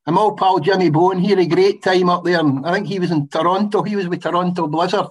I'm 0.07 0.17
all 0.17 0.35
pal 0.35 0.59
Jimmy 0.59 0.89
Bone. 0.89 1.19
He 1.19 1.29
had 1.29 1.39
a 1.39 1.45
great 1.47 1.81
time 1.81 2.09
up 2.09 2.23
there. 2.23 2.39
And 2.39 2.65
I 2.65 2.73
think 2.73 2.87
he 2.87 2.99
was 2.99 3.11
in 3.11 3.27
Toronto. 3.27 3.81
He 3.83 3.95
was 3.95 4.07
with 4.07 4.21
Toronto 4.23 4.67
Blizzard. 4.67 5.07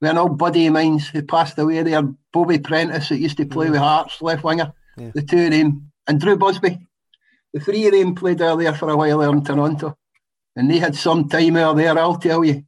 with 0.00 0.10
an 0.10 0.18
old 0.18 0.38
buddy 0.38 0.66
of 0.66 0.72
mine 0.72 0.98
who 0.98 1.22
passed 1.22 1.58
away 1.58 1.82
there, 1.82 2.02
Bobby 2.32 2.58
Prentice, 2.58 3.10
that 3.10 3.18
used 3.18 3.36
to 3.36 3.44
play 3.46 3.66
Mm. 3.66 3.70
with 3.72 3.80
Hearts, 3.80 4.22
left 4.22 4.42
winger. 4.44 4.72
Yeah. 4.96 5.10
The 5.14 5.22
two 5.22 5.44
of 5.44 5.50
them, 5.50 5.90
and 6.06 6.18
Drew 6.20 6.36
Busby. 6.36 6.86
The 7.52 7.60
three 7.60 7.86
of 7.86 7.92
them 7.92 8.14
played 8.14 8.40
out 8.40 8.58
there 8.60 8.74
for 8.74 8.88
a 8.88 8.96
while 8.96 9.18
there 9.18 9.28
in 9.30 9.44
Toronto. 9.44 9.96
And 10.56 10.70
they 10.70 10.78
had 10.78 10.94
some 10.96 11.28
time 11.28 11.56
out 11.56 11.76
there, 11.76 11.98
I'll 11.98 12.16
tell 12.16 12.42
you. 12.44 12.64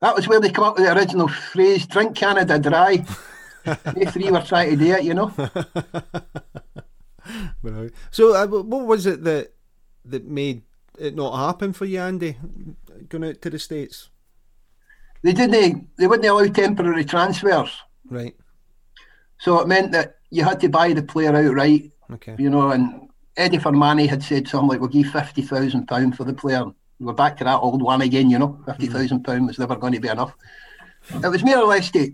That 0.00 0.14
was 0.14 0.28
where 0.28 0.38
they 0.40 0.50
come 0.50 0.64
up 0.64 0.76
with 0.76 0.86
the 0.86 0.96
original 0.96 1.26
phrase, 1.28 1.86
drink 1.86 2.14
Canada 2.14 2.58
dry. 2.58 3.04
they 3.94 4.04
three 4.06 4.30
were 4.30 4.40
trying 4.42 4.70
to 4.70 4.76
do 4.84 4.92
it, 4.94 5.02
you 5.04 5.14
know. 5.14 5.32
So, 8.10 8.34
uh, 8.34 8.46
what 8.46 8.86
was 8.86 9.04
it 9.06 9.22
that 9.24 9.52
that 10.10 10.26
made 10.26 10.62
it 10.98 11.14
not 11.14 11.36
happen 11.36 11.72
for 11.72 11.84
you, 11.84 12.00
Andy, 12.00 12.36
going 13.08 13.24
out 13.24 13.42
to 13.42 13.50
the 13.50 13.58
states? 13.58 14.10
They 15.22 15.32
didn't 15.32 15.88
they 15.98 16.06
wouldn't 16.06 16.28
allow 16.28 16.46
temporary 16.46 17.04
transfers. 17.04 17.70
Right. 18.08 18.36
So 19.38 19.60
it 19.60 19.68
meant 19.68 19.92
that 19.92 20.16
you 20.30 20.44
had 20.44 20.60
to 20.60 20.68
buy 20.68 20.92
the 20.92 21.02
player 21.02 21.34
outright, 21.34 21.90
Okay. 22.12 22.36
you 22.38 22.50
know, 22.50 22.70
and 22.70 23.08
Eddie 23.36 23.58
Firmani 23.58 24.08
had 24.08 24.22
said 24.22 24.48
something 24.48 24.68
like, 24.68 24.80
We'll 24.80 24.88
give 24.88 25.08
fifty 25.12 25.42
thousand 25.42 25.86
pounds 25.86 26.16
for 26.16 26.24
the 26.24 26.34
player. 26.34 26.64
We're 27.00 27.12
back 27.12 27.36
to 27.38 27.44
that 27.44 27.58
old 27.60 27.82
one 27.82 28.02
again, 28.02 28.30
you 28.30 28.38
know. 28.38 28.48
Hmm. 28.48 28.64
Fifty 28.64 28.86
thousand 28.86 29.22
pounds 29.24 29.46
was 29.48 29.58
never 29.58 29.76
going 29.76 29.92
to 29.92 30.00
be 30.00 30.08
enough. 30.08 30.34
It 31.22 31.28
was 31.28 31.44
more 31.44 31.58
or 31.58 31.66
less 31.66 31.90
to 31.92 32.12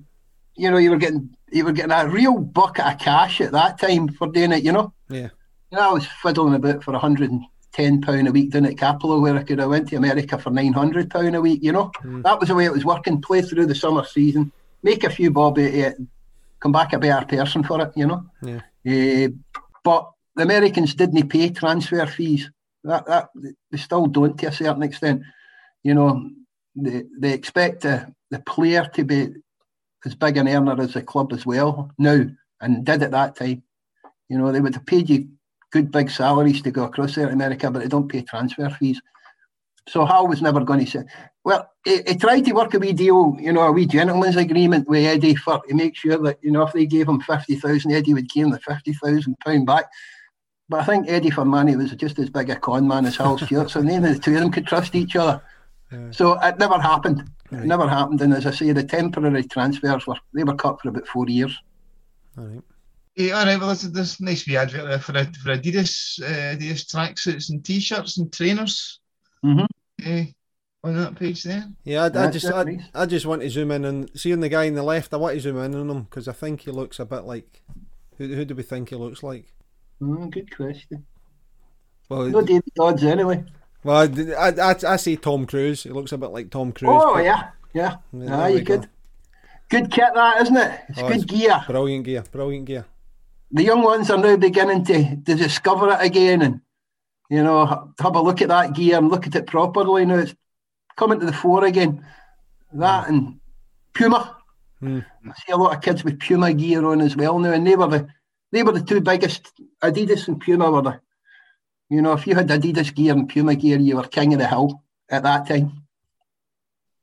you 0.56 0.70
know, 0.70 0.76
you 0.78 0.90
were 0.90 0.96
getting 0.98 1.34
you 1.50 1.64
were 1.64 1.72
getting 1.72 1.90
a 1.90 2.06
real 2.08 2.38
bucket 2.38 2.84
of 2.86 2.98
cash 2.98 3.40
at 3.40 3.52
that 3.52 3.78
time 3.78 4.08
for 4.08 4.28
doing 4.28 4.52
it, 4.52 4.62
you 4.62 4.72
know. 4.72 4.92
Yeah. 5.08 5.28
You 5.70 5.78
know, 5.78 5.90
I 5.90 5.92
was 5.92 6.06
fiddling 6.22 6.54
about 6.54 6.84
for 6.84 6.94
a 6.94 6.98
hundred 6.98 7.30
and 7.30 7.42
ten 7.74 8.00
pound 8.00 8.28
a 8.28 8.32
week 8.32 8.50
down 8.50 8.64
at 8.66 8.76
Cappielow 8.76 9.20
where 9.20 9.36
I 9.36 9.42
could 9.42 9.58
have 9.58 9.68
went 9.68 9.88
to 9.88 9.96
America 9.96 10.38
for 10.38 10.50
nine 10.50 10.72
hundred 10.72 11.10
pound 11.10 11.34
a 11.34 11.40
week, 11.40 11.62
you 11.62 11.72
know. 11.72 11.90
That 12.22 12.38
was 12.38 12.48
the 12.48 12.54
way 12.54 12.64
it 12.64 12.72
was 12.72 12.84
working, 12.84 13.20
play 13.20 13.42
through 13.42 13.66
the 13.66 13.74
summer 13.74 14.04
season, 14.04 14.52
make 14.82 15.04
a 15.04 15.10
few 15.10 15.30
bob 15.30 15.58
out 15.58 15.66
of 15.66 15.74
it, 15.74 15.96
come 16.60 16.72
back 16.72 16.92
a 16.92 16.98
better 16.98 17.26
person 17.26 17.64
for 17.64 17.80
it, 17.82 17.92
you 17.96 18.06
know. 18.06 18.24
Yeah. 18.42 18.60
Eh, 18.86 19.28
but 19.82 20.10
the 20.36 20.44
Americans 20.44 20.94
didn't 20.94 21.28
pay 21.28 21.50
transfer 21.50 22.06
fees. 22.06 22.50
That, 22.84 23.06
that 23.06 23.30
they 23.70 23.78
still 23.78 24.06
don't 24.06 24.38
to 24.38 24.46
a 24.46 24.52
certain 24.52 24.82
extent. 24.82 25.22
You 25.82 25.94
know, 25.94 26.30
they 26.76 27.04
they 27.18 27.32
expect 27.32 27.82
the, 27.82 28.14
the 28.30 28.40
player 28.40 28.88
to 28.94 29.04
be 29.04 29.28
as 30.04 30.14
big 30.14 30.36
an 30.36 30.48
earner 30.48 30.80
as 30.80 30.94
the 30.94 31.02
club 31.02 31.32
as 31.32 31.44
well 31.44 31.90
now, 31.98 32.24
and 32.60 32.84
did 32.84 33.02
at 33.02 33.10
that 33.10 33.36
time. 33.36 33.62
You 34.28 34.38
know, 34.38 34.52
they 34.52 34.60
would 34.60 34.74
have 34.74 34.86
paid 34.86 35.10
you 35.10 35.28
good 35.74 35.90
big 35.90 36.08
salaries 36.08 36.62
to 36.62 36.70
go 36.70 36.84
across 36.84 37.16
there 37.16 37.26
to 37.26 37.32
America, 37.32 37.68
but 37.70 37.80
they 37.80 37.88
don't 37.88 38.08
pay 38.08 38.22
transfer 38.22 38.70
fees. 38.70 39.00
So 39.88 40.06
Hal 40.06 40.28
was 40.28 40.40
never 40.40 40.60
going 40.64 40.84
to 40.84 40.90
say. 40.90 41.04
Well, 41.44 41.68
he, 41.84 42.00
he 42.06 42.14
tried 42.16 42.44
to 42.46 42.52
work 42.52 42.72
a 42.74 42.78
wee 42.78 42.92
deal, 42.92 43.36
you 43.38 43.52
know, 43.52 43.62
a 43.62 43.72
wee 43.72 43.86
gentleman's 43.86 44.36
agreement 44.36 44.88
with 44.88 45.04
Eddie 45.04 45.34
for 45.34 45.60
to 45.68 45.74
make 45.74 45.96
sure 45.96 46.16
that 46.26 46.38
you 46.42 46.52
know 46.52 46.62
if 46.62 46.72
they 46.72 46.86
gave 46.86 47.08
him 47.08 47.20
fifty 47.20 47.56
thousand, 47.56 47.92
Eddie 47.92 48.14
would 48.14 48.30
give 48.30 48.46
him 48.46 48.52
the 48.52 48.60
fifty 48.60 48.92
thousand 48.92 49.34
pound 49.44 49.66
back. 49.66 49.86
But 50.68 50.80
I 50.80 50.84
think 50.84 51.10
Eddie 51.10 51.30
Firmani 51.30 51.76
was 51.76 51.90
just 52.04 52.18
as 52.18 52.30
big 52.30 52.48
a 52.50 52.56
con 52.56 52.88
man 52.88 53.04
as 53.04 53.16
Hal 53.16 53.36
Stewart, 53.36 53.70
so 53.70 53.82
neither 53.82 54.14
the 54.14 54.18
two 54.18 54.34
of 54.34 54.40
them 54.40 54.52
could 54.52 54.66
trust 54.66 54.94
each 54.94 55.16
other. 55.16 55.42
So 56.12 56.40
it 56.40 56.58
never 56.58 56.78
happened. 56.80 57.20
It 57.52 57.66
never 57.66 57.86
happened. 57.88 58.20
And 58.22 58.32
as 58.32 58.46
I 58.46 58.52
say, 58.52 58.72
the 58.72 58.82
temporary 58.82 59.44
transfers 59.44 60.06
were 60.06 60.16
they 60.32 60.44
were 60.44 60.54
cut 60.54 60.80
for 60.80 60.88
about 60.88 61.06
four 61.06 61.28
years. 61.28 61.54
All 62.38 62.44
right. 62.44 62.62
Yeah, 63.16 63.38
all 63.38 63.46
right. 63.46 63.58
Well, 63.58 63.68
there's, 63.68 63.82
there's 63.82 64.20
a 64.20 64.24
nice 64.24 64.46
wee 64.46 64.56
advert 64.56 64.86
there 64.86 64.98
for, 64.98 65.12
for 65.12 65.56
Adidas, 65.56 66.20
uh, 66.22 66.56
Adidas 66.56 66.84
tracksuits 66.92 67.50
and 67.50 67.64
t-shirts 67.64 68.18
and 68.18 68.32
trainers. 68.32 69.00
Mhm. 69.44 69.66
Uh, 70.04 70.24
on 70.82 70.96
that 70.96 71.14
page 71.16 71.42
there. 71.44 71.66
Yeah, 71.84 72.02
I, 72.14 72.26
I 72.26 72.30
just 72.30 72.44
I. 72.46 72.78
I 72.94 73.06
just 73.06 73.24
want 73.24 73.40
to 73.42 73.48
zoom 73.48 73.70
in 73.70 73.84
and 73.86 74.10
seeing 74.14 74.40
the 74.40 74.48
guy 74.50 74.66
on 74.66 74.74
the 74.74 74.82
left. 74.82 75.14
I 75.14 75.16
want 75.16 75.34
to 75.34 75.40
zoom 75.40 75.56
in 75.58 75.74
on 75.74 75.88
him 75.90 76.02
because 76.02 76.28
I 76.28 76.32
think 76.32 76.62
he 76.62 76.70
looks 76.70 76.98
a 76.98 77.04
bit 77.06 77.24
like. 77.24 77.62
Who, 78.18 78.26
who 78.34 78.44
do 78.44 78.54
we 78.54 78.62
think 78.62 78.90
he 78.90 78.96
looks 78.96 79.22
like? 79.22 79.46
Mm, 80.02 80.30
good 80.30 80.54
question. 80.54 81.06
Well, 82.10 82.26
No 82.26 82.42
David 82.42 82.64
Dodds 82.76 83.02
anyway. 83.02 83.44
well, 83.82 83.96
I, 84.38 84.48
I, 84.60 84.74
I 84.86 84.96
say 84.96 85.16
Tom 85.16 85.46
Cruise. 85.46 85.84
He 85.84 85.90
looks 85.90 86.12
a 86.12 86.18
bit 86.18 86.30
like 86.30 86.50
Tom 86.50 86.72
Cruise. 86.72 86.90
Oh 86.92 87.14
but- 87.14 87.24
yeah, 87.24 87.48
yeah. 87.72 87.96
Yeah, 88.12 88.34
Ah, 88.34 88.36
there 88.42 88.50
we 88.52 88.58
you 88.58 88.64
go. 88.64 88.78
could. 88.80 88.88
Good 89.70 89.90
kit 89.90 90.04
that, 90.14 90.42
isn't 90.42 90.56
it? 90.56 90.80
It's 90.90 90.98
Oh, 90.98 91.08
good 91.08 91.16
it's- 91.22 91.24
gear. 91.40 91.64
Brilliant 91.66 92.04
gear, 92.04 92.24
brilliant 92.30 92.66
gear. 92.66 92.84
The 93.54 93.62
young 93.62 93.82
ones 93.82 94.10
are 94.10 94.18
now 94.18 94.36
beginning 94.36 94.84
to, 94.84 95.16
to 95.16 95.34
discover 95.36 95.92
it 95.92 96.00
again 96.00 96.42
and 96.42 96.60
you 97.30 97.42
know 97.42 97.92
have 98.00 98.16
a 98.16 98.20
look 98.20 98.42
at 98.42 98.48
that 98.48 98.74
gear 98.74 98.98
and 98.98 99.10
look 99.10 99.26
at 99.26 99.34
it 99.34 99.46
properly 99.46 100.04
now 100.04 100.18
it's 100.18 100.34
coming 100.96 101.20
to 101.20 101.26
the 101.26 101.32
fore 101.32 101.64
again 101.64 102.04
that 102.72 103.08
and 103.08 103.40
Puma 103.94 104.36
Hmm. 104.80 104.98
I 105.24 105.32
see 105.34 105.52
a 105.52 105.56
lot 105.56 105.74
of 105.74 105.82
kids 105.82 106.04
with 106.04 106.20
Puma 106.20 106.52
gear 106.52 106.84
on 106.84 107.00
as 107.00 107.16
well 107.16 107.38
now 107.38 107.52
and 107.52 107.66
they 107.66 107.76
were 107.76 107.86
the 107.86 108.06
they 108.52 108.62
were 108.62 108.72
the 108.72 108.82
two 108.82 109.00
biggest 109.00 109.52
Adidas 109.82 110.28
and 110.28 110.38
Puma 110.38 110.70
were 110.70 110.82
the 110.82 111.00
you 111.88 112.02
know 112.02 112.12
if 112.12 112.26
you 112.26 112.34
had 112.34 112.48
Adidas 112.48 112.94
gear 112.94 113.14
and 113.14 113.28
Puma 113.28 113.54
gear 113.54 113.78
you 113.78 113.96
were 113.96 114.02
king 114.02 114.34
of 114.34 114.40
the 114.40 114.48
hill 114.48 114.82
at 115.08 115.22
that 115.22 115.46
time 115.46 115.84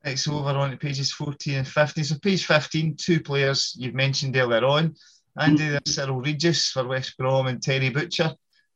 Right, 0.06 0.18
so 0.18 0.34
over 0.34 0.50
on 0.50 0.72
to 0.72 0.78
pages 0.78 1.12
14 1.12 1.58
and 1.58 1.68
15. 1.68 2.04
So 2.04 2.16
page 2.18 2.48
15, 2.48 2.96
two 2.96 3.20
players 3.20 3.76
you've 3.78 3.94
mentioned 3.94 4.36
earlier 4.36 4.66
on. 4.66 4.96
Andy, 5.38 5.70
there's 5.70 5.96
Cyril 5.96 6.22
Regis 6.22 6.72
for 6.72 6.88
West 6.88 7.18
Brom 7.18 7.48
and 7.48 7.62
Terry 7.62 7.90
Butcher 7.90 8.34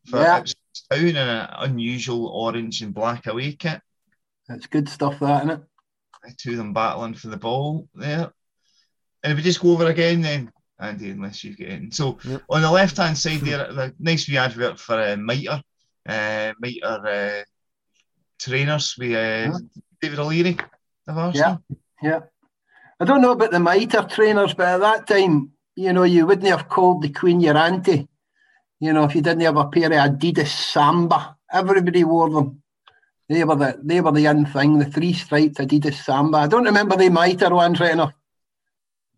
for 0.07 0.19
Yeah. 0.21 0.37
Ipswich 0.39 0.55
Town 0.89 1.05
in 1.07 1.17
an 1.17 1.49
unusual 1.59 2.27
orange 2.27 2.81
and 2.81 2.93
black 2.93 3.27
away 3.27 3.53
kit. 3.53 3.81
That's 4.47 4.67
good 4.67 4.87
stuff 4.87 5.19
that 5.19 5.45
isn't 5.45 5.49
it 5.61 5.63
The 6.23 6.33
two 6.37 6.51
of 6.51 6.57
them 6.57 6.73
battling 6.73 7.13
for 7.15 7.27
the 7.27 7.37
ball 7.37 7.87
there. 7.93 8.31
And 9.23 9.31
if 9.31 9.37
we 9.37 9.43
just 9.43 9.61
go 9.61 9.71
over 9.71 9.87
again 9.87 10.21
then, 10.21 10.51
Andy, 10.79 11.09
unless 11.09 11.43
you 11.43 11.55
get 11.55 11.69
in. 11.69 11.91
So 11.91 12.17
Yep. 12.23 12.43
on 12.49 12.61
the 12.61 12.71
left 12.71 12.97
hand 12.97 13.17
side 13.17 13.41
there, 13.41 13.71
the 13.73 13.93
nice 13.99 14.27
wee 14.27 14.37
advert 14.37 14.79
for 14.79 14.99
uh, 14.99 15.15
Mitre, 15.17 15.61
uh, 16.07 16.53
Mitre 16.59 16.85
uh, 16.85 17.43
trainers 18.39 18.95
with 18.97 19.13
uh, 19.13 19.57
David 20.01 20.19
O'Leary 20.19 20.57
of 21.07 21.17
Arsenal. 21.17 21.63
Yeah. 22.01 22.19
I 22.99 23.05
don't 23.05 23.21
know 23.21 23.31
about 23.31 23.51
the 23.51 23.59
mitre 23.59 24.03
trainers, 24.03 24.53
but 24.53 24.67
at 24.67 24.77
that 24.79 25.07
time, 25.07 25.51
you 25.75 25.93
know, 25.93 26.03
you 26.03 26.25
wouldn't 26.25 26.47
have 26.47 26.69
called 26.69 27.01
the 27.01 27.09
Queen 27.09 27.39
your 27.39 27.57
auntie. 27.57 28.07
You 28.79 28.93
know, 28.93 29.05
if 29.05 29.15
you 29.15 29.21
didn't 29.21 29.41
have 29.41 29.57
a 29.57 29.67
pair 29.67 29.85
of 29.87 29.91
Adidas 29.91 30.47
Samba, 30.47 31.37
everybody 31.51 32.03
wore 32.03 32.29
them. 32.29 32.61
They 33.27 33.43
were 33.43 33.55
the 33.55 33.79
they 33.81 34.01
were 34.01 34.11
the 34.11 34.25
in 34.27 34.45
thing, 34.45 34.77
the 34.77 34.85
three 34.85 35.13
striped 35.13 35.57
Adidas 35.57 36.03
Samba. 36.03 36.39
I 36.39 36.47
don't 36.47 36.65
remember 36.65 36.95
the 36.95 37.09
mitre 37.09 37.53
ones 37.53 37.79
right 37.79 37.91
enough. 37.91 38.13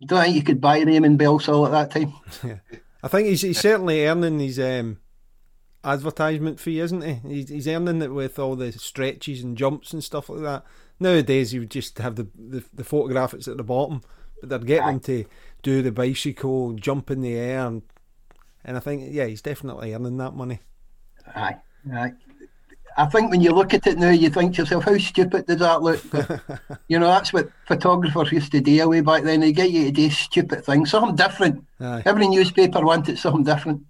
I 0.01 0.05
don't 0.05 0.23
think 0.23 0.35
you 0.35 0.43
could 0.43 0.61
buy 0.61 0.83
them 0.83 1.03
in 1.03 1.17
Belsall 1.17 1.65
at 1.65 1.71
that 1.71 1.91
time. 1.91 2.13
I 3.03 3.07
think 3.07 3.27
he's, 3.27 3.41
he's 3.41 3.59
certainly 3.59 4.05
earning 4.05 4.39
his 4.39 4.59
um, 4.59 4.99
advertisement 5.83 6.59
fee, 6.59 6.79
isn't 6.79 7.01
he? 7.01 7.13
He's, 7.27 7.49
he's 7.49 7.67
earning 7.67 8.01
it 8.01 8.13
with 8.13 8.37
all 8.37 8.55
the 8.55 8.71
stretches 8.73 9.43
and 9.43 9.57
jumps 9.57 9.93
and 9.93 10.03
stuff 10.03 10.29
like 10.29 10.41
that. 10.41 10.63
Nowadays, 10.99 11.53
you 11.53 11.61
would 11.61 11.71
just 11.71 11.97
have 11.97 12.15
the, 12.15 12.27
the, 12.35 12.63
the 12.73 12.83
photograph 12.83 13.31
that's 13.31 13.47
at 13.47 13.57
the 13.57 13.63
bottom, 13.63 14.01
but 14.39 14.49
they're 14.49 14.59
getting 14.59 14.89
him 14.89 14.99
to 15.01 15.25
do 15.67 15.81
the 15.81 15.91
bicycle, 15.91 16.71
jump 16.75 17.11
in 17.11 17.19
the 17.19 17.35
air, 17.35 17.67
and, 17.67 17.81
and 18.63 18.77
I 18.77 18.79
think, 18.79 19.09
yeah, 19.11 19.25
he's 19.25 19.41
definitely 19.41 19.93
earning 19.93 20.15
that 20.15 20.33
money. 20.33 20.61
Aye, 21.35 21.57
aye. 21.93 22.13
I 22.95 23.05
think 23.07 23.29
when 23.29 23.41
you 23.41 23.51
look 23.51 23.73
at 23.73 23.85
it 23.85 23.97
now, 23.97 24.11
you 24.11 24.29
think 24.29 24.55
to 24.55 24.61
yourself, 24.61 24.85
how 24.85 24.97
stupid 24.97 25.45
does 25.45 25.59
that 25.59 25.81
look? 25.81 26.01
But, 26.09 26.39
you 26.87 26.97
know, 26.97 27.07
that's 27.07 27.33
what 27.33 27.49
photographers 27.65 28.31
used 28.31 28.53
to 28.53 28.61
do 28.61 28.81
away 28.81 29.01
back 29.01 29.23
then. 29.23 29.41
They 29.41 29.51
get 29.51 29.71
you 29.71 29.83
to 29.83 29.91
do 29.91 30.09
stupid 30.09 30.63
things, 30.63 30.89
something 30.89 31.17
different. 31.17 31.65
Aye. 31.81 32.03
Every 32.05 32.29
newspaper 32.29 32.85
wanted 32.85 33.19
something 33.19 33.43
different. 33.43 33.81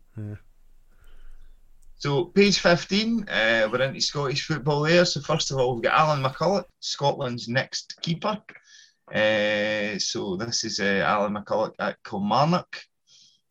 So 2.00 2.26
page 2.26 2.58
15, 2.58 3.30
uh, 3.30 3.70
we're 3.72 3.84
into 3.84 4.02
Scottish 4.02 4.48
football 4.48 4.82
there. 4.82 5.06
So 5.06 5.22
first 5.22 5.52
of 5.52 5.60
all, 5.60 5.76
we've 5.76 5.84
got 5.84 5.94
Alan 5.94 6.24
McCulloch, 6.24 6.66
Scotland's 6.80 7.48
next 7.48 8.02
keeper. 8.02 8.42
Uh, 9.14 9.98
so 10.00 10.36
this 10.36 10.64
is 10.64 10.80
uh, 10.80 11.04
Alan 11.06 11.34
McCulloch 11.34 11.74
at 11.80 11.98
Kilmarnock. 12.04 12.82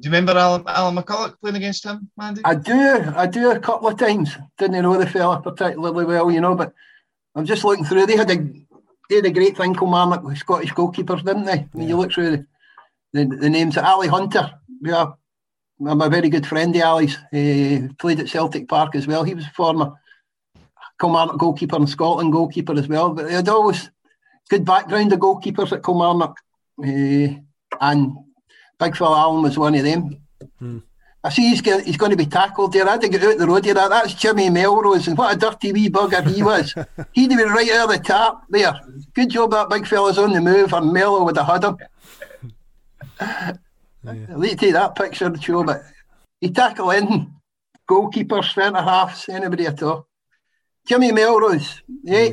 Do 0.00 0.08
you 0.08 0.12
remember 0.12 0.38
Alan, 0.38 0.64
Alan 0.66 0.96
McCulloch 0.96 1.40
playing 1.40 1.56
against 1.56 1.84
him, 1.84 2.10
Mandy? 2.18 2.42
I 2.44 2.54
do, 2.54 3.12
I 3.16 3.26
do 3.26 3.50
a 3.50 3.58
couple 3.58 3.88
of 3.88 3.98
times. 3.98 4.36
Didn't 4.58 4.82
know 4.82 4.98
the 4.98 5.06
fella 5.06 5.40
particularly 5.40 6.04
well, 6.04 6.30
you 6.30 6.42
know, 6.42 6.54
but 6.54 6.74
I'm 7.34 7.46
just 7.46 7.64
looking 7.64 7.84
through. 7.84 8.06
They 8.06 8.16
had 8.16 8.30
a 8.30 8.36
they 9.08 9.16
had 9.16 9.26
a 9.26 9.30
great 9.30 9.56
thing 9.56 9.74
Kilmarnock 9.74 10.24
with 10.24 10.38
Scottish 10.38 10.72
goalkeepers, 10.72 11.24
didn't 11.24 11.44
they? 11.44 11.68
When 11.72 11.88
you 11.88 11.96
look 11.96 12.12
through 12.12 12.30
the, 12.30 12.46
the, 13.12 13.24
the 13.24 13.50
names, 13.50 13.78
Ali 13.78 14.08
Hunter, 14.08 14.52
yeah, 14.82 15.12
I'm 15.86 16.00
a 16.00 16.08
very 16.10 16.28
good 16.28 16.46
friend 16.46 16.74
of 16.74 16.82
Ali's. 16.82 17.16
He 17.30 17.88
played 17.98 18.20
at 18.20 18.28
Celtic 18.28 18.68
Park 18.68 18.94
as 18.94 19.06
well. 19.06 19.24
He 19.24 19.34
was 19.34 19.44
a 19.44 19.50
former 19.50 19.92
Kilmarnock 21.00 21.38
goalkeeper 21.38 21.76
and 21.76 21.88
Scotland 21.88 22.32
goalkeeper 22.32 22.74
as 22.74 22.88
well. 22.88 23.10
But 23.10 23.26
they 23.26 23.34
had 23.34 23.48
always 23.48 23.90
good 24.48 24.64
background 24.64 25.12
of 25.12 25.20
goalkeepers 25.20 25.72
at 25.72 25.84
Kilmarnock. 25.84 26.38
Eh, 26.84 27.36
and 27.80 28.16
Big 28.78 28.96
Phil 28.96 29.14
Allen 29.14 29.42
was 29.42 29.58
one 29.58 29.74
of 29.74 29.84
them. 29.84 30.20
Hmm. 30.58 30.78
I 31.24 31.30
see 31.30 31.48
he's, 31.48 31.60
get, 31.60 31.84
he's 31.84 31.96
going 31.96 32.12
to 32.12 32.16
be 32.16 32.26
tackled 32.26 32.72
there. 32.72 32.86
I 32.86 32.92
had 32.92 33.00
to 33.00 33.08
get 33.08 33.24
out 33.24 33.36
the 33.36 33.48
road 33.48 33.64
here. 33.64 33.74
That's 33.74 34.14
Jimmy 34.14 34.48
Melrose, 34.48 35.08
and 35.08 35.18
what 35.18 35.34
a 35.34 35.36
dirty 35.36 35.72
wee 35.72 35.90
bugger 35.90 36.24
he 36.24 36.40
was. 36.42 36.72
He'd 37.12 37.32
have 37.32 37.40
been 37.40 37.50
right 37.50 37.70
out 37.72 37.90
of 37.90 37.96
the 37.96 37.98
tap 37.98 38.42
there. 38.48 38.78
Good 39.12 39.30
job 39.30 39.50
that 39.50 39.68
big 39.68 39.88
fella's 39.88 40.18
on 40.18 40.32
the 40.32 40.40
move, 40.40 40.72
and 40.72 40.92
Mello 40.92 41.24
would 41.24 41.36
have 41.36 41.46
had 41.46 41.64
him. 41.64 41.78
Yeah. 44.04 44.26
I'll 44.30 44.40
take 44.40 44.72
that 44.72 44.94
picture 44.94 45.28
to 45.28 45.42
show, 45.42 45.64
but 45.64 45.82
he 46.40 46.50
tackle 46.50 46.90
in 46.90 47.32
goalkeepers, 47.90 48.54
centre 48.54 48.80
halves, 48.80 49.28
anybody 49.28 49.66
at 49.66 49.82
all. 49.82 50.06
Jimmy 50.86 51.10
Melrose, 51.10 51.82
yeah. 52.04 52.30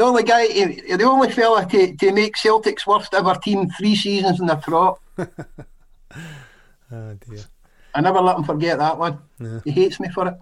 The 0.00 0.06
only 0.06 0.22
guy, 0.22 0.46
the 0.46 1.04
only 1.04 1.30
fella 1.30 1.66
to, 1.66 1.94
to 1.94 2.12
make 2.12 2.34
Celtic's 2.34 2.86
worst 2.86 3.12
ever 3.12 3.34
team 3.34 3.68
three 3.68 3.94
seasons 3.94 4.40
in 4.40 4.46
the 4.46 4.54
trot. 4.54 4.98
oh 5.18 5.28
dear. 6.90 7.44
I 7.94 8.00
never 8.00 8.22
let 8.22 8.38
him 8.38 8.44
forget 8.44 8.78
that 8.78 8.96
one. 8.96 9.18
He 9.62 9.72
hates 9.72 10.00
me 10.00 10.08
for 10.08 10.28
it. 10.28 10.38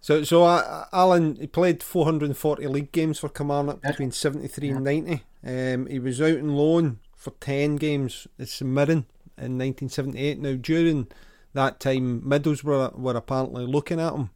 So, 0.00 0.24
so 0.24 0.44
uh, 0.44 0.86
Alan, 0.94 1.36
he 1.36 1.46
played 1.46 1.82
440 1.82 2.66
league 2.68 2.90
games 2.90 3.18
for 3.18 3.28
Kilmarnock 3.28 3.80
yeah. 3.84 3.90
between 3.90 4.12
73 4.12 4.68
yeah. 4.68 4.74
and 4.76 4.84
90. 4.84 5.24
Um, 5.44 5.86
he 5.86 5.98
was 5.98 6.18
out 6.22 6.38
on 6.38 6.48
loan 6.48 7.00
for 7.14 7.32
10 7.32 7.76
games 7.76 8.28
at 8.38 8.48
St 8.48 8.66
Mirren 8.66 9.04
in 9.36 9.58
1978. 9.58 10.40
Now, 10.40 10.54
during 10.54 11.08
that 11.52 11.80
time, 11.80 12.22
Middlesbrough 12.22 12.98
were 12.98 13.14
apparently 13.14 13.66
looking 13.66 14.00
at 14.00 14.14
him, 14.14 14.30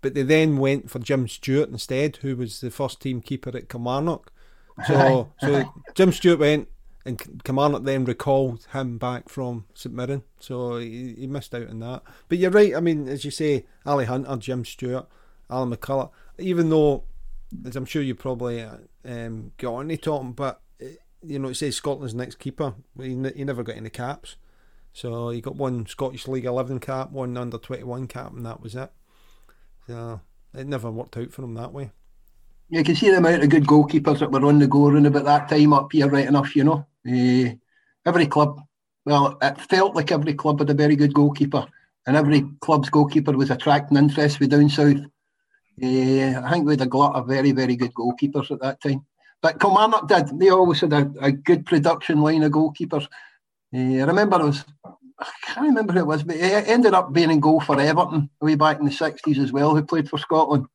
but 0.00 0.14
they 0.14 0.22
then 0.22 0.58
went 0.58 0.90
for 0.90 0.98
Jim 0.98 1.26
Stewart 1.26 1.70
instead, 1.70 2.16
who 2.16 2.36
was 2.36 2.60
the 2.60 2.70
first 2.70 3.00
team 3.00 3.20
keeper 3.20 3.56
at 3.56 3.68
Kilmarnock. 3.68 4.32
So, 4.86 5.32
so 5.40 5.74
Jim 5.94 6.12
Stewart 6.12 6.38
went, 6.38 6.68
and 7.04 7.42
Kilmarnock 7.42 7.82
then 7.84 8.04
recalled 8.04 8.66
him 8.72 8.98
back 8.98 9.28
from 9.28 9.64
St 9.74 9.94
Mirren, 9.94 10.22
so 10.38 10.78
he, 10.78 11.14
he, 11.18 11.26
missed 11.26 11.54
out 11.54 11.68
on 11.68 11.80
that. 11.80 12.02
But 12.28 12.38
you're 12.38 12.50
right. 12.50 12.76
I 12.76 12.80
mean, 12.80 13.08
as 13.08 13.24
you 13.24 13.30
say, 13.30 13.66
Ali 13.84 14.04
Hunter, 14.04 14.36
Jim 14.36 14.64
Stewart, 14.64 15.08
Alan 15.50 15.74
McCulloch. 15.74 16.10
Even 16.38 16.70
though, 16.70 17.04
as 17.66 17.74
I'm 17.74 17.86
sure 17.86 18.02
you 18.02 18.14
probably 18.14 18.64
um, 19.04 19.52
got 19.56 19.74
on 19.74 19.88
to 19.88 19.96
talking, 19.96 20.32
but 20.32 20.60
eh, 20.80 20.90
you 21.22 21.38
know, 21.38 21.48
it 21.48 21.54
says 21.56 21.74
Scotland's 21.74 22.14
next 22.14 22.38
keeper. 22.38 22.74
He, 23.00 23.08
he 23.34 23.44
never 23.44 23.64
got 23.64 23.76
any 23.76 23.90
caps, 23.90 24.36
so 24.92 25.30
he 25.30 25.40
got 25.40 25.56
one 25.56 25.86
Scottish 25.86 26.28
League 26.28 26.44
Eleven 26.44 26.78
cap, 26.78 27.10
one 27.10 27.36
under 27.36 27.58
twenty 27.58 27.84
one 27.84 28.06
cap, 28.06 28.32
and 28.32 28.46
that 28.46 28.60
was 28.60 28.76
it. 28.76 28.92
So 29.88 30.20
it 30.52 30.66
never 30.66 30.90
worked 30.90 31.16
out 31.16 31.32
for 31.32 31.42
him 31.42 31.54
that 31.54 31.72
way. 31.72 31.90
You 32.68 32.84
can 32.84 32.94
see 32.94 33.10
the 33.10 33.16
amount 33.16 33.42
of 33.42 33.48
good 33.48 33.66
goalkeepers 33.66 34.18
that 34.18 34.30
were 34.30 34.44
on 34.44 34.58
the 34.58 34.66
go 34.66 34.86
around 34.86 35.06
about 35.06 35.24
that 35.24 35.48
time 35.48 35.72
up 35.72 35.90
here, 35.90 36.08
right 36.08 36.26
enough, 36.26 36.54
you 36.54 36.64
know. 36.64 36.86
Uh, 37.08 37.54
every 38.04 38.26
club, 38.26 38.60
well, 39.06 39.38
it 39.40 39.58
felt 39.62 39.96
like 39.96 40.12
every 40.12 40.34
club 40.34 40.58
had 40.58 40.68
a 40.68 40.74
very 40.74 40.94
good 40.94 41.14
goalkeeper, 41.14 41.66
and 42.06 42.16
every 42.16 42.44
club's 42.60 42.90
goalkeeper 42.90 43.32
was 43.32 43.50
attracting 43.50 43.96
interest 43.96 44.38
with 44.38 44.50
down 44.50 44.68
south. 44.68 44.98
Uh, 45.82 46.42
I 46.44 46.50
think 46.50 46.66
we 46.66 46.74
had 46.74 46.82
a 46.82 46.86
glut 46.86 47.14
of 47.14 47.26
very, 47.26 47.52
very 47.52 47.76
good 47.76 47.94
goalkeepers 47.94 48.50
at 48.50 48.60
that 48.60 48.82
time. 48.82 49.06
But 49.40 49.58
Kilmarnock 49.58 50.06
did. 50.06 50.38
They 50.38 50.50
always 50.50 50.80
had 50.80 50.92
a, 50.92 51.10
a 51.22 51.32
good 51.32 51.64
production 51.64 52.20
line 52.20 52.42
of 52.42 52.52
goalkeepers. 52.52 53.06
Uh, 53.74 54.02
I 54.02 54.04
remember 54.04 54.40
it 54.40 54.44
was, 54.44 54.64
I 55.20 55.30
can't 55.42 55.66
remember 55.66 55.92
who 55.92 56.00
it 56.00 56.06
was, 56.06 56.22
but 56.22 56.36
he 56.36 56.42
ended 56.42 56.94
up 56.94 57.12
being 57.12 57.30
in 57.30 57.40
goal 57.40 57.60
for 57.60 57.80
Everton 57.80 58.30
way 58.40 58.54
back 58.54 58.78
in 58.78 58.84
the 58.84 58.90
60s 58.90 59.38
as 59.38 59.52
well, 59.52 59.74
who 59.74 59.82
played 59.84 60.08
for 60.08 60.18
Scotland. 60.18 60.66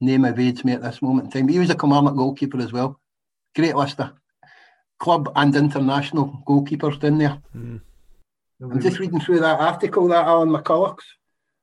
Name 0.00 0.24
evades 0.24 0.64
me 0.64 0.72
at 0.72 0.82
this 0.82 1.02
moment 1.02 1.26
in 1.26 1.30
time. 1.32 1.46
But 1.46 1.54
He 1.54 1.58
was 1.58 1.70
a 1.70 1.74
Kilmarnock 1.74 2.14
goalkeeper 2.14 2.58
as 2.58 2.72
well. 2.72 3.00
Great 3.56 3.74
list 3.74 3.98
of 3.98 4.12
club 5.00 5.32
and 5.36 5.54
international 5.54 6.42
goalkeepers 6.46 7.02
in 7.02 7.18
there. 7.18 7.40
Mm. 7.56 7.80
I'm 8.60 8.80
just 8.80 8.98
reading 8.98 9.20
through 9.20 9.40
that 9.40 9.60
article, 9.60 10.08
that 10.08 10.26
Alan 10.26 10.50
McCulloch's 10.50 11.04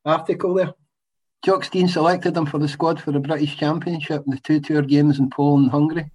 article 0.06 0.54
there. 0.54 0.74
Jock 1.44 1.66
Stein 1.66 1.88
selected 1.88 2.36
him 2.36 2.46
for 2.46 2.58
the 2.58 2.68
squad 2.68 3.00
for 3.00 3.12
the 3.12 3.20
British 3.20 3.58
Championship 3.58 4.24
in 4.26 4.32
the 4.32 4.40
two 4.40 4.60
tour 4.60 4.82
games 4.82 5.20
in 5.20 5.30
Poland 5.30 5.64
and 5.64 5.72
Hungary. 5.72 6.12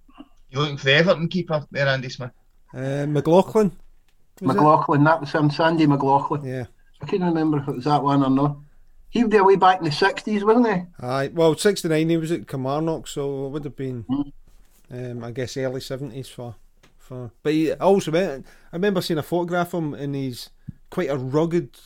You're 0.49 0.61
looking 0.61 0.77
for 0.77 0.85
the 0.85 0.95
Everton 0.95 1.29
keeper 1.29 1.65
there, 1.71 1.87
Andy 1.87 2.09
Smith? 2.09 2.31
Uh, 2.73 3.05
McLaughlin. 3.07 3.71
McLaughlin, 4.41 5.01
it? 5.01 5.05
that 5.05 5.21
was 5.21 5.31
him, 5.31 5.49
Sandy 5.49 5.87
McLaughlin. 5.87 6.43
Yeah. 6.43 6.65
I 7.01 7.05
can't 7.05 7.23
remember 7.23 7.59
if 7.59 7.67
it 7.67 7.75
was 7.75 7.85
that 7.85 8.03
one 8.03 8.23
or 8.23 8.29
not. 8.29 8.57
He 9.09 9.23
was 9.23 9.31
there 9.31 9.43
way 9.43 9.55
back 9.55 9.79
in 9.79 9.83
the 9.83 9.89
60s, 9.89 10.43
wasn't 10.43 10.67
he? 10.67 11.05
Aye, 11.05 11.31
well, 11.33 11.55
69 11.55 12.09
he 12.09 12.17
was 12.17 12.31
at 12.31 12.47
Kilmarnock, 12.47 13.07
so 13.07 13.45
it 13.45 13.49
would 13.49 13.65
have 13.65 13.75
been, 13.75 14.05
mm. 14.05 14.31
um, 14.91 15.23
I 15.23 15.31
guess, 15.31 15.57
early 15.57 15.81
70s 15.81 16.27
for 16.27 16.55
for. 17.11 17.31
But 17.43 17.53
he 17.53 17.73
also, 17.73 18.13
I 18.15 18.41
remember 18.71 19.01
seeing 19.01 19.17
a 19.17 19.23
photograph 19.23 19.73
of 19.73 19.83
him, 19.83 19.93
and 19.93 20.15
he's 20.15 20.49
quite 20.89 21.09
a 21.09 21.17
rugged 21.17 21.77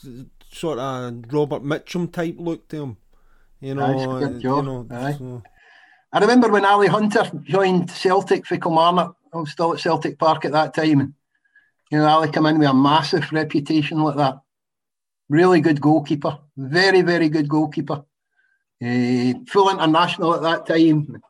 sort 0.52 0.80
of 0.80 1.34
Robert 1.34 1.64
Mitchum 1.64 2.12
type 2.12 2.36
look 2.38 2.68
to 2.70 2.84
him. 2.84 2.98
You 3.60 3.76
know, 3.76 4.20
good 4.20 4.42
job. 4.42 4.66
You 4.66 4.72
know, 4.72 5.16
so. 5.18 5.44
I 6.14 6.20
remember 6.20 6.50
when 6.50 6.66
Ali 6.66 6.88
Hunter 6.88 7.30
joined 7.44 7.90
Celtic 7.90 8.46
for 8.46 8.58
Kilmarnock. 8.58 9.16
I 9.34 9.38
was 9.38 9.52
still 9.52 9.74
at 9.74 9.80
Celtic 9.80 10.18
Park 10.20 10.46
at 10.46 10.52
that 10.54 10.74
time, 10.74 11.16
you 11.92 11.98
know, 11.98 12.08
Ali 12.08 12.32
came 12.32 12.46
in 12.46 12.60
with 12.60 12.70
a 12.70 12.74
massive 12.74 13.32
reputation 13.32 14.00
like 14.00 14.18
that. 14.18 14.40
Really 15.30 15.62
good 15.62 15.82
goalkeeper, 15.82 16.40
very 16.58 17.02
very 17.02 17.30
good 17.30 17.50
goalkeeper. 17.50 18.04
Uh, 18.84 19.34
full 19.48 19.70
international 19.70 20.36
at 20.36 20.42
that 20.42 20.66
time. 20.66 21.22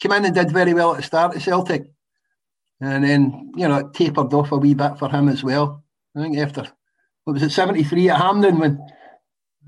Came 0.00 0.12
in 0.12 0.24
and 0.24 0.34
did 0.34 0.50
very 0.50 0.74
well 0.74 0.92
at 0.92 0.98
the 0.98 1.02
start 1.02 1.36
at 1.36 1.42
Celtic. 1.42 1.90
And 2.80 3.04
then, 3.04 3.52
you 3.56 3.68
know, 3.68 3.78
it 3.78 3.94
tapered 3.94 4.34
off 4.34 4.50
a 4.50 4.56
wee 4.56 4.74
bit 4.74 4.98
for 4.98 5.08
him 5.08 5.28
as 5.28 5.44
well. 5.44 5.84
I 6.16 6.22
think 6.22 6.36
after, 6.38 6.66
what 7.24 7.34
was 7.34 7.42
it, 7.44 7.50
73 7.50 8.10
at 8.10 8.20
Hampden 8.20 8.58
when, 8.58 8.84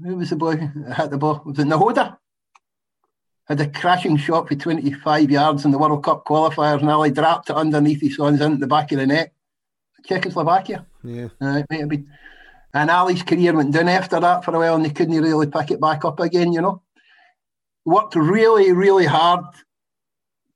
who 0.02 0.16
was 0.16 0.30
the 0.30 0.36
boy 0.36 0.56
that 0.56 0.96
hit 0.96 1.10
the 1.10 1.18
ball? 1.18 1.40
Was 1.46 1.60
it 1.60 1.66
Nehoda? 1.66 2.16
Had 3.46 3.60
a 3.60 3.68
crashing 3.68 4.16
shot 4.16 4.48
for 4.48 4.56
25 4.56 5.30
yards 5.30 5.64
in 5.64 5.70
the 5.70 5.78
World 5.78 6.02
Cup 6.02 6.24
qualifiers 6.24 6.80
and 6.80 6.90
Ali 6.90 7.12
dropped 7.12 7.50
it 7.50 7.56
underneath 7.56 8.00
his 8.00 8.16
son's 8.16 8.40
into 8.40 8.56
the 8.56 8.66
back 8.66 8.90
of 8.90 8.98
the 8.98 9.06
net. 9.06 9.32
Czechoslovakia. 10.06 10.86
Yeah. 11.02 11.28
Uh, 11.40 11.62
been. 11.68 12.08
And 12.72 12.90
Ali's 12.90 13.22
career 13.22 13.54
went 13.54 13.72
down 13.72 13.88
after 13.88 14.20
that 14.20 14.44
for 14.44 14.54
a 14.54 14.58
while 14.58 14.74
and 14.74 14.84
they 14.84 14.90
couldn't 14.90 15.22
really 15.22 15.46
pick 15.46 15.70
it 15.70 15.80
back 15.80 16.04
up 16.04 16.20
again, 16.20 16.52
you 16.52 16.60
know. 16.60 16.82
Worked 17.84 18.16
really, 18.16 18.72
really 18.72 19.06
hard, 19.06 19.44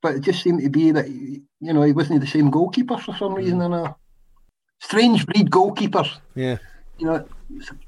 but 0.03 0.17
it 0.17 0.21
just 0.23 0.43
seemed 0.43 0.63
to 0.63 0.71
be 0.71 0.91
that 0.91 1.09
you 1.09 1.73
know, 1.73 1.83
he 1.83 1.93
wasn't 1.93 2.21
the 2.21 2.27
same 2.27 2.51
goalkeeper 2.51 2.99
for 2.99 3.15
some 3.15 3.35
reason. 3.35 3.61
And 3.61 3.75
a 3.75 3.97
strange 4.81 5.27
breed 5.27 5.51
goalkeepers. 5.51 6.11
Yeah. 6.35 6.59
You 6.99 7.07
know, 7.07 7.29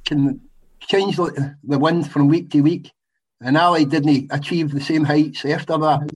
can 0.04 0.40
change 0.80 1.16
the 1.16 1.56
wind 1.64 2.10
from 2.10 2.28
week 2.28 2.50
to 2.50 2.60
week. 2.60 2.92
And 3.40 3.56
Ali 3.56 3.84
didn't 3.84 4.28
achieve 4.30 4.70
the 4.70 4.80
same 4.80 5.04
heights 5.04 5.44
after 5.44 5.78
that 5.78 6.10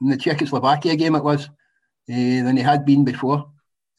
in 0.00 0.10
the 0.10 0.16
Czechoslovakia 0.16 0.96
game 0.96 1.14
it 1.14 1.24
was 1.24 1.46
uh, 1.46 1.48
than 2.08 2.56
he 2.56 2.62
had 2.62 2.84
been 2.84 3.04
before. 3.04 3.50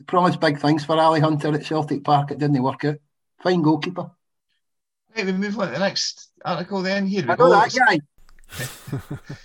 Promised 0.08 0.40
big 0.40 0.60
things 0.60 0.84
for 0.84 1.00
Ali 1.00 1.20
Hunter 1.20 1.54
at 1.54 1.66
Celtic 1.66 2.04
Park. 2.04 2.32
It 2.32 2.40
didn't 2.40 2.62
work 2.62 2.84
out. 2.86 2.98
Fine 3.42 3.62
goalkeeper. 3.62 4.12
Right, 5.16 5.26
we 5.26 5.32
move 5.34 5.60
on 5.60 5.68
to 5.68 5.74
the 5.74 5.80
next 5.80 6.30
article 6.44 6.82
then. 6.82 7.08
Here 7.08 7.26
we 7.26 7.36
go. 7.36 7.50
that 7.50 7.74
guy. 7.74 8.00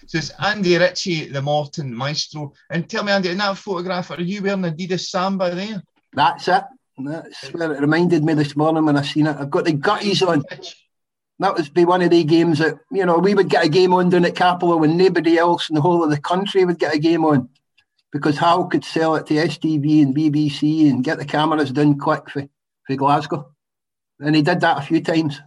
so 0.06 0.18
it's 0.18 0.30
Andy 0.40 0.76
Ritchie, 0.76 1.28
the 1.28 1.42
Morton 1.42 1.94
maestro. 1.94 2.52
And 2.70 2.88
tell 2.88 3.04
me, 3.04 3.12
Andy, 3.12 3.30
in 3.30 3.38
that 3.38 3.56
photograph, 3.56 4.10
are 4.10 4.20
you 4.20 4.42
wearing 4.42 4.62
Adidas 4.62 5.08
Samba 5.08 5.54
there? 5.54 5.82
That's 6.12 6.48
it. 6.48 6.64
That's 6.98 7.48
where 7.52 7.72
it 7.72 7.80
reminded 7.80 8.24
me 8.24 8.34
this 8.34 8.56
morning 8.56 8.84
when 8.84 8.96
I 8.96 9.02
seen 9.02 9.26
it. 9.26 9.36
I've 9.36 9.50
got 9.50 9.64
the 9.64 9.72
gutties 9.72 10.26
on. 10.26 10.44
That 11.38 11.54
was 11.54 11.68
be 11.68 11.84
one 11.84 12.02
of 12.02 12.10
the 12.10 12.24
games 12.24 12.58
that, 12.58 12.78
you 12.90 13.06
know, 13.06 13.18
we 13.18 13.34
would 13.34 13.48
get 13.48 13.64
a 13.64 13.68
game 13.68 13.94
on 13.94 14.10
down 14.10 14.24
at 14.24 14.34
Cappielow 14.34 14.80
when 14.80 14.96
nobody 14.96 15.38
else 15.38 15.68
in 15.68 15.76
the 15.76 15.80
whole 15.80 16.02
of 16.02 16.10
the 16.10 16.20
country 16.20 16.64
would 16.64 16.78
get 16.78 16.94
a 16.94 16.98
game 16.98 17.24
on. 17.24 17.48
Because 18.12 18.38
Hal 18.38 18.66
could 18.66 18.84
sell 18.84 19.16
it 19.16 19.26
to 19.26 19.34
STV 19.34 20.02
and 20.02 20.16
BBC 20.16 20.88
and 20.88 21.04
get 21.04 21.18
the 21.18 21.24
cameras 21.24 21.70
done 21.70 21.98
quick 21.98 22.30
for, 22.30 22.46
for 22.86 22.96
Glasgow. 22.96 23.52
And 24.20 24.34
he 24.34 24.42
did 24.42 24.60
that 24.60 24.78
a 24.78 24.82
few 24.82 25.02
times. 25.02 25.40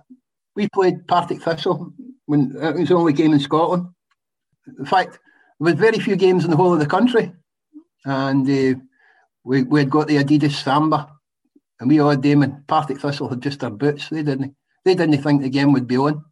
We 0.56 0.70
played 0.70 1.08
Partick 1.08 1.42
Thistle 1.42 1.94
when 2.26 2.56
it 2.62 2.76
was 2.76 2.90
the 2.90 2.96
only 2.96 3.14
game 3.14 3.34
in 3.34 3.40
Scotland. 3.40 3.88
In 4.78 4.86
fact, 4.86 5.20
there 5.60 5.74
was 5.74 5.74
very 5.74 6.00
few 6.00 6.16
games 6.16 6.44
in 6.44 6.52
the 6.52 6.58
whole 6.58 6.74
of 6.74 6.80
the 6.80 6.86
country, 6.86 7.34
and 8.06 8.48
uh, 8.48 8.80
we 9.44 9.64
we 9.64 9.80
had 9.80 9.90
got 9.90 10.08
the 10.08 10.18
Adidas 10.18 10.64
Samba, 10.64 11.10
and 11.80 11.90
we 11.90 12.00
all 12.00 12.16
them. 12.16 12.44
And 12.44 12.66
Partick 12.68 13.00
Thistle 13.00 13.30
had 13.30 13.42
just 13.42 13.60
their 13.60 13.70
boots. 13.70 14.10
They 14.10 14.24
didn't. 14.24 14.56
They 14.86 14.96
didn't 14.96 15.22
think 15.22 15.42
the 15.42 15.50
game 15.50 15.74
would 15.74 15.88
be 15.88 15.98
on. 15.98 16.24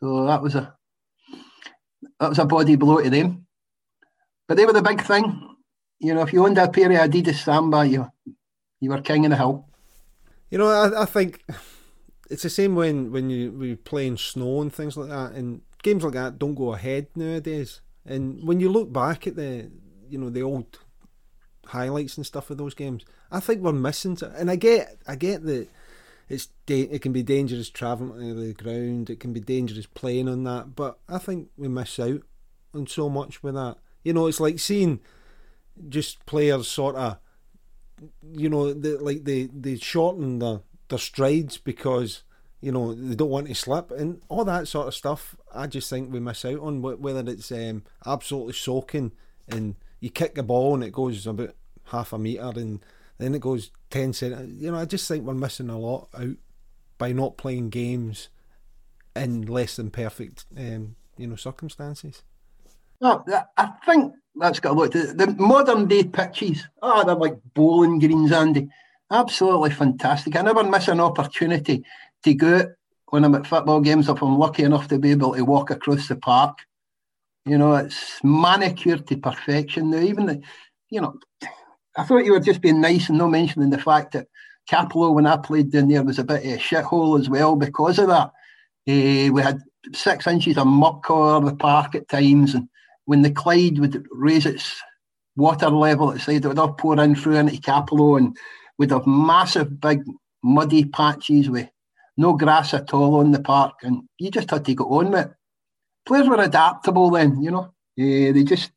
So 0.00 0.26
that 0.26 0.42
was 0.42 0.54
a 0.54 0.74
that 2.20 2.28
was 2.28 2.38
a 2.38 2.44
body 2.44 2.76
blow 2.76 3.02
to 3.02 3.10
them. 3.10 3.46
But 4.48 4.56
they 4.56 4.64
were 4.64 4.72
the 4.72 4.82
big 4.82 5.02
thing. 5.02 5.56
You 6.00 6.14
know, 6.14 6.22
if 6.22 6.32
you 6.32 6.44
owned 6.44 6.58
a 6.58 6.68
pair 6.68 6.90
of 6.90 7.10
Adidas 7.10 7.44
Samba, 7.44 7.86
you 7.86 8.10
you 8.80 8.90
were 8.90 9.00
king 9.02 9.26
of 9.26 9.30
the 9.30 9.36
hill. 9.36 9.68
You 10.50 10.58
know, 10.58 10.68
I, 10.68 11.02
I 11.02 11.04
think 11.04 11.44
it's 12.30 12.42
the 12.42 12.50
same 12.50 12.74
when 12.74 13.12
when 13.12 13.30
you 13.30 13.52
we 13.52 13.76
play 13.76 14.06
in 14.06 14.16
snow 14.16 14.62
and 14.62 14.72
things 14.72 14.96
like 14.96 15.10
that, 15.10 15.32
and 15.32 15.60
games 15.82 16.02
like 16.02 16.14
that 16.14 16.38
don't 16.38 16.54
go 16.54 16.72
ahead 16.72 17.08
nowadays. 17.14 17.82
And 18.06 18.46
when 18.46 18.58
you 18.58 18.70
look 18.70 18.92
back 18.92 19.26
at 19.26 19.36
the 19.36 19.70
you 20.08 20.18
know 20.18 20.30
the 20.30 20.42
old 20.42 20.78
highlights 21.66 22.16
and 22.16 22.24
stuff 22.24 22.48
of 22.50 22.56
those 22.56 22.74
games, 22.74 23.04
I 23.30 23.40
think 23.40 23.60
we're 23.60 23.72
missing. 23.72 24.16
And 24.36 24.50
I 24.50 24.56
get 24.56 24.96
I 25.06 25.16
get 25.16 25.44
that 25.44 25.68
it's 26.28 26.48
da- 26.66 26.88
it 26.90 27.02
can 27.02 27.12
be 27.12 27.22
dangerous 27.22 27.70
travelling 27.70 28.34
to 28.34 28.34
the 28.34 28.54
ground. 28.54 29.10
It 29.10 29.20
can 29.20 29.32
be 29.32 29.40
dangerous 29.40 29.86
playing 29.86 30.28
on 30.28 30.44
that. 30.44 30.74
But 30.74 30.98
I 31.08 31.18
think 31.18 31.48
we 31.56 31.68
miss 31.68 31.98
out 31.98 32.22
on 32.74 32.86
so 32.86 33.08
much 33.08 33.42
with 33.42 33.54
that. 33.54 33.76
You 34.02 34.12
know, 34.12 34.26
it's 34.26 34.40
like 34.40 34.58
seeing 34.58 35.00
just 35.88 36.24
players 36.26 36.68
sort 36.68 36.96
of, 36.96 37.18
you 38.32 38.48
know, 38.48 38.72
the, 38.72 38.98
like 38.98 39.24
they 39.24 39.48
they 39.52 39.76
shorten 39.76 40.38
their 40.38 40.60
their 40.88 40.98
strides 40.98 41.58
because 41.58 42.22
you 42.60 42.72
know 42.72 42.94
they 42.94 43.14
don't 43.14 43.30
want 43.30 43.46
to 43.46 43.54
slip 43.54 43.90
and 43.90 44.20
all 44.28 44.44
that 44.44 44.68
sort 44.68 44.88
of 44.88 44.94
stuff. 44.94 45.36
I 45.54 45.66
just 45.66 45.90
think 45.90 46.12
we 46.12 46.20
miss 46.20 46.44
out 46.44 46.60
on 46.60 46.82
whether 46.82 47.30
it's 47.30 47.52
um, 47.52 47.84
absolutely 48.06 48.54
soaking 48.54 49.12
and 49.48 49.76
you 50.00 50.10
kick 50.10 50.34
the 50.34 50.42
ball 50.42 50.74
and 50.74 50.84
it 50.84 50.92
goes 50.92 51.26
about 51.26 51.54
half 51.84 52.12
a 52.12 52.18
meter 52.18 52.52
and 52.56 52.84
then 53.18 53.34
it 53.34 53.40
goes 53.40 53.70
10 53.90 54.12
centimetres. 54.12 54.62
You 54.62 54.70
know, 54.70 54.78
I 54.78 54.84
just 54.84 55.08
think 55.08 55.24
we're 55.24 55.34
missing 55.34 55.70
a 55.70 55.78
lot 55.78 56.08
out 56.14 56.36
by 56.98 57.12
not 57.12 57.36
playing 57.36 57.70
games 57.70 58.28
in 59.16 59.42
less 59.42 59.76
than 59.76 59.90
perfect, 59.90 60.44
um, 60.56 60.96
you 61.16 61.26
know, 61.26 61.36
circumstances. 61.36 62.22
No, 63.00 63.24
I 63.56 63.72
think 63.86 64.12
that's 64.34 64.60
got 64.60 64.72
a 64.72 64.74
lot. 64.74 64.92
To, 64.92 65.12
the 65.12 65.28
modern 65.38 65.86
day 65.86 66.04
pitches, 66.04 66.66
oh, 66.82 67.04
they're 67.04 67.14
like 67.14 67.38
bowling 67.54 67.98
greens, 67.98 68.32
Andy. 68.32 68.68
Absolutely 69.10 69.70
fantastic. 69.70 70.36
I 70.36 70.42
never 70.42 70.64
miss 70.64 70.88
an 70.88 71.00
opportunity 71.00 71.84
to 72.24 72.34
go 72.34 72.72
when 73.10 73.24
I'm 73.24 73.34
at 73.34 73.46
football 73.46 73.80
games 73.80 74.08
if 74.08 74.22
I'm 74.22 74.38
lucky 74.38 74.64
enough 74.64 74.88
to 74.88 74.98
be 74.98 75.12
able 75.12 75.34
to 75.34 75.44
walk 75.44 75.70
across 75.70 76.08
the 76.08 76.16
park. 76.16 76.58
You 77.46 77.56
know, 77.56 77.74
it's 77.76 78.20
manicured 78.22 79.06
to 79.06 79.16
perfection. 79.16 79.90
Now, 79.90 80.00
even 80.00 80.26
the, 80.26 80.42
you 80.90 81.00
know, 81.00 81.18
I 81.96 82.04
thought 82.04 82.24
you 82.24 82.32
were 82.32 82.40
just 82.40 82.60
being 82.60 82.80
nice 82.80 83.08
and 83.08 83.18
not 83.18 83.30
mentioning 83.30 83.70
the 83.70 83.78
fact 83.78 84.12
that 84.12 84.26
Cappielow, 84.70 85.14
when 85.14 85.26
I 85.26 85.38
played 85.38 85.72
down 85.72 85.88
there, 85.88 86.02
was 86.02 86.18
a 86.18 86.24
bit 86.24 86.44
of 86.44 86.52
a 86.52 86.58
shithole 86.58 87.18
as 87.18 87.30
well 87.30 87.56
because 87.56 87.98
of 87.98 88.08
that. 88.08 88.32
Uh, 88.86 89.32
we 89.32 89.40
had 89.42 89.60
six 89.94 90.26
inches 90.26 90.58
of 90.58 90.66
muck 90.66 91.10
over 91.10 91.48
the 91.48 91.56
park 91.56 91.94
at 91.94 92.08
times, 92.08 92.54
and 92.54 92.68
when 93.08 93.22
the 93.22 93.30
Clyde 93.30 93.78
would 93.78 94.06
raise 94.12 94.44
its 94.44 94.82
water 95.34 95.70
level 95.70 96.10
at 96.10 96.16
the 96.16 96.20
side, 96.20 96.44
it 96.44 96.48
would 96.48 96.58
all 96.58 96.74
pour 96.74 97.00
in 97.00 97.14
through 97.14 97.36
into 97.36 97.56
Cappielow, 97.56 98.18
and 98.18 98.36
we'd 98.76 98.90
have 98.90 99.06
massive, 99.06 99.80
big, 99.80 100.02
muddy 100.44 100.84
patches 100.84 101.48
with 101.48 101.70
no 102.18 102.34
grass 102.34 102.74
at 102.74 102.92
all 102.92 103.14
on 103.14 103.30
the 103.30 103.40
park, 103.40 103.76
and 103.82 104.02
you 104.18 104.30
just 104.30 104.50
had 104.50 104.66
to 104.66 104.74
go 104.74 104.84
on 104.98 105.10
with 105.10 105.24
it. 105.24 105.32
Players 106.04 106.28
were 106.28 106.42
adaptable 106.42 107.08
then, 107.08 107.42
you 107.42 107.50
know. 107.50 107.72
Uh, 107.98 108.32
they 108.34 108.44
just 108.44 108.72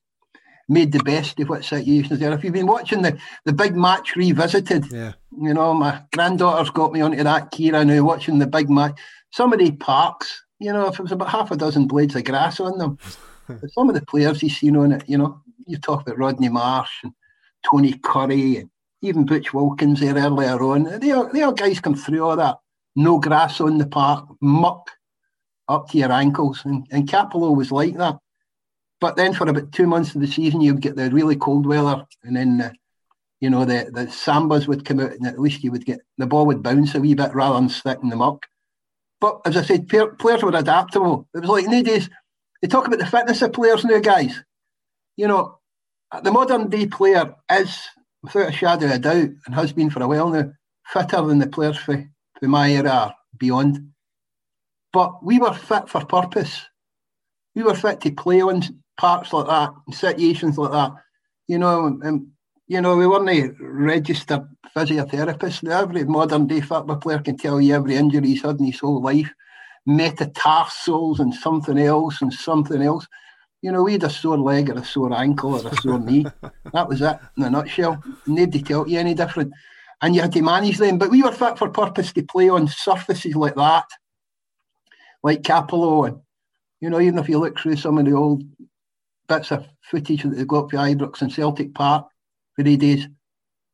made 0.69 0.93
the 0.93 1.03
best 1.03 1.37
of 1.41 1.49
what 1.49 1.65
situations 1.65 2.17
there. 2.17 2.31
If 2.31 2.45
you've 2.45 2.53
been 2.53 2.67
watching 2.67 3.01
the, 3.01 3.17
the 3.43 3.51
big 3.51 3.75
match 3.75 4.15
revisited, 4.15 4.89
yeah. 4.93 5.11
you 5.41 5.53
know, 5.53 5.73
my 5.73 6.03
granddaughter's 6.13 6.69
got 6.69 6.93
me 6.93 7.01
onto 7.01 7.21
that, 7.21 7.51
Kira, 7.51 7.85
now 7.85 8.01
watching 8.01 8.39
the 8.39 8.47
big 8.47 8.69
match. 8.69 8.97
Some 9.33 9.51
of 9.51 9.59
the 9.59 9.71
parks, 9.71 10.41
you 10.57 10.71
know, 10.71 10.87
if 10.87 10.93
it 10.93 11.03
was 11.03 11.11
about 11.11 11.31
half 11.31 11.51
a 11.51 11.57
dozen 11.57 11.85
blades 11.85 12.15
of 12.15 12.23
grass 12.23 12.61
on 12.61 12.77
them, 12.77 12.97
some 13.69 13.89
of 13.89 13.95
the 13.95 14.05
players 14.05 14.41
you've 14.41 14.51
seen 14.51 14.75
on 14.75 14.91
it, 14.93 15.03
you 15.07 15.17
know, 15.17 15.41
you 15.67 15.77
talk 15.77 16.01
about 16.01 16.17
Rodney 16.17 16.49
Marsh 16.49 16.91
and 17.03 17.13
Tony 17.69 17.93
Currie 17.93 18.57
and 18.57 18.69
even 19.01 19.25
Butch 19.25 19.53
Wilkins 19.53 19.99
there 19.99 20.15
earlier 20.15 20.61
on. 20.61 20.99
They 20.99 21.11
are, 21.11 21.31
they 21.31 21.41
all 21.41 21.51
guys 21.51 21.79
come 21.79 21.95
through 21.95 22.23
all 22.23 22.35
that. 22.35 22.57
No 22.95 23.19
grass 23.19 23.61
on 23.61 23.77
the 23.77 23.87
park, 23.87 24.27
muck 24.41 24.89
up 25.67 25.89
to 25.89 25.97
your 25.97 26.11
ankles. 26.11 26.61
And, 26.65 26.85
and 26.91 27.07
Cappielow 27.07 27.55
was 27.55 27.71
like 27.71 27.97
that. 27.97 28.17
But 28.99 29.15
then 29.15 29.33
for 29.33 29.49
about 29.49 29.71
two 29.71 29.87
months 29.87 30.13
of 30.13 30.21
the 30.21 30.27
season, 30.27 30.61
you'd 30.61 30.79
get 30.79 30.95
the 30.95 31.09
really 31.09 31.35
cold 31.35 31.65
weather, 31.65 32.05
and 32.23 32.35
then 32.35 32.59
the, 32.59 32.71
you 33.39 33.49
know 33.49 33.65
the 33.65 33.89
the 33.91 34.05
sambas 34.05 34.67
would 34.67 34.85
come 34.85 34.99
out, 34.99 35.13
and 35.13 35.25
at 35.25 35.39
least 35.39 35.63
you 35.63 35.71
would 35.71 35.85
get 35.85 36.01
the 36.19 36.27
ball 36.27 36.45
would 36.45 36.61
bounce 36.61 36.93
a 36.93 36.99
wee 36.99 37.15
bit 37.15 37.33
rather 37.33 37.55
than 37.55 37.67
stick 37.67 37.97
in 38.03 38.09
the 38.09 38.15
muck. 38.15 38.45
But 39.19 39.41
as 39.45 39.57
I 39.57 39.63
said, 39.63 39.89
players 39.89 40.43
were 40.43 40.55
adaptable. 40.55 41.27
It 41.33 41.39
was 41.39 41.49
like 41.49 41.65
nowadays 41.65 42.09
they 42.61 42.67
talk 42.67 42.87
about 42.87 42.99
the 42.99 43.05
fitness 43.05 43.41
of 43.41 43.53
players 43.53 43.83
now, 43.83 43.99
guys. 43.99 44.43
You 45.17 45.27
know, 45.27 45.59
the 46.23 46.31
modern 46.31 46.69
day 46.69 46.87
player 46.87 47.35
is, 47.51 47.79
without 48.23 48.49
a 48.49 48.51
shadow 48.51 48.85
of 48.85 48.91
a 48.91 48.99
doubt, 48.99 49.29
and 49.45 49.55
has 49.55 49.73
been 49.73 49.89
for 49.89 50.01
a 50.01 50.07
while 50.07 50.29
now, 50.29 50.51
fitter 50.87 51.21
than 51.21 51.39
the 51.39 51.47
players 51.47 51.77
for, 51.77 52.03
for 52.39 52.47
my 52.47 52.71
era 52.71 53.15
beyond. 53.37 53.91
But 54.93 55.23
we 55.23 55.39
were 55.39 55.53
fit 55.53 55.89
for 55.89 56.05
purpose. 56.05 56.61
We 57.55 57.63
were 57.63 57.75
fit 57.75 58.01
to 58.01 58.11
play 58.11 58.41
on 58.41 58.61
parts 58.97 59.33
like 59.33 59.47
that, 59.47 59.73
situations 59.93 60.57
like 60.57 60.71
that. 60.71 60.91
You 61.47 61.59
know, 61.59 61.85
and, 62.01 62.27
you 62.67 62.81
know, 62.81 62.95
we 62.95 63.07
weren't 63.07 63.29
a 63.29 63.51
registered 63.59 64.47
physiotherapists. 64.75 65.69
Every 65.69 66.05
modern 66.05 66.47
day 66.47 66.61
football 66.61 66.97
player 66.97 67.19
can 67.19 67.37
tell 67.37 67.59
you 67.59 67.73
every 67.73 67.95
injury 67.95 68.27
he's 68.27 68.41
had 68.41 68.59
in 68.59 68.65
his 68.65 68.79
whole 68.79 69.01
life, 69.01 69.29
metatarsals 69.85 71.19
and 71.19 71.33
something 71.33 71.77
else 71.77 72.21
and 72.21 72.33
something 72.33 72.81
else. 72.81 73.07
You 73.61 73.71
know, 73.71 73.83
we 73.83 73.93
had 73.93 74.03
a 74.03 74.09
sore 74.09 74.37
leg 74.37 74.69
or 74.69 74.79
a 74.79 74.85
sore 74.85 75.13
ankle 75.13 75.55
or 75.55 75.67
a 75.67 75.75
sore 75.81 75.99
knee. 75.99 76.25
That 76.73 76.87
was 76.87 77.01
it 77.01 77.17
in 77.35 77.43
a 77.43 77.49
nutshell. 77.49 78.01
Nobody 78.25 78.61
tell 78.61 78.87
you 78.87 78.97
any 78.97 79.13
different. 79.13 79.51
And 80.01 80.15
you 80.15 80.21
had 80.21 80.31
to 80.31 80.41
manage 80.41 80.77
them. 80.77 80.97
But 80.97 81.11
we 81.11 81.21
were 81.21 81.33
fit 81.33 81.57
for 81.57 81.69
purpose 81.69 82.13
to 82.13 82.23
play 82.23 82.47
on 82.47 82.67
surfaces 82.67 83.35
like 83.35 83.55
that, 83.55 83.85
like 85.21 85.41
Cappielow. 85.41 86.07
And, 86.07 86.21
you 86.79 86.89
know, 86.89 87.01
even 87.01 87.19
if 87.19 87.27
you 87.27 87.39
look 87.39 87.59
through 87.59 87.75
some 87.75 87.97
of 87.97 88.05
the 88.05 88.13
old 88.13 88.43
bits 89.27 89.51
of 89.51 89.67
footage 89.81 90.23
that 90.23 90.29
they 90.29 90.45
got 90.45 90.71
for 90.71 90.77
Ibrox 90.77 91.21
and 91.21 91.33
Celtic 91.33 91.73
Park 91.73 92.07
for 92.55 92.63
the 92.63 92.77
days, 92.77 93.07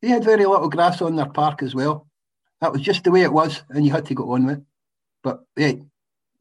they 0.01 0.07
had 0.07 0.23
very 0.23 0.45
little 0.45 0.69
grass 0.69 1.01
on 1.01 1.15
their 1.15 1.29
park 1.29 1.61
as 1.61 1.75
well. 1.75 2.07
That 2.61 2.71
was 2.71 2.81
just 2.81 3.03
the 3.03 3.11
way 3.11 3.21
it 3.21 3.34
was, 3.34 3.61
and 3.69 3.85
you 3.85 3.91
had 3.91 4.05
to 4.07 4.15
go 4.15 4.31
on 4.34 4.45
with 4.47 4.57
it. 4.57 4.63
But 5.23 5.43
hey, 5.55 5.84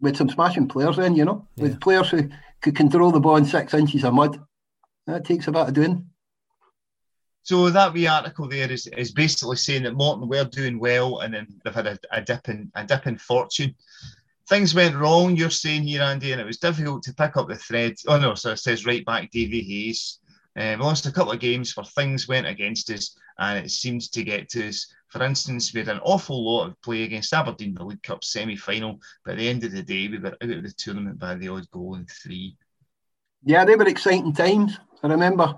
with 0.00 0.16
some 0.16 0.28
smashing 0.28 0.68
players 0.68 0.96
then, 0.96 1.14
you 1.14 1.24
know, 1.24 1.46
yeah. 1.56 1.64
with 1.64 1.80
players 1.80 2.10
who 2.10 2.28
could 2.60 2.76
control 2.76 3.10
the 3.10 3.20
ball 3.20 3.36
in 3.36 3.44
six 3.44 3.74
inches 3.74 4.04
of 4.04 4.14
mud. 4.14 4.40
That 5.06 5.24
takes 5.24 5.46
a 5.46 5.52
bit 5.52 5.68
of 5.68 5.74
doing. 5.74 6.06
So 7.42 7.70
that 7.70 7.92
wee 7.92 8.08
article 8.08 8.48
there 8.48 8.70
is, 8.70 8.88
is 8.88 9.12
basically 9.12 9.56
saying 9.56 9.84
that 9.84 9.94
Morton 9.94 10.28
were 10.28 10.44
doing 10.44 10.80
well 10.80 11.20
and 11.20 11.32
then 11.32 11.46
they've 11.64 11.74
had 11.74 11.86
a, 11.86 11.98
a 12.10 12.20
dip 12.20 12.48
in 12.48 12.72
a 12.74 12.84
dip 12.84 13.06
in 13.06 13.18
fortune 13.18 13.74
things 14.48 14.74
went 14.74 14.96
wrong, 14.96 15.36
you're 15.36 15.50
saying 15.50 15.82
here, 15.82 16.02
Andy, 16.02 16.32
and 16.32 16.40
it 16.40 16.46
was 16.46 16.58
difficult 16.58 17.02
to 17.04 17.14
pick 17.14 17.36
up 17.36 17.48
the 17.48 17.56
thread. 17.56 17.94
Oh, 18.06 18.18
no, 18.18 18.34
so 18.34 18.52
it 18.52 18.58
says 18.58 18.86
right 18.86 19.04
back 19.04 19.30
Davy 19.30 19.62
Hayes. 19.62 20.20
Um, 20.56 20.78
we 20.78 20.84
lost 20.84 21.06
a 21.06 21.12
couple 21.12 21.32
of 21.32 21.40
games 21.40 21.76
where 21.76 21.84
things 21.84 22.28
went 22.28 22.46
against 22.46 22.90
us 22.90 23.16
and 23.38 23.64
it 23.64 23.70
seemed 23.70 24.10
to 24.12 24.22
get 24.22 24.48
to 24.50 24.68
us. 24.68 24.92
For 25.08 25.22
instance, 25.22 25.72
we 25.72 25.80
had 25.80 25.88
an 25.88 26.00
awful 26.02 26.44
lot 26.44 26.66
of 26.66 26.82
play 26.82 27.04
against 27.04 27.32
Aberdeen, 27.32 27.68
in 27.68 27.74
the 27.74 27.84
League 27.84 28.02
Cup 28.02 28.24
semi 28.24 28.56
final, 28.56 29.00
but 29.24 29.32
at 29.32 29.38
the 29.38 29.48
end 29.48 29.64
of 29.64 29.72
the 29.72 29.82
day, 29.82 30.08
we 30.08 30.18
were 30.18 30.28
out 30.28 30.50
of 30.50 30.62
the 30.62 30.74
tournament 30.76 31.18
by 31.18 31.34
the 31.34 31.48
odd 31.48 31.70
goal 31.70 31.94
in 31.94 32.06
three. 32.06 32.56
Yeah, 33.44 33.64
they 33.64 33.76
were 33.76 33.88
exciting 33.88 34.32
times. 34.32 34.78
I 35.02 35.08
remember 35.08 35.56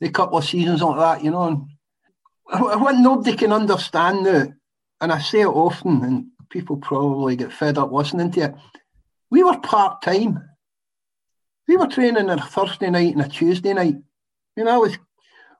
the 0.00 0.10
couple 0.10 0.38
of 0.38 0.44
seasons 0.44 0.82
like 0.82 0.98
that, 0.98 1.24
you 1.24 1.30
know. 1.30 1.48
And 1.48 1.66
what 2.82 2.96
nobody 2.96 3.36
can 3.36 3.52
understand 3.52 4.24
now, 4.24 4.46
and 5.00 5.12
I 5.12 5.20
say 5.20 5.42
it 5.42 5.46
often, 5.46 6.02
and 6.02 6.26
people 6.48 6.78
probably 6.78 7.36
get 7.36 7.52
fed 7.52 7.76
up 7.76 7.92
listening 7.92 8.30
to 8.32 8.40
it. 8.40 8.54
We 9.30 9.44
were 9.44 9.58
part 9.60 10.00
time. 10.00 10.42
We 11.66 11.76
were 11.76 11.86
training 11.86 12.30
on 12.30 12.38
a 12.38 12.42
Thursday 12.42 12.88
night 12.88 13.14
and 13.14 13.22
a 13.22 13.28
Tuesday 13.28 13.74
night. 13.74 13.96
You 14.56 14.64
know, 14.64 14.74
I 14.74 14.78
was 14.78 14.98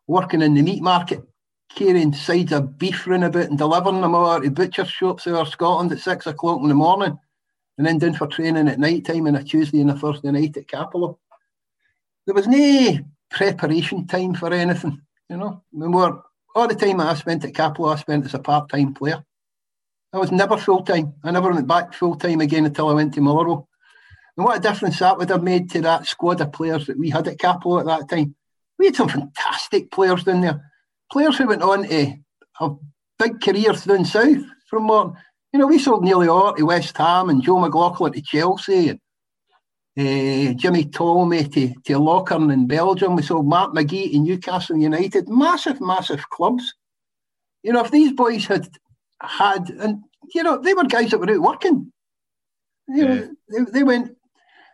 working 0.06 0.40
in 0.40 0.54
the 0.54 0.62
meat 0.62 0.82
market, 0.82 1.22
carrying 1.68 2.12
sides 2.12 2.52
of 2.52 2.78
beef 2.78 3.06
round 3.06 3.24
about 3.24 3.48
and 3.48 3.58
delivering 3.58 4.00
them 4.00 4.14
all 4.14 4.40
to 4.40 4.50
butcher 4.50 4.84
shops 4.84 5.26
over 5.26 5.44
Scotland 5.44 5.92
at 5.92 5.98
six 5.98 6.26
o'clock 6.26 6.60
in 6.62 6.68
the 6.68 6.74
morning, 6.74 7.18
and 7.76 7.86
then 7.86 7.98
down 7.98 8.14
for 8.14 8.26
training 8.26 8.68
at 8.68 8.78
night 8.78 9.04
time 9.04 9.26
on 9.26 9.36
a 9.36 9.44
Tuesday 9.44 9.80
and 9.80 9.90
a 9.90 9.96
Thursday 9.96 10.30
night 10.30 10.56
at 10.56 10.66
Cappielow. 10.66 11.18
There 12.26 12.34
was 12.34 12.48
no 12.48 12.98
preparation 13.30 14.06
time 14.06 14.34
for 14.34 14.52
anything, 14.52 15.00
you 15.28 15.36
know. 15.36 15.62
We 15.72 15.88
were 15.88 16.22
all 16.54 16.68
the 16.68 16.74
time 16.74 17.00
I 17.00 17.14
spent 17.14 17.44
at 17.44 17.52
Cappielow, 17.52 17.94
I 17.94 17.98
spent 17.98 18.24
as 18.24 18.34
a 18.34 18.38
part 18.38 18.68
time 18.68 18.94
player. 18.94 19.24
I 20.12 20.18
was 20.18 20.32
never 20.32 20.56
full 20.56 20.82
time. 20.82 21.14
I 21.22 21.30
never 21.30 21.52
went 21.52 21.66
back 21.66 21.92
full 21.92 22.16
time 22.16 22.40
again 22.40 22.64
until 22.64 22.88
I 22.88 22.94
went 22.94 23.14
to 23.14 23.20
Motherwell. 23.20 23.68
And 24.36 24.44
what 24.44 24.56
a 24.56 24.60
difference 24.60 24.98
that 25.00 25.18
would 25.18 25.28
have 25.28 25.42
made 25.42 25.70
to 25.70 25.80
that 25.82 26.06
squad 26.06 26.40
of 26.40 26.52
players 26.52 26.86
that 26.86 26.98
we 26.98 27.10
had 27.10 27.28
at 27.28 27.38
Cappielow 27.38 27.80
at 27.80 27.86
that 27.86 28.08
time. 28.08 28.34
We 28.78 28.86
had 28.86 28.96
some 28.96 29.08
fantastic 29.08 29.90
players 29.90 30.24
down 30.24 30.40
there. 30.40 30.72
Players 31.10 31.38
who 31.38 31.46
went 31.46 31.62
on 31.62 31.88
to 31.88 32.14
have 32.54 32.76
big 33.18 33.40
careers 33.40 33.84
down 33.84 34.04
south 34.04 34.44
from 34.68 34.88
what 34.88 35.14
you 35.52 35.58
know, 35.58 35.66
we 35.66 35.78
sold 35.78 36.04
Neil 36.04 36.28
Orr 36.28 36.54
to 36.54 36.64
West 36.64 36.96
Ham 36.98 37.30
and 37.30 37.42
Joe 37.42 37.58
McLaughlin 37.58 38.12
to 38.12 38.20
Chelsea 38.20 38.90
and 38.90 39.00
uh, 39.98 40.52
Jimmy 40.54 40.84
Tolmie 40.84 41.50
to, 41.52 41.68
to 41.84 41.98
Lokeren 41.98 42.52
in 42.52 42.66
Belgium. 42.66 43.16
We 43.16 43.22
sold 43.22 43.46
Mark 43.46 43.74
McGee 43.74 44.12
to 44.12 44.18
Newcastle 44.18 44.76
United. 44.76 45.28
Massive, 45.28 45.80
massive 45.80 46.28
clubs. 46.30 46.74
You 47.62 47.72
know, 47.72 47.84
if 47.84 47.90
these 47.90 48.12
boys 48.12 48.46
had 48.46 48.68
had, 49.22 49.70
and 49.70 50.02
you 50.34 50.42
know, 50.42 50.58
they 50.58 50.74
were 50.74 50.84
guys 50.84 51.10
that 51.10 51.18
were 51.18 51.30
out 51.30 51.40
working. 51.40 51.92
You 52.88 52.96
yeah. 52.96 53.14
know, 53.14 53.34
they, 53.48 53.70
they 53.72 53.82
went 53.82 54.16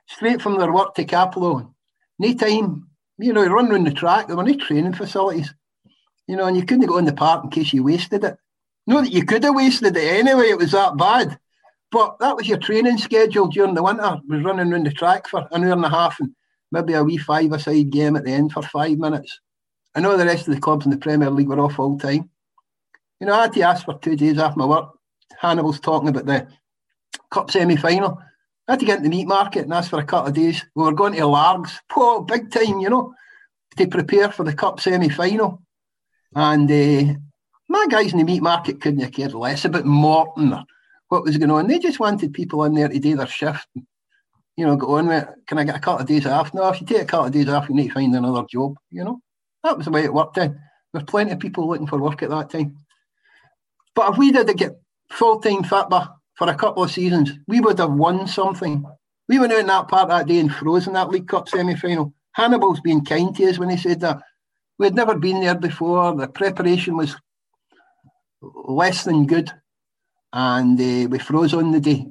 straight 0.08 0.42
from 0.42 0.58
their 0.58 0.72
work 0.72 0.94
to 0.96 1.04
Cappielow. 1.04 1.72
No 2.18 2.34
time, 2.34 2.88
you 3.18 3.32
know, 3.32 3.46
run 3.46 3.70
around 3.70 3.86
the 3.86 3.92
track. 3.92 4.26
There 4.26 4.36
were 4.36 4.42
no 4.42 4.54
training 4.54 4.92
facilities, 4.92 5.54
you 6.26 6.36
know, 6.36 6.46
and 6.46 6.56
you 6.56 6.64
couldn't 6.64 6.86
go 6.86 6.98
in 6.98 7.04
the 7.04 7.12
park 7.12 7.44
in 7.44 7.50
case 7.50 7.72
you 7.72 7.82
wasted 7.82 8.24
it. 8.24 8.36
Not 8.86 9.04
that 9.04 9.12
you 9.12 9.24
could 9.24 9.44
have 9.44 9.54
wasted 9.54 9.96
it 9.96 10.00
anyway, 10.00 10.48
it 10.48 10.58
was 10.58 10.72
that 10.72 10.96
bad. 10.96 11.38
But 11.90 12.18
that 12.18 12.36
was 12.36 12.48
your 12.48 12.58
training 12.58 12.98
schedule 12.98 13.46
during 13.46 13.74
the 13.74 13.82
winter, 13.82 14.18
was 14.28 14.42
running 14.42 14.72
around 14.72 14.86
the 14.86 14.92
track 14.92 15.28
for 15.28 15.46
an 15.50 15.64
hour 15.64 15.72
and 15.72 15.84
a 15.84 15.88
half 15.88 16.18
and 16.20 16.34
maybe 16.72 16.94
a 16.94 17.04
wee 17.04 17.18
five-a-side 17.18 17.90
game 17.90 18.16
at 18.16 18.24
the 18.24 18.32
end 18.32 18.52
for 18.52 18.62
five 18.62 18.98
minutes. 18.98 19.40
I 19.94 20.00
know 20.00 20.16
the 20.16 20.24
rest 20.24 20.48
of 20.48 20.54
the 20.54 20.60
clubs 20.60 20.86
in 20.86 20.90
the 20.90 20.98
Premier 20.98 21.30
League 21.30 21.48
were 21.48 21.60
off 21.60 21.78
all 21.78 21.98
time. 21.98 22.30
You 23.20 23.28
know, 23.28 23.34
I 23.34 23.42
had 23.42 23.52
to 23.52 23.62
ask 23.62 23.84
for 23.84 23.98
two 23.98 24.16
days 24.16 24.38
off 24.38 24.56
my 24.56 24.66
work. 24.66 24.90
Hannibal's 25.38 25.78
talking 25.78 26.08
about 26.08 26.26
the 26.26 26.48
cup 27.30 27.50
semi-final. 27.50 28.18
I 28.66 28.72
had 28.72 28.80
to 28.80 28.86
get 28.86 28.98
in 28.98 29.04
the 29.04 29.08
meat 29.08 29.28
market 29.28 29.64
and 29.64 29.72
ask 29.72 29.90
for 29.90 30.00
a 30.00 30.04
couple 30.04 30.28
of 30.28 30.34
days. 30.34 30.64
We 30.74 30.82
were 30.82 30.92
going 30.92 31.12
to 31.14 31.26
Largs, 31.26 31.80
oh, 31.96 32.22
big 32.22 32.50
time, 32.50 32.80
you 32.80 32.90
know, 32.90 33.14
to 33.76 33.86
prepare 33.86 34.32
for 34.32 34.44
the 34.44 34.52
cup 34.52 34.80
semi-final. 34.80 35.62
And 36.34 36.70
uh, 36.70 37.14
my 37.68 37.86
guys 37.88 38.12
in 38.12 38.18
the 38.18 38.24
meat 38.24 38.42
market 38.42 38.80
couldn't 38.80 39.00
have 39.00 39.12
cared 39.12 39.34
less 39.34 39.64
about 39.64 39.84
Morton 39.84 40.52
or 40.52 40.64
what 41.08 41.24
was 41.24 41.38
going 41.38 41.50
on. 41.50 41.68
They 41.68 41.78
just 41.78 42.00
wanted 42.00 42.32
people 42.32 42.64
in 42.64 42.74
there 42.74 42.88
to 42.88 42.98
do 42.98 43.16
their 43.16 43.26
shift. 43.26 43.68
You 44.56 44.66
know, 44.66 44.76
go 44.76 44.96
on 44.96 45.06
with, 45.06 45.26
can 45.46 45.58
I 45.58 45.64
get 45.64 45.76
a 45.76 45.80
couple 45.80 46.02
of 46.02 46.06
days 46.06 46.26
off? 46.26 46.54
No, 46.54 46.68
if 46.68 46.80
you 46.80 46.86
take 46.86 47.02
a 47.02 47.06
couple 47.06 47.26
of 47.26 47.32
days 47.32 47.48
off, 47.48 47.68
you 47.68 47.74
need 47.74 47.88
to 47.88 47.94
find 47.94 48.14
another 48.14 48.44
job, 48.48 48.76
you 48.90 49.04
know. 49.04 49.20
That 49.62 49.76
was 49.76 49.86
the 49.86 49.92
way 49.92 50.04
it 50.04 50.14
worked 50.14 50.36
then. 50.36 50.52
There 50.52 50.60
There's 50.92 51.04
plenty 51.04 51.32
of 51.32 51.40
people 51.40 51.68
looking 51.68 51.86
for 51.86 51.98
work 51.98 52.22
at 52.22 52.30
that 52.30 52.50
time. 52.50 52.76
But 53.94 54.12
if 54.12 54.18
we 54.18 54.30
did 54.30 54.56
get 54.56 54.80
full 55.10 55.40
time 55.40 55.64
FITBA 55.64 56.08
for 56.34 56.48
a 56.48 56.54
couple 56.54 56.82
of 56.82 56.90
seasons, 56.90 57.32
we 57.48 57.60
would 57.60 57.78
have 57.78 57.92
won 57.92 58.26
something. 58.26 58.84
We 59.28 59.38
went 59.38 59.52
out 59.52 59.60
in 59.60 59.66
that 59.66 59.88
part 59.88 60.08
that 60.08 60.26
day 60.26 60.38
and 60.38 60.52
frozen 60.52 60.92
that 60.92 61.08
League 61.08 61.28
Cup 61.28 61.48
semi 61.48 61.76
final. 61.76 62.12
Hannibal's 62.32 62.80
been 62.80 63.04
kind 63.04 63.34
to 63.36 63.48
us 63.48 63.58
when 63.58 63.70
he 63.70 63.76
said 63.76 64.00
that. 64.00 64.20
We 64.78 64.86
had 64.86 64.94
never 64.94 65.16
been 65.16 65.40
there 65.40 65.54
before. 65.54 66.14
The 66.16 66.28
preparation 66.28 66.96
was 66.96 67.16
less 68.42 69.04
than 69.04 69.26
good. 69.26 69.50
And 70.32 70.80
uh, 70.80 71.08
we 71.08 71.18
froze 71.18 71.54
on 71.54 71.70
the 71.72 71.80
day. 71.80 72.06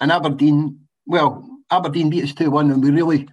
And 0.00 0.10
Aberdeen, 0.10 0.80
well, 1.06 1.46
Aberdeen 1.70 2.10
beat 2.10 2.24
us 2.24 2.32
2 2.32 2.50
1, 2.50 2.70
and 2.70 2.82
we 2.82 2.90
really 2.90 3.28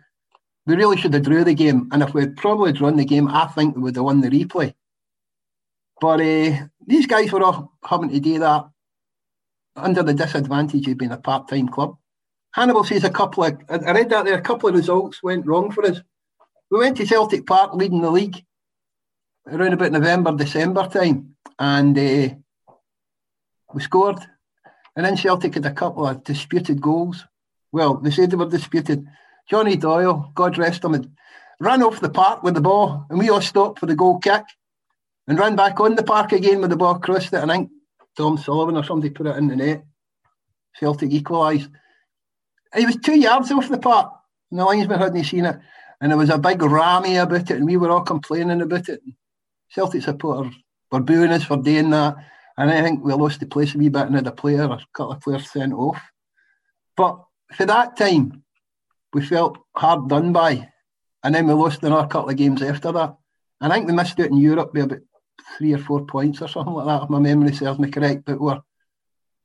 we 0.66 0.76
really 0.76 0.98
should 0.98 1.14
have 1.14 1.24
drew 1.24 1.44
the 1.44 1.54
game. 1.54 1.88
And 1.92 2.02
if 2.02 2.14
we'd 2.14 2.36
probably 2.36 2.74
drawn 2.74 2.98
the 2.98 3.06
game, 3.06 3.28
I 3.28 3.48
think 3.48 3.76
we 3.76 3.84
would 3.84 3.96
have 3.96 4.06
won 4.06 4.22
the 4.22 4.30
replay. 4.30 4.74
But 6.02 6.22
uh, 6.22 6.68
these 6.86 7.06
guys 7.06 7.32
were 7.32 7.44
all 7.44 7.72
having 7.86 8.10
to 8.10 8.20
do 8.20 8.40
that 8.40 8.66
under 9.76 10.04
the 10.04 10.14
disadvantage 10.14 10.88
of 10.88 10.98
being 10.98 11.12
a 11.12 11.18
part-time 11.18 11.70
club. 11.70 11.98
Hannibal 12.54 12.84
says 12.84 13.04
a 13.04 13.10
couple 13.10 13.44
of 13.44 13.58
I 13.70 13.92
read 13.92 14.10
that 14.10 14.26
there 14.26 14.38
a 14.38 14.42
couple 14.42 14.70
of 14.70 14.76
results 14.76 15.22
went 15.22 15.46
wrong 15.46 15.72
for 15.72 15.86
us. 15.86 16.02
We 16.72 16.80
went 16.80 16.98
to 16.98 17.06
Celtic 17.06 17.46
Park 17.46 17.74
leading 17.74 18.02
the 18.02 18.10
league 18.10 18.45
around 19.48 19.74
about 19.74 19.92
November, 19.92 20.36
December 20.36 20.88
time, 20.88 21.36
and 21.60 21.98
uh, 21.98 22.36
we 23.74 23.82
scored. 23.82 24.20
And 24.96 25.06
then 25.06 25.18
Celtic 25.18 25.56
had 25.56 25.66
a 25.66 25.72
couple 25.72 26.08
of 26.08 26.24
disputed 26.24 26.82
goals. 26.82 27.26
Well, 27.72 27.96
they 27.96 28.12
said 28.12 28.32
they 28.32 28.38
were 28.38 28.50
disputed. 28.50 29.06
Johnny 29.50 29.76
Doyle, 29.76 30.32
God 30.34 30.58
rest 30.58 30.84
him, 30.84 30.94
had 30.94 31.12
ran 31.60 31.84
off 31.84 32.00
the 32.00 32.10
park 32.10 32.44
with 32.44 32.56
the 32.56 32.62
ball, 32.62 33.06
and 33.10 33.20
we 33.20 33.30
all 33.30 33.42
stopped 33.42 33.80
for 33.80 33.86
the 33.86 33.96
goal 33.96 34.20
kick 34.20 34.44
and 35.28 35.40
ran 35.40 35.56
back 35.56 35.80
on 35.80 35.96
the 35.96 36.04
park 36.04 36.32
again 36.32 36.62
with 36.62 36.70
the 36.70 36.76
ball 36.76 37.00
crossed 37.00 37.34
it. 37.34 37.42
And 37.42 37.52
I 37.52 37.56
think 37.56 37.72
Tom 38.18 38.38
Sullivan 38.38 38.78
or 38.78 38.84
somebody 38.84 39.10
put 39.10 39.28
it 39.28 39.38
in 39.38 39.48
the 39.48 39.56
net. 39.56 39.84
Celtic 40.80 41.12
equalised. 41.12 41.70
He 42.76 42.86
was 42.86 42.98
two 42.98 43.18
yards 43.18 43.52
off 43.52 43.70
the 43.70 43.78
park, 43.78 44.12
and 44.52 44.60
the 44.60 44.66
linesman 44.66 45.00
hadn't 45.00 45.24
seen 45.24 45.46
it. 45.46 45.58
And 46.02 46.12
there 46.12 46.18
was 46.18 46.30
a 46.30 46.38
big 46.38 46.62
rammy 46.62 47.16
about 47.18 47.50
it, 47.50 47.58
and 47.58 47.66
we 47.66 47.78
were 47.78 47.90
all 47.90 48.02
complaining 48.02 48.62
about 48.62 48.90
it. 48.90 49.02
Celtic 49.70 50.04
supporters 50.04 50.54
were 50.92 51.02
booing 51.02 51.32
us 51.32 51.44
for 51.44 51.58
doing 51.58 51.90
that. 51.92 52.16
And 52.58 52.72
I 52.72 52.82
think 52.82 53.04
we 53.04 53.14
lost 53.14 53.40
the 53.40 53.46
place 53.46 53.76
a 53.76 53.78
wee 53.78 53.90
bit 53.90 54.08
and 54.08 54.16
had 54.16 54.28
a 54.28 54.32
player, 54.32 54.64
a 54.64 54.80
couple 54.94 55.12
of 55.12 55.22
players 55.22 55.52
sent 55.52 55.74
off. 55.74 56.02
But 56.96 57.20
for 57.54 57.66
that 57.66 57.98
time, 57.98 58.44
we 59.14 59.26
felt 59.26 59.58
hard 59.76 60.08
done 60.10 60.32
by. 60.32 60.70
And 61.24 61.36
then 61.36 61.48
we 61.48 61.54
lost 61.54 61.84
another 61.84 62.08
couple 62.08 62.30
of 62.30 62.38
games 62.38 62.62
after 62.62 62.92
that. 62.92 63.16
And 63.60 63.72
I 63.72 63.76
think 63.76 63.88
we 63.88 63.94
missed 63.94 64.20
out 64.20 64.28
in 64.28 64.38
Europe 64.38 64.74
by 64.74 64.82
about 64.82 65.00
three 65.58 65.74
or 65.74 65.78
four 65.78 66.06
points 66.06 66.42
or 66.42 66.48
something 66.48 66.74
like 66.74 66.86
that, 66.86 67.04
if 67.04 67.10
my 67.10 67.20
memory 67.20 67.54
serves 67.54 67.80
me 67.80 67.90
correct. 67.90 68.24
But 68.26 68.40
we're, 68.40 68.62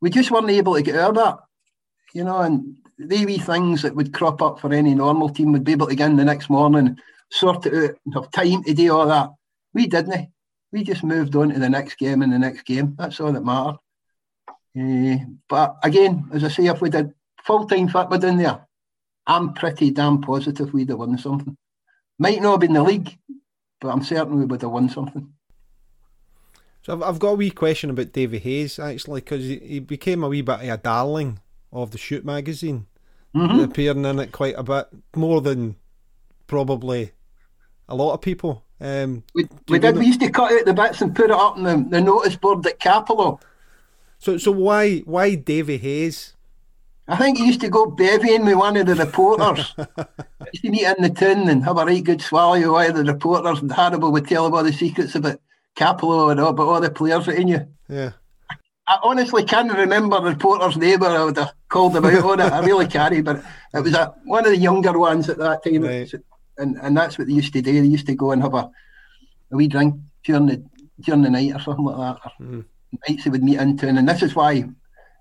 we 0.00 0.10
just 0.10 0.30
weren't 0.30 0.50
able 0.50 0.74
to 0.74 0.82
get 0.82 0.96
out 0.96 1.10
of 1.10 1.14
that. 1.16 1.38
You 2.14 2.24
know, 2.24 2.40
and 2.40 2.76
the 2.98 3.24
wee 3.24 3.38
things 3.38 3.82
that 3.82 3.94
would 3.94 4.12
crop 4.12 4.42
up 4.42 4.60
for 4.60 4.72
any 4.72 4.94
normal 4.94 5.30
team 5.30 5.52
would 5.52 5.64
be 5.64 5.72
able 5.72 5.86
to 5.86 5.94
get 5.94 6.10
in 6.10 6.16
the 6.16 6.24
next 6.24 6.50
morning, 6.50 6.98
sort 7.30 7.66
it 7.66 7.74
out, 7.74 7.96
have 8.14 8.30
time 8.30 8.62
to 8.64 8.74
do 8.74 8.92
all 8.92 9.06
that. 9.06 9.30
We 9.74 9.86
didn't. 9.86 10.30
We 10.72 10.84
just 10.84 11.04
moved 11.04 11.34
on 11.36 11.50
to 11.50 11.58
the 11.58 11.68
next 11.68 11.96
game 11.96 12.22
and 12.22 12.32
the 12.32 12.38
next 12.38 12.62
game. 12.62 12.94
That's 12.98 13.20
all 13.20 13.32
that 13.32 13.44
mattered. 13.44 13.78
Uh, 14.78 15.24
but 15.48 15.76
again, 15.82 16.28
as 16.32 16.44
I 16.44 16.48
say, 16.48 16.66
if 16.66 16.80
we 16.80 16.90
did 16.90 17.12
full 17.44 17.66
time 17.66 17.88
fit 17.88 18.08
within 18.08 18.36
there, 18.36 18.66
I'm 19.26 19.52
pretty 19.52 19.90
damn 19.90 20.20
positive 20.20 20.72
we'd 20.72 20.88
have 20.90 20.98
won 20.98 21.18
something. 21.18 21.56
Might 22.18 22.40
not 22.40 22.52
have 22.52 22.60
been 22.60 22.72
the 22.72 22.82
league, 22.82 23.18
but 23.80 23.88
I'm 23.88 24.02
certain 24.02 24.38
we 24.38 24.44
would 24.44 24.62
have 24.62 24.70
won 24.70 24.88
something. 24.88 25.32
So 26.82 26.94
I've, 26.94 27.02
I've 27.02 27.18
got 27.18 27.30
a 27.30 27.36
wee 27.36 27.50
question 27.50 27.90
about 27.90 28.12
Davy 28.12 28.38
Hayes 28.38 28.78
actually 28.78 29.20
because 29.20 29.42
he, 29.42 29.58
he, 29.58 29.78
became 29.80 30.22
a 30.22 30.28
wee 30.28 30.42
bit 30.42 30.60
of 30.60 30.68
a 30.68 30.76
darling 30.76 31.40
of 31.72 31.90
the 31.90 31.98
Shoot 31.98 32.24
magazine, 32.24 32.86
mm-hmm. 33.34 33.60
appearing 33.60 34.04
in 34.04 34.18
it 34.18 34.32
quite 34.32 34.54
a 34.56 34.62
bit 34.62 34.88
more 35.14 35.40
than 35.40 35.76
probably 36.46 37.12
a 37.88 37.94
lot 37.94 38.14
of 38.14 38.20
people. 38.20 38.64
Um, 38.80 39.24
we, 39.34 39.46
we 39.68 39.78
did. 39.78 39.96
We 39.96 40.06
used 40.06 40.20
to 40.20 40.30
cut 40.30 40.52
out 40.52 40.64
the 40.64 40.72
bits 40.72 41.02
and 41.02 41.14
put 41.14 41.26
it 41.26 41.32
up 41.32 41.56
on 41.56 41.64
the, 41.64 41.86
the 41.88 42.00
notice 42.00 42.36
board 42.36 42.66
at 42.66 42.80
Cappielow. 42.80 43.40
So 44.18 44.38
so 44.38 44.50
why 44.50 44.98
why 45.00 45.34
Davy 45.34 45.78
Hayes? 45.78 46.34
I 47.08 47.16
think 47.16 47.38
he 47.38 47.46
used 47.46 47.60
to 47.62 47.68
go 47.68 47.86
bevying 47.86 48.44
with 48.44 48.54
one 48.54 48.76
of 48.76 48.86
the 48.86 48.94
reporters. 48.94 49.74
used 50.52 50.64
to 50.64 50.70
meet 50.70 50.86
in 50.86 51.02
the 51.02 51.10
tin 51.10 51.48
and 51.48 51.64
have 51.64 51.76
a 51.76 51.84
right 51.84 52.04
good 52.04 52.22
swallow 52.22 52.72
with 52.72 52.94
the 52.94 53.04
reporters, 53.04 53.60
and 53.60 53.72
Hannibal 53.72 54.12
would 54.12 54.28
tell 54.28 54.46
him 54.46 54.54
all 54.54 54.62
the 54.62 54.72
secrets 54.72 55.16
about 55.16 55.40
Cappielow 55.76 56.30
and 56.30 56.38
all, 56.38 56.50
about 56.50 56.68
all 56.68 56.80
the 56.80 56.90
players 56.90 57.26
that 57.26 57.36
he 57.36 57.44
knew. 57.44 57.66
Yeah. 57.88 58.12
I 58.86 58.98
honestly 59.02 59.44
can't 59.44 59.72
remember 59.72 60.20
the 60.20 60.30
reporter's 60.30 60.76
name, 60.76 61.02
or 61.02 61.08
I 61.08 61.24
would 61.24 61.36
have 61.36 61.52
called 61.68 61.96
him 61.96 62.04
out 62.04 62.24
on 62.24 62.40
it. 62.40 62.52
I 62.52 62.60
really 62.60 62.86
can't, 62.86 63.24
but 63.24 63.42
it 63.74 63.80
was 63.80 63.94
a, 63.94 64.14
one 64.24 64.44
of 64.44 64.52
the 64.52 64.58
younger 64.58 64.96
ones 64.96 65.28
at 65.28 65.38
that 65.38 65.64
time. 65.64 65.82
Right. 65.82 66.12
And, 66.60 66.76
and 66.82 66.96
that's 66.96 67.18
what 67.18 67.26
they 67.26 67.32
used 67.32 67.52
to 67.54 67.62
do. 67.62 67.72
They 67.72 67.86
used 67.86 68.06
to 68.06 68.14
go 68.14 68.32
and 68.32 68.42
have 68.42 68.54
a, 68.54 68.70
a 69.50 69.56
wee 69.56 69.68
drink 69.68 69.94
during 70.24 70.46
the 70.46 70.62
during 71.00 71.22
the 71.22 71.30
night 71.30 71.54
or 71.54 71.60
something 71.60 71.84
like 71.84 71.96
that. 71.96 72.30
Or 72.40 72.44
mm. 72.44 72.64
Nights 73.08 73.24
they 73.24 73.30
would 73.30 73.44
meet 73.44 73.60
into, 73.60 73.86
and 73.86 74.08
this 74.08 74.22
is 74.22 74.34
why 74.34 74.64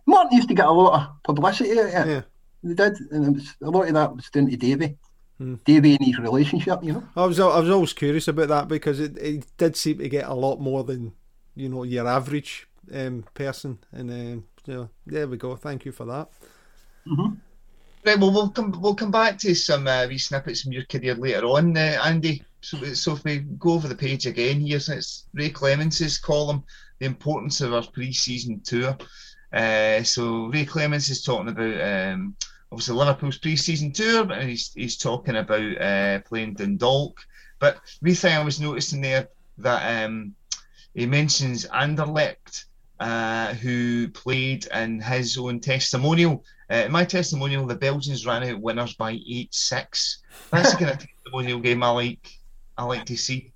Morton 0.07 0.36
used 0.36 0.48
to 0.48 0.56
get 0.56 0.66
a 0.66 0.72
lot 0.72 1.02
of 1.02 1.24
publicity 1.24 1.80
out 1.80 1.86
of 1.86 1.94
it. 1.94 2.07
Yeah. 2.07 2.22
They 2.64 2.74
did, 2.74 2.99
and 3.11 3.26
it 3.28 3.34
was, 3.34 3.56
a 3.61 3.70
lot 3.70 3.88
of 3.88 3.94
that 3.94 4.16
was 4.16 4.30
down 4.32 4.49
to 4.49 4.57
Davy. 4.57 4.98
Hmm. 5.38 5.56
Davy 5.66 5.95
and 5.95 6.06
his 6.06 6.20
relationship, 6.20 6.84
you 6.84 6.94
know. 6.94 7.03
I 7.16 7.26
was 7.26 7.40
I 7.40 7.60
was 7.60 7.70
always 7.70 7.94
curious 7.94 8.28
about 8.28 8.49
that 8.49 8.68
because 8.68 8.99
it, 8.99 9.18
it 9.18 9.45
did 9.57 9.78
seem 9.78 9.99
to 9.99 10.10
get 10.10 10.28
a 10.28 10.34
lot 10.34 10.60
more 10.60 10.84
than 10.84 11.14
you 11.56 11.70
know 11.70 11.84
your 11.84 12.07
average 12.07 12.68
um, 12.94 13.24
person, 13.34 13.78
and 13.91 14.44
um, 14.68 14.90
there 15.06 15.28
we 15.28 15.38
go. 15.38 15.56
Thank 15.56 15.86
you 15.86 15.91
for 15.91 16.06
that. 16.06 16.30
Mm-hmm. 17.07 17.36
Right, 18.05 18.17
well 18.17 18.31
we'll 18.31 18.49
come 18.49 18.80
we'll 18.81 18.95
come 18.95 19.11
back 19.11 19.38
to 19.39 19.53
some 19.53 19.85
uh, 19.85 20.07
wee 20.07 20.17
snippets 20.17 20.61
from 20.61 20.71
your 20.71 20.85
career 20.85 21.15
later 21.15 21.45
on, 21.45 21.76
uh, 21.76 21.99
Andy. 22.03 22.43
So, 22.61 22.81
so 22.93 23.13
if 23.13 23.23
we 23.26 23.39
go 23.39 23.73
over 23.73 23.89
the 23.89 23.95
page 23.95 24.26
again 24.26 24.61
here, 24.61 24.80
so 24.80 24.93
it's 24.93 25.26
Ray 25.34 25.49
Clemence's 25.49 26.17
column, 26.17 26.63
the 26.99 27.05
importance 27.05 27.59
of 27.59 27.73
our 27.73 27.85
pre-season 27.85 28.61
tour. 28.61 28.97
Uh, 29.51 30.03
so 30.03 30.45
Ray 30.45 30.65
Clemence 30.65 31.09
is 31.09 31.23
talking 31.23 31.49
about 31.49 31.81
um, 31.81 32.35
obviously 32.71 32.95
Liverpool's 32.95 33.38
pre-season 33.38 33.91
tour, 33.91 34.31
and 34.31 34.49
he's 34.49 34.71
he's 34.73 34.97
talking 34.97 35.35
about 35.35 35.81
uh, 35.81 36.19
playing 36.21 36.53
Dundalk. 36.53 37.19
But 37.59 37.80
the 38.01 38.13
thing 38.13 38.38
I 38.38 38.43
was 38.43 38.61
noticing 38.61 39.01
there 39.01 39.27
that 39.57 40.05
um, 40.05 40.35
he 40.93 41.05
mentions 41.05 41.65
Anderlecht, 41.67 42.65
uh, 42.99 43.53
who 43.55 44.07
played 44.09 44.67
in 44.73 45.01
his 45.01 45.38
own 45.38 45.59
testimonial. 45.59 46.45
Uh, 46.72 46.86
in 46.86 46.91
my 46.91 47.04
testimonial, 47.04 47.66
the 47.66 47.76
Belgians 47.76 48.26
ran 48.26 48.44
out 48.44 48.62
winners 48.62 48.94
by 48.94 49.20
eight 49.28 49.54
six. 49.54 50.22
That's 50.52 50.72
the 50.72 50.78
kind 50.78 50.91
of 50.91 51.00
testimonial 51.24 51.60
game 51.60 51.84
I 51.84 51.90
like. 51.90 52.30
I 52.78 52.84
like 52.84 53.06
to 53.06 53.18
see. 53.18 53.52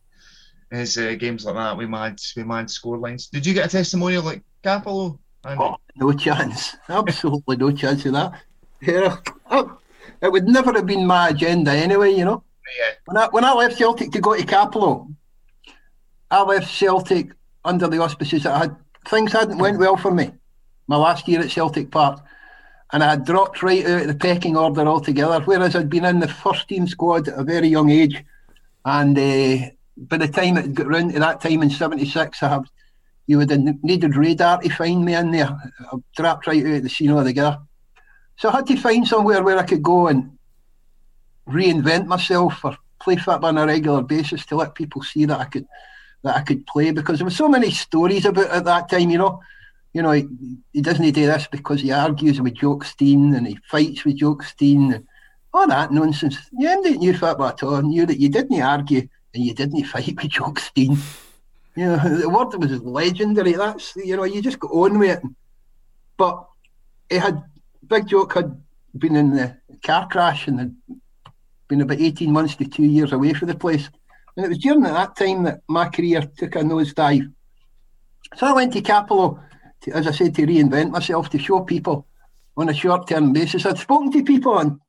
Is 0.71 0.97
uh, 0.97 1.13
games 1.19 1.45
like 1.45 1.53
that 1.53 1.77
we 1.77 1.85
mad 1.85 2.19
we 2.35 2.43
mad 2.43 2.69
score 2.69 2.97
lines. 2.97 3.27
Did 3.27 3.45
you 3.45 3.53
get 3.53 3.67
a 3.67 3.69
testimonial 3.69 4.23
like 4.23 4.41
Cappielow? 4.63 5.19
Oh, 5.45 5.75
no 5.95 6.13
chance. 6.13 6.75
Absolutely 6.89 7.57
no 7.57 7.71
chance 7.71 8.05
of 8.05 8.13
that. 8.13 8.41
Yeah, 8.81 9.17
it 10.21 10.31
would 10.31 10.47
never 10.47 10.73
have 10.73 10.85
been 10.85 11.05
my 11.05 11.29
agenda 11.29 11.71
anyway, 11.71 12.11
you 12.11 12.25
know. 12.25 12.43
Yeah. 12.79 12.93
When 13.05 13.17
I 13.17 13.27
when 13.27 13.45
I 13.45 13.53
left 13.53 13.77
Celtic 13.77 14.11
to 14.11 14.19
go 14.19 14.35
to 14.35 14.43
Cappielow, 14.43 15.13
I 16.31 16.41
left 16.41 16.67
Celtic 16.67 17.31
under 17.63 17.87
the 17.87 18.01
auspices 18.01 18.43
that 18.43 18.55
I 18.55 18.59
had 18.59 18.75
things 19.07 19.31
hadn't 19.31 19.57
went 19.57 19.79
well 19.79 19.97
for 19.97 20.11
me. 20.11 20.31
My 20.87 20.95
last 20.95 21.27
year 21.27 21.41
at 21.41 21.51
Celtic 21.51 21.91
Park. 21.91 22.19
And 22.93 23.03
I 23.03 23.09
had 23.09 23.25
dropped 23.25 23.63
right 23.63 23.85
out 23.85 24.01
of 24.01 24.07
the 24.07 24.15
pecking 24.15 24.55
order 24.55 24.87
altogether, 24.87 25.41
whereas 25.41 25.75
I'd 25.75 25.89
been 25.89 26.05
in 26.05 26.19
the 26.19 26.27
first 26.27 26.69
team 26.69 26.87
squad 26.87 27.27
at 27.27 27.39
a 27.39 27.43
very 27.43 27.67
young 27.67 27.89
age. 27.89 28.23
And 28.85 29.17
uh, 29.17 29.69
by 29.97 30.17
the 30.17 30.27
time 30.27 30.57
it 30.57 30.73
got 30.73 30.87
round 30.87 31.11
to 31.13 31.19
that 31.19 31.41
time 31.41 31.63
in 31.63 31.71
'76, 31.71 32.43
I 32.43 32.47
had 32.47 32.63
you 33.25 33.37
would 33.37 33.49
have 33.49 33.83
needed 33.83 34.15
radar 34.15 34.61
to 34.61 34.69
find 34.69 35.03
me 35.03 35.15
in 35.15 35.31
there. 35.31 35.49
I 35.91 35.97
dropped 36.15 36.47
right 36.47 36.65
out 36.65 36.73
of 36.73 36.83
the 36.83 36.89
scene 36.89 37.11
altogether. 37.11 37.57
So 38.37 38.49
I 38.49 38.57
had 38.57 38.67
to 38.67 38.75
find 38.75 39.07
somewhere 39.07 39.43
where 39.43 39.57
I 39.57 39.63
could 39.63 39.81
go 39.81 40.07
and 40.07 40.37
reinvent 41.47 42.05
myself 42.05 42.63
or 42.63 42.77
play 42.99 43.15
football 43.15 43.49
on 43.49 43.57
a 43.57 43.65
regular 43.65 44.01
basis 44.01 44.45
to 44.47 44.55
let 44.55 44.75
people 44.75 45.01
see 45.01 45.25
that 45.25 45.39
I 45.39 45.45
could 45.45 45.67
that 46.23 46.37
I 46.37 46.41
could 46.41 46.65
play 46.67 46.91
because 46.91 47.19
there 47.19 47.25
were 47.25 47.31
so 47.31 47.49
many 47.49 47.71
stories 47.71 48.25
about 48.25 48.49
at 48.49 48.65
that 48.65 48.89
time, 48.89 49.09
you 49.09 49.17
know. 49.17 49.41
You 49.93 50.01
know, 50.01 50.11
he, 50.11 50.27
he 50.71 50.81
doesn't 50.81 51.11
do 51.11 51.25
this 51.25 51.47
because 51.51 51.81
he 51.81 51.91
argues 51.91 52.41
with 52.41 52.55
Jock 52.55 52.83
Stein 52.83 53.35
and 53.35 53.47
he 53.47 53.59
fights 53.69 54.03
with 54.03 54.17
Jock 54.17 54.43
Stein 54.43 54.93
and 54.93 55.07
all 55.53 55.67
that 55.67 55.91
nonsense. 55.91 56.37
You 56.51 56.67
didn't 56.67 56.99
knew 56.99 57.13
football 57.13 57.47
at 57.47 57.61
all, 57.61 57.81
knew 57.81 58.05
that 58.05 58.19
you 58.19 58.29
didn't 58.29 58.59
argue 58.59 59.07
and 59.33 59.43
you 59.43 59.53
didn't 59.53 59.83
fight 59.93 60.15
with 60.21 60.31
Jock 60.31 60.59
Stein. 60.59 60.97
You 61.75 61.85
know, 61.85 62.17
the 62.17 62.29
word 62.29 62.53
was 62.59 62.81
legendary. 62.81 63.53
That's 63.53 63.95
you 63.95 64.15
know, 64.15 64.25
you 64.25 64.41
just 64.41 64.59
go 64.59 64.83
on 64.83 64.99
with 64.99 65.17
it. 65.17 65.23
But 66.17 66.45
he 67.09 67.17
had 67.17 67.43
Big 67.87 68.07
Jock 68.07 68.33
had 68.33 68.61
been 68.97 69.15
in 69.15 69.31
the 69.31 69.57
car 69.83 70.07
crash 70.07 70.47
and 70.47 70.59
had 70.59 70.75
been 71.67 71.81
about 71.81 71.99
eighteen 71.99 72.31
months 72.31 72.55
to 72.57 72.65
two 72.65 72.83
years 72.83 73.11
away 73.11 73.33
from 73.33 73.47
the 73.47 73.55
place. 73.55 73.89
And 74.35 74.45
it 74.45 74.49
was 74.49 74.59
during 74.59 74.81
that 74.81 75.15
time 75.15 75.43
that 75.43 75.61
my 75.67 75.89
career 75.89 76.21
took 76.37 76.55
a 76.55 76.59
nosedive. 76.59 77.31
So 78.35 78.47
I 78.47 78.53
went 78.53 78.73
to 78.73 78.81
Cappielow, 78.81 79.39
to, 79.83 79.91
as 79.91 80.07
I 80.07 80.11
said, 80.11 80.35
to 80.35 80.47
reinvent 80.47 80.91
myself, 80.91 81.29
to 81.29 81.39
show 81.39 81.61
people 81.61 82.07
on 82.57 82.69
a 82.69 82.73
short 82.73 83.07
term 83.07 83.33
basis. 83.33 83.65
I'd 83.65 83.77
spoken 83.77 84.11
to 84.11 84.23
people 84.23 84.57
and 84.57 84.79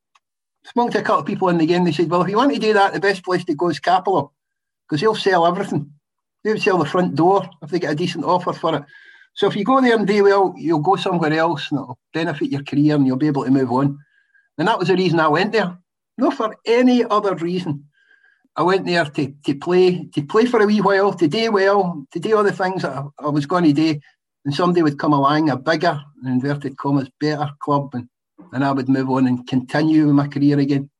spoken 0.65 0.93
to 0.93 0.99
a 1.01 1.03
couple 1.03 1.21
of 1.21 1.27
people 1.27 1.49
in 1.49 1.59
the 1.59 1.67
game. 1.67 1.85
They 1.85 1.93
said, 1.93 2.11
Well, 2.11 2.23
if 2.23 2.29
you 2.29 2.37
want 2.37 2.53
to 2.55 2.61
do 2.61 2.73
that, 2.75 2.93
the 2.93 3.01
best 3.01 3.25
place 3.25 3.45
to 3.45 3.55
go 3.55 3.69
is 3.69 3.81
Cappielow 3.81 4.31
because 4.89 5.01
they'll 5.01 5.15
sell 5.15 5.47
everything. 5.47 5.91
They 6.43 6.53
would 6.53 6.63
sell 6.63 6.79
the 6.79 6.85
front 6.85 7.15
door 7.15 7.49
if 7.63 7.71
they 7.71 7.79
get 7.79 7.93
a 7.93 7.97
decent 7.97 8.25
offer 8.25 8.53
for 8.53 8.77
it. 8.77 8.85
So 9.35 9.49
if 9.49 9.57
you 9.57 9.65
go 9.65 9.81
there 9.81 9.97
and 9.97 10.07
do 10.07 10.25
well, 10.25 10.55
you'll 10.57 10.79
go 10.79 10.97
somewhere 10.97 11.33
else 11.33 11.71
and 11.71 11.81
it'll 11.81 11.99
benefit 12.13 12.51
your 12.51 12.63
career 12.63 12.95
and 12.95 13.07
you'll 13.07 13.17
be 13.17 13.27
able 13.27 13.45
to 13.45 13.51
move 13.51 13.73
on. 13.73 13.99
And 14.59 14.69
that 14.69 14.79
was 14.79 14.89
the 14.89 14.95
reason 14.95 15.19
I 15.19 15.29
went 15.29 15.53
there. 15.53 15.77
Not 16.19 16.35
for 16.35 16.55
any 16.65 17.03
other 17.05 17.35
reason. 17.35 17.87
I 18.57 18.63
went 18.63 18.87
there 18.87 19.05
to, 19.05 19.35
to 19.47 19.55
play, 19.57 20.05
to 20.15 20.23
play 20.23 20.45
for 20.45 20.61
a 20.61 20.67
wee 20.67 20.81
while, 20.81 21.13
to 21.15 21.27
do 21.27 21.51
well, 21.51 22.07
to 22.13 22.21
do 22.21 22.37
all 22.37 22.45
the 22.45 22.53
things 22.53 22.83
that 22.83 22.93
I, 22.93 23.05
I 23.19 23.29
was 23.29 23.47
going 23.47 23.65
to 23.65 23.73
do. 23.73 23.99
And 24.45 24.55
somebody 24.55 24.83
would 24.83 24.99
come 24.99 25.13
along, 25.13 25.51
a 25.51 25.57
bigger, 25.57 26.01
inverted 26.25 26.77
commas, 26.77 27.09
better 27.19 27.51
club, 27.61 27.95
and, 27.95 28.09
and 28.53 28.65
I 28.65 28.73
would 28.73 28.89
move 28.89 29.11
on 29.11 29.27
and 29.27 29.47
continue 29.47 30.07
my 30.13 30.29
career 30.29 30.59
again. 30.59 30.91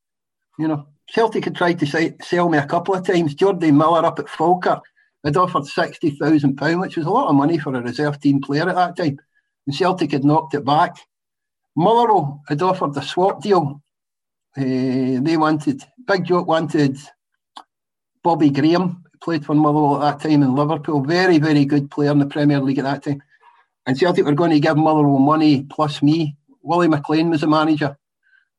You 0.59 0.69
know, 0.69 0.87
Celtic 1.11 1.45
had 1.45 1.57
tried 1.57 1.79
to 1.81 1.87
say, 1.87 2.15
sell 2.23 2.49
me 2.49 2.59
a 2.59 2.67
couple 2.67 2.95
of 2.95 3.07
times. 3.07 3.35
Jordy 3.35 3.71
Miller 3.71 4.05
up 4.05 4.19
at 4.19 4.29
Falkirk 4.29 4.83
had 5.25 5.37
offered 5.37 5.65
£60,000, 5.65 6.81
which 6.81 6.97
was 6.97 7.07
a 7.07 7.11
lot 7.11 7.29
of 7.29 7.35
money 7.35 7.59
for 7.59 7.75
a 7.75 7.83
reserve 7.83 8.21
team 8.21 8.41
player 8.41 8.69
at 8.69 8.75
that 8.75 8.97
time. 8.97 9.19
And 9.67 9.75
Celtic 9.75 10.13
had 10.13 10.25
knocked 10.25 10.55
it 10.55 10.65
back. 10.65 10.97
Motherwell 11.77 12.43
had 12.47 12.63
offered 12.63 12.97
a 12.97 13.03
swap 13.03 13.43
deal. 13.43 13.83
Uh, 14.57 15.21
they 15.21 15.37
wanted, 15.37 15.83
Big 16.07 16.25
Jock 16.25 16.47
wanted 16.47 16.97
Bobby 18.23 18.51
Graham, 18.51 19.05
played 19.23 19.45
for 19.45 19.55
Motherwell 19.55 20.03
at 20.03 20.19
that 20.19 20.29
time 20.29 20.43
in 20.43 20.55
Liverpool. 20.55 21.03
Very, 21.03 21.39
very 21.39 21.65
good 21.65 21.91
player 21.91 22.13
in 22.13 22.19
the 22.19 22.27
Premier 22.27 22.61
League 22.61 22.79
at 22.79 22.85
that 22.85 23.03
time. 23.03 23.23
And 23.87 23.99
Celtic 23.99 24.25
were 24.25 24.33
going 24.33 24.51
to 24.51 24.61
give 24.61 24.77
Motherwell 24.77 25.19
money 25.19 25.65
plus 25.71 26.03
me. 26.03 26.37
Willie 26.63 26.89
McLean 26.89 27.31
was 27.31 27.43
the 27.43 27.47
manager. 27.47 27.97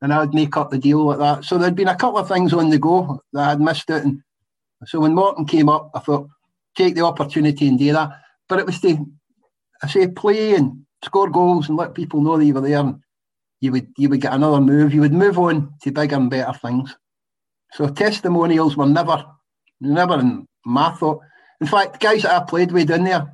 And 0.02 0.14
I'd 0.14 0.34
make 0.34 0.56
up 0.58 0.70
the 0.70 0.78
deal 0.78 1.06
like 1.06 1.20
that. 1.20 1.46
So 1.46 1.58
there'd 1.58 1.76
been 1.76 1.88
a 1.88 1.96
couple 1.96 2.20
of 2.20 2.28
things 2.28 2.54
on 2.54 2.70
the 2.70 2.78
go 2.78 3.22
that 3.34 3.50
I'd 3.50 3.62
missed 3.62 3.90
out. 3.90 4.04
And 4.04 4.22
so 4.86 5.00
when 5.00 5.16
Morton 5.16 5.46
came 5.46 5.70
up, 5.70 5.90
I 5.96 6.00
thought, 6.00 6.30
take 6.78 6.96
the 6.96 7.06
opportunity 7.06 7.68
and 7.68 7.80
do 7.80 7.92
that. 7.94 8.12
But 8.48 8.60
it 8.60 8.66
was 8.66 8.80
to, 8.82 9.06
I 9.82 9.88
say, 9.88 10.08
play 10.08 10.54
and 10.54 10.86
score 11.04 11.30
goals 11.30 11.70
and 11.70 11.78
let 11.78 11.96
people 11.96 12.22
know 12.22 12.38
that 12.38 12.46
you 12.46 12.54
were 12.54 12.62
there. 12.62 12.80
And 12.80 13.00
you 13.62 13.72
would 13.72 13.88
you 13.98 14.10
would 14.10 14.22
get 14.22 14.34
another 14.34 14.62
move. 14.62 14.94
You 14.94 15.02
would 15.02 15.14
move 15.14 15.40
on 15.40 15.74
to 15.82 15.92
bigger 15.92 16.16
and 16.16 16.30
better 16.30 16.54
things. 16.54 16.96
So 17.72 17.88
testimonials 17.88 18.78
were 18.78 18.86
never, 18.86 19.26
never 19.82 20.20
in 20.20 20.48
my 20.66 20.92
thought. 20.92 21.22
In 21.62 21.68
fact, 21.68 22.00
guys 22.00 22.24
that 22.24 22.42
I 22.42 22.46
played 22.46 22.72
with 22.72 22.92
in 22.92 23.06
there, 23.06 23.34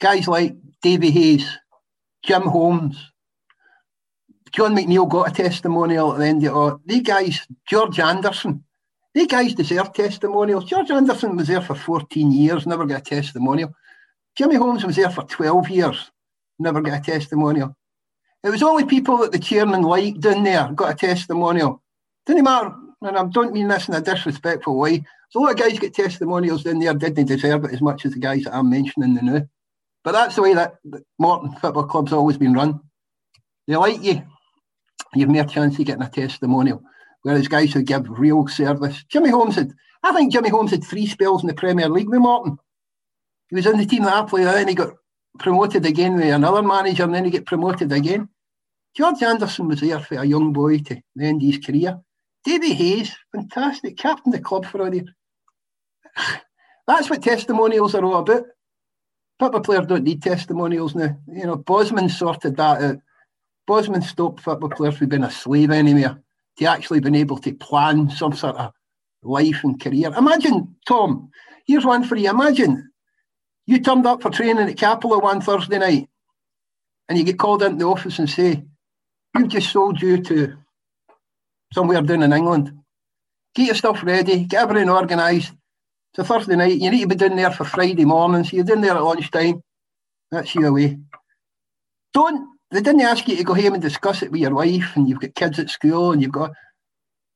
guys 0.00 0.28
like 0.28 0.56
Davy 0.82 1.10
Hayes, 1.10 1.48
Jim 2.24 2.42
Holmes, 2.42 3.12
John 4.52 4.74
McNeil 4.74 5.08
got 5.08 5.30
a 5.30 5.34
testimonial 5.34 6.12
at 6.12 6.18
the 6.18 6.26
end 6.26 6.46
of 6.46 6.72
it. 6.72 6.78
These 6.86 7.02
guys, 7.02 7.46
George 7.68 7.98
Anderson, 8.00 8.64
these 9.14 9.26
guys 9.26 9.54
deserve 9.54 9.92
testimonials. 9.92 10.64
George 10.64 10.90
Anderson 10.90 11.36
was 11.36 11.48
there 11.48 11.60
for 11.60 11.74
14 11.74 12.32
years, 12.32 12.66
never 12.66 12.86
got 12.86 13.00
a 13.00 13.04
testimonial. 13.04 13.74
Jimmy 14.36 14.56
Holmes 14.56 14.84
was 14.84 14.96
there 14.96 15.10
for 15.10 15.24
12 15.24 15.70
years, 15.70 16.10
never 16.58 16.80
got 16.80 17.00
a 17.00 17.02
testimonial. 17.02 17.76
It 18.44 18.50
was 18.50 18.62
only 18.62 18.84
people 18.84 19.18
that 19.18 19.32
the 19.32 19.38
chairman 19.38 19.82
liked 19.82 20.24
in 20.24 20.44
there 20.44 20.70
got 20.74 20.92
a 20.92 20.94
testimonial. 20.94 21.82
Didn't 22.26 22.44
matter, 22.44 22.74
and 23.02 23.16
I 23.16 23.24
don't 23.24 23.52
mean 23.52 23.68
this 23.68 23.88
in 23.88 23.94
a 23.94 24.00
disrespectful 24.00 24.78
way. 24.78 25.04
So 25.30 25.40
a 25.40 25.42
lot 25.42 25.52
of 25.52 25.58
guys 25.58 25.78
get 25.78 25.94
testimonials 25.94 26.64
in 26.64 26.78
there, 26.78 26.94
didn't 26.94 27.26
deserve 27.26 27.64
it 27.64 27.72
as 27.72 27.80
much 27.80 28.06
as 28.06 28.12
the 28.12 28.20
guys 28.20 28.44
that 28.44 28.54
I'm 28.54 28.70
mentioning 28.70 29.14
the 29.14 29.22
new. 29.22 29.48
But 30.06 30.12
that's 30.12 30.36
the 30.36 30.42
way 30.42 30.54
that 30.54 30.76
Morton 31.18 31.50
Football 31.56 31.88
Club's 31.88 32.12
always 32.12 32.38
been 32.38 32.52
run. 32.52 32.78
They 33.66 33.74
like 33.74 34.00
you, 34.04 34.22
you've 35.16 35.28
more 35.28 35.42
chance 35.44 35.76
of 35.80 35.84
getting 35.84 36.04
a 36.04 36.08
testimonial. 36.08 36.80
Whereas 37.22 37.48
guys 37.48 37.72
who 37.72 37.82
give 37.82 38.08
real 38.08 38.46
service. 38.46 39.02
Jimmy 39.08 39.30
Holmes 39.30 39.56
had, 39.56 39.72
I 40.04 40.12
think 40.12 40.32
Jimmy 40.32 40.48
Holmes 40.48 40.70
had 40.70 40.84
three 40.84 41.06
spells 41.06 41.42
in 41.42 41.48
the 41.48 41.54
Premier 41.54 41.88
League 41.88 42.08
with 42.08 42.20
Morton. 42.20 42.56
He 43.48 43.56
was 43.56 43.66
in 43.66 43.78
the 43.78 43.84
team 43.84 44.04
that 44.04 44.14
I 44.14 44.24
played, 44.24 44.46
and 44.46 44.68
he 44.68 44.76
got 44.76 44.94
promoted 45.40 45.84
again 45.84 46.14
with 46.14 46.32
another 46.32 46.62
manager, 46.62 47.02
and 47.02 47.12
then 47.12 47.24
he 47.24 47.32
get 47.32 47.44
promoted 47.44 47.90
again. 47.90 48.28
George 48.96 49.20
Anderson 49.24 49.66
was 49.66 49.80
there 49.80 49.98
for 49.98 50.20
a 50.20 50.24
young 50.24 50.52
boy 50.52 50.78
to 50.78 51.02
end 51.20 51.42
his 51.42 51.58
career. 51.58 51.98
Davy 52.44 52.74
Hayes, 52.74 53.12
fantastic, 53.32 53.96
captain 53.96 54.30
the 54.30 54.38
club 54.38 54.66
for 54.66 54.82
all 54.82 54.90
the. 54.90 55.04
That's 56.86 57.10
what 57.10 57.24
testimonials 57.24 57.96
are 57.96 58.04
all 58.04 58.18
about. 58.20 58.44
Football 59.38 59.60
players 59.60 59.86
don't 59.86 60.04
need 60.04 60.22
testimonials 60.22 60.94
now. 60.94 61.16
You 61.28 61.46
know, 61.46 61.56
Bosman 61.56 62.08
sorted 62.08 62.56
that 62.56 62.82
out. 62.82 62.96
Bosman 63.66 64.02
stopped 64.02 64.40
football 64.40 64.70
players 64.70 64.96
from 64.96 65.08
being 65.08 65.24
a 65.24 65.30
slave 65.30 65.70
anymore 65.70 66.22
to 66.58 66.64
actually 66.64 67.00
being 67.00 67.14
able 67.14 67.38
to 67.38 67.52
plan 67.54 68.08
some 68.10 68.32
sort 68.32 68.56
of 68.56 68.72
life 69.22 69.62
and 69.64 69.80
career. 69.80 70.12
Imagine, 70.16 70.74
Tom, 70.86 71.30
here's 71.66 71.84
one 71.84 72.04
for 72.04 72.16
you. 72.16 72.30
Imagine 72.30 72.90
you 73.66 73.80
turned 73.80 74.06
up 74.06 74.22
for 74.22 74.30
training 74.30 74.68
at 74.68 74.76
Cappielow 74.76 75.22
one 75.22 75.40
Thursday 75.40 75.78
night 75.78 76.08
and 77.08 77.18
you 77.18 77.24
get 77.24 77.38
called 77.38 77.62
into 77.62 77.78
the 77.78 77.84
office 77.84 78.18
and 78.18 78.30
say, 78.30 78.64
We've 79.34 79.48
just 79.48 79.70
sold 79.70 80.00
you 80.00 80.22
to 80.22 80.56
somewhere 81.72 82.00
down 82.00 82.22
in 82.22 82.32
England. 82.32 82.72
Get 83.54 83.66
your 83.66 83.74
stuff 83.74 84.02
ready, 84.02 84.44
get 84.44 84.62
everything 84.62 84.88
organised. 84.88 85.52
It's 86.16 86.30
a 86.30 86.32
Thursday 86.32 86.56
night, 86.56 86.80
you 86.80 86.90
need 86.90 87.02
to 87.02 87.08
be 87.08 87.14
down 87.14 87.36
there 87.36 87.50
for 87.50 87.64
Friday 87.64 88.06
morning, 88.06 88.42
so 88.42 88.56
you're 88.56 88.64
down 88.64 88.80
there 88.80 88.94
at 88.94 89.02
lunchtime. 89.02 89.62
That's 90.30 90.54
you 90.54 90.66
away. 90.66 90.96
Don't 92.14 92.56
they 92.70 92.80
didn't 92.80 93.02
ask 93.02 93.28
you 93.28 93.36
to 93.36 93.44
go 93.44 93.52
home 93.52 93.74
and 93.74 93.82
discuss 93.82 94.22
it 94.22 94.32
with 94.32 94.40
your 94.40 94.54
wife 94.54 94.96
and 94.96 95.06
you've 95.06 95.20
got 95.20 95.34
kids 95.34 95.58
at 95.58 95.68
school 95.68 96.12
and 96.12 96.22
you've 96.22 96.32
got 96.32 96.52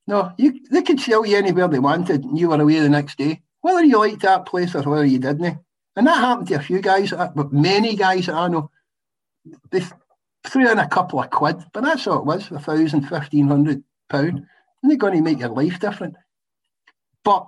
no, 0.07 0.33
you 0.39 0.61
they 0.71 0.81
could 0.81 0.99
sell 0.99 1.27
you 1.27 1.37
anywhere 1.37 1.69
they 1.69 1.79
wanted 1.79 2.25
and 2.25 2.39
you 2.39 2.49
were 2.49 2.61
away 2.61 2.81
the 2.81 2.89
next 2.89 3.19
day. 3.19 3.43
Whether 3.61 3.85
you 3.85 3.99
liked 3.99 4.23
that 4.23 4.47
place 4.47 4.75
or 4.75 4.83
whether 4.83 5.05
you 5.05 5.19
didn't. 5.19 5.45
Eh? 5.45 5.55
And 5.97 6.07
that 6.07 6.17
happened 6.17 6.49
to 6.49 6.55
a 6.55 6.63
few 6.63 6.81
guys, 6.81 7.13
uh, 7.13 7.29
but 7.37 7.53
many 7.53 7.97
guys 7.97 8.27
that 8.27 8.35
I 8.35 8.49
know. 8.49 8.71
They 9.71 9.85
threw 10.47 10.71
in 10.71 10.79
a 10.79 10.89
couple 10.89 11.21
of 11.21 11.29
quid, 11.29 11.63
but 11.75 11.85
that's 11.85 12.07
all 12.07 12.21
it 12.21 12.25
was, 12.25 12.51
a 12.51 12.59
thousand, 12.59 13.03
fifteen 13.03 13.49
hundred 13.49 13.85
pound. 14.09 14.47
And 14.83 14.91
they're 14.91 14.97
going 14.97 15.17
to 15.17 15.21
make 15.21 15.41
your 15.41 15.51
life 15.51 15.79
different. 15.79 16.17
But 17.23 17.47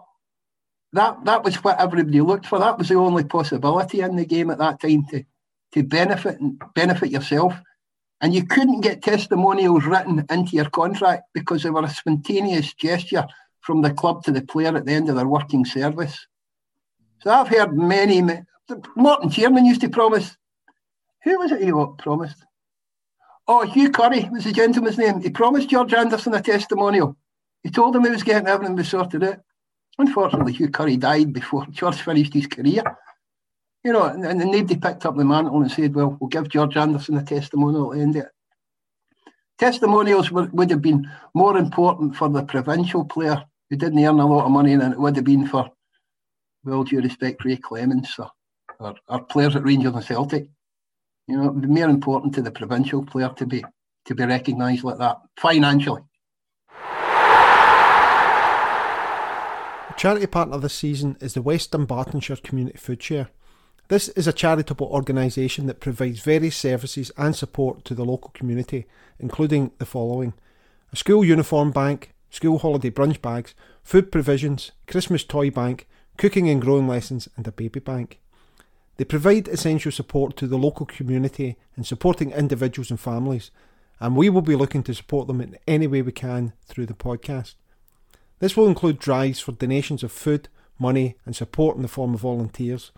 that 0.93 1.24
that 1.24 1.44
was 1.44 1.56
what 1.56 1.81
everybody 1.81 2.20
looked 2.20 2.47
for. 2.47 2.59
That 2.59 2.78
was 2.78 2.89
the 2.89 2.97
only 2.97 3.24
possibility 3.24 4.01
in 4.01 4.16
the 4.16 4.27
game 4.27 4.51
at 4.51 4.59
that 4.59 4.81
time 4.81 5.06
to 5.10 5.24
to 5.73 5.82
benefit 5.82 6.39
benefit 6.74 7.10
yourself. 7.10 7.55
And 8.20 8.32
you 8.35 8.47
couldn't 8.47 8.82
get 8.82 9.02
testimonials 9.02 9.85
written 9.85 10.24
into 10.31 10.52
your 10.52 10.70
contract 10.70 11.24
because 11.35 11.62
they 11.62 11.70
were 11.70 11.82
a 11.82 11.90
spontaneous 11.90 12.73
gesture 12.74 13.27
from 13.60 13.82
the 13.82 13.93
club 13.93 14.23
to 14.24 14.31
the 14.31 14.43
player 14.43 14.77
at 14.77 14.86
the 14.86 14.93
end 14.93 15.09
of 15.09 15.16
their 15.16 15.27
working 15.27 15.64
service. 15.64 16.27
So 17.20 17.31
I've 17.31 17.48
heard 17.48 17.77
many. 17.77 18.23
Morton 18.97 19.31
Chairman 19.31 19.66
used 19.66 19.81
to 19.81 19.89
promise. 19.89 20.36
Who 21.24 21.39
was 21.39 21.52
it 21.52 21.62
he 21.62 21.73
promised? 21.98 22.44
Oh, 23.48 23.62
Hugh 23.62 23.90
Curry 23.90 24.28
was 24.31 24.44
the 24.44 24.52
gentleman's 24.52 24.98
name. 24.98 25.20
He 25.20 25.31
promised 25.31 25.69
George 25.69 25.94
Anderson 25.94 26.35
a 26.35 26.43
testimonial. 26.43 27.16
He 27.62 27.70
told 27.70 27.94
him 27.94 28.05
he 28.05 28.10
was 28.10 28.23
getting 28.23 28.48
everything 28.48 28.82
sorted 28.85 29.24
out. 29.24 29.39
Unfortunately, 29.98 30.52
Hugh 30.52 30.70
Curry 30.70 30.97
died 30.97 31.32
before 31.32 31.66
George 31.70 32.01
finished 32.01 32.35
his 32.35 32.47
career. 32.47 32.82
You 33.85 33.93
know, 33.93 34.05
and, 34.05 34.24
and 34.24 34.39
nobody 34.39 34.77
picked 34.77 35.05
up 35.06 35.16
the 35.16 35.24
mantle 35.24 35.60
and 35.60 35.70
said, 35.70 35.94
well, 35.94 36.16
we'll 36.20 36.28
give 36.28 36.48
George 36.48 36.77
Anderson 36.77 37.16
a 37.16 37.24
testimonial 37.24 37.90
the 37.90 38.01
end 38.01 38.16
it. 38.16 38.28
Testimonials 39.59 40.31
would, 40.31 40.52
would 40.52 40.70
have 40.70 40.82
been 40.82 41.10
more 41.35 41.59
important 41.59 42.16
for 42.16 42.28
the 42.28 42.44
provincial 42.44 43.05
player 43.05 43.44
who 43.70 43.77
didn't 43.77 44.05
earn 44.05 44.20
a 44.20 44.27
lot 44.27 44.44
of 44.44 44.51
money 44.51 44.77
than 44.77 44.93
it 44.93 44.98
would 44.98 45.16
have 45.16 45.24
been 45.24 45.47
for, 45.47 45.70
well, 46.64 46.85
due 46.85 47.01
respect, 47.01 47.44
Ray 47.44 47.56
Clemence 47.56 48.19
or, 48.19 48.31
or, 48.78 48.94
or 49.09 49.24
players 49.24 49.56
at 49.56 49.64
Rangers 49.64 49.94
and 49.94 50.05
Celtic. 50.05 50.47
You 51.27 51.36
know, 51.36 51.51
it'd 51.51 51.62
be 51.62 51.69
more 51.69 51.89
important 51.89 52.35
to 52.35 52.43
the 52.43 52.51
provincial 52.51 53.05
player 53.05 53.32
to 53.36 53.47
be 53.47 53.64
to 54.05 54.14
be 54.14 54.24
recognised 54.24 54.85
like 54.85 54.98
that 54.98 55.19
financially. 55.39 56.02
A 59.93 59.94
charity 59.94 60.27
partner 60.27 60.56
this 60.56 60.73
season 60.73 61.19
is 61.20 61.35
the 61.35 61.43
West 61.43 61.73
Dunbartonshire 61.73 62.43
Community 62.43 62.78
Food 62.78 63.02
Share. 63.02 63.28
This 63.89 64.09
is 64.09 64.27
a 64.27 64.32
charitable 64.32 64.86
organisation 64.86 65.66
that 65.66 65.81
provides 65.81 66.20
various 66.20 66.56
services 66.56 67.12
and 67.19 67.36
support 67.36 67.85
to 67.85 67.94
the 67.94 68.02
local 68.02 68.31
community, 68.31 68.86
including 69.19 69.70
the 69.77 69.85
following 69.85 70.32
a 70.94 70.97
school 70.97 71.23
uniform 71.23 71.73
bank, 71.73 72.14
school 72.31 72.59
holiday 72.59 72.89
brunch 72.89 73.20
bags, 73.20 73.55
food 73.82 74.10
provisions, 74.10 74.73
Christmas 74.86 75.24
toy 75.24 75.51
bank, 75.51 75.86
cooking 76.16 76.48
and 76.48 76.62
growing 76.62 76.89
lessons, 76.89 77.28
and 77.36 77.47
a 77.47 77.52
baby 77.52 77.78
bank. 77.78 78.19
They 78.97 79.05
provide 79.05 79.47
essential 79.47 79.93
support 79.93 80.39
to 80.39 80.47
the 80.47 80.56
local 80.56 80.86
community 80.86 81.59
in 81.77 81.85
supporting 81.85 82.31
individuals 82.31 82.90
and 82.90 82.98
families, 82.98 83.51
and 84.01 84.16
we 84.16 84.31
will 84.31 84.40
be 84.40 84.56
looking 84.56 84.82
to 84.85 84.94
support 84.94 85.27
them 85.27 85.43
in 85.43 85.59
any 85.69 85.86
way 85.86 86.01
we 86.01 86.12
can 86.12 86.55
through 86.64 86.86
the 86.86 86.94
podcast. 86.94 87.56
This 88.43 88.56
will 88.56 88.66
include 88.66 88.98
drives 88.98 89.39
for 89.39 89.52
donations 89.52 90.02
of 90.02 90.10
food, 90.10 90.48
money, 90.77 91.14
and 91.24 91.36
support 91.36 91.77
in 91.77 91.82
the 91.82 91.86
form 91.86 92.12
of 92.12 92.23
volunteers. 92.23 92.90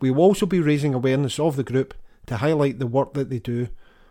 We 0.00 0.10
will 0.10 0.24
also 0.24 0.44
be 0.44 0.58
raising 0.58 0.92
awareness 0.92 1.38
of 1.38 1.54
the 1.54 1.62
group 1.62 1.94
to 2.26 2.38
highlight 2.38 2.80
the 2.80 2.88
work 2.88 3.14
that 3.14 3.30
they 3.30 3.38
do, 3.38 3.68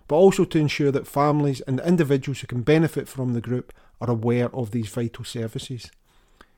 but 0.08 0.16
also 0.16 0.46
to 0.46 0.58
ensure 0.58 0.90
that 0.90 1.08
families 1.08 1.60
and 1.68 1.82
individuals 1.82 2.40
who 2.40 2.48
can 2.48 2.62
benefit 2.62 3.10
from 3.10 3.34
the 3.34 3.42
group 3.42 3.74
are 4.00 4.10
aware 4.10 4.48
of 4.56 4.72
these 4.72 4.88
vital 4.88 5.26
services. 5.26 5.92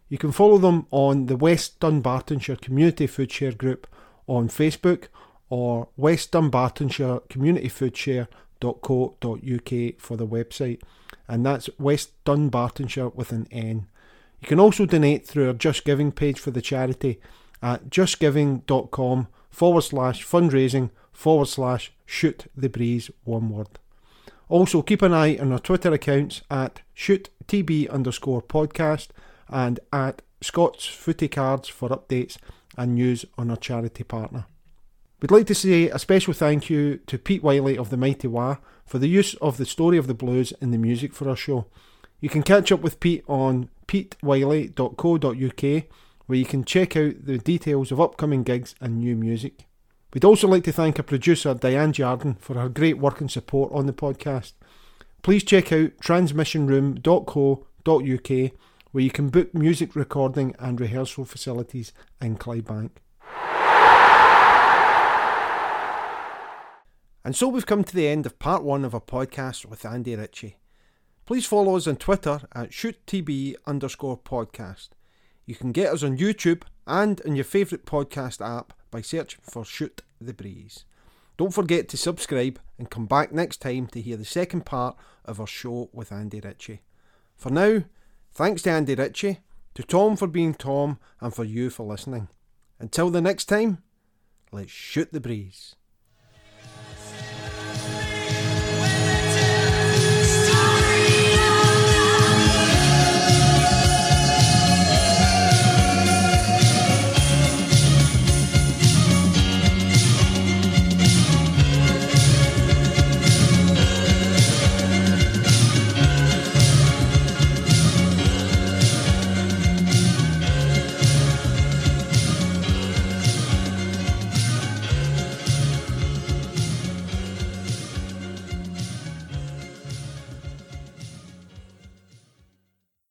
You 0.10 0.20
can 0.20 0.32
follow 0.32 0.60
them 0.60 0.86
on 0.92 1.26
the 1.26 1.36
West 1.36 1.80
Dunbartonshire 1.80 2.62
Community 2.62 3.08
Food 3.08 3.32
Share 3.32 3.54
Group 3.54 3.88
on 4.28 4.48
Facebook 4.48 5.06
or 5.50 5.88
West 5.98 6.32
Dunbartonshire 6.34 7.28
Community 7.30 7.68
Food 7.68 7.98
Share.co.uk 7.98 9.18
for 9.98 10.18
the 10.18 10.28
website, 10.28 10.82
and 11.28 11.44
that's 11.44 11.68
West 11.80 12.12
Dunbartonshire 12.26 13.16
with 13.16 13.32
an 13.32 13.48
N. 13.50 13.88
You 14.44 14.50
can 14.50 14.60
also 14.60 14.86
donate 14.86 15.26
through 15.26 15.48
our 15.48 15.54
Just 15.54 15.86
Giving 15.86 16.12
page 16.12 16.38
for 16.38 16.52
the 16.52 16.62
charity 16.62 17.22
at 17.62 17.90
justgiving.com 17.90 19.28
forward 19.50 19.82
slash 19.84 20.26
fundraising 20.26 20.90
forward 21.14 21.48
slash 21.48 21.94
shoot 22.06 22.52
the 22.54 22.68
breeze 22.68 23.10
one 23.24 23.48
word. 23.48 23.80
Also, 24.50 24.82
keep 24.82 25.02
an 25.02 25.14
eye 25.14 25.38
on 25.38 25.54
our 25.54 25.60
Twitter 25.60 25.94
accounts 25.94 26.42
at 26.52 26.82
shoottb 26.94 27.90
underscore 27.90 28.42
podcast 28.42 29.08
and 29.48 29.80
at 29.94 30.22
Scott's 30.42 30.88
Footy 30.88 31.30
Cards 31.30 31.70
for 31.70 31.88
updates 31.88 32.36
and 32.78 32.96
news 32.96 33.24
on 33.38 33.50
our 33.50 33.56
charity 33.56 34.04
partner. 34.04 34.46
We'd 35.22 35.32
like 35.32 35.48
to 35.48 35.56
say 35.56 35.88
a 35.88 35.98
special 35.98 36.34
thank 36.34 36.70
you 36.70 36.98
to 37.08 37.18
Pete 37.18 37.44
Wylie 37.44 37.78
of 37.78 37.92
the 37.92 37.98
Mighty 37.98 38.28
Wah 38.28 38.58
for 38.86 39.00
the 39.00 39.08
use 39.08 39.36
of 39.36 39.56
the 39.56 39.66
story 39.66 39.98
of 39.98 40.08
the 40.08 40.14
blues 40.14 40.52
in 40.60 40.72
the 40.72 40.78
music 40.78 41.14
for 41.14 41.30
our 41.30 41.38
show. 41.38 41.68
You 42.20 42.28
can 42.28 42.44
catch 42.44 42.74
up 42.74 42.82
with 42.82 43.00
Pete 43.00 43.24
on 43.26 43.70
petewylie.co.uk 43.94 45.84
where 46.26 46.40
you 46.40 46.46
can 46.46 46.64
check 46.64 46.98
out 46.98 47.26
the 47.26 47.38
details 47.38 47.92
of 47.92 48.02
upcoming 48.02 48.44
gigs 48.44 48.74
and 48.82 48.98
new 48.98 49.16
music. 49.16 49.68
We'd 50.14 50.26
also 50.26 50.48
like 50.48 50.64
to 50.64 50.72
thank 50.72 50.98
our 50.98 51.04
producer 51.04 51.54
Diane 51.54 51.94
Jardin 51.94 52.34
for 52.36 52.56
her 52.56 52.70
great 52.70 52.98
work 52.98 53.22
and 53.22 53.30
support 53.30 53.72
on 53.72 53.86
the 53.86 53.94
podcast. 53.94 54.54
Please 55.22 55.44
check 55.44 55.72
out 55.72 55.98
transmissionroom.co.uk 55.98 58.52
where 58.92 59.04
you 59.04 59.12
can 59.12 59.30
book 59.30 59.54
music 59.54 59.96
recording 59.96 60.56
and 60.60 60.80
rehearsal 60.80 61.26
facilities 61.26 61.94
in 62.22 62.38
Clydebank. 62.38 62.92
And 67.26 67.36
so 67.36 67.48
we've 67.48 67.66
come 67.66 67.84
to 67.84 67.96
the 67.96 68.08
end 68.08 68.26
of 68.26 68.40
part 68.40 68.64
one 68.64 68.86
of 68.86 68.94
our 68.94 69.02
podcast 69.02 69.66
with 69.66 69.86
Andy 69.86 70.16
Ritchie. 70.16 70.58
Please 71.26 71.46
follow 71.46 71.78
us 71.78 71.88
on 71.88 71.96
Twitter 71.96 72.42
at 72.54 72.72
shoottb 72.72 73.56
underscore 73.66 74.18
podcast. 74.18 74.90
You 75.46 75.56
can 75.56 75.72
get 75.72 75.94
us 75.94 76.04
on 76.04 76.18
YouTube 76.18 76.64
and 76.86 77.20
in 77.22 77.36
your 77.36 77.46
favourite 77.46 77.86
podcast 77.86 78.46
app 78.46 78.74
by 78.92 79.02
searching 79.02 79.40
for 79.42 79.64
Shoot 79.64 80.02
the 80.20 80.34
Breeze. 80.34 80.84
Don't 81.38 81.54
forget 81.54 81.88
to 81.90 81.98
subscribe 81.98 82.60
and 82.78 82.90
come 82.90 83.06
back 83.06 83.32
next 83.32 83.58
time 83.58 83.88
to 83.88 84.02
hear 84.02 84.18
the 84.18 84.26
second 84.26 84.66
part 84.66 84.98
of 85.24 85.40
our 85.40 85.48
show 85.48 85.90
with 85.94 86.12
Andy 86.12 86.42
Ritchie. 86.42 86.82
For 87.38 87.50
now, 87.50 87.84
thanks 88.34 88.62
to 88.64 88.72
Andy 88.72 88.96
Ritchie, 88.96 89.40
to 89.76 89.84
Tom 89.84 90.18
for 90.18 90.28
being 90.28 90.54
Tom, 90.54 91.00
and 91.22 91.34
for 91.34 91.44
you 91.44 91.70
for 91.70 91.86
listening. 91.86 92.28
Until 92.80 93.10
the 93.10 93.22
next 93.22 93.46
time, 93.46 93.82
let's 94.52 94.72
shoot 94.72 95.12
the 95.12 95.22
breeze. 95.22 95.76